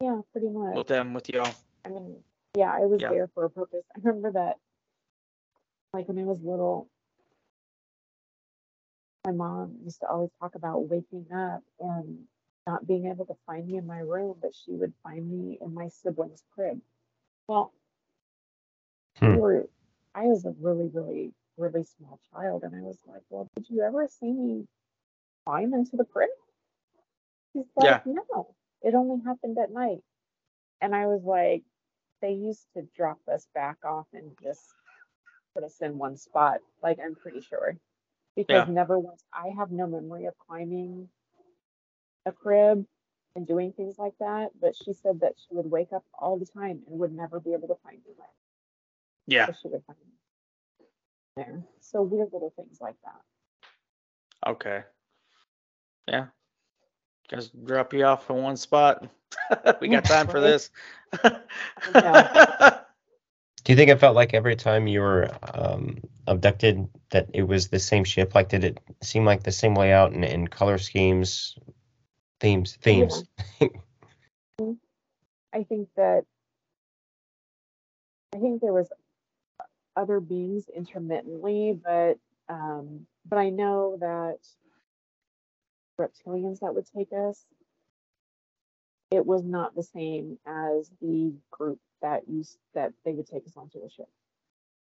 Yeah, 0.02 0.22
pretty 0.32 0.50
much. 0.50 0.76
With 0.76 0.88
them, 0.88 1.14
with 1.14 1.30
y'all. 1.30 1.54
I 1.86 1.90
mean, 1.90 2.18
yeah, 2.56 2.72
I 2.72 2.82
was 2.82 3.02
yeah. 3.02 3.10
there 3.10 3.30
for 3.34 3.46
a 3.46 3.50
purpose. 3.50 3.84
I 3.96 4.00
remember 4.04 4.32
that, 4.34 4.58
like 5.94 6.08
when 6.08 6.20
I 6.20 6.24
was 6.24 6.40
little, 6.42 6.90
my 9.26 9.32
mom 9.32 9.78
used 9.84 10.02
to 10.02 10.08
always 10.08 10.32
talk 10.40 10.56
about 10.56 10.90
waking 10.90 11.28
up 11.34 11.62
and 11.80 12.20
not 12.68 12.88
being 12.88 13.08
able 13.08 13.26
to 13.26 13.36
find 13.46 13.68
me 13.68 13.78
in 13.78 13.86
my 13.86 14.00
room, 14.00 14.36
but 14.42 14.52
she 14.54 14.72
would 14.72 14.94
find 15.04 15.30
me 15.30 15.58
in 15.62 15.74
my 15.74 15.90
sibling's 15.90 16.44
crib. 16.56 16.80
Well, 17.48 17.74
hmm. 19.20 19.34
we 19.34 19.38
were, 19.38 19.70
I 20.16 20.24
was 20.24 20.46
a 20.46 20.54
really, 20.60 20.90
really 20.94 21.34
really 21.58 21.84
small 21.98 22.20
child. 22.34 22.64
And 22.64 22.76
I 22.76 22.82
was 22.82 22.98
like, 23.08 23.22
Well, 23.30 23.50
did 23.56 23.70
you 23.70 23.82
ever 23.82 24.08
see 24.08 24.32
me 24.32 24.66
climb 25.46 25.74
into 25.74 25.96
the 25.96 26.06
crib? 26.06 26.30
He's 27.54 27.66
like, 27.76 28.04
yeah. 28.06 28.14
No, 28.14 28.56
it 28.82 28.96
only 28.96 29.24
happened 29.24 29.58
at 29.58 29.72
night. 29.72 30.00
And 30.82 30.96
I 30.96 31.08
was 31.08 31.24
like, 31.24 31.64
They 32.22 32.34
used 32.34 32.66
to 32.76 32.88
drop 32.96 33.20
us 33.32 33.48
back 33.54 33.78
off 33.86 34.08
and 34.14 34.32
just 34.42 34.62
put 35.54 35.64
us 35.64 35.76
in 35.82 35.98
one 35.98 36.18
spot. 36.18 36.60
Like, 36.82 37.00
I'm 37.04 37.16
pretty 37.16 37.42
sure. 37.42 37.78
Because 38.36 38.68
yeah. 38.68 38.74
never 38.74 38.98
once, 38.98 39.24
I 39.32 39.50
have 39.58 39.72
no 39.72 39.86
memory 39.86 40.26
of 40.26 40.34
climbing 40.40 41.08
a 42.26 42.32
crib 42.32 42.86
and 43.36 43.48
doing 43.48 43.74
things 43.74 44.00
like 44.00 44.14
that. 44.20 44.50
But 44.60 44.76
she 44.76 44.94
said 44.94 45.20
that 45.22 45.34
she 45.38 45.56
would 45.56 45.70
wake 45.70 45.94
up 45.94 46.04
all 46.18 46.38
the 46.38 46.46
time 46.46 46.82
and 46.88 47.00
would 47.00 47.14
never 47.14 47.40
be 47.40 47.54
able 47.54 47.68
to 47.68 47.76
find 47.84 47.98
me. 48.08 48.14
Yeah. 49.28 49.48
So 49.48 49.54
she 49.62 49.68
would 49.70 49.84
find 49.86 50.00
me 50.00 50.14
there. 51.36 51.64
So 51.80 52.02
weird 52.02 52.30
little 52.34 52.54
things 52.56 52.80
like 52.82 52.96
that. 53.04 54.50
Okay. 54.50 54.84
Yeah. 56.08 56.28
Just 57.30 57.66
drop 57.66 57.94
you 57.94 58.04
off 58.04 58.30
in 58.30 58.38
one 58.38 58.58
spot. 58.58 59.08
we 59.82 59.88
got 59.88 60.06
time 60.06 60.28
for 60.28 60.42
this. 60.42 60.70
Do 63.64 63.72
you 63.72 63.78
think 63.78 63.90
it 63.90 64.00
felt 64.00 64.16
like 64.16 64.34
every 64.34 64.56
time 64.56 64.88
you 64.88 65.00
were 65.00 65.30
um, 65.54 66.00
abducted 66.28 66.90
that 67.12 67.30
it 67.34 67.44
was 67.44 67.70
the 67.70 67.80
same 67.80 68.04
ship? 68.04 68.36
Like, 68.36 68.50
did 68.50 68.64
it 68.64 68.80
seem 69.02 69.26
like 69.26 69.44
the 69.44 69.52
same 69.52 69.74
layout 69.76 70.12
and, 70.12 70.26
and 70.26 70.52
color 70.52 70.78
schemes, 70.78 71.58
themes, 72.40 72.78
themes? 72.82 73.24
Yeah. 73.62 73.68
I 75.54 75.64
think 75.64 75.90
that 75.96 76.26
I 78.36 78.40
think 78.40 78.62
there 78.62 78.74
was 78.74 78.92
other 79.96 80.20
beings 80.20 80.66
intermittently, 80.76 81.80
but 81.82 82.18
um, 82.50 83.06
but 83.26 83.38
I 83.38 83.50
know 83.50 83.98
that 84.00 84.40
reptilians 86.00 86.60
that 86.60 86.74
would 86.74 86.88
take 86.88 87.14
us, 87.14 87.46
it 89.14 89.28
was 89.28 89.44
not 89.44 89.76
the 89.76 89.84
same 89.84 90.40
as 90.48 90.90
the 91.00 91.32
group 91.52 91.80
that 92.02 92.28
used 92.28 92.58
that 92.74 92.94
they 93.06 93.14
would 93.14 93.28
take 93.28 93.46
us 93.46 93.56
onto 93.56 93.80
the 93.80 93.88
ship. 93.88 94.10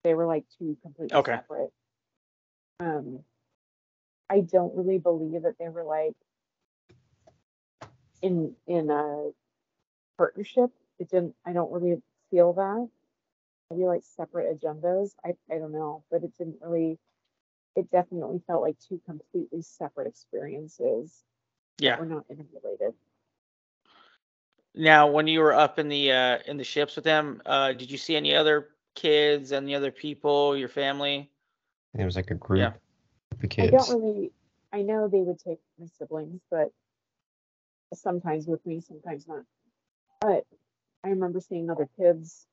They 0.04 0.14
were 0.14 0.24
like 0.24 0.44
two 0.58 0.74
completely 0.80 1.14
okay. 1.14 1.34
separate. 1.34 1.70
Um, 2.80 3.18
I 4.30 4.40
don't 4.40 4.74
really 4.74 4.96
believe 4.96 5.42
that 5.42 5.58
they 5.58 5.68
were 5.68 5.84
like 5.84 6.14
in 8.22 8.54
in 8.66 8.90
a 8.90 9.32
partnership. 10.16 10.70
It 10.98 11.10
didn't. 11.10 11.34
I 11.44 11.52
don't 11.52 11.70
really 11.70 12.00
feel 12.30 12.54
that. 12.54 12.88
Maybe 13.70 13.84
like 13.84 14.02
separate 14.16 14.58
agendas. 14.58 15.10
I 15.22 15.34
I 15.54 15.58
don't 15.58 15.72
know, 15.72 16.04
but 16.10 16.24
it 16.24 16.32
didn't 16.38 16.56
really. 16.62 16.98
It 17.76 17.90
definitely 17.90 18.40
felt 18.46 18.62
like 18.62 18.76
two 18.78 18.98
completely 19.04 19.60
separate 19.60 20.06
experiences. 20.06 21.22
Yeah, 21.78 21.98
we're 21.98 22.06
not 22.06 22.24
interrelated. 22.30 22.94
Now, 24.74 25.06
when 25.06 25.26
you 25.26 25.40
were 25.40 25.52
up 25.52 25.78
in 25.78 25.88
the 25.88 26.12
uh, 26.12 26.38
in 26.46 26.56
the 26.56 26.64
ships 26.64 26.96
with 26.96 27.04
them, 27.04 27.42
uh, 27.44 27.72
did 27.72 27.90
you 27.90 27.98
see 27.98 28.16
any 28.16 28.34
other 28.34 28.68
kids, 28.94 29.52
any 29.52 29.74
other 29.74 29.90
people, 29.90 30.56
your 30.56 30.68
family? 30.68 31.30
It 31.94 32.04
was 32.04 32.16
like 32.16 32.30
a 32.30 32.34
group 32.34 32.60
yeah. 32.60 32.72
of 33.42 33.50
kids. 33.50 33.72
I 33.74 33.76
don't 33.76 34.02
really. 34.02 34.32
I 34.72 34.80
know 34.80 35.08
they 35.08 35.20
would 35.20 35.38
take 35.38 35.58
my 35.78 35.86
siblings, 35.98 36.40
but 36.50 36.72
sometimes 37.92 38.46
with 38.46 38.64
me, 38.64 38.80
sometimes 38.80 39.28
not. 39.28 39.44
But 40.22 40.46
I 41.04 41.08
remember 41.08 41.40
seeing 41.40 41.68
other 41.68 41.88
kids, 41.98 42.46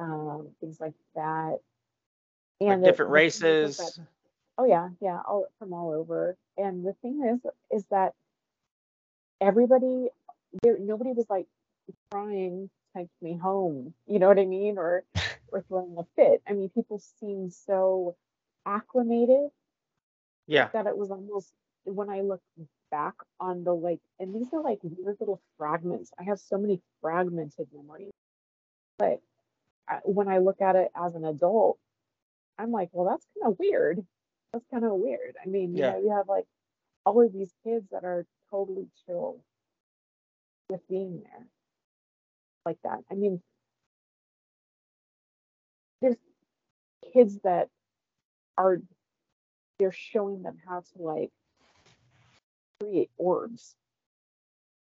um, 0.00 0.48
things 0.60 0.80
like 0.80 0.94
that, 1.14 1.58
and 2.60 2.82
like 2.82 2.90
different 2.90 3.12
races. 3.12 3.76
That, 3.76 4.06
oh 4.58 4.64
yeah, 4.64 4.88
yeah, 5.00 5.20
all 5.26 5.46
from 5.60 5.72
all 5.72 5.92
over. 5.92 6.36
And 6.58 6.84
the 6.84 6.94
thing 6.94 7.22
is, 7.32 7.50
is 7.70 7.84
that 7.90 8.14
everybody 9.40 10.08
there, 10.62 10.78
nobody 10.78 11.12
was 11.12 11.26
like 11.28 11.46
crying, 12.10 12.70
take 12.96 13.08
me 13.20 13.36
home. 13.36 13.94
You 14.06 14.18
know 14.18 14.28
what 14.28 14.38
I 14.38 14.46
mean? 14.46 14.78
Or 14.78 15.04
or 15.48 15.62
throwing 15.62 15.96
a 15.98 16.04
fit. 16.16 16.42
I 16.48 16.52
mean, 16.52 16.68
people 16.70 17.00
seemed 17.20 17.52
so 17.52 18.16
acclimated. 18.64 19.50
Yeah. 20.46 20.68
That 20.72 20.86
it 20.86 20.96
was 20.96 21.10
almost 21.10 21.52
when 21.84 22.10
I 22.10 22.20
look 22.20 22.40
back 22.90 23.14
on 23.40 23.64
the 23.64 23.74
like, 23.74 24.00
and 24.18 24.34
these 24.34 24.52
are 24.52 24.62
like 24.62 24.78
weird 24.82 25.16
little 25.20 25.40
fragments. 25.58 26.10
I 26.18 26.24
have 26.24 26.38
so 26.38 26.58
many 26.58 26.80
fragmented 27.00 27.68
memories, 27.74 28.12
but 28.98 29.20
I, 29.88 29.98
when 30.04 30.28
I 30.28 30.38
look 30.38 30.60
at 30.60 30.76
it 30.76 30.90
as 30.96 31.14
an 31.14 31.24
adult, 31.24 31.78
I'm 32.58 32.70
like, 32.70 32.90
well, 32.92 33.08
that's 33.08 33.26
kind 33.34 33.52
of 33.52 33.58
weird. 33.58 34.04
That's 34.52 34.64
kind 34.70 34.84
of 34.84 34.92
weird. 34.92 35.36
I 35.44 35.48
mean, 35.48 35.76
yeah. 35.76 35.86
you 35.86 35.92
know, 35.92 36.08
you 36.08 36.16
have 36.16 36.28
like 36.28 36.46
all 37.04 37.20
of 37.20 37.32
these 37.32 37.52
kids 37.64 37.86
that 37.90 38.04
are 38.04 38.24
totally 38.50 38.86
chill 39.04 39.40
with 40.68 40.86
being 40.88 41.22
there 41.22 41.46
like 42.64 42.78
that. 42.82 43.00
I 43.10 43.14
mean, 43.14 43.40
there's 46.00 46.16
kids 47.12 47.38
that 47.44 47.68
are 48.58 48.80
they're 49.78 49.92
showing 49.92 50.42
them 50.42 50.56
how 50.66 50.80
to 50.80 51.02
like 51.02 51.30
create 52.80 53.10
orbs. 53.16 53.74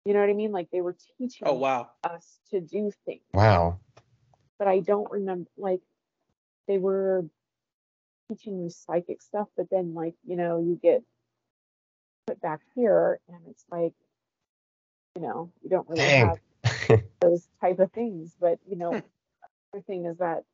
You 0.04 0.14
know 0.14 0.20
what 0.20 0.30
I 0.30 0.34
mean? 0.34 0.52
Like 0.52 0.70
they 0.70 0.80
were 0.80 0.96
teaching 1.18 1.46
oh, 1.46 1.54
wow. 1.54 1.90
us 2.02 2.38
to 2.50 2.60
do 2.60 2.90
things. 3.04 3.20
Wow. 3.32 3.78
But 4.58 4.68
I 4.68 4.80
don't 4.80 5.10
remember 5.10 5.50
like 5.56 5.80
they 6.66 6.78
were 6.78 7.26
teaching 8.28 8.58
you 8.62 8.70
psychic 8.70 9.22
stuff, 9.22 9.48
but 9.56 9.68
then 9.70 9.94
like, 9.94 10.14
you 10.24 10.36
know, 10.36 10.58
you 10.60 10.78
get 10.82 11.02
put 12.26 12.40
back 12.40 12.60
here 12.74 13.20
and 13.28 13.38
it's 13.48 13.64
like, 13.70 13.92
you 15.18 15.26
know, 15.26 15.50
you 15.62 15.70
don't 15.70 15.88
really 15.88 16.02
Dang. 16.02 16.34
have 16.86 17.02
those 17.20 17.48
type 17.60 17.80
of 17.80 17.90
things. 17.92 18.36
But 18.40 18.58
you 18.68 18.76
know, 18.76 18.92
other 19.74 19.82
thing 19.86 20.06
is 20.06 20.18
that 20.18 20.44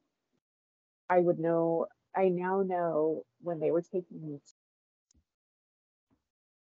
I 1.08 1.18
would 1.18 1.38
know 1.38 1.86
I 2.16 2.28
now 2.28 2.62
know 2.62 3.24
when 3.42 3.60
they 3.60 3.70
were 3.70 3.82
taking 3.82 4.22
me 4.22 4.40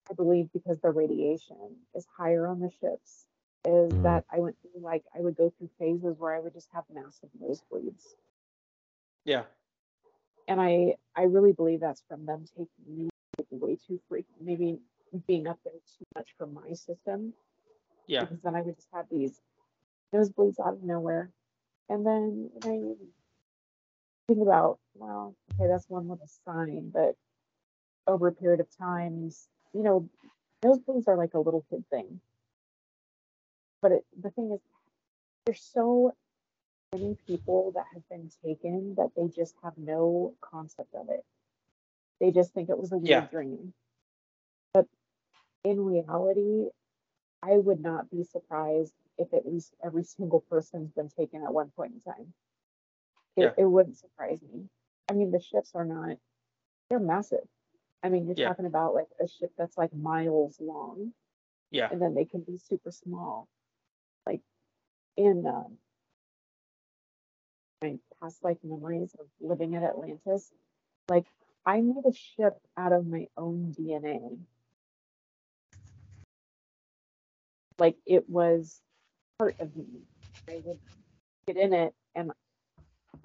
I 0.09 0.13
believe 0.15 0.49
because 0.51 0.79
the 0.81 0.89
radiation 0.89 1.55
is 1.95 2.05
higher 2.17 2.47
on 2.47 2.59
the 2.59 2.69
ships, 2.81 3.25
is 3.63 3.93
mm. 3.93 4.03
that 4.03 4.25
I 4.31 4.39
went 4.39 4.57
through 4.61 4.81
like 4.81 5.03
I 5.15 5.21
would 5.21 5.37
go 5.37 5.53
through 5.57 5.69
phases 5.79 6.17
where 6.17 6.35
I 6.35 6.39
would 6.39 6.53
just 6.53 6.69
have 6.73 6.83
massive 6.93 7.29
nosebleeds. 7.41 8.03
Yeah. 9.23 9.43
And 10.47 10.59
I 10.59 10.95
I 11.15 11.23
really 11.23 11.53
believe 11.53 11.79
that's 11.79 12.03
from 12.09 12.25
them 12.25 12.45
taking 12.57 12.67
me 12.97 13.09
way 13.51 13.77
too 13.87 13.99
frequent, 14.09 14.43
maybe 14.43 14.79
being 15.27 15.47
up 15.47 15.59
there 15.63 15.73
too 15.73 16.05
much 16.15 16.29
for 16.37 16.47
my 16.47 16.73
system. 16.73 17.33
Yeah. 18.07 18.21
Because 18.21 18.41
then 18.41 18.55
I 18.55 18.61
would 18.61 18.75
just 18.75 18.89
have 18.93 19.05
these 19.09 19.39
nosebleeds 20.13 20.59
out 20.59 20.73
of 20.73 20.83
nowhere. 20.83 21.31
And 21.89 22.05
then 22.05 22.49
you 22.63 22.71
know, 22.71 22.97
think 24.27 24.41
about, 24.41 24.79
well, 24.95 25.35
okay, 25.53 25.67
that's 25.67 25.89
one 25.89 26.07
little 26.07 26.29
sign, 26.45 26.91
but 26.93 27.15
over 28.07 28.27
a 28.27 28.31
period 28.31 28.59
of 28.59 28.67
times, 28.77 29.47
you 29.73 29.83
know, 29.83 30.09
nosebleeds 30.63 31.07
are 31.07 31.17
like 31.17 31.33
a 31.33 31.39
little 31.39 31.65
kid 31.69 31.83
thing. 31.89 32.19
But 33.81 33.91
it, 33.91 34.05
the 34.21 34.29
thing 34.29 34.51
is, 34.53 34.59
there's 35.45 35.61
so 35.73 36.13
many 36.93 37.17
people 37.27 37.73
that 37.75 37.85
have 37.93 38.07
been 38.09 38.29
taken 38.45 38.95
that 38.95 39.09
they 39.17 39.27
just 39.27 39.55
have 39.63 39.73
no 39.77 40.33
concept 40.41 40.93
of 40.95 41.09
it. 41.09 41.25
They 42.19 42.31
just 42.31 42.53
think 42.53 42.69
it 42.69 42.77
was 42.77 42.91
a 42.91 42.97
weird 42.97 43.09
yeah. 43.09 43.27
dream. 43.27 43.73
But 44.73 44.85
in 45.65 45.83
reality, 45.83 46.67
I 47.43 47.57
would 47.57 47.81
not 47.81 48.09
be 48.09 48.23
surprised 48.23 48.93
if 49.17 49.33
at 49.33 49.45
least 49.45 49.73
every 49.83 50.03
single 50.03 50.39
person's 50.39 50.91
been 50.91 51.09
taken 51.09 51.43
at 51.43 51.53
one 51.53 51.71
point 51.75 51.93
in 51.93 51.99
time. 52.01 52.33
It, 53.35 53.41
yeah. 53.41 53.63
it 53.63 53.65
wouldn't 53.65 53.97
surprise 53.97 54.39
me. 54.41 54.69
I 55.09 55.13
mean, 55.13 55.31
the 55.31 55.41
ships 55.41 55.71
are 55.75 55.83
not, 55.83 56.17
they're 56.89 56.99
massive. 56.99 57.47
I 58.01 58.09
mean, 58.09 58.25
you're 58.25 58.35
yeah. 58.37 58.47
talking 58.47 58.65
about 58.65 58.95
like 58.95 59.07
a 59.21 59.27
ship 59.27 59.51
that's 59.57 59.77
like 59.77 59.93
miles 59.93 60.57
long. 60.59 61.11
Yeah. 61.69 61.89
And 61.91 62.01
then 62.01 62.13
they 62.15 62.25
can 62.25 62.41
be 62.41 62.57
super 62.57 62.91
small. 62.91 63.47
Like 64.25 64.41
in 65.17 65.45
um, 65.45 65.77
my 67.81 67.97
past 68.21 68.43
life 68.43 68.57
memories 68.63 69.15
of 69.19 69.25
living 69.41 69.75
at 69.75 69.83
Atlantis, 69.83 70.51
like 71.09 71.25
I 71.65 71.81
made 71.81 72.05
a 72.05 72.13
ship 72.13 72.57
out 72.77 72.93
of 72.93 73.05
my 73.05 73.27
own 73.35 73.73
DNA. 73.77 74.37
Like 77.79 77.95
it 78.05 78.29
was 78.29 78.81
part 79.39 79.59
of 79.59 79.75
me. 79.75 79.85
I 80.49 80.61
would 80.63 80.79
get 81.47 81.57
in 81.57 81.73
it 81.73 81.93
and 82.15 82.31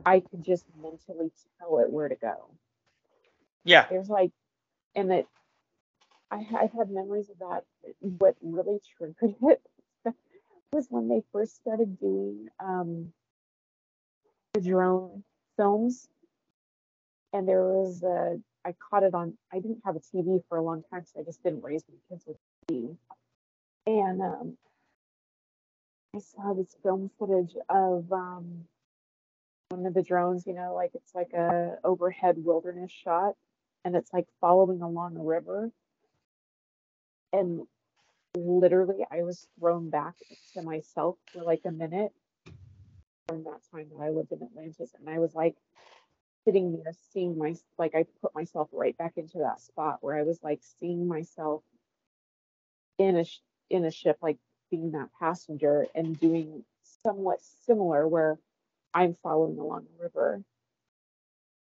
I 0.06 0.20
could 0.20 0.44
just 0.44 0.64
mentally 0.80 1.30
tell 1.58 1.78
it 1.78 1.90
where 1.90 2.08
to 2.08 2.14
go. 2.14 2.50
Yeah. 3.64 3.86
It 3.90 3.98
was 3.98 4.08
like 4.08 4.32
and 4.94 5.12
it 5.12 5.26
I, 6.30 6.46
I've 6.60 6.72
had 6.72 6.90
memories 6.90 7.30
of 7.30 7.38
that. 7.38 7.64
What 8.00 8.36
really 8.42 8.78
triggered 8.96 9.34
it 9.42 9.62
was 10.72 10.86
when 10.90 11.08
they 11.08 11.22
first 11.32 11.56
started 11.56 11.98
doing 11.98 12.48
um, 12.60 13.12
the 14.54 14.60
drone 14.60 15.24
films, 15.56 16.08
and 17.32 17.48
there 17.48 17.64
was 17.64 18.02
a. 18.02 18.40
I 18.64 18.74
caught 18.90 19.02
it 19.02 19.14
on. 19.14 19.38
I 19.52 19.60
didn't 19.60 19.80
have 19.84 19.96
a 19.96 20.00
TV 20.00 20.42
for 20.48 20.58
a 20.58 20.62
long 20.62 20.82
time, 20.92 21.04
so 21.06 21.20
I 21.20 21.24
just 21.24 21.42
didn't 21.42 21.62
raise 21.62 21.84
my 21.88 21.96
kids 22.08 22.24
with 22.26 22.36
TV. 22.70 22.96
And 23.88 24.20
um, 24.20 24.58
I 26.14 26.18
saw 26.18 26.52
this 26.52 26.76
film 26.82 27.10
footage 27.18 27.56
of 27.70 28.12
um, 28.12 28.64
one 29.70 29.86
of 29.86 29.94
the 29.94 30.02
drones. 30.02 30.46
You 30.46 30.52
know, 30.52 30.74
like 30.74 30.90
it's 30.92 31.14
like 31.14 31.32
a 31.32 31.76
overhead 31.82 32.36
wilderness 32.36 32.92
shot, 32.92 33.32
and 33.86 33.96
it's 33.96 34.12
like 34.12 34.26
following 34.42 34.82
along 34.82 35.16
a 35.16 35.22
river. 35.22 35.70
And 37.32 37.62
literally, 38.36 39.06
I 39.10 39.22
was 39.22 39.48
thrown 39.58 39.88
back 39.88 40.16
to 40.52 40.60
myself 40.60 41.16
for 41.32 41.42
like 41.42 41.62
a 41.64 41.72
minute 41.72 42.12
from 43.26 43.44
that 43.44 43.60
time 43.72 43.86
that 43.96 44.04
I 44.04 44.10
lived 44.10 44.32
in 44.32 44.42
Atlantis. 44.42 44.92
And 44.98 45.08
I 45.08 45.18
was 45.18 45.34
like 45.34 45.56
sitting 46.44 46.72
there 46.72 46.92
seeing 47.14 47.38
my, 47.38 47.54
like, 47.78 47.94
I 47.94 48.04
put 48.20 48.34
myself 48.34 48.68
right 48.70 48.96
back 48.98 49.14
into 49.16 49.38
that 49.38 49.62
spot 49.62 49.98
where 50.02 50.14
I 50.14 50.24
was 50.24 50.40
like 50.42 50.60
seeing 50.78 51.08
myself 51.08 51.62
in 52.98 53.16
a, 53.16 53.24
in 53.70 53.84
a 53.84 53.90
ship, 53.90 54.18
like 54.22 54.38
being 54.70 54.92
that 54.92 55.08
passenger 55.18 55.86
and 55.94 56.18
doing 56.18 56.64
somewhat 57.02 57.40
similar 57.66 58.06
where 58.06 58.38
I'm 58.94 59.14
following 59.22 59.58
along 59.58 59.86
the 59.96 60.02
river. 60.02 60.42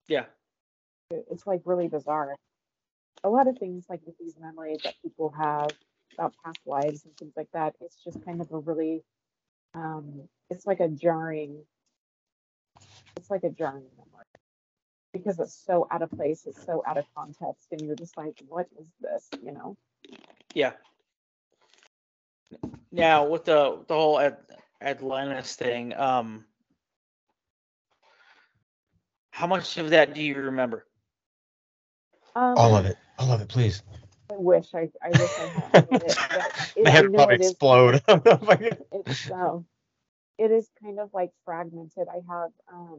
Yeah 0.08 0.26
it's 1.10 1.46
like 1.46 1.62
really 1.64 1.88
bizarre. 1.88 2.34
A 3.24 3.28
lot 3.28 3.48
of 3.48 3.58
things 3.58 3.86
like 3.88 4.00
with 4.04 4.16
these 4.18 4.36
memories 4.38 4.80
that 4.84 4.94
people 5.02 5.32
have 5.36 5.70
about 6.14 6.34
past 6.44 6.60
lives 6.66 7.04
and 7.04 7.16
things 7.16 7.32
like 7.36 7.50
that, 7.52 7.74
it's 7.80 7.96
just 8.02 8.24
kind 8.24 8.40
of 8.40 8.50
a 8.52 8.58
really, 8.58 9.02
um, 9.74 10.28
it's 10.50 10.66
like 10.66 10.80
a 10.80 10.88
jarring, 10.88 11.64
it's 13.16 13.30
like 13.30 13.44
a 13.44 13.50
jarring 13.50 13.84
memory 13.96 14.24
because 15.12 15.38
it's 15.38 15.54
so 15.54 15.86
out 15.90 16.02
of 16.02 16.10
place, 16.10 16.46
it's 16.46 16.64
so 16.64 16.82
out 16.86 16.98
of 16.98 17.04
context, 17.14 17.68
and 17.72 17.80
you're 17.80 17.96
just 17.96 18.16
like, 18.16 18.38
what 18.48 18.66
is 18.78 18.86
this, 19.00 19.28
you 19.42 19.52
know? 19.52 19.76
Yeah. 20.54 20.72
Now 22.92 23.26
with 23.26 23.44
the 23.44 23.84
the 23.86 23.94
whole 23.94 24.18
Ad- 24.20 24.38
Atlantis 24.80 25.56
thing, 25.56 25.94
um, 25.94 26.44
how 29.30 29.46
much 29.46 29.76
of 29.78 29.90
that 29.90 30.14
do 30.14 30.22
you 30.22 30.34
remember? 30.36 30.86
Um, 32.34 32.56
all 32.56 32.76
of 32.76 32.86
it. 32.86 32.96
All 33.18 33.32
of 33.32 33.40
it, 33.40 33.48
please. 33.48 33.82
I 34.30 34.36
wish 34.36 34.74
I, 34.74 34.90
I 35.02 35.12
wish 35.12 35.38
I 35.38 35.50
had 35.60 35.86
it. 35.88 36.18
it 36.76 36.84
My 36.84 36.90
head 36.90 37.12
probably 37.14 37.36
explode. 37.36 38.02
it's 38.92 39.30
um, 39.30 39.66
it 40.38 40.50
is 40.50 40.70
kind 40.82 40.98
of 40.98 41.10
like 41.12 41.32
fragmented. 41.44 42.08
I 42.08 42.20
have 42.28 42.50
um, 42.72 42.98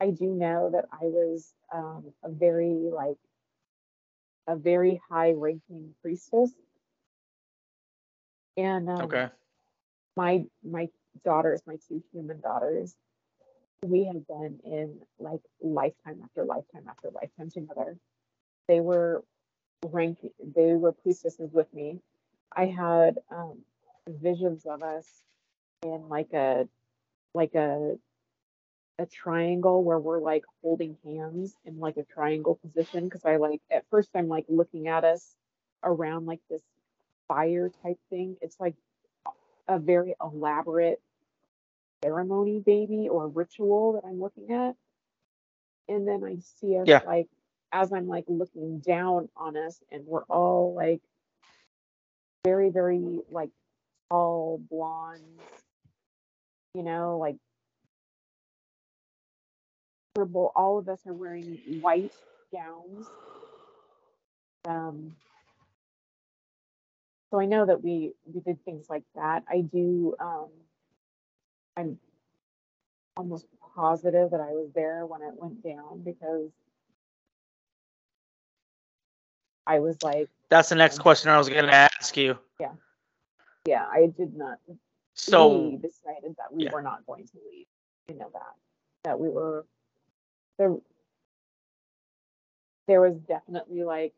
I 0.00 0.10
do 0.10 0.26
know 0.34 0.70
that 0.72 0.86
I 0.92 1.04
was 1.04 1.52
um, 1.72 2.12
a 2.22 2.30
very 2.30 2.90
like 2.92 3.18
a 4.46 4.56
very 4.56 5.00
high 5.08 5.32
ranking 5.32 5.94
priestess, 6.02 6.52
and 8.56 8.88
um, 8.88 9.02
okay, 9.02 9.28
my 10.16 10.44
my 10.64 10.88
daughters, 11.24 11.62
my 11.66 11.76
two 11.88 12.02
human 12.12 12.40
daughters, 12.40 12.94
we 13.84 14.04
have 14.04 14.26
been 14.26 14.60
in 14.64 14.98
like 15.18 15.40
lifetime 15.60 16.20
after 16.24 16.44
lifetime 16.44 16.84
after 16.88 17.10
lifetime 17.10 17.50
together. 17.50 17.96
They 18.68 18.80
were 18.80 19.24
ranking, 19.84 20.30
they 20.54 20.72
were 20.74 20.92
priestesses 20.92 21.52
with 21.52 21.72
me. 21.74 22.00
I 22.54 22.66
had 22.66 23.18
um, 23.30 23.58
visions 24.06 24.66
of 24.66 24.82
us 24.82 25.06
in 25.82 26.08
like 26.08 26.32
a 26.32 26.68
like 27.34 27.54
a 27.54 27.96
a 28.98 29.06
triangle 29.06 29.82
where 29.82 29.98
we're 29.98 30.20
like 30.20 30.44
holding 30.62 30.96
hands 31.04 31.54
in 31.64 31.80
like 31.80 31.96
a 31.96 32.04
triangle 32.04 32.58
position 32.62 33.04
because 33.04 33.24
I 33.24 33.36
like 33.36 33.60
at 33.70 33.84
first 33.90 34.10
I'm 34.14 34.28
like 34.28 34.44
looking 34.48 34.86
at 34.88 35.04
us 35.04 35.34
around 35.82 36.26
like 36.26 36.40
this 36.50 36.62
fire 37.28 37.70
type 37.82 37.98
thing. 38.10 38.36
It's 38.40 38.58
like 38.58 38.74
a 39.68 39.78
very 39.78 40.14
elaborate 40.22 41.00
ceremony 42.02 42.58
baby 42.58 43.08
or 43.08 43.28
ritual 43.28 43.92
that 43.94 44.06
I'm 44.06 44.20
looking 44.20 44.52
at. 44.52 44.74
And 45.88 46.06
then 46.06 46.24
I 46.24 46.36
see 46.60 46.76
us 46.78 46.86
yeah. 46.86 47.00
like 47.06 47.28
as 47.72 47.92
I'm 47.92 48.06
like 48.06 48.24
looking 48.28 48.80
down 48.80 49.28
on 49.36 49.56
us 49.56 49.80
and 49.90 50.06
we're 50.06 50.24
all 50.24 50.74
like 50.74 51.00
very, 52.44 52.70
very 52.70 53.20
like 53.30 53.50
tall 54.10 54.60
blondes, 54.70 55.22
you 56.74 56.82
know, 56.82 57.18
like 57.18 57.36
purple. 60.14 60.52
All 60.54 60.78
of 60.78 60.88
us 60.88 61.00
are 61.06 61.12
wearing 61.12 61.58
white 61.80 62.12
gowns. 62.52 63.06
Um, 64.64 65.16
so 67.32 67.40
I 67.40 67.46
know 67.46 67.64
that 67.64 67.82
we 67.82 68.12
we 68.26 68.40
did 68.40 68.62
things 68.64 68.86
like 68.90 69.04
that. 69.14 69.42
I 69.48 69.62
do 69.62 70.14
um, 70.20 70.48
I'm 71.76 71.98
almost 73.16 73.46
positive 73.74 74.30
that 74.32 74.40
I 74.40 74.52
was 74.52 74.68
there 74.74 75.06
when 75.06 75.22
it 75.22 75.32
went 75.34 75.64
down 75.64 76.02
because 76.04 76.50
I 79.66 79.78
was 79.78 79.96
like, 80.02 80.28
That's 80.50 80.68
the 80.68 80.74
next 80.74 80.98
question 80.98 81.30
I 81.30 81.38
was 81.38 81.48
going 81.48 81.64
to 81.64 81.74
ask 81.74 82.16
you. 82.18 82.38
Yeah. 82.60 82.72
Yeah, 83.64 83.86
I 83.90 84.12
did 84.14 84.36
not. 84.36 84.58
So 85.14 85.70
we 85.70 85.76
decided 85.76 86.36
that 86.36 86.52
we 86.52 86.64
yeah. 86.64 86.70
were 86.72 86.82
not 86.82 87.06
going 87.06 87.24
to 87.24 87.38
leave. 87.50 87.66
You 88.08 88.18
know 88.18 88.28
that 88.34 88.54
that 89.04 89.18
we 89.18 89.30
were 89.30 89.64
there. 90.58 90.76
There 92.88 93.00
was 93.00 93.14
definitely 93.20 93.84
like 93.84 94.12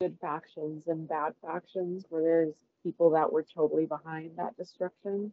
good 0.00 0.16
factions 0.20 0.86
and 0.86 1.08
bad 1.08 1.34
factions 1.42 2.06
where 2.08 2.22
there's 2.22 2.54
people 2.82 3.10
that 3.10 3.30
were 3.30 3.42
totally 3.42 3.84
behind 3.84 4.30
that 4.36 4.56
destruction 4.56 5.30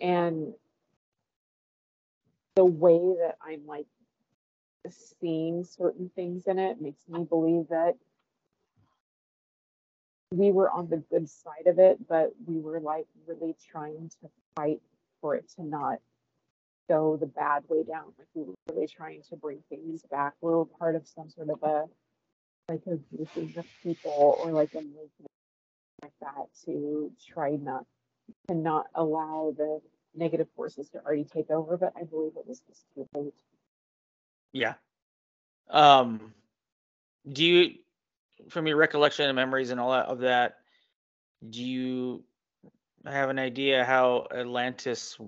and 0.00 0.52
the 2.56 2.64
way 2.64 2.98
that 3.20 3.36
I'm 3.40 3.64
like 3.66 3.86
seeing 5.20 5.64
certain 5.64 6.10
things 6.16 6.46
in 6.46 6.58
it 6.58 6.80
makes 6.80 7.08
me 7.08 7.24
believe 7.24 7.68
that 7.68 7.94
we 10.32 10.50
were 10.50 10.70
on 10.70 10.88
the 10.88 10.96
good 10.96 11.28
side 11.28 11.66
of 11.66 11.78
it, 11.78 12.08
but 12.08 12.32
we 12.46 12.58
were 12.58 12.80
like 12.80 13.06
really 13.26 13.54
trying 13.70 14.10
to 14.20 14.28
fight 14.56 14.80
for 15.20 15.36
it 15.36 15.48
to 15.56 15.62
not 15.62 15.98
go 16.88 17.16
the 17.16 17.26
bad 17.26 17.62
way 17.68 17.84
down. 17.84 18.12
Like 18.18 18.28
we 18.34 18.42
were 18.42 18.54
really 18.70 18.88
trying 18.88 19.22
to 19.28 19.36
bring 19.36 19.62
things 19.68 20.02
back. 20.10 20.32
We 20.40 20.50
were 20.50 20.64
part 20.64 20.96
of 20.96 21.06
some 21.06 21.30
sort 21.30 21.50
of 21.50 21.62
a 21.62 21.84
like 22.68 22.82
a 22.86 22.92
of 22.92 23.66
people 23.82 24.36
or 24.38 24.52
like 24.52 24.72
a 24.74 24.80
movement 24.80 25.30
like 26.02 26.12
that 26.20 26.48
to 26.64 27.10
try 27.32 27.50
not 27.50 27.84
to 28.48 28.54
not 28.54 28.86
allow 28.94 29.54
the 29.56 29.80
negative 30.14 30.48
forces 30.56 30.88
to 30.90 30.98
already 31.04 31.24
take 31.24 31.50
over, 31.50 31.76
but 31.76 31.92
I 31.96 32.04
believe 32.04 32.32
it 32.36 32.46
was 32.46 32.60
just 32.60 32.84
too 32.94 33.06
late. 33.14 33.34
Yeah. 34.52 34.74
Um, 35.70 36.32
do 37.30 37.44
you, 37.44 37.74
from 38.48 38.66
your 38.66 38.76
recollection 38.76 39.26
and 39.26 39.36
memories 39.36 39.70
and 39.70 39.80
all 39.80 39.92
that 39.92 40.06
of 40.06 40.18
that, 40.20 40.58
do 41.48 41.62
you 41.62 42.24
have 43.06 43.30
an 43.30 43.38
idea 43.38 43.84
how 43.84 44.26
Atlantis 44.34 45.18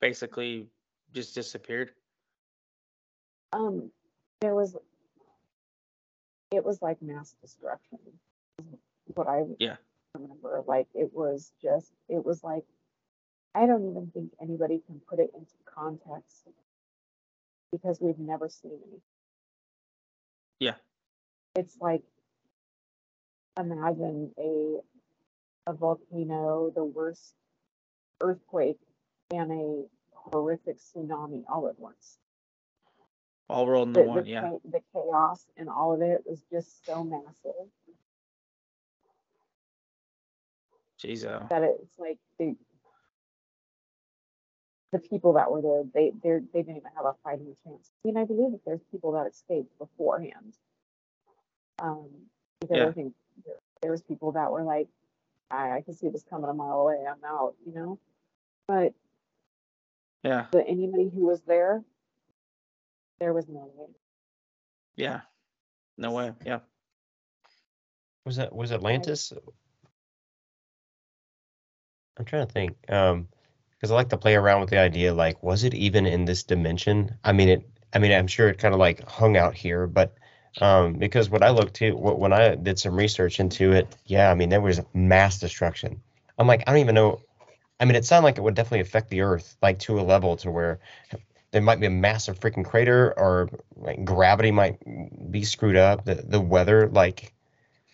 basically 0.00 0.68
just 1.12 1.34
disappeared? 1.34 1.92
Um, 3.52 3.90
there 4.40 4.54
was, 4.54 4.76
it 6.50 6.64
was 6.64 6.82
like 6.82 7.00
mass 7.02 7.34
destruction. 7.42 7.98
What 9.14 9.28
I 9.28 9.44
yeah 9.58 9.76
remember, 10.14 10.62
like 10.66 10.88
it 10.94 11.10
was 11.12 11.52
just, 11.62 11.92
it 12.08 12.24
was 12.24 12.42
like 12.42 12.64
I 13.54 13.66
don't 13.66 13.90
even 13.90 14.10
think 14.12 14.32
anybody 14.40 14.82
can 14.86 15.00
put 15.08 15.18
it 15.18 15.30
into 15.34 15.54
context 15.64 16.46
because 17.72 17.98
we've 18.00 18.18
never 18.18 18.48
seen 18.48 18.78
it. 18.92 19.00
Yeah. 20.60 20.74
It's 21.56 21.76
like 21.80 22.02
imagine 23.58 24.32
a 24.38 24.78
a 25.66 25.72
volcano, 25.72 26.70
the 26.74 26.84
worst 26.84 27.34
earthquake, 28.20 28.78
and 29.32 29.52
a 29.52 29.84
horrific 30.14 30.78
tsunami 30.78 31.42
all 31.48 31.68
at 31.68 31.78
once. 31.78 32.18
All 33.50 33.66
rolled 33.66 33.88
into 33.88 34.02
one, 34.02 34.22
the, 34.22 34.30
yeah. 34.30 34.52
The 34.64 34.80
chaos 34.92 35.44
and 35.56 35.68
all 35.68 35.92
of 35.92 36.02
it 36.02 36.22
was 36.24 36.40
just 36.52 36.86
so 36.86 37.02
massive. 37.02 37.68
Jeez, 41.02 41.24
oh. 41.24 41.46
that 41.50 41.62
it's 41.62 41.98
like 41.98 42.18
they 42.38 42.54
the 44.92 44.98
people 44.98 45.32
that 45.32 45.50
were 45.50 45.62
there, 45.62 45.82
they 45.94 46.12
they 46.22 46.44
they 46.52 46.62
didn't 46.62 46.76
even 46.76 46.90
have 46.94 47.06
a 47.06 47.14
fighting 47.24 47.54
chance. 47.64 47.90
I 48.04 48.08
mean, 48.08 48.16
I 48.16 48.24
believe 48.24 48.52
that 48.52 48.64
there's 48.64 48.82
people 48.90 49.12
that 49.12 49.26
escaped 49.26 49.76
beforehand. 49.78 50.54
Um, 51.80 52.08
because 52.60 52.76
yeah. 52.76 52.86
I 52.86 52.92
think 52.92 53.14
there, 53.44 53.54
there, 53.82 53.90
was 53.90 54.02
people 54.02 54.32
that 54.32 54.52
were 54.52 54.62
like, 54.62 54.88
I, 55.50 55.78
I 55.78 55.80
can 55.80 55.94
see 55.94 56.08
this 56.08 56.24
coming 56.28 56.50
a 56.50 56.54
mile 56.54 56.80
away. 56.80 56.98
I'm 57.08 57.24
out, 57.24 57.54
you 57.66 57.72
know. 57.72 57.98
But 58.68 58.92
yeah, 60.22 60.46
but 60.52 60.66
anybody 60.68 61.10
who 61.12 61.26
was 61.26 61.40
there, 61.42 61.82
there 63.20 63.32
was 63.32 63.48
no 63.48 63.70
way. 63.76 63.86
Yeah, 64.96 65.20
no 65.96 66.12
way. 66.12 66.32
Yeah. 66.44 66.60
Was 68.24 68.36
that 68.36 68.54
was 68.54 68.72
Atlantis? 68.72 69.32
I'm 72.18 72.24
trying 72.24 72.46
to 72.46 72.52
think. 72.52 72.76
Um, 72.88 73.28
because 73.76 73.90
I 73.90 73.94
like 73.94 74.10
to 74.10 74.18
play 74.18 74.34
around 74.34 74.60
with 74.60 74.70
the 74.70 74.78
idea 74.78 75.14
like 75.14 75.42
was 75.42 75.64
it 75.64 75.74
even 75.74 76.06
in 76.06 76.24
this 76.24 76.42
dimension? 76.42 77.16
I 77.24 77.32
mean 77.32 77.48
it 77.48 77.70
I 77.92 77.98
mean 77.98 78.12
I'm 78.12 78.26
sure 78.26 78.48
it 78.48 78.58
kind 78.58 78.74
of 78.74 78.80
like 78.80 79.08
hung 79.08 79.36
out 79.36 79.54
here, 79.54 79.86
but 79.86 80.14
um, 80.60 80.94
because 80.94 81.30
what 81.30 81.42
I 81.42 81.50
looked 81.50 81.74
to 81.76 81.92
when 81.92 82.32
I 82.32 82.56
did 82.56 82.78
some 82.78 82.96
research 82.96 83.40
into 83.40 83.72
it, 83.72 83.94
yeah, 84.06 84.30
I 84.30 84.34
mean 84.34 84.48
there 84.48 84.60
was 84.60 84.80
mass 84.92 85.38
destruction. 85.38 86.02
I'm 86.38 86.46
like 86.46 86.64
I 86.66 86.72
don't 86.72 86.80
even 86.80 86.94
know. 86.94 87.20
I 87.78 87.86
mean 87.86 87.96
it 87.96 88.04
sounded 88.04 88.26
like 88.26 88.38
it 88.38 88.42
would 88.42 88.54
definitely 88.54 88.80
affect 88.80 89.08
the 89.08 89.22
Earth 89.22 89.56
like 89.62 89.78
to 89.80 89.98
a 89.98 90.02
level 90.02 90.36
to 90.38 90.50
where 90.50 90.80
there 91.52 91.62
might 91.62 91.80
be 91.80 91.86
a 91.86 91.90
massive 91.90 92.38
freaking 92.38 92.64
crater 92.64 93.12
or 93.18 93.48
like 93.76 94.04
gravity 94.04 94.50
might 94.50 94.78
be 95.30 95.44
screwed 95.44 95.76
up. 95.76 96.04
The 96.04 96.14
the 96.14 96.40
weather 96.40 96.88
like 96.88 97.34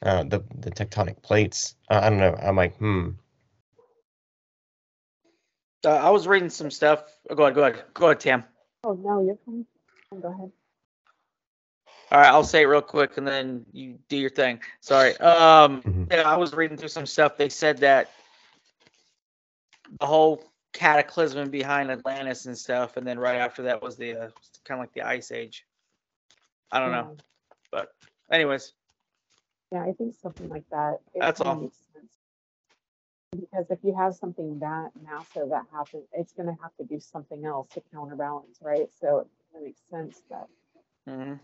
uh, 0.02 0.24
the 0.24 0.44
the 0.54 0.70
tectonic 0.70 1.22
plates. 1.22 1.74
Uh, 1.90 2.00
I 2.02 2.10
don't 2.10 2.18
know. 2.18 2.34
I'm 2.34 2.56
like 2.56 2.76
hmm 2.76 3.10
uh, 5.84 5.90
I 5.90 6.10
was 6.10 6.26
reading 6.26 6.50
some 6.50 6.70
stuff. 6.70 7.04
Oh, 7.30 7.34
go 7.34 7.44
ahead, 7.44 7.54
go 7.54 7.62
ahead, 7.62 7.84
go 7.94 8.06
ahead, 8.06 8.20
Tam. 8.20 8.44
Oh 8.82 8.94
no, 8.94 9.24
you're 9.24 9.38
fine. 9.46 9.64
Go 10.20 10.28
ahead. 10.28 10.50
All 12.10 12.18
right, 12.20 12.28
I'll 12.28 12.44
say 12.44 12.62
it 12.62 12.66
real 12.66 12.82
quick 12.82 13.16
and 13.16 13.26
then 13.26 13.66
you 13.72 13.98
do 14.08 14.16
your 14.16 14.30
thing. 14.30 14.60
Sorry. 14.80 15.16
Um, 15.18 15.82
mm-hmm. 15.82 16.04
yeah, 16.10 16.22
I 16.22 16.36
was 16.36 16.54
reading 16.54 16.76
through 16.76 16.88
some 16.88 17.06
stuff. 17.06 17.36
They 17.36 17.48
said 17.48 17.78
that 17.78 18.10
the 20.00 20.06
whole 20.06 20.42
cataclysm 20.76 21.50
behind 21.50 21.90
Atlantis 21.90 22.46
and 22.46 22.56
stuff, 22.56 22.96
and 22.96 23.06
then 23.06 23.18
right 23.18 23.38
after 23.38 23.62
that 23.62 23.82
was 23.82 23.96
the 23.96 24.12
uh, 24.12 24.30
kind 24.64 24.78
of 24.78 24.80
like 24.80 24.92
the 24.92 25.02
Ice 25.02 25.32
Age. 25.32 25.64
I 26.70 26.80
don't 26.80 26.90
yeah. 26.90 27.00
know, 27.00 27.16
but 27.72 27.88
anyways. 28.30 28.74
Yeah, 29.72 29.82
I 29.82 29.92
think 29.92 30.14
something 30.14 30.48
like 30.48 30.68
that. 30.70 30.98
That's 31.14 31.40
all 31.40 31.70
because 33.32 33.66
if 33.70 33.78
you 33.82 33.94
have 33.94 34.14
something 34.14 34.58
that 34.60 34.90
massive 35.02 35.50
that 35.50 35.64
happens, 35.72 36.04
it's 36.12 36.32
going 36.32 36.46
to 36.46 36.56
have 36.62 36.74
to 36.76 36.84
do 36.84 37.00
something 37.00 37.44
else 37.44 37.68
to 37.74 37.82
counterbalance, 37.92 38.58
right? 38.62 38.88
So 39.00 39.26
it 39.54 39.62
makes 39.62 39.80
sense 39.90 40.22
that 40.30 40.46
mm-hmm. 41.08 41.34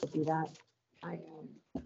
to 0.00 0.06
do 0.06 0.24
that. 0.24 0.48
I 1.02 1.14
um, 1.14 1.82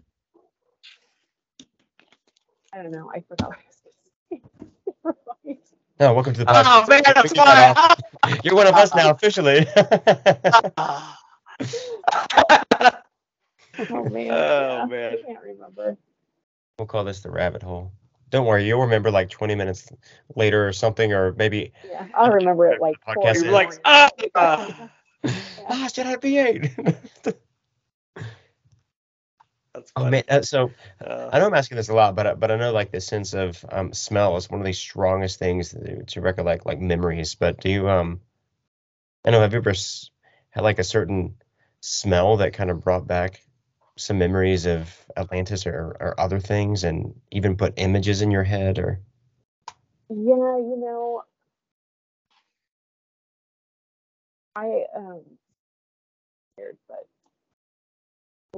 I 2.73 2.83
don't 2.83 2.91
know. 2.91 3.09
I 3.13 3.21
forgot 3.21 3.49
what 3.49 3.57
I 3.57 3.63
was 3.67 3.81
going 4.33 5.55
to 5.55 5.61
say. 5.61 5.71
No, 5.97 6.13
welcome 6.13 6.33
to 6.33 6.39
the 6.39 6.45
podcast. 6.45 6.63
Oh 6.65 6.85
man, 6.89 7.03
that's 7.05 7.33
why 7.33 7.95
you're 8.43 8.53
one 8.53 8.67
of 8.67 8.75
us 8.75 8.93
now 8.93 9.11
officially. 9.11 9.65
oh 9.75 11.15
man. 14.09 14.31
Oh 14.31 14.87
man. 14.87 15.13
I 15.13 15.21
can't 15.25 15.41
remember. 15.41 15.97
We'll 16.77 16.87
call 16.87 17.05
this 17.05 17.21
the 17.21 17.31
rabbit 17.31 17.63
hole. 17.63 17.93
Don't 18.29 18.45
worry, 18.45 18.67
you'll 18.67 18.81
remember 18.81 19.09
like 19.09 19.29
20 19.29 19.55
minutes 19.55 19.87
later 20.35 20.67
or 20.67 20.73
something, 20.73 21.13
or 21.13 21.31
maybe. 21.33 21.71
Yeah, 21.89 22.07
I'll 22.13 22.31
remember 22.31 22.69
it 22.69 22.81
like. 22.81 22.97
Podcast 23.07 23.43
You're 23.43 23.53
like, 23.53 23.71
ah, 23.85 24.09
ah, 24.35 24.89
ah 25.69 25.87
should 25.93 26.07
I 26.07 26.17
be 26.17 26.37
eight? 26.39 26.71
That's 29.75 29.91
oh 29.95 30.09
man, 30.09 30.23
uh, 30.29 30.41
so 30.41 30.71
uh, 31.05 31.29
I 31.33 31.39
know 31.39 31.47
I'm 31.47 31.53
asking 31.53 31.77
this 31.77 31.89
a 31.89 31.93
lot, 31.93 32.15
but 32.15 32.39
but 32.39 32.49
I 32.49 32.55
know 32.55 32.71
like 32.71 32.91
the 32.91 33.01
sense 33.01 33.33
of 33.33 33.63
um, 33.69 33.93
smell 33.93 34.37
is 34.37 34.49
one 34.49 34.61
of 34.61 34.65
the 34.65 34.73
strongest 34.73 35.37
things 35.37 35.69
to, 35.71 36.03
to 36.03 36.21
recollect 36.21 36.65
like 36.65 36.79
memories. 36.79 37.35
But 37.35 37.59
do 37.59 37.69
you 37.69 37.89
um, 37.89 38.21
I 39.25 39.31
know 39.31 39.41
have 39.41 39.51
you 39.53 39.59
ever 39.59 39.73
had 40.51 40.63
like 40.63 40.79
a 40.79 40.83
certain 40.83 41.35
smell 41.81 42.37
that 42.37 42.53
kind 42.53 42.69
of 42.69 42.83
brought 42.83 43.05
back 43.05 43.41
some 43.97 44.17
memories 44.17 44.65
of 44.65 44.93
Atlantis 45.17 45.65
or, 45.65 45.95
or 45.99 46.19
other 46.19 46.39
things 46.39 46.83
and 46.83 47.19
even 47.31 47.57
put 47.57 47.73
images 47.77 48.21
in 48.21 48.31
your 48.31 48.43
head 48.43 48.79
or 48.79 48.99
yeah 50.09 50.15
you 50.57 50.77
know 50.77 51.23
I 54.55 54.85
um 54.95 55.21
but 56.87 57.07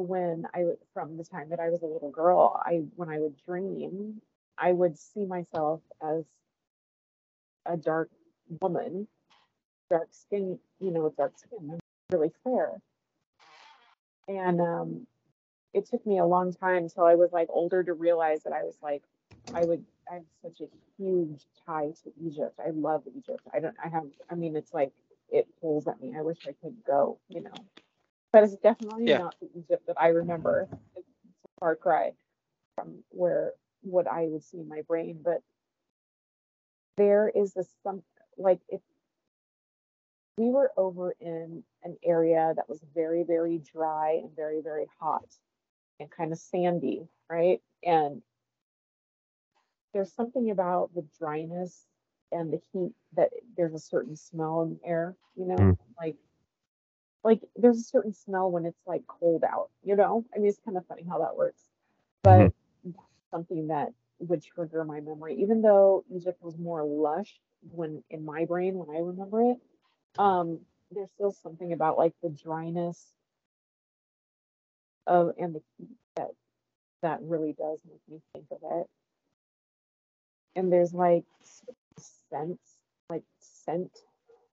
when 0.04 0.46
I 0.54 0.66
from 0.94 1.18
the 1.18 1.24
time 1.24 1.50
that 1.50 1.60
I 1.60 1.70
was 1.70 1.82
a 1.82 1.88
little 1.88 2.12
girl 2.12 2.62
I 2.66 2.84
when 2.96 3.10
I 3.10 3.20
would 3.20 3.36
dream 3.46 4.22
I 4.58 4.72
would 4.72 4.98
see 4.98 5.26
myself 5.26 5.82
as 6.02 6.26
a 7.66 7.78
dark 7.78 8.10
woman 8.62 9.08
dark 9.90 10.10
skin 10.12 10.60
you 10.80 10.92
know 10.92 11.14
dark 11.18 11.38
skin 11.38 11.80
really 12.12 12.32
fair 12.44 12.74
and 14.28 14.62
um 14.62 15.08
it 15.74 15.86
took 15.86 16.06
me 16.06 16.18
a 16.20 16.26
long 16.26 16.54
time 16.54 16.84
until 16.84 17.06
I 17.06 17.16
was 17.16 17.32
like 17.32 17.48
older 17.52 17.84
to 17.84 17.94
realize 17.94 18.44
that 18.44 18.54
I 18.54 18.64
was 18.64 18.78
like, 18.82 19.04
I 19.54 19.64
would, 19.64 19.84
I 20.10 20.16
have 20.16 20.24
such 20.42 20.62
a 20.62 20.68
huge 20.98 21.46
tie 21.66 21.92
to 22.04 22.12
Egypt. 22.26 22.60
I 22.66 22.72
love 22.72 23.04
Egypt. 23.16 23.42
I 23.54 23.60
don't, 23.60 23.76
I 23.84 23.90
have, 23.90 24.06
I 24.30 24.36
mean, 24.36 24.56
it's 24.56 24.74
like, 24.74 24.92
it 25.30 25.48
pulls 25.62 25.88
at 25.88 26.02
me. 26.02 26.16
I 26.18 26.22
wish 26.22 26.40
I 26.48 26.54
could 26.62 26.76
go, 26.86 27.20
you 27.30 27.42
know, 27.42 27.54
but 28.32 28.44
it's 28.44 28.56
definitely 28.58 29.06
yeah. 29.08 29.20
not 29.20 29.36
the 29.40 29.50
Egypt 29.58 29.88
that 29.88 30.00
I 30.00 30.10
remember. 30.10 30.68
It's 30.96 31.08
a 31.46 31.48
far 31.60 31.76
cry 31.76 32.12
from 32.76 33.04
where, 33.10 33.54
what 33.82 34.08
I 34.08 34.24
would 34.28 34.44
see 34.44 34.58
in 34.60 34.68
my 34.68 34.82
brain. 34.88 35.20
But 35.24 35.42
there 36.98 37.32
is 37.34 37.54
this, 37.54 37.68
some, 37.84 38.04
like, 38.38 38.60
if 38.70 38.82
we 40.38 40.50
were 40.50 40.72
over 40.78 41.16
in 41.20 41.64
an 41.84 41.98
area 42.04 42.54
that 42.56 42.70
was 42.70 42.84
very, 42.94 43.24
very 43.24 43.60
dry 43.74 44.20
and 44.22 44.36
very, 44.36 44.62
very 44.62 44.88
hot 45.00 45.26
and 46.00 46.12
kind 46.12 46.32
of 46.32 46.38
sandy, 46.38 47.08
right? 47.30 47.62
And 47.84 48.22
there's 49.94 50.14
something 50.14 50.52
about 50.52 50.94
the 50.94 51.06
dryness 51.18 51.86
and 52.32 52.54
the 52.54 52.62
heat 52.72 52.94
that 53.16 53.30
there's 53.56 53.74
a 53.74 53.80
certain 53.80 54.16
smell 54.16 54.62
in 54.62 54.70
the 54.72 54.88
air, 54.88 55.16
you 55.36 55.46
know, 55.48 55.56
mm. 55.56 55.78
like 56.00 56.18
like 57.24 57.42
there's 57.56 57.80
a 57.80 57.84
certain 57.84 58.14
smell 58.14 58.50
when 58.52 58.66
it's 58.66 58.82
like 58.86 59.06
cold 59.08 59.44
out, 59.44 59.70
you 59.84 59.96
know. 59.96 60.26
I 60.34 60.40
mean, 60.40 60.48
it's 60.48 60.60
kind 60.64 60.78
of 60.78 60.86
funny 60.88 61.04
how 61.08 61.20
that 61.20 61.36
works, 61.36 61.62
but 62.24 62.40
mm-hmm. 62.40 62.92
something 63.32 63.68
that 63.68 63.94
would 64.20 64.44
trigger 64.44 64.84
my 64.84 65.00
memory, 65.00 65.36
even 65.42 65.62
though 65.62 66.04
Egypt 66.14 66.42
was 66.42 66.58
more 66.58 66.84
lush 66.84 67.40
when 67.72 68.04
in 68.10 68.24
my 68.24 68.46
brain 68.46 68.76
when 68.76 68.96
I 68.96 69.00
remember 69.00 69.42
it. 69.42 69.58
Um, 70.20 70.60
there's 70.92 71.12
still 71.12 71.32
something 71.32 71.74
about 71.74 71.98
like 71.98 72.14
the 72.24 72.30
dryness 72.30 73.14
of 75.06 75.32
and 75.38 75.56
the 75.56 75.62
heat 75.78 75.98
that 76.16 76.30
that 77.02 77.20
really 77.22 77.54
does 77.54 77.80
make 77.88 78.02
me 78.10 78.22
think 78.34 78.46
of 78.52 78.60
it. 78.80 78.88
And 80.56 80.72
there's 80.72 80.94
like 80.94 81.26
scents, 82.30 82.78
like 83.10 83.24
scent, 83.40 83.92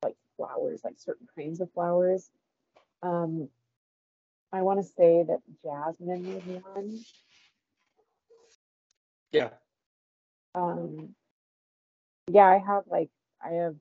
like 0.02 0.16
flowers, 0.36 0.82
like 0.84 0.98
certain 0.98 1.26
kinds 1.36 1.60
of 1.60 1.72
flowers. 1.72 2.30
Um, 3.04 3.48
I 4.52 4.62
want 4.62 4.80
to 4.80 4.84
say 4.84 5.24
that 5.28 5.40
jasmine 5.62 6.34
was 6.34 6.62
one. 6.74 7.00
Yeah. 9.32 9.50
Um, 10.54 11.14
yeah, 12.28 12.46
I 12.46 12.58
have 12.58 12.84
like 12.88 13.10
I 13.44 13.50
have 13.50 13.76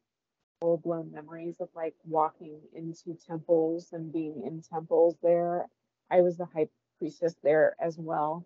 full 0.59 0.77
blown 0.77 1.11
memories 1.11 1.55
of 1.59 1.69
like 1.75 1.95
walking 2.05 2.59
into 2.75 3.17
temples 3.27 3.93
and 3.93 4.11
being 4.11 4.43
in 4.45 4.61
temples 4.61 5.15
there 5.23 5.67
I 6.13 6.21
was 6.21 6.37
the 6.37 6.45
high 6.45 6.67
priestess 6.99 7.35
there 7.41 7.75
as 7.79 7.97
well. 7.97 8.45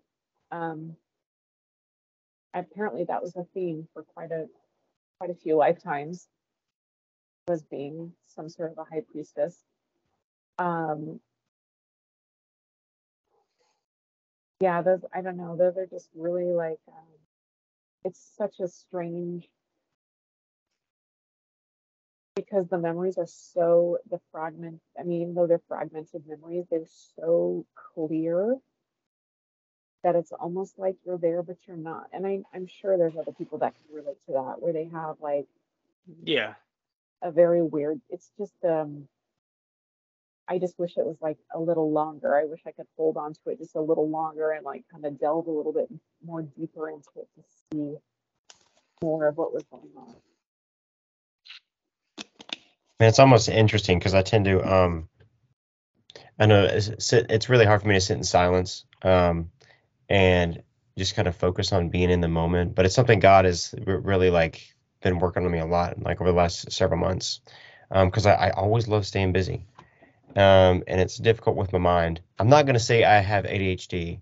Um, 0.50 0.96
apparently, 2.54 3.04
that 3.04 3.22
was 3.22 3.36
a 3.36 3.44
theme 3.52 3.86
for 3.92 4.02
quite 4.02 4.30
a 4.30 4.46
quite 5.18 5.30
a 5.30 5.34
few 5.34 5.56
lifetimes. 5.56 6.28
Was 7.46 7.62
being 7.62 8.12
some 8.26 8.48
sort 8.48 8.72
of 8.72 8.78
a 8.78 8.84
high 8.84 9.02
priestess. 9.10 9.58
Um, 10.58 11.20
yeah, 14.60 14.82
those 14.82 15.04
I 15.14 15.20
don't 15.22 15.36
know. 15.36 15.56
Those 15.56 15.76
are 15.76 15.86
just 15.86 16.08
really 16.14 16.52
like 16.52 16.80
um, 16.88 17.04
it's 18.04 18.20
such 18.36 18.60
a 18.60 18.68
strange 18.68 19.48
because 22.38 22.68
the 22.68 22.78
memories 22.78 23.18
are 23.18 23.26
so 23.26 23.98
the 24.10 24.20
fragment 24.30 24.80
i 24.98 25.02
mean 25.02 25.34
though 25.34 25.48
they're 25.48 25.60
fragmented 25.66 26.22
memories 26.28 26.64
they're 26.70 26.84
so 27.16 27.66
clear 27.74 28.56
that 30.04 30.14
it's 30.14 30.30
almost 30.30 30.78
like 30.78 30.94
you're 31.04 31.18
there 31.18 31.42
but 31.42 31.56
you're 31.66 31.76
not 31.76 32.06
and 32.12 32.24
I, 32.24 32.42
i'm 32.54 32.68
sure 32.68 32.96
there's 32.96 33.16
other 33.16 33.32
people 33.32 33.58
that 33.58 33.74
can 33.74 33.96
relate 33.96 34.24
to 34.26 34.34
that 34.34 34.62
where 34.62 34.72
they 34.72 34.84
have 34.84 35.16
like 35.20 35.48
yeah 36.22 36.54
a 37.20 37.32
very 37.32 37.60
weird 37.60 38.00
it's 38.08 38.30
just 38.38 38.54
um 38.64 39.08
i 40.48 40.58
just 40.58 40.78
wish 40.78 40.96
it 40.96 41.06
was 41.06 41.16
like 41.20 41.38
a 41.54 41.60
little 41.60 41.92
longer 41.92 42.36
i 42.36 42.44
wish 42.44 42.60
i 42.66 42.72
could 42.72 42.86
hold 42.96 43.16
on 43.16 43.32
to 43.32 43.50
it 43.50 43.58
just 43.58 43.76
a 43.76 43.80
little 43.80 44.08
longer 44.08 44.52
and 44.52 44.64
like 44.64 44.84
kind 44.90 45.04
of 45.04 45.18
delve 45.18 45.46
a 45.46 45.50
little 45.50 45.72
bit 45.72 45.88
more 46.24 46.42
deeper 46.42 46.88
into 46.88 47.08
it 47.16 47.28
to 47.34 47.42
see 47.72 47.96
more 49.02 49.28
of 49.28 49.36
what 49.36 49.52
was 49.52 49.64
going 49.70 49.90
on 49.96 50.14
it's 53.00 53.18
almost 53.18 53.48
interesting 53.48 53.98
because 53.98 54.14
I 54.14 54.22
tend 54.22 54.46
to 54.46 54.60
um 54.60 55.08
I 56.38 56.46
know 56.46 56.64
it's, 56.64 57.12
it's 57.12 57.48
really 57.48 57.64
hard 57.64 57.82
for 57.82 57.88
me 57.88 57.94
to 57.94 58.00
sit 58.00 58.16
in 58.16 58.24
silence 58.24 58.84
um 59.02 59.50
and 60.08 60.62
just 60.96 61.14
kind 61.14 61.28
of 61.28 61.36
focus 61.36 61.72
on 61.72 61.90
being 61.90 62.10
in 62.10 62.20
the 62.20 62.28
moment. 62.28 62.74
But 62.74 62.86
it's 62.86 62.94
something 62.94 63.20
God 63.20 63.44
has 63.44 63.72
really 63.84 64.30
like 64.30 64.74
been 65.00 65.18
working 65.20 65.44
on 65.44 65.52
me 65.52 65.60
a 65.60 65.66
lot 65.66 66.02
like 66.02 66.20
over 66.20 66.30
the 66.30 66.36
last 66.36 66.72
several 66.72 66.98
months 66.98 67.40
because 67.88 68.26
um, 68.26 68.32
I, 68.32 68.48
I 68.48 68.50
always 68.50 68.88
love 68.88 69.06
staying 69.06 69.32
busy 69.32 69.64
um 70.36 70.84
and 70.86 71.00
it's 71.00 71.16
difficult 71.16 71.56
with 71.56 71.72
my 71.72 71.78
mind. 71.78 72.20
I'm 72.38 72.48
not 72.48 72.66
gonna 72.66 72.78
say 72.78 73.04
I 73.04 73.20
have 73.20 73.44
ADHD, 73.44 74.20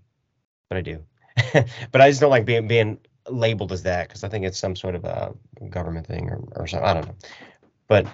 but 0.68 0.78
I 0.78 0.80
do. 0.80 1.04
but 1.92 2.00
I 2.00 2.08
just 2.08 2.20
don't 2.20 2.30
like 2.30 2.44
being 2.44 2.66
being 2.66 2.98
labeled 3.28 3.72
as 3.72 3.82
that 3.82 4.08
because 4.08 4.24
I 4.24 4.28
think 4.28 4.44
it's 4.44 4.58
some 4.58 4.76
sort 4.76 4.94
of 4.94 5.04
a 5.04 5.34
government 5.68 6.06
thing 6.06 6.30
or, 6.30 6.42
or 6.56 6.66
something. 6.66 6.88
I 6.88 6.94
don't 6.94 7.06
know. 7.06 7.14
But 7.88 8.06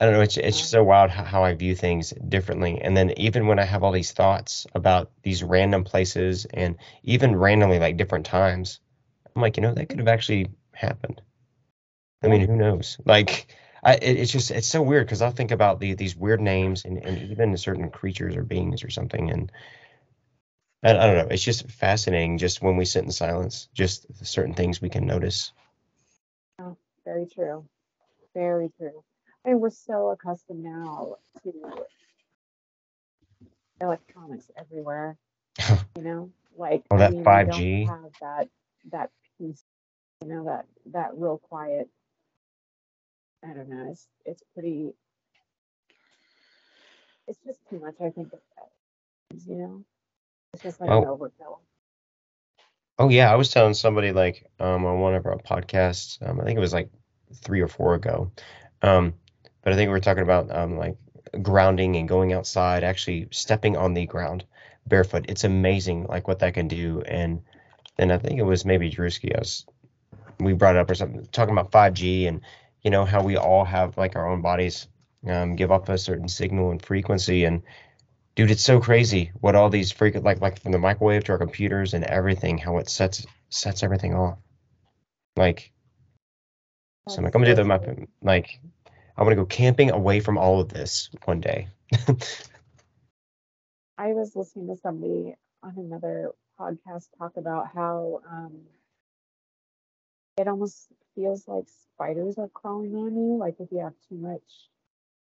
I 0.00 0.06
don't 0.06 0.14
know. 0.14 0.22
It's 0.22 0.38
it's 0.38 0.58
just 0.58 0.70
so 0.70 0.82
wild 0.82 1.10
how, 1.10 1.24
how 1.24 1.44
I 1.44 1.54
view 1.54 1.74
things 1.74 2.14
differently. 2.28 2.80
And 2.80 2.96
then 2.96 3.12
even 3.18 3.46
when 3.46 3.58
I 3.58 3.64
have 3.64 3.82
all 3.82 3.92
these 3.92 4.12
thoughts 4.12 4.66
about 4.74 5.10
these 5.22 5.42
random 5.42 5.84
places 5.84 6.46
and 6.46 6.76
even 7.02 7.36
randomly 7.36 7.78
like 7.78 7.98
different 7.98 8.24
times, 8.24 8.80
I'm 9.34 9.42
like, 9.42 9.58
you 9.58 9.62
know, 9.62 9.74
that 9.74 9.90
could 9.90 9.98
have 9.98 10.08
actually 10.08 10.48
happened. 10.72 11.20
I 12.22 12.28
mean, 12.28 12.40
who 12.40 12.56
knows? 12.56 12.98
Like, 13.04 13.54
I 13.82 13.94
it, 13.94 14.18
it's 14.18 14.32
just 14.32 14.50
it's 14.50 14.66
so 14.66 14.82
weird 14.82 15.06
because 15.06 15.22
I'll 15.22 15.30
think 15.30 15.50
about 15.50 15.80
the, 15.80 15.94
these 15.94 16.16
weird 16.16 16.40
names 16.40 16.84
and, 16.84 16.98
and 16.98 17.30
even 17.30 17.56
certain 17.56 17.90
creatures 17.90 18.36
or 18.36 18.42
beings 18.42 18.84
or 18.84 18.90
something, 18.90 19.30
and 19.30 19.52
I, 20.82 20.90
I 20.90 21.06
don't 21.06 21.16
know. 21.16 21.28
It's 21.30 21.42
just 21.42 21.70
fascinating. 21.70 22.38
Just 22.38 22.62
when 22.62 22.76
we 22.76 22.84
sit 22.84 23.04
in 23.04 23.10
silence, 23.10 23.68
just 23.74 24.06
certain 24.24 24.54
things 24.54 24.80
we 24.80 24.90
can 24.90 25.06
notice. 25.06 25.52
Oh, 26.58 26.76
very 27.04 27.26
true. 27.26 27.66
Very 28.34 28.70
true 28.78 29.02
and 29.44 29.60
we're 29.60 29.70
so 29.70 30.10
accustomed 30.10 30.62
now 30.62 31.16
to 31.42 31.52
electronics 33.80 34.50
everywhere. 34.58 35.16
you 35.96 36.02
know, 36.02 36.30
like 36.56 36.82
oh, 36.90 36.98
that 36.98 37.24
five 37.24 37.50
G 37.50 37.84
have 37.86 38.12
that 38.20 38.48
that 38.92 39.10
peace. 39.38 39.64
You 40.22 40.28
know 40.28 40.44
that 40.44 40.66
that 40.92 41.10
real 41.14 41.38
quiet. 41.38 41.88
I 43.44 43.54
don't 43.54 43.68
know. 43.68 43.88
It's 43.90 44.06
it's 44.24 44.42
pretty. 44.54 44.92
It's 47.26 47.38
just 47.46 47.60
too 47.68 47.80
much. 47.80 47.94
I 48.00 48.10
think. 48.10 48.28
You 49.46 49.54
know. 49.56 49.84
It's 50.52 50.62
just 50.62 50.80
like 50.80 50.90
oh. 50.90 51.02
an 51.02 51.08
overkill. 51.08 51.58
Oh 52.98 53.08
yeah, 53.08 53.32
I 53.32 53.36
was 53.36 53.50
telling 53.50 53.74
somebody 53.74 54.12
like 54.12 54.46
um, 54.58 54.84
on 54.84 55.00
one 55.00 55.14
of 55.14 55.24
our 55.26 55.38
podcasts. 55.38 56.18
Um, 56.26 56.40
I 56.40 56.44
think 56.44 56.56
it 56.56 56.60
was 56.60 56.74
like 56.74 56.90
three 57.34 57.60
or 57.60 57.68
four 57.68 57.94
ago. 57.94 58.32
Um, 58.82 59.14
but 59.62 59.72
I 59.72 59.76
think 59.76 59.88
we 59.88 59.92
were 59.92 60.00
talking 60.00 60.22
about 60.22 60.54
um, 60.54 60.76
like 60.76 60.96
grounding 61.40 61.96
and 61.96 62.08
going 62.08 62.32
outside, 62.32 62.84
actually 62.84 63.28
stepping 63.30 63.76
on 63.76 63.94
the 63.94 64.06
ground 64.06 64.44
barefoot. 64.86 65.26
It's 65.28 65.44
amazing 65.44 66.06
like 66.06 66.28
what 66.28 66.40
that 66.40 66.54
can 66.54 66.68
do. 66.68 67.02
And 67.06 67.42
then 67.96 68.10
I 68.10 68.18
think 68.18 68.38
it 68.38 68.44
was 68.44 68.64
maybe 68.64 68.90
Drewski. 68.90 69.34
I 69.34 69.38
was 69.38 69.66
we 70.38 70.54
brought 70.54 70.76
it 70.76 70.80
up 70.80 70.90
or 70.90 70.94
something 70.94 71.26
talking 71.32 71.52
about 71.52 71.70
5G 71.70 72.26
and 72.26 72.40
you 72.82 72.90
know 72.90 73.04
how 73.04 73.22
we 73.22 73.36
all 73.36 73.64
have 73.64 73.96
like 73.96 74.16
our 74.16 74.28
own 74.28 74.42
bodies 74.42 74.88
um, 75.26 75.56
give 75.56 75.70
up 75.70 75.88
a 75.88 75.98
certain 75.98 76.28
signal 76.28 76.70
and 76.70 76.82
frequency 76.82 77.44
and 77.44 77.62
dude 78.34 78.50
it's 78.50 78.62
so 78.62 78.80
crazy 78.80 79.30
what 79.40 79.54
all 79.54 79.68
these 79.68 79.92
frequent 79.92 80.24
like 80.24 80.40
like 80.40 80.60
from 80.60 80.72
the 80.72 80.78
microwave 80.78 81.24
to 81.24 81.32
our 81.32 81.38
computers 81.38 81.94
and 81.94 82.04
everything 82.04 82.58
how 82.58 82.78
it 82.78 82.88
sets 82.88 83.26
sets 83.48 83.82
everything 83.82 84.14
off 84.14 84.38
like 85.36 85.72
so 87.08 87.18
I'm 87.18 87.24
like 87.24 87.34
I'm 87.34 87.42
gonna 87.42 87.54
do 87.54 87.62
the 87.62 87.64
map 87.64 87.84
like 88.22 88.60
I 89.16 89.22
want 89.22 89.32
to 89.32 89.36
go 89.36 89.44
camping 89.44 89.90
away 89.90 90.20
from 90.20 90.38
all 90.38 90.60
of 90.60 90.70
this 90.70 91.10
one 91.26 91.40
day. 91.40 91.68
I 93.98 94.14
was 94.14 94.34
listening 94.34 94.68
to 94.68 94.76
somebody 94.80 95.34
on 95.62 95.74
another 95.76 96.32
podcast 96.58 97.08
talk 97.18 97.36
about 97.36 97.68
how 97.74 98.22
um, 98.30 98.62
it 100.38 100.48
almost 100.48 100.88
feels 101.14 101.46
like 101.46 101.64
spiders 101.94 102.38
are 102.38 102.48
crawling 102.48 102.94
on 102.94 103.14
you. 103.16 103.36
Like 103.36 103.56
if 103.58 103.70
you 103.70 103.78
have 103.78 103.94
too 104.08 104.16
much, 104.16 104.68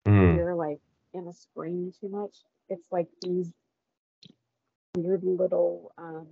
mm. 0.08 0.36
you're 0.36 0.56
like 0.56 0.80
in 1.14 1.28
a 1.28 1.34
spring 1.34 1.94
too 2.00 2.10
much. 2.10 2.36
It's 2.70 2.86
like 2.92 3.08
these 3.22 3.52
weird 4.96 5.24
little 5.24 5.94
um, 5.98 6.28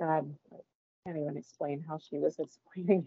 God, 0.00 0.34
I 0.52 0.56
can't 1.04 1.18
even 1.18 1.36
explain 1.36 1.84
how 1.86 1.98
she 1.98 2.18
was 2.18 2.38
explaining 2.38 3.06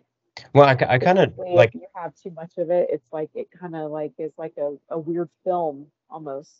well, 0.53 0.65
I, 0.65 0.77
I 0.87 0.97
kind 0.97 1.19
of 1.19 1.33
like 1.37 1.73
you 1.73 1.85
have 1.95 2.13
too 2.15 2.31
much 2.31 2.53
of 2.57 2.69
it. 2.69 2.89
It's 2.91 3.07
like 3.11 3.29
it 3.33 3.47
kind 3.51 3.75
of 3.75 3.91
like 3.91 4.13
is 4.17 4.31
like 4.37 4.53
a, 4.57 4.75
a 4.89 4.97
weird 4.97 5.29
film 5.43 5.87
almost. 6.09 6.51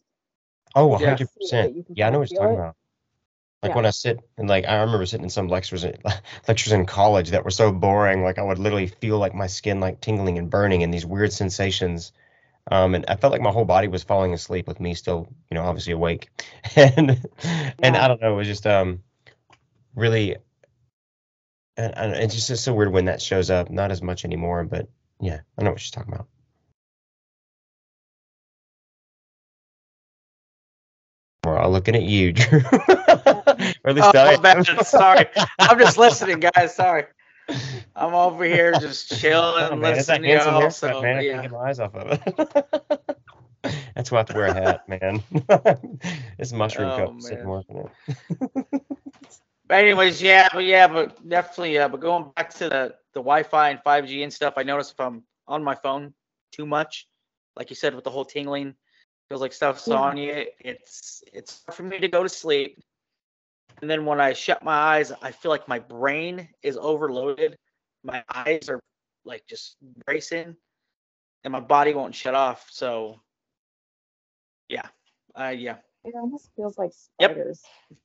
Oh, 0.76 0.88
100 0.88 1.28
percent. 1.38 1.86
Yeah, 1.90 2.08
I 2.08 2.10
know 2.12 2.20
what 2.20 2.32
you're 2.32 2.42
talking 2.42 2.56
it. 2.56 2.60
about. 2.60 2.76
Like 3.62 3.72
yeah. 3.72 3.76
when 3.76 3.86
I 3.86 3.92
sit 3.92 4.20
and 4.38 4.50
like 4.50 4.66
I 4.66 4.82
remember 4.82 5.06
sitting 5.06 5.24
in 5.24 5.30
some 5.30 5.48
lectures 5.48 5.86
lectures 6.48 6.74
in 6.74 6.86
college 6.86 7.30
that 7.32 7.44
were 7.44 7.52
so 7.52 7.72
boring. 7.72 8.24
Like 8.24 8.40
I 8.40 8.44
would 8.44 8.60
literally 8.60 8.88
feel 8.88 9.20
like 9.20 9.36
my 9.36 9.48
skin 9.48 9.80
like 9.80 10.02
tingling 10.02 10.38
and 10.38 10.50
burning 10.50 10.84
and 10.84 10.94
these 10.94 11.06
weird 11.06 11.32
sensations. 11.32 12.12
Um, 12.72 12.96
and 12.96 13.06
I 13.08 13.16
felt 13.16 13.32
like 13.34 13.42
my 13.42 13.52
whole 13.52 13.66
body 13.66 13.88
was 13.88 14.04
falling 14.04 14.34
asleep 14.34 14.68
with 14.68 14.80
me 14.80 14.94
still, 14.96 15.28
you 15.50 15.56
know, 15.56 15.64
obviously 15.64 15.94
awake. 15.94 16.30
and 16.76 17.22
yeah. 17.44 17.74
and 17.80 17.98
I 17.98 18.08
don't 18.08 18.22
know, 18.22 18.34
it 18.34 18.38
was 18.38 18.48
just 18.48 18.66
um 18.66 19.04
really 19.96 20.38
and, 21.78 21.98
and 21.98 22.14
it's 22.16 22.36
just 22.36 22.50
it's 22.50 22.62
so 22.62 22.74
weird 22.74 22.92
when 22.92 23.06
that 23.06 23.22
shows 23.22 23.50
up. 23.50 23.70
Not 23.70 23.92
as 23.92 24.02
much 24.02 24.26
anymore, 24.26 24.64
but 24.64 24.88
yeah, 25.20 25.42
I 25.58 25.64
know 25.64 25.72
what 25.72 25.80
she's 25.80 25.92
talking 25.92 26.14
about. 26.14 26.28
We're 31.44 31.58
all 31.58 31.72
looking 31.72 31.96
at 31.96 32.04
you, 32.04 32.34
Drew. 32.34 32.62
Or 33.84 33.90
at 33.90 33.96
least 33.96 34.12
oh, 34.14 34.38
I 34.44 34.64
sorry, 34.84 35.26
I'm 35.60 35.80
just 35.80 35.98
listening, 35.98 36.40
guys. 36.40 36.76
Sorry, 36.76 37.06
I'm 37.96 38.14
over 38.14 38.44
here 38.44 38.72
just 38.80 39.20
chilling, 39.20 39.66
oh, 39.72 39.76
man, 39.76 39.96
listening. 39.96 40.32
It's 40.32 40.46
handsome 40.46 40.90
haircut, 40.90 41.04
man. 41.04 41.24
Yeah. 41.24 41.32
I 41.32 41.34
can't 41.34 41.42
get 41.44 41.52
my 41.52 41.70
eyes 41.70 41.80
off 41.80 41.96
of 41.96 42.22
it. 42.26 43.18
That's 43.96 44.10
why 44.10 44.18
I 44.18 44.20
have 44.22 44.28
to 44.28 44.34
wear 44.34 44.46
a 44.48 44.54
hat, 44.54 44.90
man. 44.90 45.24
this 46.38 46.52
mushroom 46.52 46.90
oh, 46.90 46.98
cup 46.98 47.22
sitting 47.22 47.46
working 47.46 47.88
it. 48.12 48.82
But 49.68 49.78
anyways, 49.86 50.22
yeah, 50.22 50.50
but 50.52 50.66
yeah, 50.66 50.88
but 50.88 51.30
definitely, 51.30 51.78
uh, 51.78 51.88
but 51.88 52.02
going 52.02 52.32
back 52.36 52.50
to 52.56 52.68
the 52.68 52.96
the 53.14 53.22
Wi-Fi 53.22 53.70
and 53.70 53.80
5G 53.86 54.24
and 54.24 54.34
stuff, 54.34 54.56
I 54.58 54.64
notice 54.64 54.92
if 54.92 55.00
I'm 55.00 55.24
on 55.48 55.64
my 55.64 55.76
phone 55.76 56.14
too 56.52 56.66
much, 56.66 57.08
like 57.56 57.70
you 57.70 57.76
said, 57.78 57.96
with 57.96 58.04
the 58.04 58.10
whole 58.10 58.26
tingling, 58.26 58.76
feels 59.30 59.40
like 59.40 59.54
stuff's 59.54 59.88
yeah. 59.88 59.96
on 59.96 60.18
you. 60.18 60.46
It's 60.60 61.24
it's 61.32 61.62
for 61.72 61.84
me 61.84 62.00
to 62.00 62.10
go 62.10 62.22
to 62.22 62.28
sleep, 62.28 62.84
and 63.82 63.90
then 63.90 64.06
when 64.06 64.22
I 64.22 64.34
shut 64.34 64.64
my 64.64 64.74
eyes, 64.74 65.12
I 65.22 65.32
feel 65.32 65.50
like 65.50 65.68
my 65.68 65.80
brain 65.80 66.48
is 66.62 66.78
overloaded. 66.78 67.58
My 68.04 68.24
eyes 68.34 68.70
are 68.70 68.80
like 69.26 69.46
just 69.48 69.78
bracing, 70.06 70.56
and 71.44 71.52
my 71.52 71.60
body 71.60 71.94
won't 71.94 72.16
shut 72.16 72.36
off. 72.36 72.68
So, 72.72 73.22
yeah, 74.70 74.88
uh, 75.36 75.54
yeah. 75.56 75.78
It 76.04 76.16
almost 76.16 76.50
feels 76.56 76.78
like 76.78 76.92
spiders. 76.94 77.62
Yep. 77.90 78.00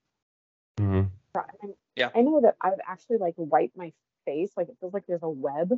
Mm-hmm. 0.80 1.38
I 1.38 1.68
yeah. 1.94 2.10
I 2.14 2.22
know 2.22 2.40
that 2.40 2.56
I've 2.60 2.80
actually 2.86 3.18
like 3.18 3.34
wiped 3.36 3.76
my 3.76 3.92
face, 4.24 4.50
like 4.56 4.68
it 4.68 4.76
feels 4.80 4.94
like 4.94 5.06
there's 5.06 5.22
a 5.22 5.28
web. 5.30 5.72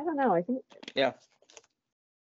I 0.00 0.04
don't 0.04 0.16
know. 0.16 0.34
I 0.34 0.42
think. 0.42 0.62
Yeah. 0.94 1.12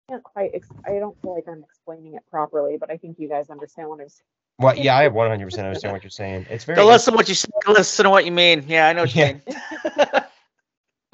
I 0.09 0.13
can't 0.13 0.23
quite. 0.23 0.51
Ex- 0.53 0.69
I 0.85 0.99
don't 0.99 1.19
feel 1.21 1.33
like 1.33 1.45
I'm 1.47 1.63
explaining 1.63 2.13
it 2.13 2.23
properly, 2.29 2.77
but 2.77 2.91
I 2.91 2.97
think 2.97 3.17
you 3.19 3.29
guys 3.29 3.49
understand 3.49 3.89
what 3.89 4.01
I'm 4.01 4.09
saying. 4.09 4.27
Well, 4.59 4.77
yeah, 4.77 4.95
I 4.95 5.07
100 5.07 5.43
percent 5.45 5.67
understand 5.67 5.93
what 5.93 6.03
you're 6.03 6.09
saying. 6.09 6.45
It's 6.49 6.63
very. 6.63 6.75
Don't 6.75 6.87
listen 6.87 7.13
to 7.13 7.17
what 7.17 7.27
you 7.27 7.35
say. 7.35 7.49
Listen 7.67 8.03
to 8.05 8.09
what 8.09 8.25
you 8.25 8.31
mean. 8.31 8.63
Yeah, 8.67 8.87
I 8.87 8.93
know 8.93 9.01
what 9.01 9.15
you 9.15 9.23
yeah. 9.23 9.33
mean. 9.33 10.23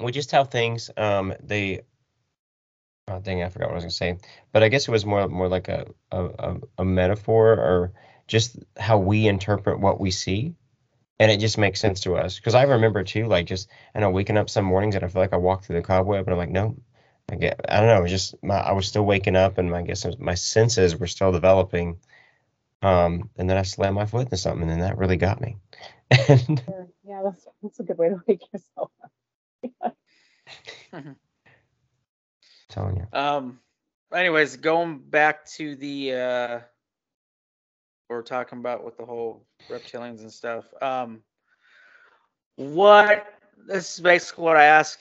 we 0.00 0.12
just 0.12 0.30
how 0.30 0.44
things. 0.44 0.90
Um, 0.96 1.34
they. 1.42 1.80
Oh 3.08 3.18
dang! 3.18 3.42
I 3.42 3.48
forgot 3.48 3.68
what 3.68 3.72
I 3.72 3.76
was 3.76 3.84
gonna 3.84 3.90
say. 3.92 4.18
But 4.52 4.62
I 4.62 4.68
guess 4.68 4.86
it 4.86 4.90
was 4.90 5.06
more 5.06 5.26
more 5.26 5.48
like 5.48 5.68
a 5.68 5.86
a, 6.12 6.56
a 6.78 6.84
metaphor 6.84 7.52
or 7.54 7.92
just 8.26 8.58
how 8.78 8.98
we 8.98 9.26
interpret 9.26 9.80
what 9.80 9.98
we 9.98 10.10
see 10.10 10.54
and 11.20 11.30
it 11.30 11.38
just 11.38 11.58
makes 11.58 11.78
sense 11.78 12.00
to 12.00 12.16
us 12.16 12.36
because 12.36 12.54
I 12.54 12.62
remember 12.62 13.04
too, 13.04 13.26
like 13.26 13.46
just 13.46 13.68
I 13.94 14.00
know 14.00 14.10
waking 14.10 14.38
up 14.38 14.48
some 14.48 14.64
mornings 14.64 14.94
and 14.94 15.04
I 15.04 15.08
feel 15.08 15.20
like 15.20 15.34
I 15.34 15.36
walk 15.36 15.62
through 15.62 15.76
the 15.76 15.82
cobweb 15.82 16.26
and 16.26 16.32
I'm 16.32 16.38
like, 16.38 16.50
no, 16.50 16.76
I 17.30 17.36
get, 17.36 17.60
I 17.68 17.78
don't 17.78 17.88
know, 17.88 18.06
just 18.06 18.34
my, 18.42 18.56
I 18.56 18.72
was 18.72 18.88
still 18.88 19.04
waking 19.04 19.36
up 19.36 19.58
and 19.58 19.70
my, 19.70 19.80
I 19.80 19.82
guess 19.82 20.06
my 20.18 20.34
senses 20.34 20.96
were 20.96 21.06
still 21.06 21.30
developing. 21.30 21.98
Um, 22.82 23.30
and 23.36 23.48
then 23.48 23.56
I 23.56 23.62
slammed 23.62 23.96
my 23.96 24.06
foot 24.06 24.22
into 24.22 24.36
something 24.36 24.70
and 24.70 24.82
that 24.82 24.98
really 24.98 25.16
got 25.16 25.40
me. 25.40 25.56
and, 26.28 26.62
yeah, 27.04 27.22
that's 27.22 27.46
that's 27.62 27.80
a 27.80 27.82
good 27.82 27.98
way 27.98 28.08
to 28.08 28.20
wake 28.26 28.42
yourself 28.52 28.90
up. 29.82 29.96
Telling 32.68 32.96
you. 32.96 33.06
Um. 33.12 33.60
Anyways, 34.12 34.56
going 34.56 34.98
back 34.98 35.46
to 35.50 35.76
the 35.76 36.14
uh 36.14 36.60
we're 38.10 38.22
talking 38.22 38.58
about 38.58 38.84
with 38.84 38.96
the 38.96 39.04
whole 39.04 39.46
reptilians 39.70 40.20
and 40.20 40.32
stuff. 40.32 40.64
Um, 40.82 41.22
what 42.56 43.26
this 43.66 43.94
is 43.94 44.00
basically 44.00 44.44
what 44.44 44.56
I 44.56 44.64
ask 44.64 44.98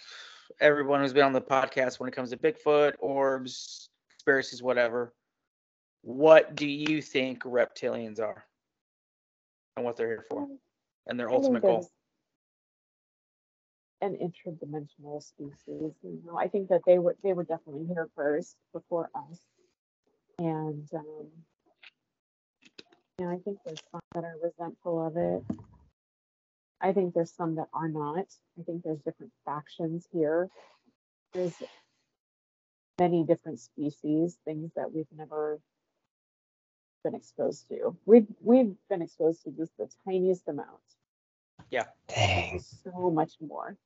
everyone 0.62 1.02
who's 1.02 1.14
been 1.14 1.26
on 1.26 1.34
the 1.34 1.42
podcast 1.42 2.00
when 2.00 2.08
it 2.08 2.16
comes 2.16 2.30
to 2.30 2.38
Bigfoot, 2.38 2.94
orbs, 3.00 3.90
conspiracies, 4.12 4.62
whatever. 4.62 5.14
What 6.02 6.56
do 6.56 6.68
you 6.68 7.02
think 7.02 7.44
reptilians 7.44 8.20
are, 8.20 8.46
and 9.76 9.86
what 9.86 9.98
they're 9.98 10.08
here 10.08 10.26
for, 10.30 10.48
and 11.08 11.20
their 11.20 11.30
ultimate 11.30 11.62
goal? 11.62 11.90
An 14.02 14.16
interdimensional 14.16 15.22
species. 15.22 15.94
You 16.02 16.22
know, 16.26 16.38
I 16.38 16.48
think 16.48 16.70
that 16.70 16.82
they 16.86 17.00
were 17.00 17.18
they 17.24 17.34
were 17.34 17.44
definitely 17.44 17.86
here 17.86 18.10
first 18.16 18.56
before 18.72 19.10
us, 19.14 19.40
and 20.38 20.88
um, 20.94 21.28
yeah, 23.20 23.30
I 23.30 23.38
think 23.44 23.58
there's 23.66 23.84
some 23.92 24.02
that 24.16 24.24
are 24.24 24.38
resentful 24.42 25.06
of 25.06 25.18
it. 25.18 25.44
I 26.80 26.94
think 26.94 27.14
there's 27.14 27.34
some 27.34 27.56
that 27.56 27.68
are 27.74 27.90
not. 27.90 28.26
I 28.58 28.64
think 28.64 28.84
there's 28.84 29.02
different 29.02 29.34
factions 29.44 30.08
here. 30.14 30.48
There's 31.34 31.62
many 32.98 33.26
different 33.26 33.60
species, 33.60 34.38
things 34.46 34.72
that 34.76 34.94
we've 34.94 35.12
never 35.16 35.60
been 37.04 37.16
exposed 37.16 37.68
to. 37.70 37.96
We've 38.06 38.28
we've 38.42 38.76
been 38.90 39.02
exposed 39.02 39.44
to 39.44 39.52
just 39.52 39.76
the 39.78 39.90
tiniest 40.06 40.48
amount. 40.48 40.68
Yeah. 41.70 41.86
Dang. 42.08 42.60
So 42.60 43.12
much 43.12 43.34
more. 43.42 43.78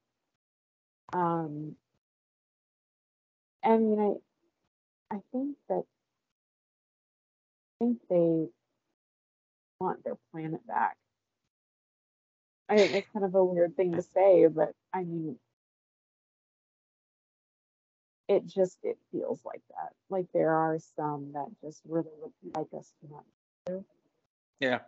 Um 1.11 1.75
and 3.63 3.89
you 3.89 3.95
know 3.95 4.21
I 5.11 5.19
think 5.31 5.57
that 5.69 5.83
I 7.79 7.85
think 7.85 7.99
they 8.09 8.47
want 9.79 10.03
their 10.03 10.17
planet 10.31 10.65
back. 10.65 10.97
I 12.69 12.77
think 12.77 12.93
it's 12.93 13.07
kind 13.11 13.25
of 13.25 13.35
a 13.35 13.43
weird 13.43 13.75
thing 13.75 13.93
to 13.93 14.01
say, 14.01 14.47
but 14.47 14.71
I 14.93 15.03
mean, 15.03 15.37
it 18.27 18.45
just 18.45 18.77
it 18.83 18.97
feels 19.11 19.39
like 19.45 19.61
that. 19.69 19.93
Like 20.09 20.27
there 20.33 20.51
are 20.51 20.77
some 20.95 21.31
that 21.33 21.47
just 21.61 21.81
really 21.87 22.11
would 22.21 22.31
like 22.55 22.67
us 22.77 22.91
to 23.01 23.11
not. 23.11 23.23
Do. 23.65 23.85
Yeah. 24.59 24.79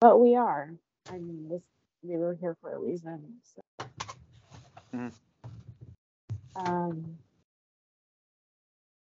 But 0.00 0.18
we 0.18 0.36
are. 0.36 0.72
I 1.10 1.18
mean, 1.18 1.48
this 1.48 1.62
we 2.02 2.16
were 2.16 2.36
here 2.40 2.56
for 2.60 2.74
a 2.74 2.78
reason. 2.78 3.34
So. 3.42 3.86
Mm. 4.94 5.12
Um. 6.56 7.18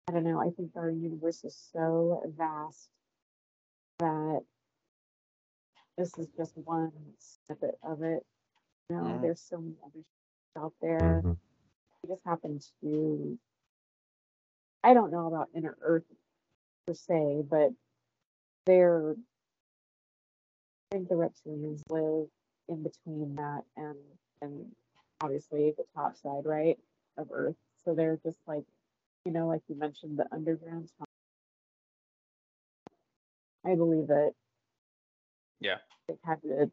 I 0.08 0.10
don't 0.10 0.24
know, 0.24 0.40
I 0.40 0.48
think 0.48 0.70
our 0.74 0.88
universe 0.88 1.44
is 1.44 1.54
so 1.70 2.22
vast 2.34 2.88
that 3.98 4.40
this 5.98 6.16
is 6.16 6.28
just 6.34 6.56
one 6.56 6.92
snippet 7.18 7.78
of 7.82 8.02
it. 8.02 8.24
You 8.88 8.96
know, 8.96 9.02
mm. 9.02 9.20
there's 9.20 9.42
so 9.42 9.58
many 9.58 9.76
other 9.84 10.02
out 10.58 10.72
there. 10.80 11.22
Mm-hmm. 11.24 11.32
We 12.02 12.14
just 12.14 12.24
happen 12.24 12.60
to 12.82 13.38
I 14.84 14.94
don't 14.94 15.10
know 15.10 15.26
about 15.26 15.48
inner 15.54 15.76
earth 15.82 16.04
per 16.86 16.94
se, 16.94 17.44
but 17.48 17.70
they're 18.66 19.14
I 20.90 20.96
think 20.96 21.08
the 21.08 21.14
reptilians 21.16 21.82
live 21.90 22.28
in 22.68 22.82
between 22.82 23.34
that 23.36 23.62
and 23.76 23.96
and 24.40 24.66
obviously 25.20 25.74
the 25.76 25.84
top 25.94 26.16
side, 26.16 26.44
right, 26.44 26.78
of 27.16 27.28
Earth. 27.32 27.56
So 27.84 27.94
they're 27.94 28.18
just 28.24 28.38
like, 28.46 28.64
you 29.24 29.32
know, 29.32 29.48
like 29.48 29.62
you 29.68 29.76
mentioned, 29.76 30.18
the 30.18 30.26
underground. 30.32 30.90
I 33.66 33.74
believe 33.74 34.06
that. 34.08 34.32
Yeah. 35.60 35.78
They 36.08 36.14
had 36.24 36.40
to 36.42 36.70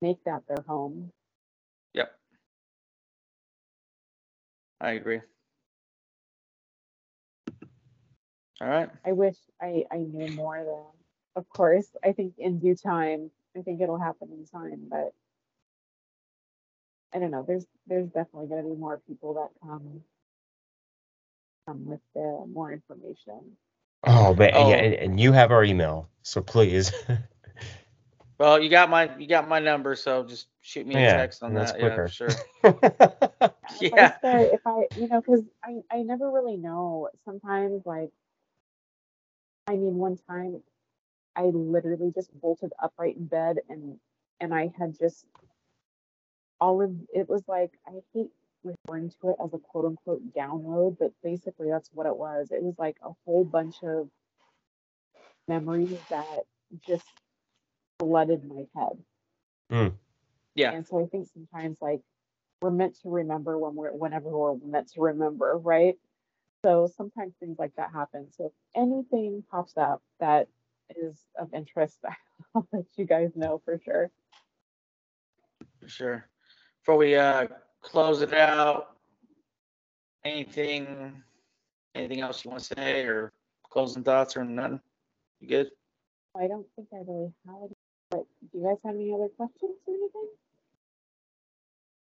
make 0.00 0.22
that 0.24 0.42
their 0.48 0.64
home. 0.66 1.10
Yep. 1.94 2.12
I 4.80 4.92
agree. 4.92 5.20
All 8.60 8.68
right. 8.68 8.88
I 9.04 9.12
wish 9.12 9.36
I 9.60 9.84
I 9.90 9.98
knew 9.98 10.32
more 10.32 10.62
though. 10.64 10.92
Of 11.34 11.48
course, 11.48 11.86
I 12.02 12.12
think 12.12 12.34
in 12.38 12.58
due 12.58 12.74
time, 12.74 13.30
I 13.56 13.62
think 13.62 13.80
it'll 13.80 13.98
happen 13.98 14.30
in 14.32 14.46
time, 14.46 14.86
but 14.88 15.12
I 17.14 17.18
don't 17.18 17.30
know. 17.30 17.44
There's 17.46 17.66
there's 17.86 18.08
definitely 18.08 18.48
going 18.48 18.62
to 18.62 18.70
be 18.70 18.76
more 18.76 19.00
people 19.06 19.34
that 19.34 19.50
come 19.62 20.02
come 21.66 21.86
with 21.86 22.00
the 22.14 22.44
more 22.52 22.72
information. 22.72 23.56
Oh, 24.04 24.34
but 24.34 24.52
oh. 24.54 24.70
yeah, 24.70 24.76
and, 24.76 24.94
and 24.94 25.20
you 25.20 25.32
have 25.32 25.50
our 25.50 25.64
email, 25.64 26.08
so 26.22 26.40
please. 26.40 26.92
well, 28.38 28.62
you 28.62 28.70
got 28.70 28.88
my 28.88 29.14
you 29.18 29.26
got 29.26 29.48
my 29.48 29.58
number, 29.58 29.96
so 29.96 30.24
just 30.24 30.46
shoot 30.60 30.86
me 30.86 30.94
a 30.94 31.10
text 31.10 31.42
on 31.42 31.54
that. 31.54 31.78
Quicker. 31.78 32.10
Yeah, 32.20 32.28
sure. 32.62 33.18
yeah. 33.80 34.16
if 34.22 34.60
I, 34.66 34.86
you 34.96 35.08
know, 35.08 35.20
because 35.20 35.42
I 35.64 35.80
I 35.90 36.02
never 36.02 36.30
really 36.30 36.56
know. 36.56 37.08
Sometimes, 37.24 37.84
like, 37.84 38.10
I 39.66 39.72
mean, 39.72 39.96
one 39.96 40.18
time 40.28 40.62
I 41.34 41.42
literally 41.44 42.12
just 42.14 42.30
bolted 42.40 42.72
upright 42.82 43.16
in 43.16 43.26
bed 43.26 43.58
and 43.68 43.98
and 44.40 44.54
I 44.54 44.72
had 44.78 44.98
just 44.98 45.24
all 46.60 46.82
of 46.82 46.92
it 47.14 47.28
was 47.28 47.42
like 47.46 47.72
I 47.86 48.00
hate 48.14 48.30
referring 48.64 49.10
to 49.20 49.30
it 49.30 49.36
as 49.42 49.52
a 49.52 49.58
quote 49.58 49.84
unquote 49.84 50.34
download, 50.34 50.98
but 50.98 51.12
basically 51.22 51.70
that's 51.70 51.90
what 51.92 52.06
it 52.06 52.16
was. 52.16 52.50
It 52.50 52.62
was 52.62 52.74
like 52.78 52.96
a 53.02 53.10
whole 53.24 53.44
bunch 53.44 53.76
of 53.82 54.08
memories 55.46 55.98
that 56.10 56.42
just 56.86 57.06
flooded 57.98 58.44
my 58.44 58.66
head. 58.74 58.98
Mm. 59.70 59.92
Yeah. 60.54 60.72
And 60.72 60.86
so 60.86 61.02
I 61.02 61.06
think 61.06 61.28
sometimes 61.32 61.76
like 61.80 62.00
we're 62.60 62.70
meant 62.70 62.96
to 63.02 63.10
remember 63.10 63.58
when 63.58 63.74
we're 63.74 63.92
whenever 63.92 64.28
we're 64.28 64.56
meant 64.64 64.92
to 64.92 65.00
remember, 65.00 65.58
right? 65.58 65.96
So 66.64 66.90
sometimes 66.96 67.34
things 67.38 67.58
like 67.58 67.74
that 67.76 67.92
happen. 67.92 68.28
So 68.36 68.46
if 68.46 68.52
anything 68.74 69.44
pops 69.50 69.76
up 69.76 70.02
that 70.20 70.48
is 70.96 71.18
of 71.38 71.52
interest, 71.54 71.98
I'll 72.54 72.66
let 72.72 72.86
you 72.96 73.04
guys 73.04 73.30
know 73.36 73.60
for 73.64 73.78
sure. 73.84 74.10
For 75.80 75.88
sure. 75.88 76.28
Before 76.80 76.96
we 76.96 77.16
uh, 77.16 77.46
close 77.82 78.22
it 78.22 78.32
out, 78.32 78.96
anything 80.24 81.22
anything 81.94 82.20
else 82.20 82.44
you 82.44 82.50
want 82.50 82.62
to 82.62 82.74
say 82.74 83.04
or 83.04 83.32
closing 83.70 84.02
thoughts 84.02 84.36
or 84.36 84.44
nothing? 84.44 84.80
You 85.40 85.48
good? 85.48 85.70
I 86.36 86.46
don't 86.46 86.66
think 86.76 86.88
I 86.92 86.98
really 87.06 87.32
have 87.46 87.56
any, 87.62 87.74
but 88.10 88.26
do 88.52 88.58
you 88.58 88.64
guys 88.64 88.76
have 88.84 88.94
any 88.94 89.12
other 89.12 89.28
questions 89.36 89.76
or 89.86 89.94
anything? 89.94 90.28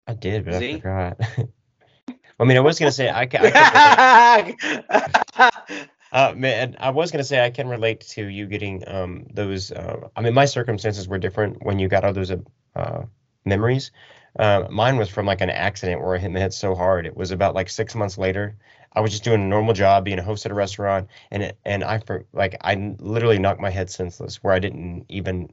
I 0.08 0.14
did, 0.14 0.44
but 0.44 0.54
Z? 0.54 0.70
I 0.74 0.76
forgot. 0.80 1.20
I 2.40 2.44
mean, 2.44 2.56
I 2.56 2.60
was 2.60 2.78
gonna 2.78 2.92
say 2.92 3.10
I 3.10 3.26
can. 3.26 3.52
I 3.54 4.54
can 4.58 5.88
Uh, 6.10 6.32
man, 6.34 6.74
I 6.80 6.88
was 6.88 7.10
gonna 7.10 7.22
say 7.22 7.44
I 7.44 7.50
can 7.50 7.68
relate 7.68 8.00
to 8.00 8.24
you 8.26 8.46
getting 8.46 8.82
um 8.88 9.26
those. 9.34 9.70
Uh, 9.70 10.08
I 10.16 10.22
mean, 10.22 10.32
my 10.32 10.46
circumstances 10.46 11.06
were 11.06 11.18
different 11.18 11.62
when 11.62 11.78
you 11.78 11.88
got 11.88 12.04
all 12.04 12.14
those 12.14 12.32
uh, 12.74 13.02
memories. 13.44 13.90
Uh, 14.38 14.66
mine 14.70 14.96
was 14.96 15.10
from 15.10 15.26
like 15.26 15.42
an 15.42 15.50
accident 15.50 16.00
where 16.00 16.14
I 16.14 16.18
hit 16.18 16.30
my 16.30 16.40
head 16.40 16.54
so 16.54 16.74
hard. 16.74 17.06
It 17.06 17.16
was 17.16 17.30
about 17.30 17.54
like 17.54 17.68
six 17.68 17.94
months 17.94 18.16
later. 18.16 18.56
I 18.94 19.00
was 19.00 19.10
just 19.10 19.24
doing 19.24 19.42
a 19.42 19.46
normal 19.46 19.74
job, 19.74 20.04
being 20.04 20.18
a 20.18 20.22
host 20.22 20.46
at 20.46 20.52
a 20.52 20.54
restaurant, 20.54 21.08
and 21.30 21.42
it, 21.42 21.58
and 21.66 21.84
I 21.84 21.98
for 21.98 22.24
like 22.32 22.56
I 22.62 22.94
literally 22.98 23.38
knocked 23.38 23.60
my 23.60 23.70
head 23.70 23.90
senseless, 23.90 24.42
where 24.42 24.54
I 24.54 24.60
didn't 24.60 25.04
even. 25.10 25.52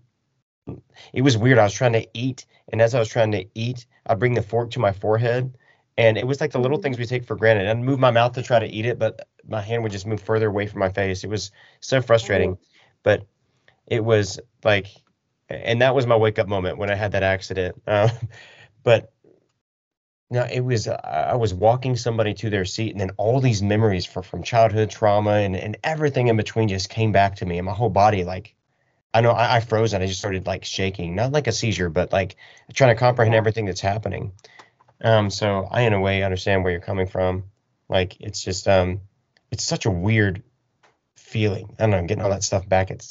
It 1.14 1.22
was 1.22 1.38
weird. 1.38 1.58
I 1.58 1.64
was 1.64 1.74
trying 1.74 1.94
to 1.94 2.08
eat, 2.14 2.46
and 2.72 2.82
as 2.82 2.96
I 2.96 3.00
was 3.00 3.10
trying 3.10 3.32
to 3.34 3.46
eat, 3.54 3.86
I 4.06 4.16
bring 4.16 4.34
the 4.34 4.42
fork 4.42 4.72
to 4.72 4.80
my 4.80 4.92
forehead, 4.92 5.58
and 5.98 6.18
it 6.18 6.26
was 6.26 6.42
like 6.42 6.52
the 6.52 6.60
little 6.60 6.80
things 6.80 6.98
we 6.98 7.06
take 7.06 7.26
for 7.26 7.36
granted. 7.36 7.68
I'd 7.68 7.80
move 7.80 8.00
my 8.00 8.12
mouth 8.12 8.34
to 8.34 8.42
try 8.42 8.60
to 8.60 8.68
eat 8.68 8.86
it, 8.86 9.00
but 9.00 9.28
my 9.48 9.62
hand 9.62 9.84
would 9.84 9.92
just 9.92 10.08
move 10.08 10.22
further 10.22 10.48
away 10.48 10.68
from 10.68 10.80
my 10.80 10.90
face. 10.90 11.24
It 11.24 11.30
was 11.30 11.52
so 11.80 12.02
frustrating, 12.02 12.58
but 13.04 13.26
it 13.88 14.04
was 14.04 14.40
like, 14.64 14.88
and 15.50 15.82
that 15.82 15.94
was 15.94 16.08
my 16.08 16.16
wake 16.16 16.40
up 16.40 16.48
moment 16.48 16.78
when 16.78 16.90
I 16.90 16.96
had 16.96 17.12
that 17.14 17.24
accident. 17.24 17.82
Uh, 17.88 18.10
but 18.84 19.14
no, 20.30 20.44
it 20.52 20.60
was 20.60 20.88
I 20.88 21.36
was 21.36 21.54
walking 21.54 21.96
somebody 21.96 22.34
to 22.36 22.50
their 22.50 22.66
seat, 22.66 22.92
and 22.92 23.00
then 23.00 23.12
all 23.18 23.40
these 23.40 23.62
memories 23.62 24.06
for, 24.06 24.24
from 24.24 24.44
childhood 24.44 24.90
trauma 24.90 25.34
and, 25.34 25.56
and 25.56 25.78
everything 25.84 26.28
in 26.28 26.38
between 26.38 26.68
just 26.68 26.90
came 26.90 27.12
back 27.12 27.36
to 27.36 27.46
me, 27.46 27.58
and 27.58 27.66
my 27.66 27.74
whole 27.74 27.90
body 27.90 28.24
like 28.24 28.55
I 29.16 29.22
know 29.22 29.32
I, 29.32 29.56
I 29.56 29.60
froze 29.62 29.94
and 29.94 30.04
I 30.04 30.08
just 30.08 30.20
started 30.20 30.46
like 30.46 30.66
shaking, 30.66 31.16
not 31.16 31.32
like 31.32 31.48
a 31.48 31.54
seizure, 31.54 31.90
but 31.90 32.12
like 32.12 32.36
trying 32.74 32.94
to 32.94 33.00
comprehend 33.00 33.34
everything 33.34 33.66
that's 33.66 33.80
happening. 33.80 34.34
Um, 35.02 35.30
so 35.30 35.70
I, 35.72 35.84
in 35.84 35.94
a 35.94 36.02
way, 36.02 36.22
understand 36.22 36.64
where 36.64 36.72
you're 36.72 36.82
coming 36.82 37.08
from. 37.08 37.46
Like 37.88 38.20
it's 38.20 38.44
just, 38.44 38.68
um, 38.68 39.00
it's 39.52 39.64
such 39.64 39.86
a 39.86 39.92
weird 39.92 40.44
feeling. 41.16 41.74
I 41.80 41.84
don't 41.84 41.92
know, 41.92 42.02
getting 42.04 42.26
all 42.26 42.30
that 42.30 42.44
stuff 42.44 42.68
back 42.68 42.92
at 42.92 43.06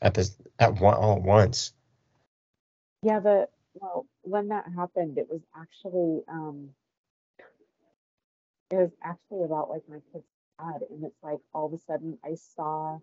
at 0.00 0.14
this 0.14 0.36
at 0.60 0.80
one 0.80 0.94
all 0.94 1.16
at 1.16 1.22
once. 1.22 1.72
Yeah, 3.02 3.18
the 3.18 3.48
well, 3.74 4.06
when 4.22 4.48
that 4.48 4.66
happened, 4.76 5.18
it 5.18 5.28
was 5.28 5.40
actually 5.56 6.22
um, 6.28 6.68
it 8.70 8.76
was 8.76 8.90
actually 9.02 9.44
about 9.44 9.68
like 9.68 9.82
my 9.88 9.98
kid's 10.12 10.24
dad, 10.60 10.82
and 10.90 11.04
it's 11.04 11.22
like 11.24 11.40
all 11.52 11.66
of 11.66 11.72
a 11.72 11.78
sudden 11.78 12.18
I 12.24 12.36
saw. 12.36 12.98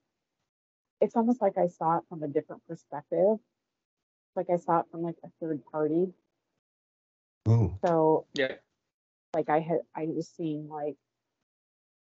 It's 1.01 1.15
almost 1.15 1.41
like 1.41 1.57
I 1.57 1.67
saw 1.67 1.97
it 1.97 2.03
from 2.09 2.23
a 2.23 2.27
different 2.27 2.65
perspective. 2.67 3.37
Like 4.35 4.49
I 4.51 4.57
saw 4.57 4.79
it 4.79 4.85
from 4.91 5.03
like 5.03 5.17
a 5.23 5.29
third 5.39 5.61
party 5.71 6.13
Ooh. 7.47 7.77
So 7.85 8.25
yeah, 8.33 8.55
like 9.33 9.49
I 9.49 9.59
had 9.59 9.79
I 9.95 10.05
was 10.07 10.27
seeing 10.27 10.67
like 10.69 10.95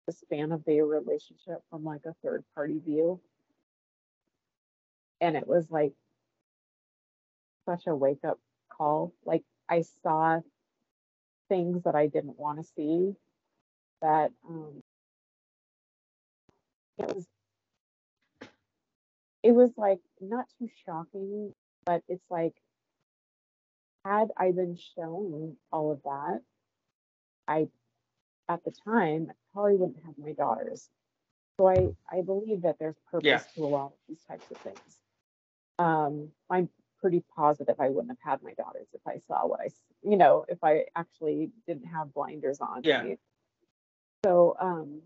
the 0.08 0.14
span 0.14 0.52
of 0.52 0.64
their 0.66 0.86
relationship 0.86 1.62
from 1.70 1.84
like 1.84 2.02
a 2.06 2.16
third 2.24 2.44
party 2.56 2.80
view. 2.84 3.20
And 5.22 5.36
it 5.36 5.48
was 5.48 5.70
like 5.70 5.94
such 7.66 7.88
a 7.88 7.96
wake 7.96 8.24
up 8.28 8.40
call. 8.70 9.14
Like 9.26 9.44
I 9.70 9.84
saw 10.04 10.42
things 11.50 11.84
that 11.84 11.96
I 11.96 12.08
didn't 12.08 12.40
want 12.40 12.60
to 12.60 12.66
see 12.76 13.14
that 14.02 14.32
um 14.48 14.82
it 16.98 17.14
was 17.14 17.26
it 19.46 19.54
was 19.54 19.70
like 19.78 20.00
not 20.20 20.46
too 20.58 20.68
shocking, 20.88 21.54
but 21.86 22.02
it's 22.08 22.26
like 22.32 22.56
had 24.04 24.30
I 24.36 24.52
been 24.52 24.76
shown 24.96 25.56
all 25.72 25.92
of 25.92 26.02
that, 26.04 26.42
I, 27.48 27.68
at 28.50 28.64
the 28.64 28.74
time, 28.86 29.32
probably 29.54 29.76
wouldn't 29.76 30.04
have 30.04 30.18
my 30.18 30.32
daughters. 30.32 30.90
So 31.58 31.68
I, 31.68 31.90
I 32.12 32.22
believe 32.24 32.64
that 32.64 32.78
there's 32.80 32.96
purpose 33.12 33.28
yeah. 33.28 33.42
to 33.56 33.66
a 33.66 33.68
lot 33.68 33.86
of 33.86 33.94
these 34.10 34.24
types 34.28 34.46
of 34.50 34.58
things. 34.58 35.00
Um, 35.78 36.32
I'm 36.50 36.68
pretty 37.00 37.24
positive 37.36 37.76
I 37.80 37.90
wouldn't 37.90 38.18
have 38.20 38.32
had 38.32 38.44
my 38.44 38.54
daughters 38.56 38.88
if 38.94 39.02
I 39.08 39.20
saw 39.28 39.46
what 39.46 39.60
I, 39.62 39.70
you 40.02 40.18
know, 40.18 40.46
if 40.50 40.64
I 40.64 40.86
actually 40.96 41.52
didn't 41.68 41.86
have 41.86 42.16
blinders 42.16 42.62
on. 42.62 42.82
Yeah. 42.84 43.02
Right? 43.02 43.20
So, 44.26 44.58
um, 44.60 45.02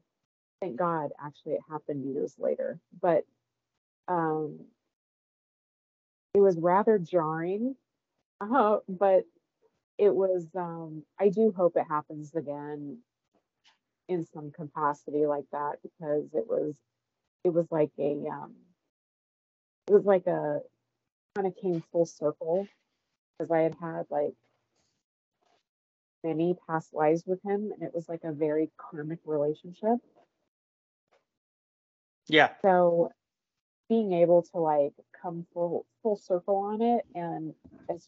thank 0.62 0.78
God, 0.78 1.10
actually, 1.22 1.54
it 1.54 1.62
happened 1.70 2.06
years 2.06 2.36
later. 2.40 2.80
But 3.02 3.26
um, 4.10 4.60
it 6.36 6.40
was 6.42 6.58
rather 6.60 7.00
jarring 7.00 7.76
uh, 8.42 8.78
but 8.90 9.26
it 9.98 10.14
was 10.16 10.48
um 10.56 11.04
I 11.20 11.30
do 11.30 11.54
hope 11.56 11.78
it 11.78 11.86
happens 11.90 12.36
again 12.36 13.00
in 14.10 14.26
some 14.34 14.52
capacity 14.52 15.26
like 15.26 15.46
that 15.52 15.78
because 15.84 16.26
it 16.34 16.48
was 16.48 16.76
it 17.44 17.54
was 17.54 17.68
like 17.72 17.92
a 18.00 18.28
um 18.32 18.56
it 19.88 19.94
was 19.94 20.06
like 20.06 20.28
a 20.28 20.62
kind 21.36 21.48
of 21.48 21.56
came 21.58 21.84
full 21.92 22.06
circle 22.06 22.68
because 23.38 23.52
I 23.52 23.60
had 23.62 23.76
had 23.82 24.06
like 24.10 24.34
many 26.24 26.56
past 26.68 26.94
lives 26.94 27.24
with 27.26 27.42
him 27.44 27.72
and 27.74 27.84
it 27.84 27.94
was 27.96 28.10
like 28.10 28.24
a 28.24 28.32
very 28.34 28.72
karmic 28.78 29.20
relationship 29.26 29.98
Yeah. 32.28 32.50
So 32.62 33.12
being 33.90 34.14
able 34.14 34.44
to 34.44 34.58
like 34.58 34.94
come 35.20 35.46
full 35.54 35.86
full 36.02 36.16
circle 36.16 36.56
on 36.58 36.82
it 36.82 37.06
and 37.16 37.54
as 37.90 38.08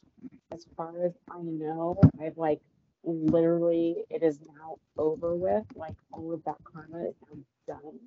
as 0.53 0.65
far 0.77 1.05
as 1.05 1.13
I 1.29 1.41
know, 1.41 1.99
I've 2.21 2.37
like 2.37 2.61
literally 3.03 4.05
it 4.09 4.21
is 4.23 4.39
now 4.41 4.77
over 4.97 5.35
with. 5.35 5.63
Like 5.75 5.95
all 6.11 6.33
of 6.33 6.43
that 6.45 6.57
karma 6.63 7.05
is 7.09 7.15
now 7.21 7.75
done. 7.75 7.99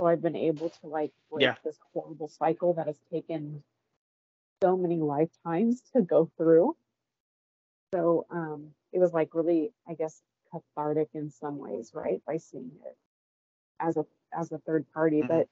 So 0.00 0.06
I've 0.06 0.22
been 0.22 0.36
able 0.36 0.70
to 0.70 0.86
like 0.86 1.12
break 1.30 1.42
yeah. 1.42 1.54
this 1.64 1.78
horrible 1.92 2.28
cycle 2.28 2.74
that 2.74 2.86
has 2.86 2.98
taken 3.12 3.62
so 4.62 4.76
many 4.76 4.96
lifetimes 4.96 5.82
to 5.94 6.02
go 6.02 6.30
through. 6.36 6.76
So 7.94 8.26
um 8.30 8.68
it 8.92 8.98
was 8.98 9.12
like 9.12 9.34
really, 9.34 9.72
I 9.88 9.94
guess, 9.94 10.20
cathartic 10.50 11.10
in 11.14 11.30
some 11.30 11.58
ways, 11.58 11.92
right? 11.94 12.20
By 12.26 12.38
seeing 12.38 12.72
it 12.84 12.96
as 13.78 13.96
a 13.96 14.04
as 14.36 14.50
a 14.50 14.58
third 14.58 14.86
party. 14.92 15.18
Mm-hmm. 15.18 15.28
But 15.28 15.48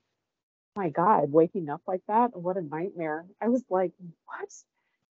my 0.78 0.90
God, 0.90 1.32
waking 1.32 1.68
up 1.68 1.82
like 1.88 2.02
that, 2.06 2.36
what 2.36 2.56
a 2.56 2.62
nightmare. 2.62 3.26
I 3.42 3.48
was 3.48 3.64
like, 3.68 3.90
what? 4.26 4.48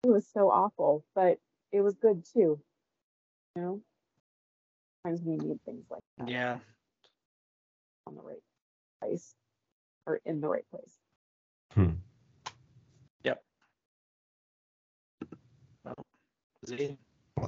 It 0.03 0.09
was 0.09 0.25
so 0.33 0.49
awful, 0.49 1.03
but 1.13 1.39
it 1.73 1.81
was 1.81 1.95
good 1.95 2.23
too. 2.33 2.59
You 3.55 3.61
know? 3.61 3.81
Sometimes 5.03 5.21
we 5.25 5.35
need 5.35 5.59
things 5.65 5.83
like 5.91 6.03
that. 6.19 6.29
Yeah. 6.29 6.57
On 8.07 8.15
the 8.15 8.21
right 8.21 8.41
place 9.01 9.35
or 10.05 10.21
in 10.25 10.39
the 10.39 10.47
right 10.47 10.65
place. 10.71 10.93
Hmm. 11.73 11.95
Yep. 13.25 13.43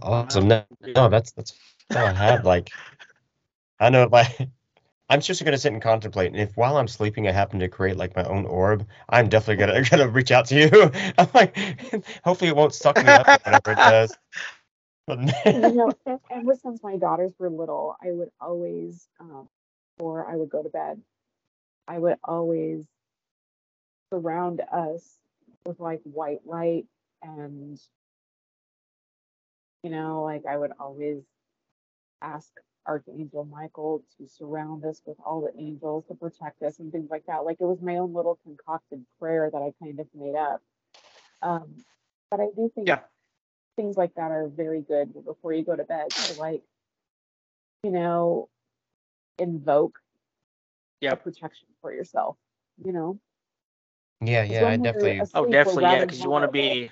Awesome. 0.01 0.47
No, 0.49 0.63
no, 0.93 1.07
that's 1.07 1.31
that's 1.31 1.53
all 1.95 2.05
I 2.05 2.11
had. 2.11 2.43
Like, 2.43 2.69
I 3.79 3.89
know 3.89 4.03
if 4.03 4.13
I, 4.13 4.49
I'm 5.09 5.21
just 5.21 5.43
gonna 5.43 5.57
sit 5.57 5.73
and 5.73 5.81
contemplate, 5.81 6.31
and 6.31 6.39
if 6.41 6.55
while 6.57 6.77
I'm 6.77 6.87
sleeping 6.87 7.27
I 7.27 7.31
happen 7.31 7.59
to 7.59 7.67
create 7.69 7.97
like 7.97 8.15
my 8.15 8.23
own 8.25 8.45
orb, 8.45 8.87
I'm 9.09 9.29
definitely 9.29 9.65
gonna 9.65 9.83
gonna 9.89 10.07
reach 10.09 10.31
out 10.31 10.45
to 10.47 10.55
you. 10.59 10.91
I'm 11.17 11.27
like, 11.33 11.57
hopefully 12.23 12.49
it 12.49 12.55
won't 12.55 12.73
suck 12.73 13.01
me 13.01 13.13
up 13.15 13.27
whenever 13.43 13.71
it 13.71 13.81
does. 13.81 14.17
You 15.51 15.73
know, 15.73 15.93
ever 16.29 16.55
since 16.55 16.83
my 16.83 16.97
daughters 16.97 17.33
were 17.39 17.49
little, 17.49 17.95
I 18.01 18.11
would 18.11 18.31
always, 18.39 19.07
um, 19.19 19.49
or 19.99 20.25
I 20.27 20.35
would 20.35 20.49
go 20.49 20.63
to 20.63 20.69
bed, 20.69 21.01
I 21.87 21.99
would 21.99 22.17
always 22.23 22.85
surround 24.11 24.61
us 24.71 25.19
with 25.65 25.79
like 25.79 26.01
white 26.03 26.45
light 26.45 26.85
and 27.21 27.79
you 29.83 29.89
know, 29.89 30.23
like 30.23 30.45
I 30.45 30.57
would 30.57 30.71
always 30.79 31.23
ask 32.21 32.51
Archangel 32.89 33.45
Michael 33.45 34.03
to 34.17 34.27
surround 34.27 34.83
us 34.83 34.99
with 35.05 35.17
all 35.23 35.41
the 35.41 35.61
angels 35.61 36.05
to 36.07 36.15
protect 36.15 36.63
us 36.63 36.79
and 36.79 36.91
things 36.91 37.11
like 37.11 37.23
that. 37.27 37.45
Like 37.45 37.57
it 37.59 37.65
was 37.65 37.79
my 37.81 37.97
own 37.97 38.15
little 38.15 38.39
concocted 38.43 39.05
prayer 39.19 39.47
that 39.51 39.61
I 39.61 39.71
kind 39.81 39.99
of 39.99 40.07
made 40.15 40.35
up. 40.35 40.61
Um, 41.43 41.75
but 42.31 42.39
I 42.39 42.47
do 42.55 42.71
think 42.73 42.87
yeah. 42.87 43.01
things 43.75 43.95
like 43.95 44.15
that 44.15 44.31
are 44.31 44.47
very 44.47 44.81
good 44.81 45.13
before 45.23 45.53
you 45.53 45.63
go 45.63 45.75
to 45.75 45.83
bed 45.83 46.09
to 46.09 46.39
like, 46.39 46.63
you 47.83 47.91
know, 47.91 48.49
invoke 49.37 49.99
yeah 50.99 51.13
protection 51.13 51.67
for 51.81 51.93
yourself. 51.93 52.37
You 52.83 52.91
know. 52.91 53.19
Yeah, 54.21 54.43
yeah, 54.43 54.67
I 54.67 54.77
definitely. 54.77 55.21
Oh, 55.35 55.45
definitely, 55.45 55.83
yeah, 55.83 56.01
because 56.01 56.21
you 56.21 56.29
want 56.29 56.43
to 56.43 56.51
be 56.51 56.91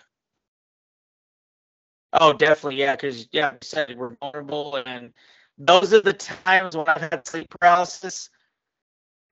Oh, 2.14 2.34
definitely, 2.34 2.80
yeah. 2.80 2.95
Because 2.95 3.28
yeah, 3.32 3.49
I 3.49 3.57
said 3.61 3.98
we're 3.98 4.15
vulnerable, 4.15 4.76
and 4.86 5.14
those 5.57 5.93
are 5.93 6.01
the 6.01 6.13
times 6.13 6.75
when 6.75 6.88
I've 6.88 7.01
had 7.01 7.27
sleep 7.27 7.49
paralysis. 7.49 8.29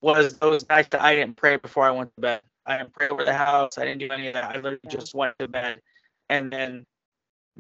Was 0.02 0.38
those 0.38 0.68
nights 0.70 0.90
that 0.92 1.02
I 1.02 1.16
didn't 1.16 1.38
pray 1.38 1.58
before 1.58 1.86
I 1.86 1.92
went 1.92 2.14
to 2.16 2.22
bed. 2.22 2.42
I 2.66 2.78
didn't 2.78 2.94
pray 2.94 3.08
over 3.08 3.24
the 3.24 3.34
house. 3.34 3.78
I 3.78 3.86
didn't 3.86 4.00
do 4.00 4.10
any 4.12 4.28
of 4.28 4.34
that. 4.34 4.44
I 4.44 4.56
literally 4.56 4.80
yeah. 4.84 4.90
just 4.90 5.16
went 5.16 5.38
to 5.40 5.48
bed, 5.48 5.82
and 6.30 6.52
then 6.52 6.86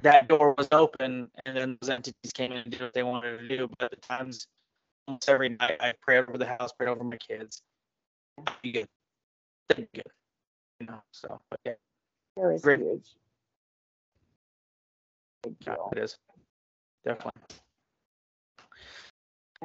that 0.01 0.27
door 0.27 0.53
was 0.57 0.67
open, 0.71 1.29
and 1.45 1.57
then 1.57 1.77
those 1.81 1.89
entities 1.89 2.33
came 2.33 2.51
in 2.51 2.59
and 2.59 2.71
did 2.71 2.81
what 2.81 2.93
they 2.93 3.03
wanted 3.03 3.39
to 3.39 3.47
do. 3.47 3.67
But 3.67 3.85
at 3.85 3.91
the 3.91 4.07
times, 4.07 4.47
almost 5.07 5.29
every 5.29 5.49
night, 5.49 5.77
I 5.79 5.93
prayed 6.01 6.25
over 6.27 6.37
the 6.37 6.45
house, 6.45 6.71
prayed 6.73 6.89
over 6.89 7.03
my 7.03 7.17
kids. 7.17 7.61
Be 8.61 8.71
good. 8.71 8.87
Be 9.75 9.87
good. 9.93 10.03
You 10.79 10.87
know. 10.87 11.01
So, 11.11 11.39
but 11.49 11.59
yeah. 11.65 11.73
Very 12.37 12.59
huge. 12.59 13.15
Yeah, 15.65 15.75
it 15.91 15.99
is. 15.99 16.17
Definitely. 17.05 17.41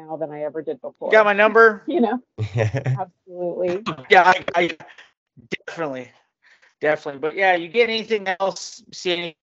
Now 0.06 0.16
than 0.16 0.30
I 0.32 0.42
ever 0.42 0.62
did 0.62 0.80
before. 0.80 1.08
You 1.08 1.12
got 1.12 1.24
my 1.24 1.32
number? 1.32 1.82
you 1.86 2.00
know. 2.00 2.22
absolutely. 2.56 3.82
Yeah, 4.08 4.22
I, 4.24 4.44
I 4.54 4.76
definitely. 5.66 6.10
Definitely. 6.80 7.20
But 7.20 7.34
yeah, 7.34 7.56
you 7.56 7.68
get 7.68 7.88
anything 7.88 8.26
else, 8.40 8.82
see 8.92 9.12
any 9.12 9.36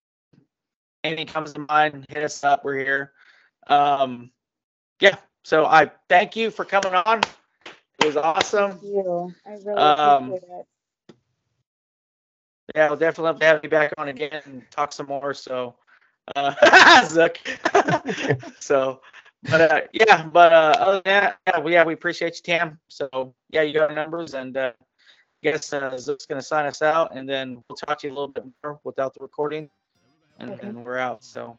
anything 1.04 1.28
comes 1.28 1.54
to 1.54 1.66
mind, 1.70 2.06
hit 2.10 2.24
us 2.24 2.44
up. 2.44 2.64
We're 2.64 2.80
here. 2.80 3.12
Um 3.68 4.32
yeah. 5.00 5.18
So 5.44 5.66
I 5.66 5.92
thank 6.10 6.36
you 6.36 6.50
for 6.52 6.66
coming 6.66 6.94
on. 6.94 7.22
It 8.00 8.06
was 8.06 8.18
awesome. 8.18 8.72
Thank 8.72 8.84
you. 8.84 9.34
I 9.46 9.52
really 9.52 9.78
um, 9.78 10.24
appreciate 10.26 10.50
it. 10.50 10.66
Yeah, 12.76 12.88
we'll 12.90 12.98
definitely 12.98 13.24
love 13.24 13.40
to 13.40 13.46
have 13.46 13.60
you 13.64 13.70
back 13.70 13.94
on 13.98 14.10
again 14.10 14.42
and 14.46 14.70
talk 14.72 14.92
some 14.92 15.08
more. 15.08 15.34
So 15.34 15.76
uh, 16.36 17.06
Zook. 17.08 17.38
so, 18.60 19.02
but 19.50 19.62
uh, 19.62 19.82
yeah, 19.94 20.26
but 20.26 20.54
uh, 20.54 20.76
other 20.80 21.02
than 21.04 21.22
that, 21.22 21.38
yeah, 21.48 21.60
we, 21.60 21.74
yeah, 21.74 21.84
we 21.84 21.94
appreciate 21.94 22.36
you, 22.36 22.42
Tam. 22.44 22.80
So 22.88 23.34
yeah, 23.50 23.62
you 23.62 23.74
got 23.74 23.90
our 23.90 23.96
numbers, 23.96 24.34
and 24.34 24.56
uh, 24.56 24.72
I 24.80 25.52
guess 25.52 25.72
uh, 25.74 25.98
Zook's 25.98 26.26
gonna 26.26 26.42
sign 26.42 26.66
us 26.66 26.82
out, 26.82 27.16
and 27.16 27.28
then 27.28 27.64
we'll 27.68 27.78
talk 27.78 28.00
to 28.00 28.08
you 28.08 28.14
a 28.14 28.16
little 28.16 28.28
bit 28.28 28.46
more 28.64 28.80
without 28.84 29.14
the 29.14 29.20
recording, 29.22 29.70
and 30.40 30.58
then 30.60 30.84
we're 30.84 30.98
out. 30.98 31.24
So 31.24 31.58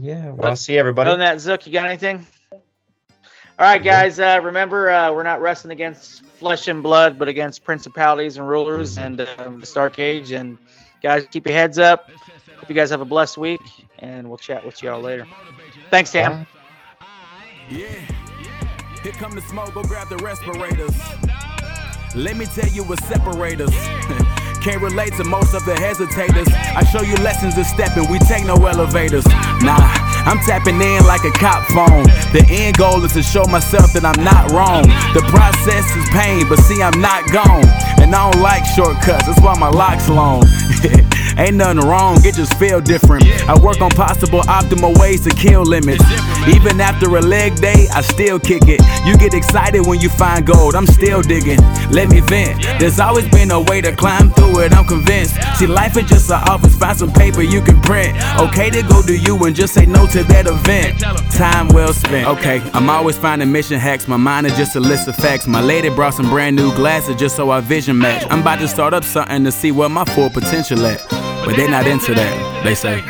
yeah, 0.00 0.30
well, 0.30 0.50
I'll 0.50 0.56
see 0.56 0.78
everybody. 0.78 1.10
Other 1.10 1.18
than 1.18 1.26
that, 1.26 1.40
Zook, 1.40 1.66
you 1.66 1.72
got 1.72 1.86
anything? 1.86 2.26
All 2.52 3.66
right, 3.66 3.82
guys. 3.82 4.20
Uh, 4.20 4.40
remember, 4.42 4.88
uh, 4.88 5.12
we're 5.12 5.24
not 5.24 5.40
wrestling 5.40 5.72
against 5.72 6.24
flesh 6.24 6.68
and 6.68 6.80
blood, 6.80 7.18
but 7.18 7.26
against 7.26 7.64
principalities 7.64 8.36
and 8.36 8.48
rulers 8.48 8.98
and 8.98 9.20
um, 9.38 9.58
the 9.58 9.66
Stark 9.66 9.98
Age. 9.98 10.30
And 10.30 10.58
guys, 11.02 11.26
keep 11.30 11.44
your 11.44 11.56
heads 11.56 11.76
up. 11.76 12.08
Hope 12.56 12.68
you 12.68 12.74
guys 12.74 12.90
have 12.90 13.00
a 13.00 13.04
blessed 13.04 13.36
week 13.36 13.60
and 13.98 14.28
we'll 14.28 14.38
chat 14.38 14.64
with 14.64 14.82
y'all 14.82 15.00
later. 15.00 15.26
Thanks, 15.90 16.10
Sam. 16.10 16.46
Yeah. 17.70 17.86
Here 19.02 19.12
come 19.12 19.32
the 19.32 19.42
smoke, 19.42 19.74
go 19.74 19.82
grab 19.82 20.08
the 20.08 20.16
respirators. 20.18 20.96
Let 22.14 22.38
me 22.38 22.46
tell 22.46 22.68
you 22.68 22.82
what 22.82 22.98
separates 23.04 23.60
us. 23.60 23.74
Can't 24.64 24.80
relate 24.80 25.12
to 25.18 25.24
most 25.24 25.54
of 25.54 25.64
the 25.66 25.74
hesitators. 25.74 26.48
I 26.48 26.82
show 26.84 27.02
you 27.02 27.14
lessons 27.16 27.58
of 27.58 27.66
stepping, 27.66 28.10
we 28.10 28.18
take 28.20 28.44
no 28.46 28.54
elevators. 28.54 29.26
Nah, 29.60 29.76
I'm 30.24 30.38
tapping 30.48 30.80
in 30.80 31.04
like 31.04 31.24
a 31.24 31.30
cop 31.32 31.64
phone. 31.68 32.04
The 32.32 32.44
end 32.48 32.78
goal 32.78 33.04
is 33.04 33.12
to 33.12 33.22
show 33.22 33.44
myself 33.44 33.92
that 33.92 34.04
I'm 34.04 34.24
not 34.24 34.50
wrong. 34.50 34.84
The 35.12 35.22
process 35.28 35.84
is 35.94 36.08
pain, 36.08 36.48
but 36.48 36.58
see, 36.60 36.82
I'm 36.82 37.00
not 37.00 37.30
gone. 37.30 37.68
And 38.00 38.14
I 38.14 38.30
don't 38.30 38.42
like 38.42 38.64
shortcuts, 38.64 39.26
that's 39.26 39.40
why 39.40 39.58
my 39.58 39.68
lock's 39.68 40.08
long. 40.08 40.42
Ain't 41.38 41.54
nothing 41.54 41.86
wrong, 41.86 42.18
it 42.24 42.34
just 42.34 42.58
feel 42.58 42.80
different. 42.80 43.24
I 43.48 43.56
work 43.60 43.80
on 43.80 43.90
possible 43.90 44.40
optimal 44.42 44.98
ways 44.98 45.20
to 45.22 45.30
kill 45.30 45.62
limits. 45.62 46.02
Even 46.48 46.80
after 46.80 47.06
a 47.16 47.20
leg 47.20 47.54
day, 47.60 47.86
I 47.94 48.00
still 48.00 48.40
kick 48.40 48.62
it. 48.66 48.80
You 49.06 49.16
get 49.16 49.34
excited 49.34 49.86
when 49.86 50.00
you 50.00 50.08
find 50.08 50.44
gold, 50.44 50.74
I'm 50.74 50.86
still 50.86 51.22
digging. 51.22 51.60
Let 51.90 52.08
me 52.08 52.20
vent. 52.20 52.62
There's 52.80 52.98
always 52.98 53.28
been 53.28 53.52
a 53.52 53.60
way 53.60 53.80
to 53.80 53.94
climb 53.94 54.30
through 54.32 54.60
it, 54.60 54.72
I'm 54.74 54.84
convinced. 54.84 55.36
See, 55.56 55.68
life 55.68 55.96
is 55.96 56.08
just 56.08 56.28
an 56.30 56.42
office, 56.48 56.76
find 56.76 56.98
some 56.98 57.12
paper 57.12 57.42
you 57.42 57.62
can 57.62 57.80
print. 57.82 58.16
Okay 58.40 58.70
to 58.70 58.82
go 58.82 59.00
to 59.02 59.16
you 59.16 59.36
and 59.44 59.54
just 59.54 59.74
say 59.74 59.86
no 59.86 60.06
to 60.08 60.24
that 60.24 60.48
event. 60.48 61.00
Time 61.32 61.68
well 61.68 61.92
spent. 61.92 62.26
Okay, 62.26 62.60
I'm 62.74 62.90
always 62.90 63.16
finding 63.16 63.52
mission 63.52 63.78
hacks. 63.78 64.08
My 64.08 64.16
mind 64.16 64.48
is 64.48 64.56
just 64.56 64.74
a 64.74 64.80
list 64.80 65.06
of 65.06 65.14
facts. 65.14 65.46
My 65.46 65.60
lady 65.60 65.88
brought 65.88 66.14
some 66.14 66.28
brand 66.28 66.56
new 66.56 66.74
glasses 66.74 67.14
just 67.14 67.36
so 67.36 67.50
our 67.50 67.62
vision 67.62 67.96
match. 67.96 68.26
I'm 68.28 68.40
about 68.40 68.58
to 68.58 68.66
start 68.66 68.92
up 68.92 69.04
something 69.04 69.44
to 69.44 69.52
see 69.52 69.70
where 69.70 69.88
my 69.88 70.04
full 70.04 70.30
potential 70.30 70.84
at. 70.84 71.27
But 71.44 71.56
they're 71.56 71.70
not 71.70 71.86
into 71.86 72.14
that, 72.14 72.62
they 72.64 72.74
say. 72.74 73.00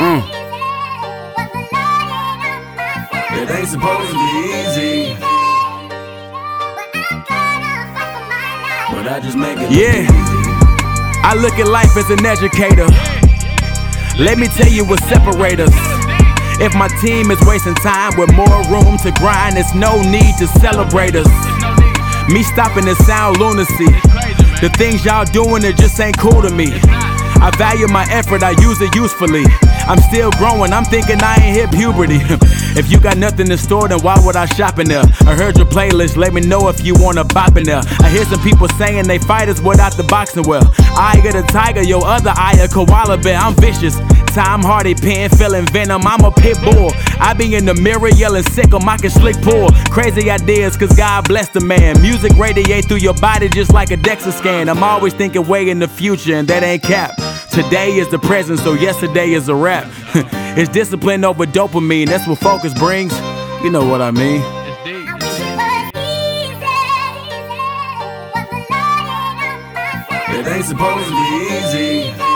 Mm. 0.00 0.22
It 3.40 3.50
ain't 3.50 3.68
supposed 3.68 4.10
to 4.10 4.16
be 4.16 4.30
easy. 4.60 5.16
But 8.90 9.06
I 9.06 9.20
just 9.22 9.36
make 9.36 9.58
it. 9.58 9.70
Yeah. 9.70 10.06
I 11.22 11.34
look 11.34 11.54
at 11.58 11.68
life 11.68 11.96
as 11.96 12.10
an 12.10 12.24
educator. 12.24 12.88
Let 14.18 14.38
me 14.38 14.48
tell 14.48 14.68
you 14.68 14.84
what 14.84 15.00
separates 15.04 15.62
us. 15.62 15.74
If 16.60 16.74
my 16.74 16.88
team 17.00 17.30
is 17.30 17.40
wasting 17.46 17.74
time 17.76 18.18
with 18.18 18.32
more 18.34 18.60
room 18.68 18.98
to 18.98 19.12
grind, 19.12 19.56
there's 19.56 19.74
no 19.74 20.02
need 20.02 20.36
to 20.38 20.46
celebrate 20.60 21.14
us. 21.14 21.28
Me 22.28 22.42
stopping 22.42 22.84
the 22.84 22.94
sound 23.06 23.38
lunacy. 23.38 23.88
The 24.60 24.68
things 24.76 25.06
y'all 25.06 25.24
doing, 25.24 25.64
it 25.64 25.78
just 25.78 25.98
ain't 26.00 26.18
cool 26.18 26.42
to 26.42 26.50
me. 26.50 26.68
I 27.40 27.50
value 27.56 27.88
my 27.88 28.06
effort, 28.10 28.42
I 28.42 28.50
use 28.60 28.78
it 28.82 28.94
usefully. 28.94 29.44
I'm 29.88 29.98
still 29.98 30.30
growing, 30.32 30.74
I'm 30.74 30.84
thinking 30.84 31.16
I 31.22 31.36
ain't 31.36 31.56
hit 31.56 31.70
puberty. 31.72 32.20
If 32.70 32.88
you 32.88 33.00
got 33.00 33.18
nothing 33.18 33.50
in 33.50 33.58
store, 33.58 33.88
then 33.88 33.98
why 34.00 34.14
would 34.24 34.36
I 34.36 34.46
shop 34.46 34.78
in 34.78 34.86
there? 34.86 35.02
I 35.26 35.34
heard 35.34 35.56
your 35.56 35.66
playlist, 35.66 36.16
let 36.16 36.32
me 36.32 36.40
know 36.40 36.68
if 36.68 36.84
you 36.84 36.94
wanna 36.94 37.24
bop 37.24 37.56
in 37.56 37.64
there. 37.64 37.82
I 37.98 38.08
hear 38.08 38.24
some 38.24 38.40
people 38.42 38.68
saying 38.78 39.08
they 39.08 39.18
fighters 39.18 39.60
without 39.60 39.96
the 39.96 40.04
boxing 40.04 40.44
well. 40.44 40.62
I 40.94 41.20
got 41.24 41.34
a 41.34 41.42
tiger, 41.42 41.82
your 41.82 42.06
other 42.06 42.32
eye 42.36 42.56
a 42.62 42.68
koala 42.68 43.18
bear. 43.18 43.36
I'm 43.36 43.54
vicious. 43.56 43.98
Tom 44.34 44.62
Hardy 44.62 44.94
pen 44.94 45.28
feeling 45.30 45.66
venom. 45.66 46.06
I'm 46.06 46.24
a 46.24 46.30
pit 46.30 46.56
bull. 46.62 46.92
I 47.18 47.34
be 47.34 47.56
in 47.56 47.64
the 47.64 47.74
mirror 47.74 48.08
yelling 48.08 48.44
sick 48.44 48.72
on 48.72 48.84
my 48.84 48.96
can 48.96 49.10
slick 49.10 49.36
pull. 49.42 49.68
Crazy 49.90 50.30
ideas, 50.30 50.76
cause 50.76 50.94
God 50.96 51.26
bless 51.26 51.48
the 51.48 51.60
man. 51.60 52.00
Music 52.00 52.32
radiate 52.36 52.86
through 52.86 52.98
your 52.98 53.14
body 53.14 53.48
just 53.48 53.72
like 53.72 53.90
a 53.90 53.96
DEXA 53.96 54.32
scan. 54.32 54.68
I'm 54.68 54.82
always 54.82 55.14
thinking 55.14 55.46
way 55.46 55.68
in 55.68 55.78
the 55.78 55.88
future, 55.88 56.34
and 56.34 56.46
that 56.48 56.62
ain't 56.62 56.82
cap. 56.82 57.16
Today 57.50 57.96
is 57.96 58.08
the 58.10 58.18
present, 58.18 58.60
so 58.60 58.74
yesterday 58.74 59.32
is 59.32 59.48
a 59.48 59.54
rap. 59.54 59.90
it's 60.56 60.70
discipline 60.70 61.24
over 61.24 61.44
dopamine, 61.44 62.06
that's 62.06 62.26
what 62.28 62.38
focus 62.38 62.72
brings. 62.74 63.12
You 63.62 63.70
know 63.70 63.86
what 63.86 64.00
I 64.00 64.10
mean. 64.12 64.42
It 70.32 70.46
ain't 70.46 70.64
supposed 70.64 71.08
to 71.08 71.12
be 71.12 72.12
easy. 72.14 72.29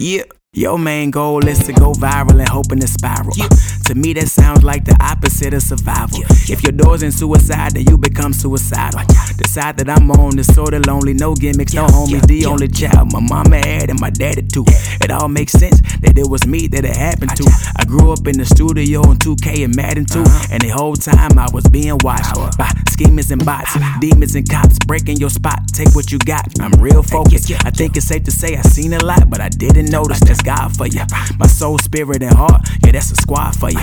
Yeah. 0.00 0.24
Your 0.52 0.80
main 0.80 1.12
goal 1.12 1.46
is 1.46 1.60
to 1.66 1.72
go 1.72 1.92
viral 1.92 2.40
and 2.40 2.48
hoping 2.48 2.80
to 2.80 2.88
spiral. 2.88 3.30
Yeah. 3.36 3.46
To 3.86 3.94
me, 3.94 4.14
that 4.14 4.26
sounds 4.26 4.64
like 4.64 4.84
the 4.84 4.96
opposite 5.00 5.54
of 5.54 5.62
survival. 5.62 6.18
Yeah. 6.18 6.54
If 6.54 6.64
your 6.64 6.72
door's 6.72 7.04
in 7.04 7.12
suicide, 7.12 7.74
then 7.74 7.86
you 7.88 7.96
become 7.96 8.32
suicidal. 8.32 8.98
The 9.38 9.46
side 9.48 9.78
that 9.78 9.88
I'm 9.88 10.10
on 10.10 10.36
is 10.40 10.52
sorta 10.52 10.80
lonely, 10.80 11.14
no 11.14 11.36
gimmicks, 11.36 11.72
no 11.72 11.86
homies, 11.86 12.26
the 12.26 12.46
only 12.46 12.66
child. 12.66 13.12
My 13.12 13.20
mama 13.20 13.58
had 13.58 13.90
and 13.90 14.00
my 14.00 14.10
daddy 14.10 14.42
too. 14.42 14.64
It 14.66 15.12
all 15.12 15.28
makes 15.28 15.52
sense 15.52 15.80
that 16.02 16.18
it 16.18 16.28
was 16.28 16.44
me 16.48 16.66
that 16.66 16.84
it 16.84 16.96
happened 16.96 17.36
to. 17.36 17.46
I 17.76 17.84
grew 17.84 18.10
up 18.10 18.26
in 18.26 18.36
the 18.36 18.44
studio 18.44 19.02
in 19.06 19.18
2K 19.18 19.62
and 19.62 19.76
Madden 19.76 20.04
2, 20.04 20.18
uh-huh. 20.18 20.48
and 20.50 20.62
the 20.62 20.70
whole 20.70 20.96
time 20.96 21.38
I 21.38 21.46
was 21.52 21.62
being 21.70 21.96
watched 22.02 22.34
by 22.58 22.74
schemers 22.90 23.30
and 23.30 23.44
bots, 23.46 23.78
demons 24.00 24.34
and 24.34 24.48
cops 24.50 24.78
breaking 24.84 25.18
your 25.18 25.30
spot. 25.30 25.62
Take 25.72 25.94
what 25.94 26.10
you 26.10 26.18
got. 26.18 26.50
I'm 26.58 26.72
real 26.82 27.04
focused. 27.04 27.52
I 27.64 27.70
think 27.70 27.96
it's 27.96 28.06
safe 28.06 28.24
to 28.24 28.32
say 28.32 28.56
I 28.56 28.62
seen 28.62 28.94
a 28.94 29.04
lot, 29.04 29.30
but 29.30 29.40
I 29.40 29.48
didn't 29.48 29.90
notice. 29.90 30.20
God 30.44 30.76
for 30.76 30.86
you. 30.86 31.02
My 31.38 31.46
soul, 31.46 31.78
spirit, 31.78 32.22
and 32.22 32.34
heart, 32.34 32.68
yeah, 32.84 32.92
that's 32.92 33.10
a 33.10 33.16
squad 33.16 33.52
for 33.56 33.70
you. 33.70 33.80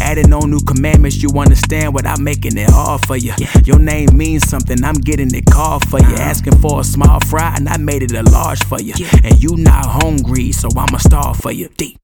Adding 0.00 0.32
on 0.32 0.50
new 0.50 0.60
commandments, 0.60 1.22
you 1.22 1.30
understand 1.38 1.94
what 1.94 2.06
I'm 2.06 2.22
making 2.22 2.56
it 2.56 2.70
hard 2.70 3.06
for 3.06 3.16
you. 3.16 3.34
Your 3.64 3.78
name 3.78 4.16
means 4.16 4.48
something, 4.48 4.82
I'm 4.84 4.94
getting 4.94 5.34
it 5.34 5.46
called 5.46 5.88
for 5.88 6.00
you. 6.00 6.14
Asking 6.16 6.58
for 6.58 6.80
a 6.80 6.84
small 6.84 7.20
fry, 7.20 7.54
and 7.56 7.68
I 7.68 7.76
made 7.76 8.02
it 8.02 8.12
a 8.12 8.22
large 8.22 8.62
for 8.64 8.80
you. 8.80 8.94
And 9.24 9.42
you 9.42 9.56
not 9.56 9.86
hungry, 9.86 10.52
so 10.52 10.68
I'ma 10.76 10.98
starve 10.98 11.36
for 11.38 11.52
you. 11.52 11.68
Deep. 11.76 11.98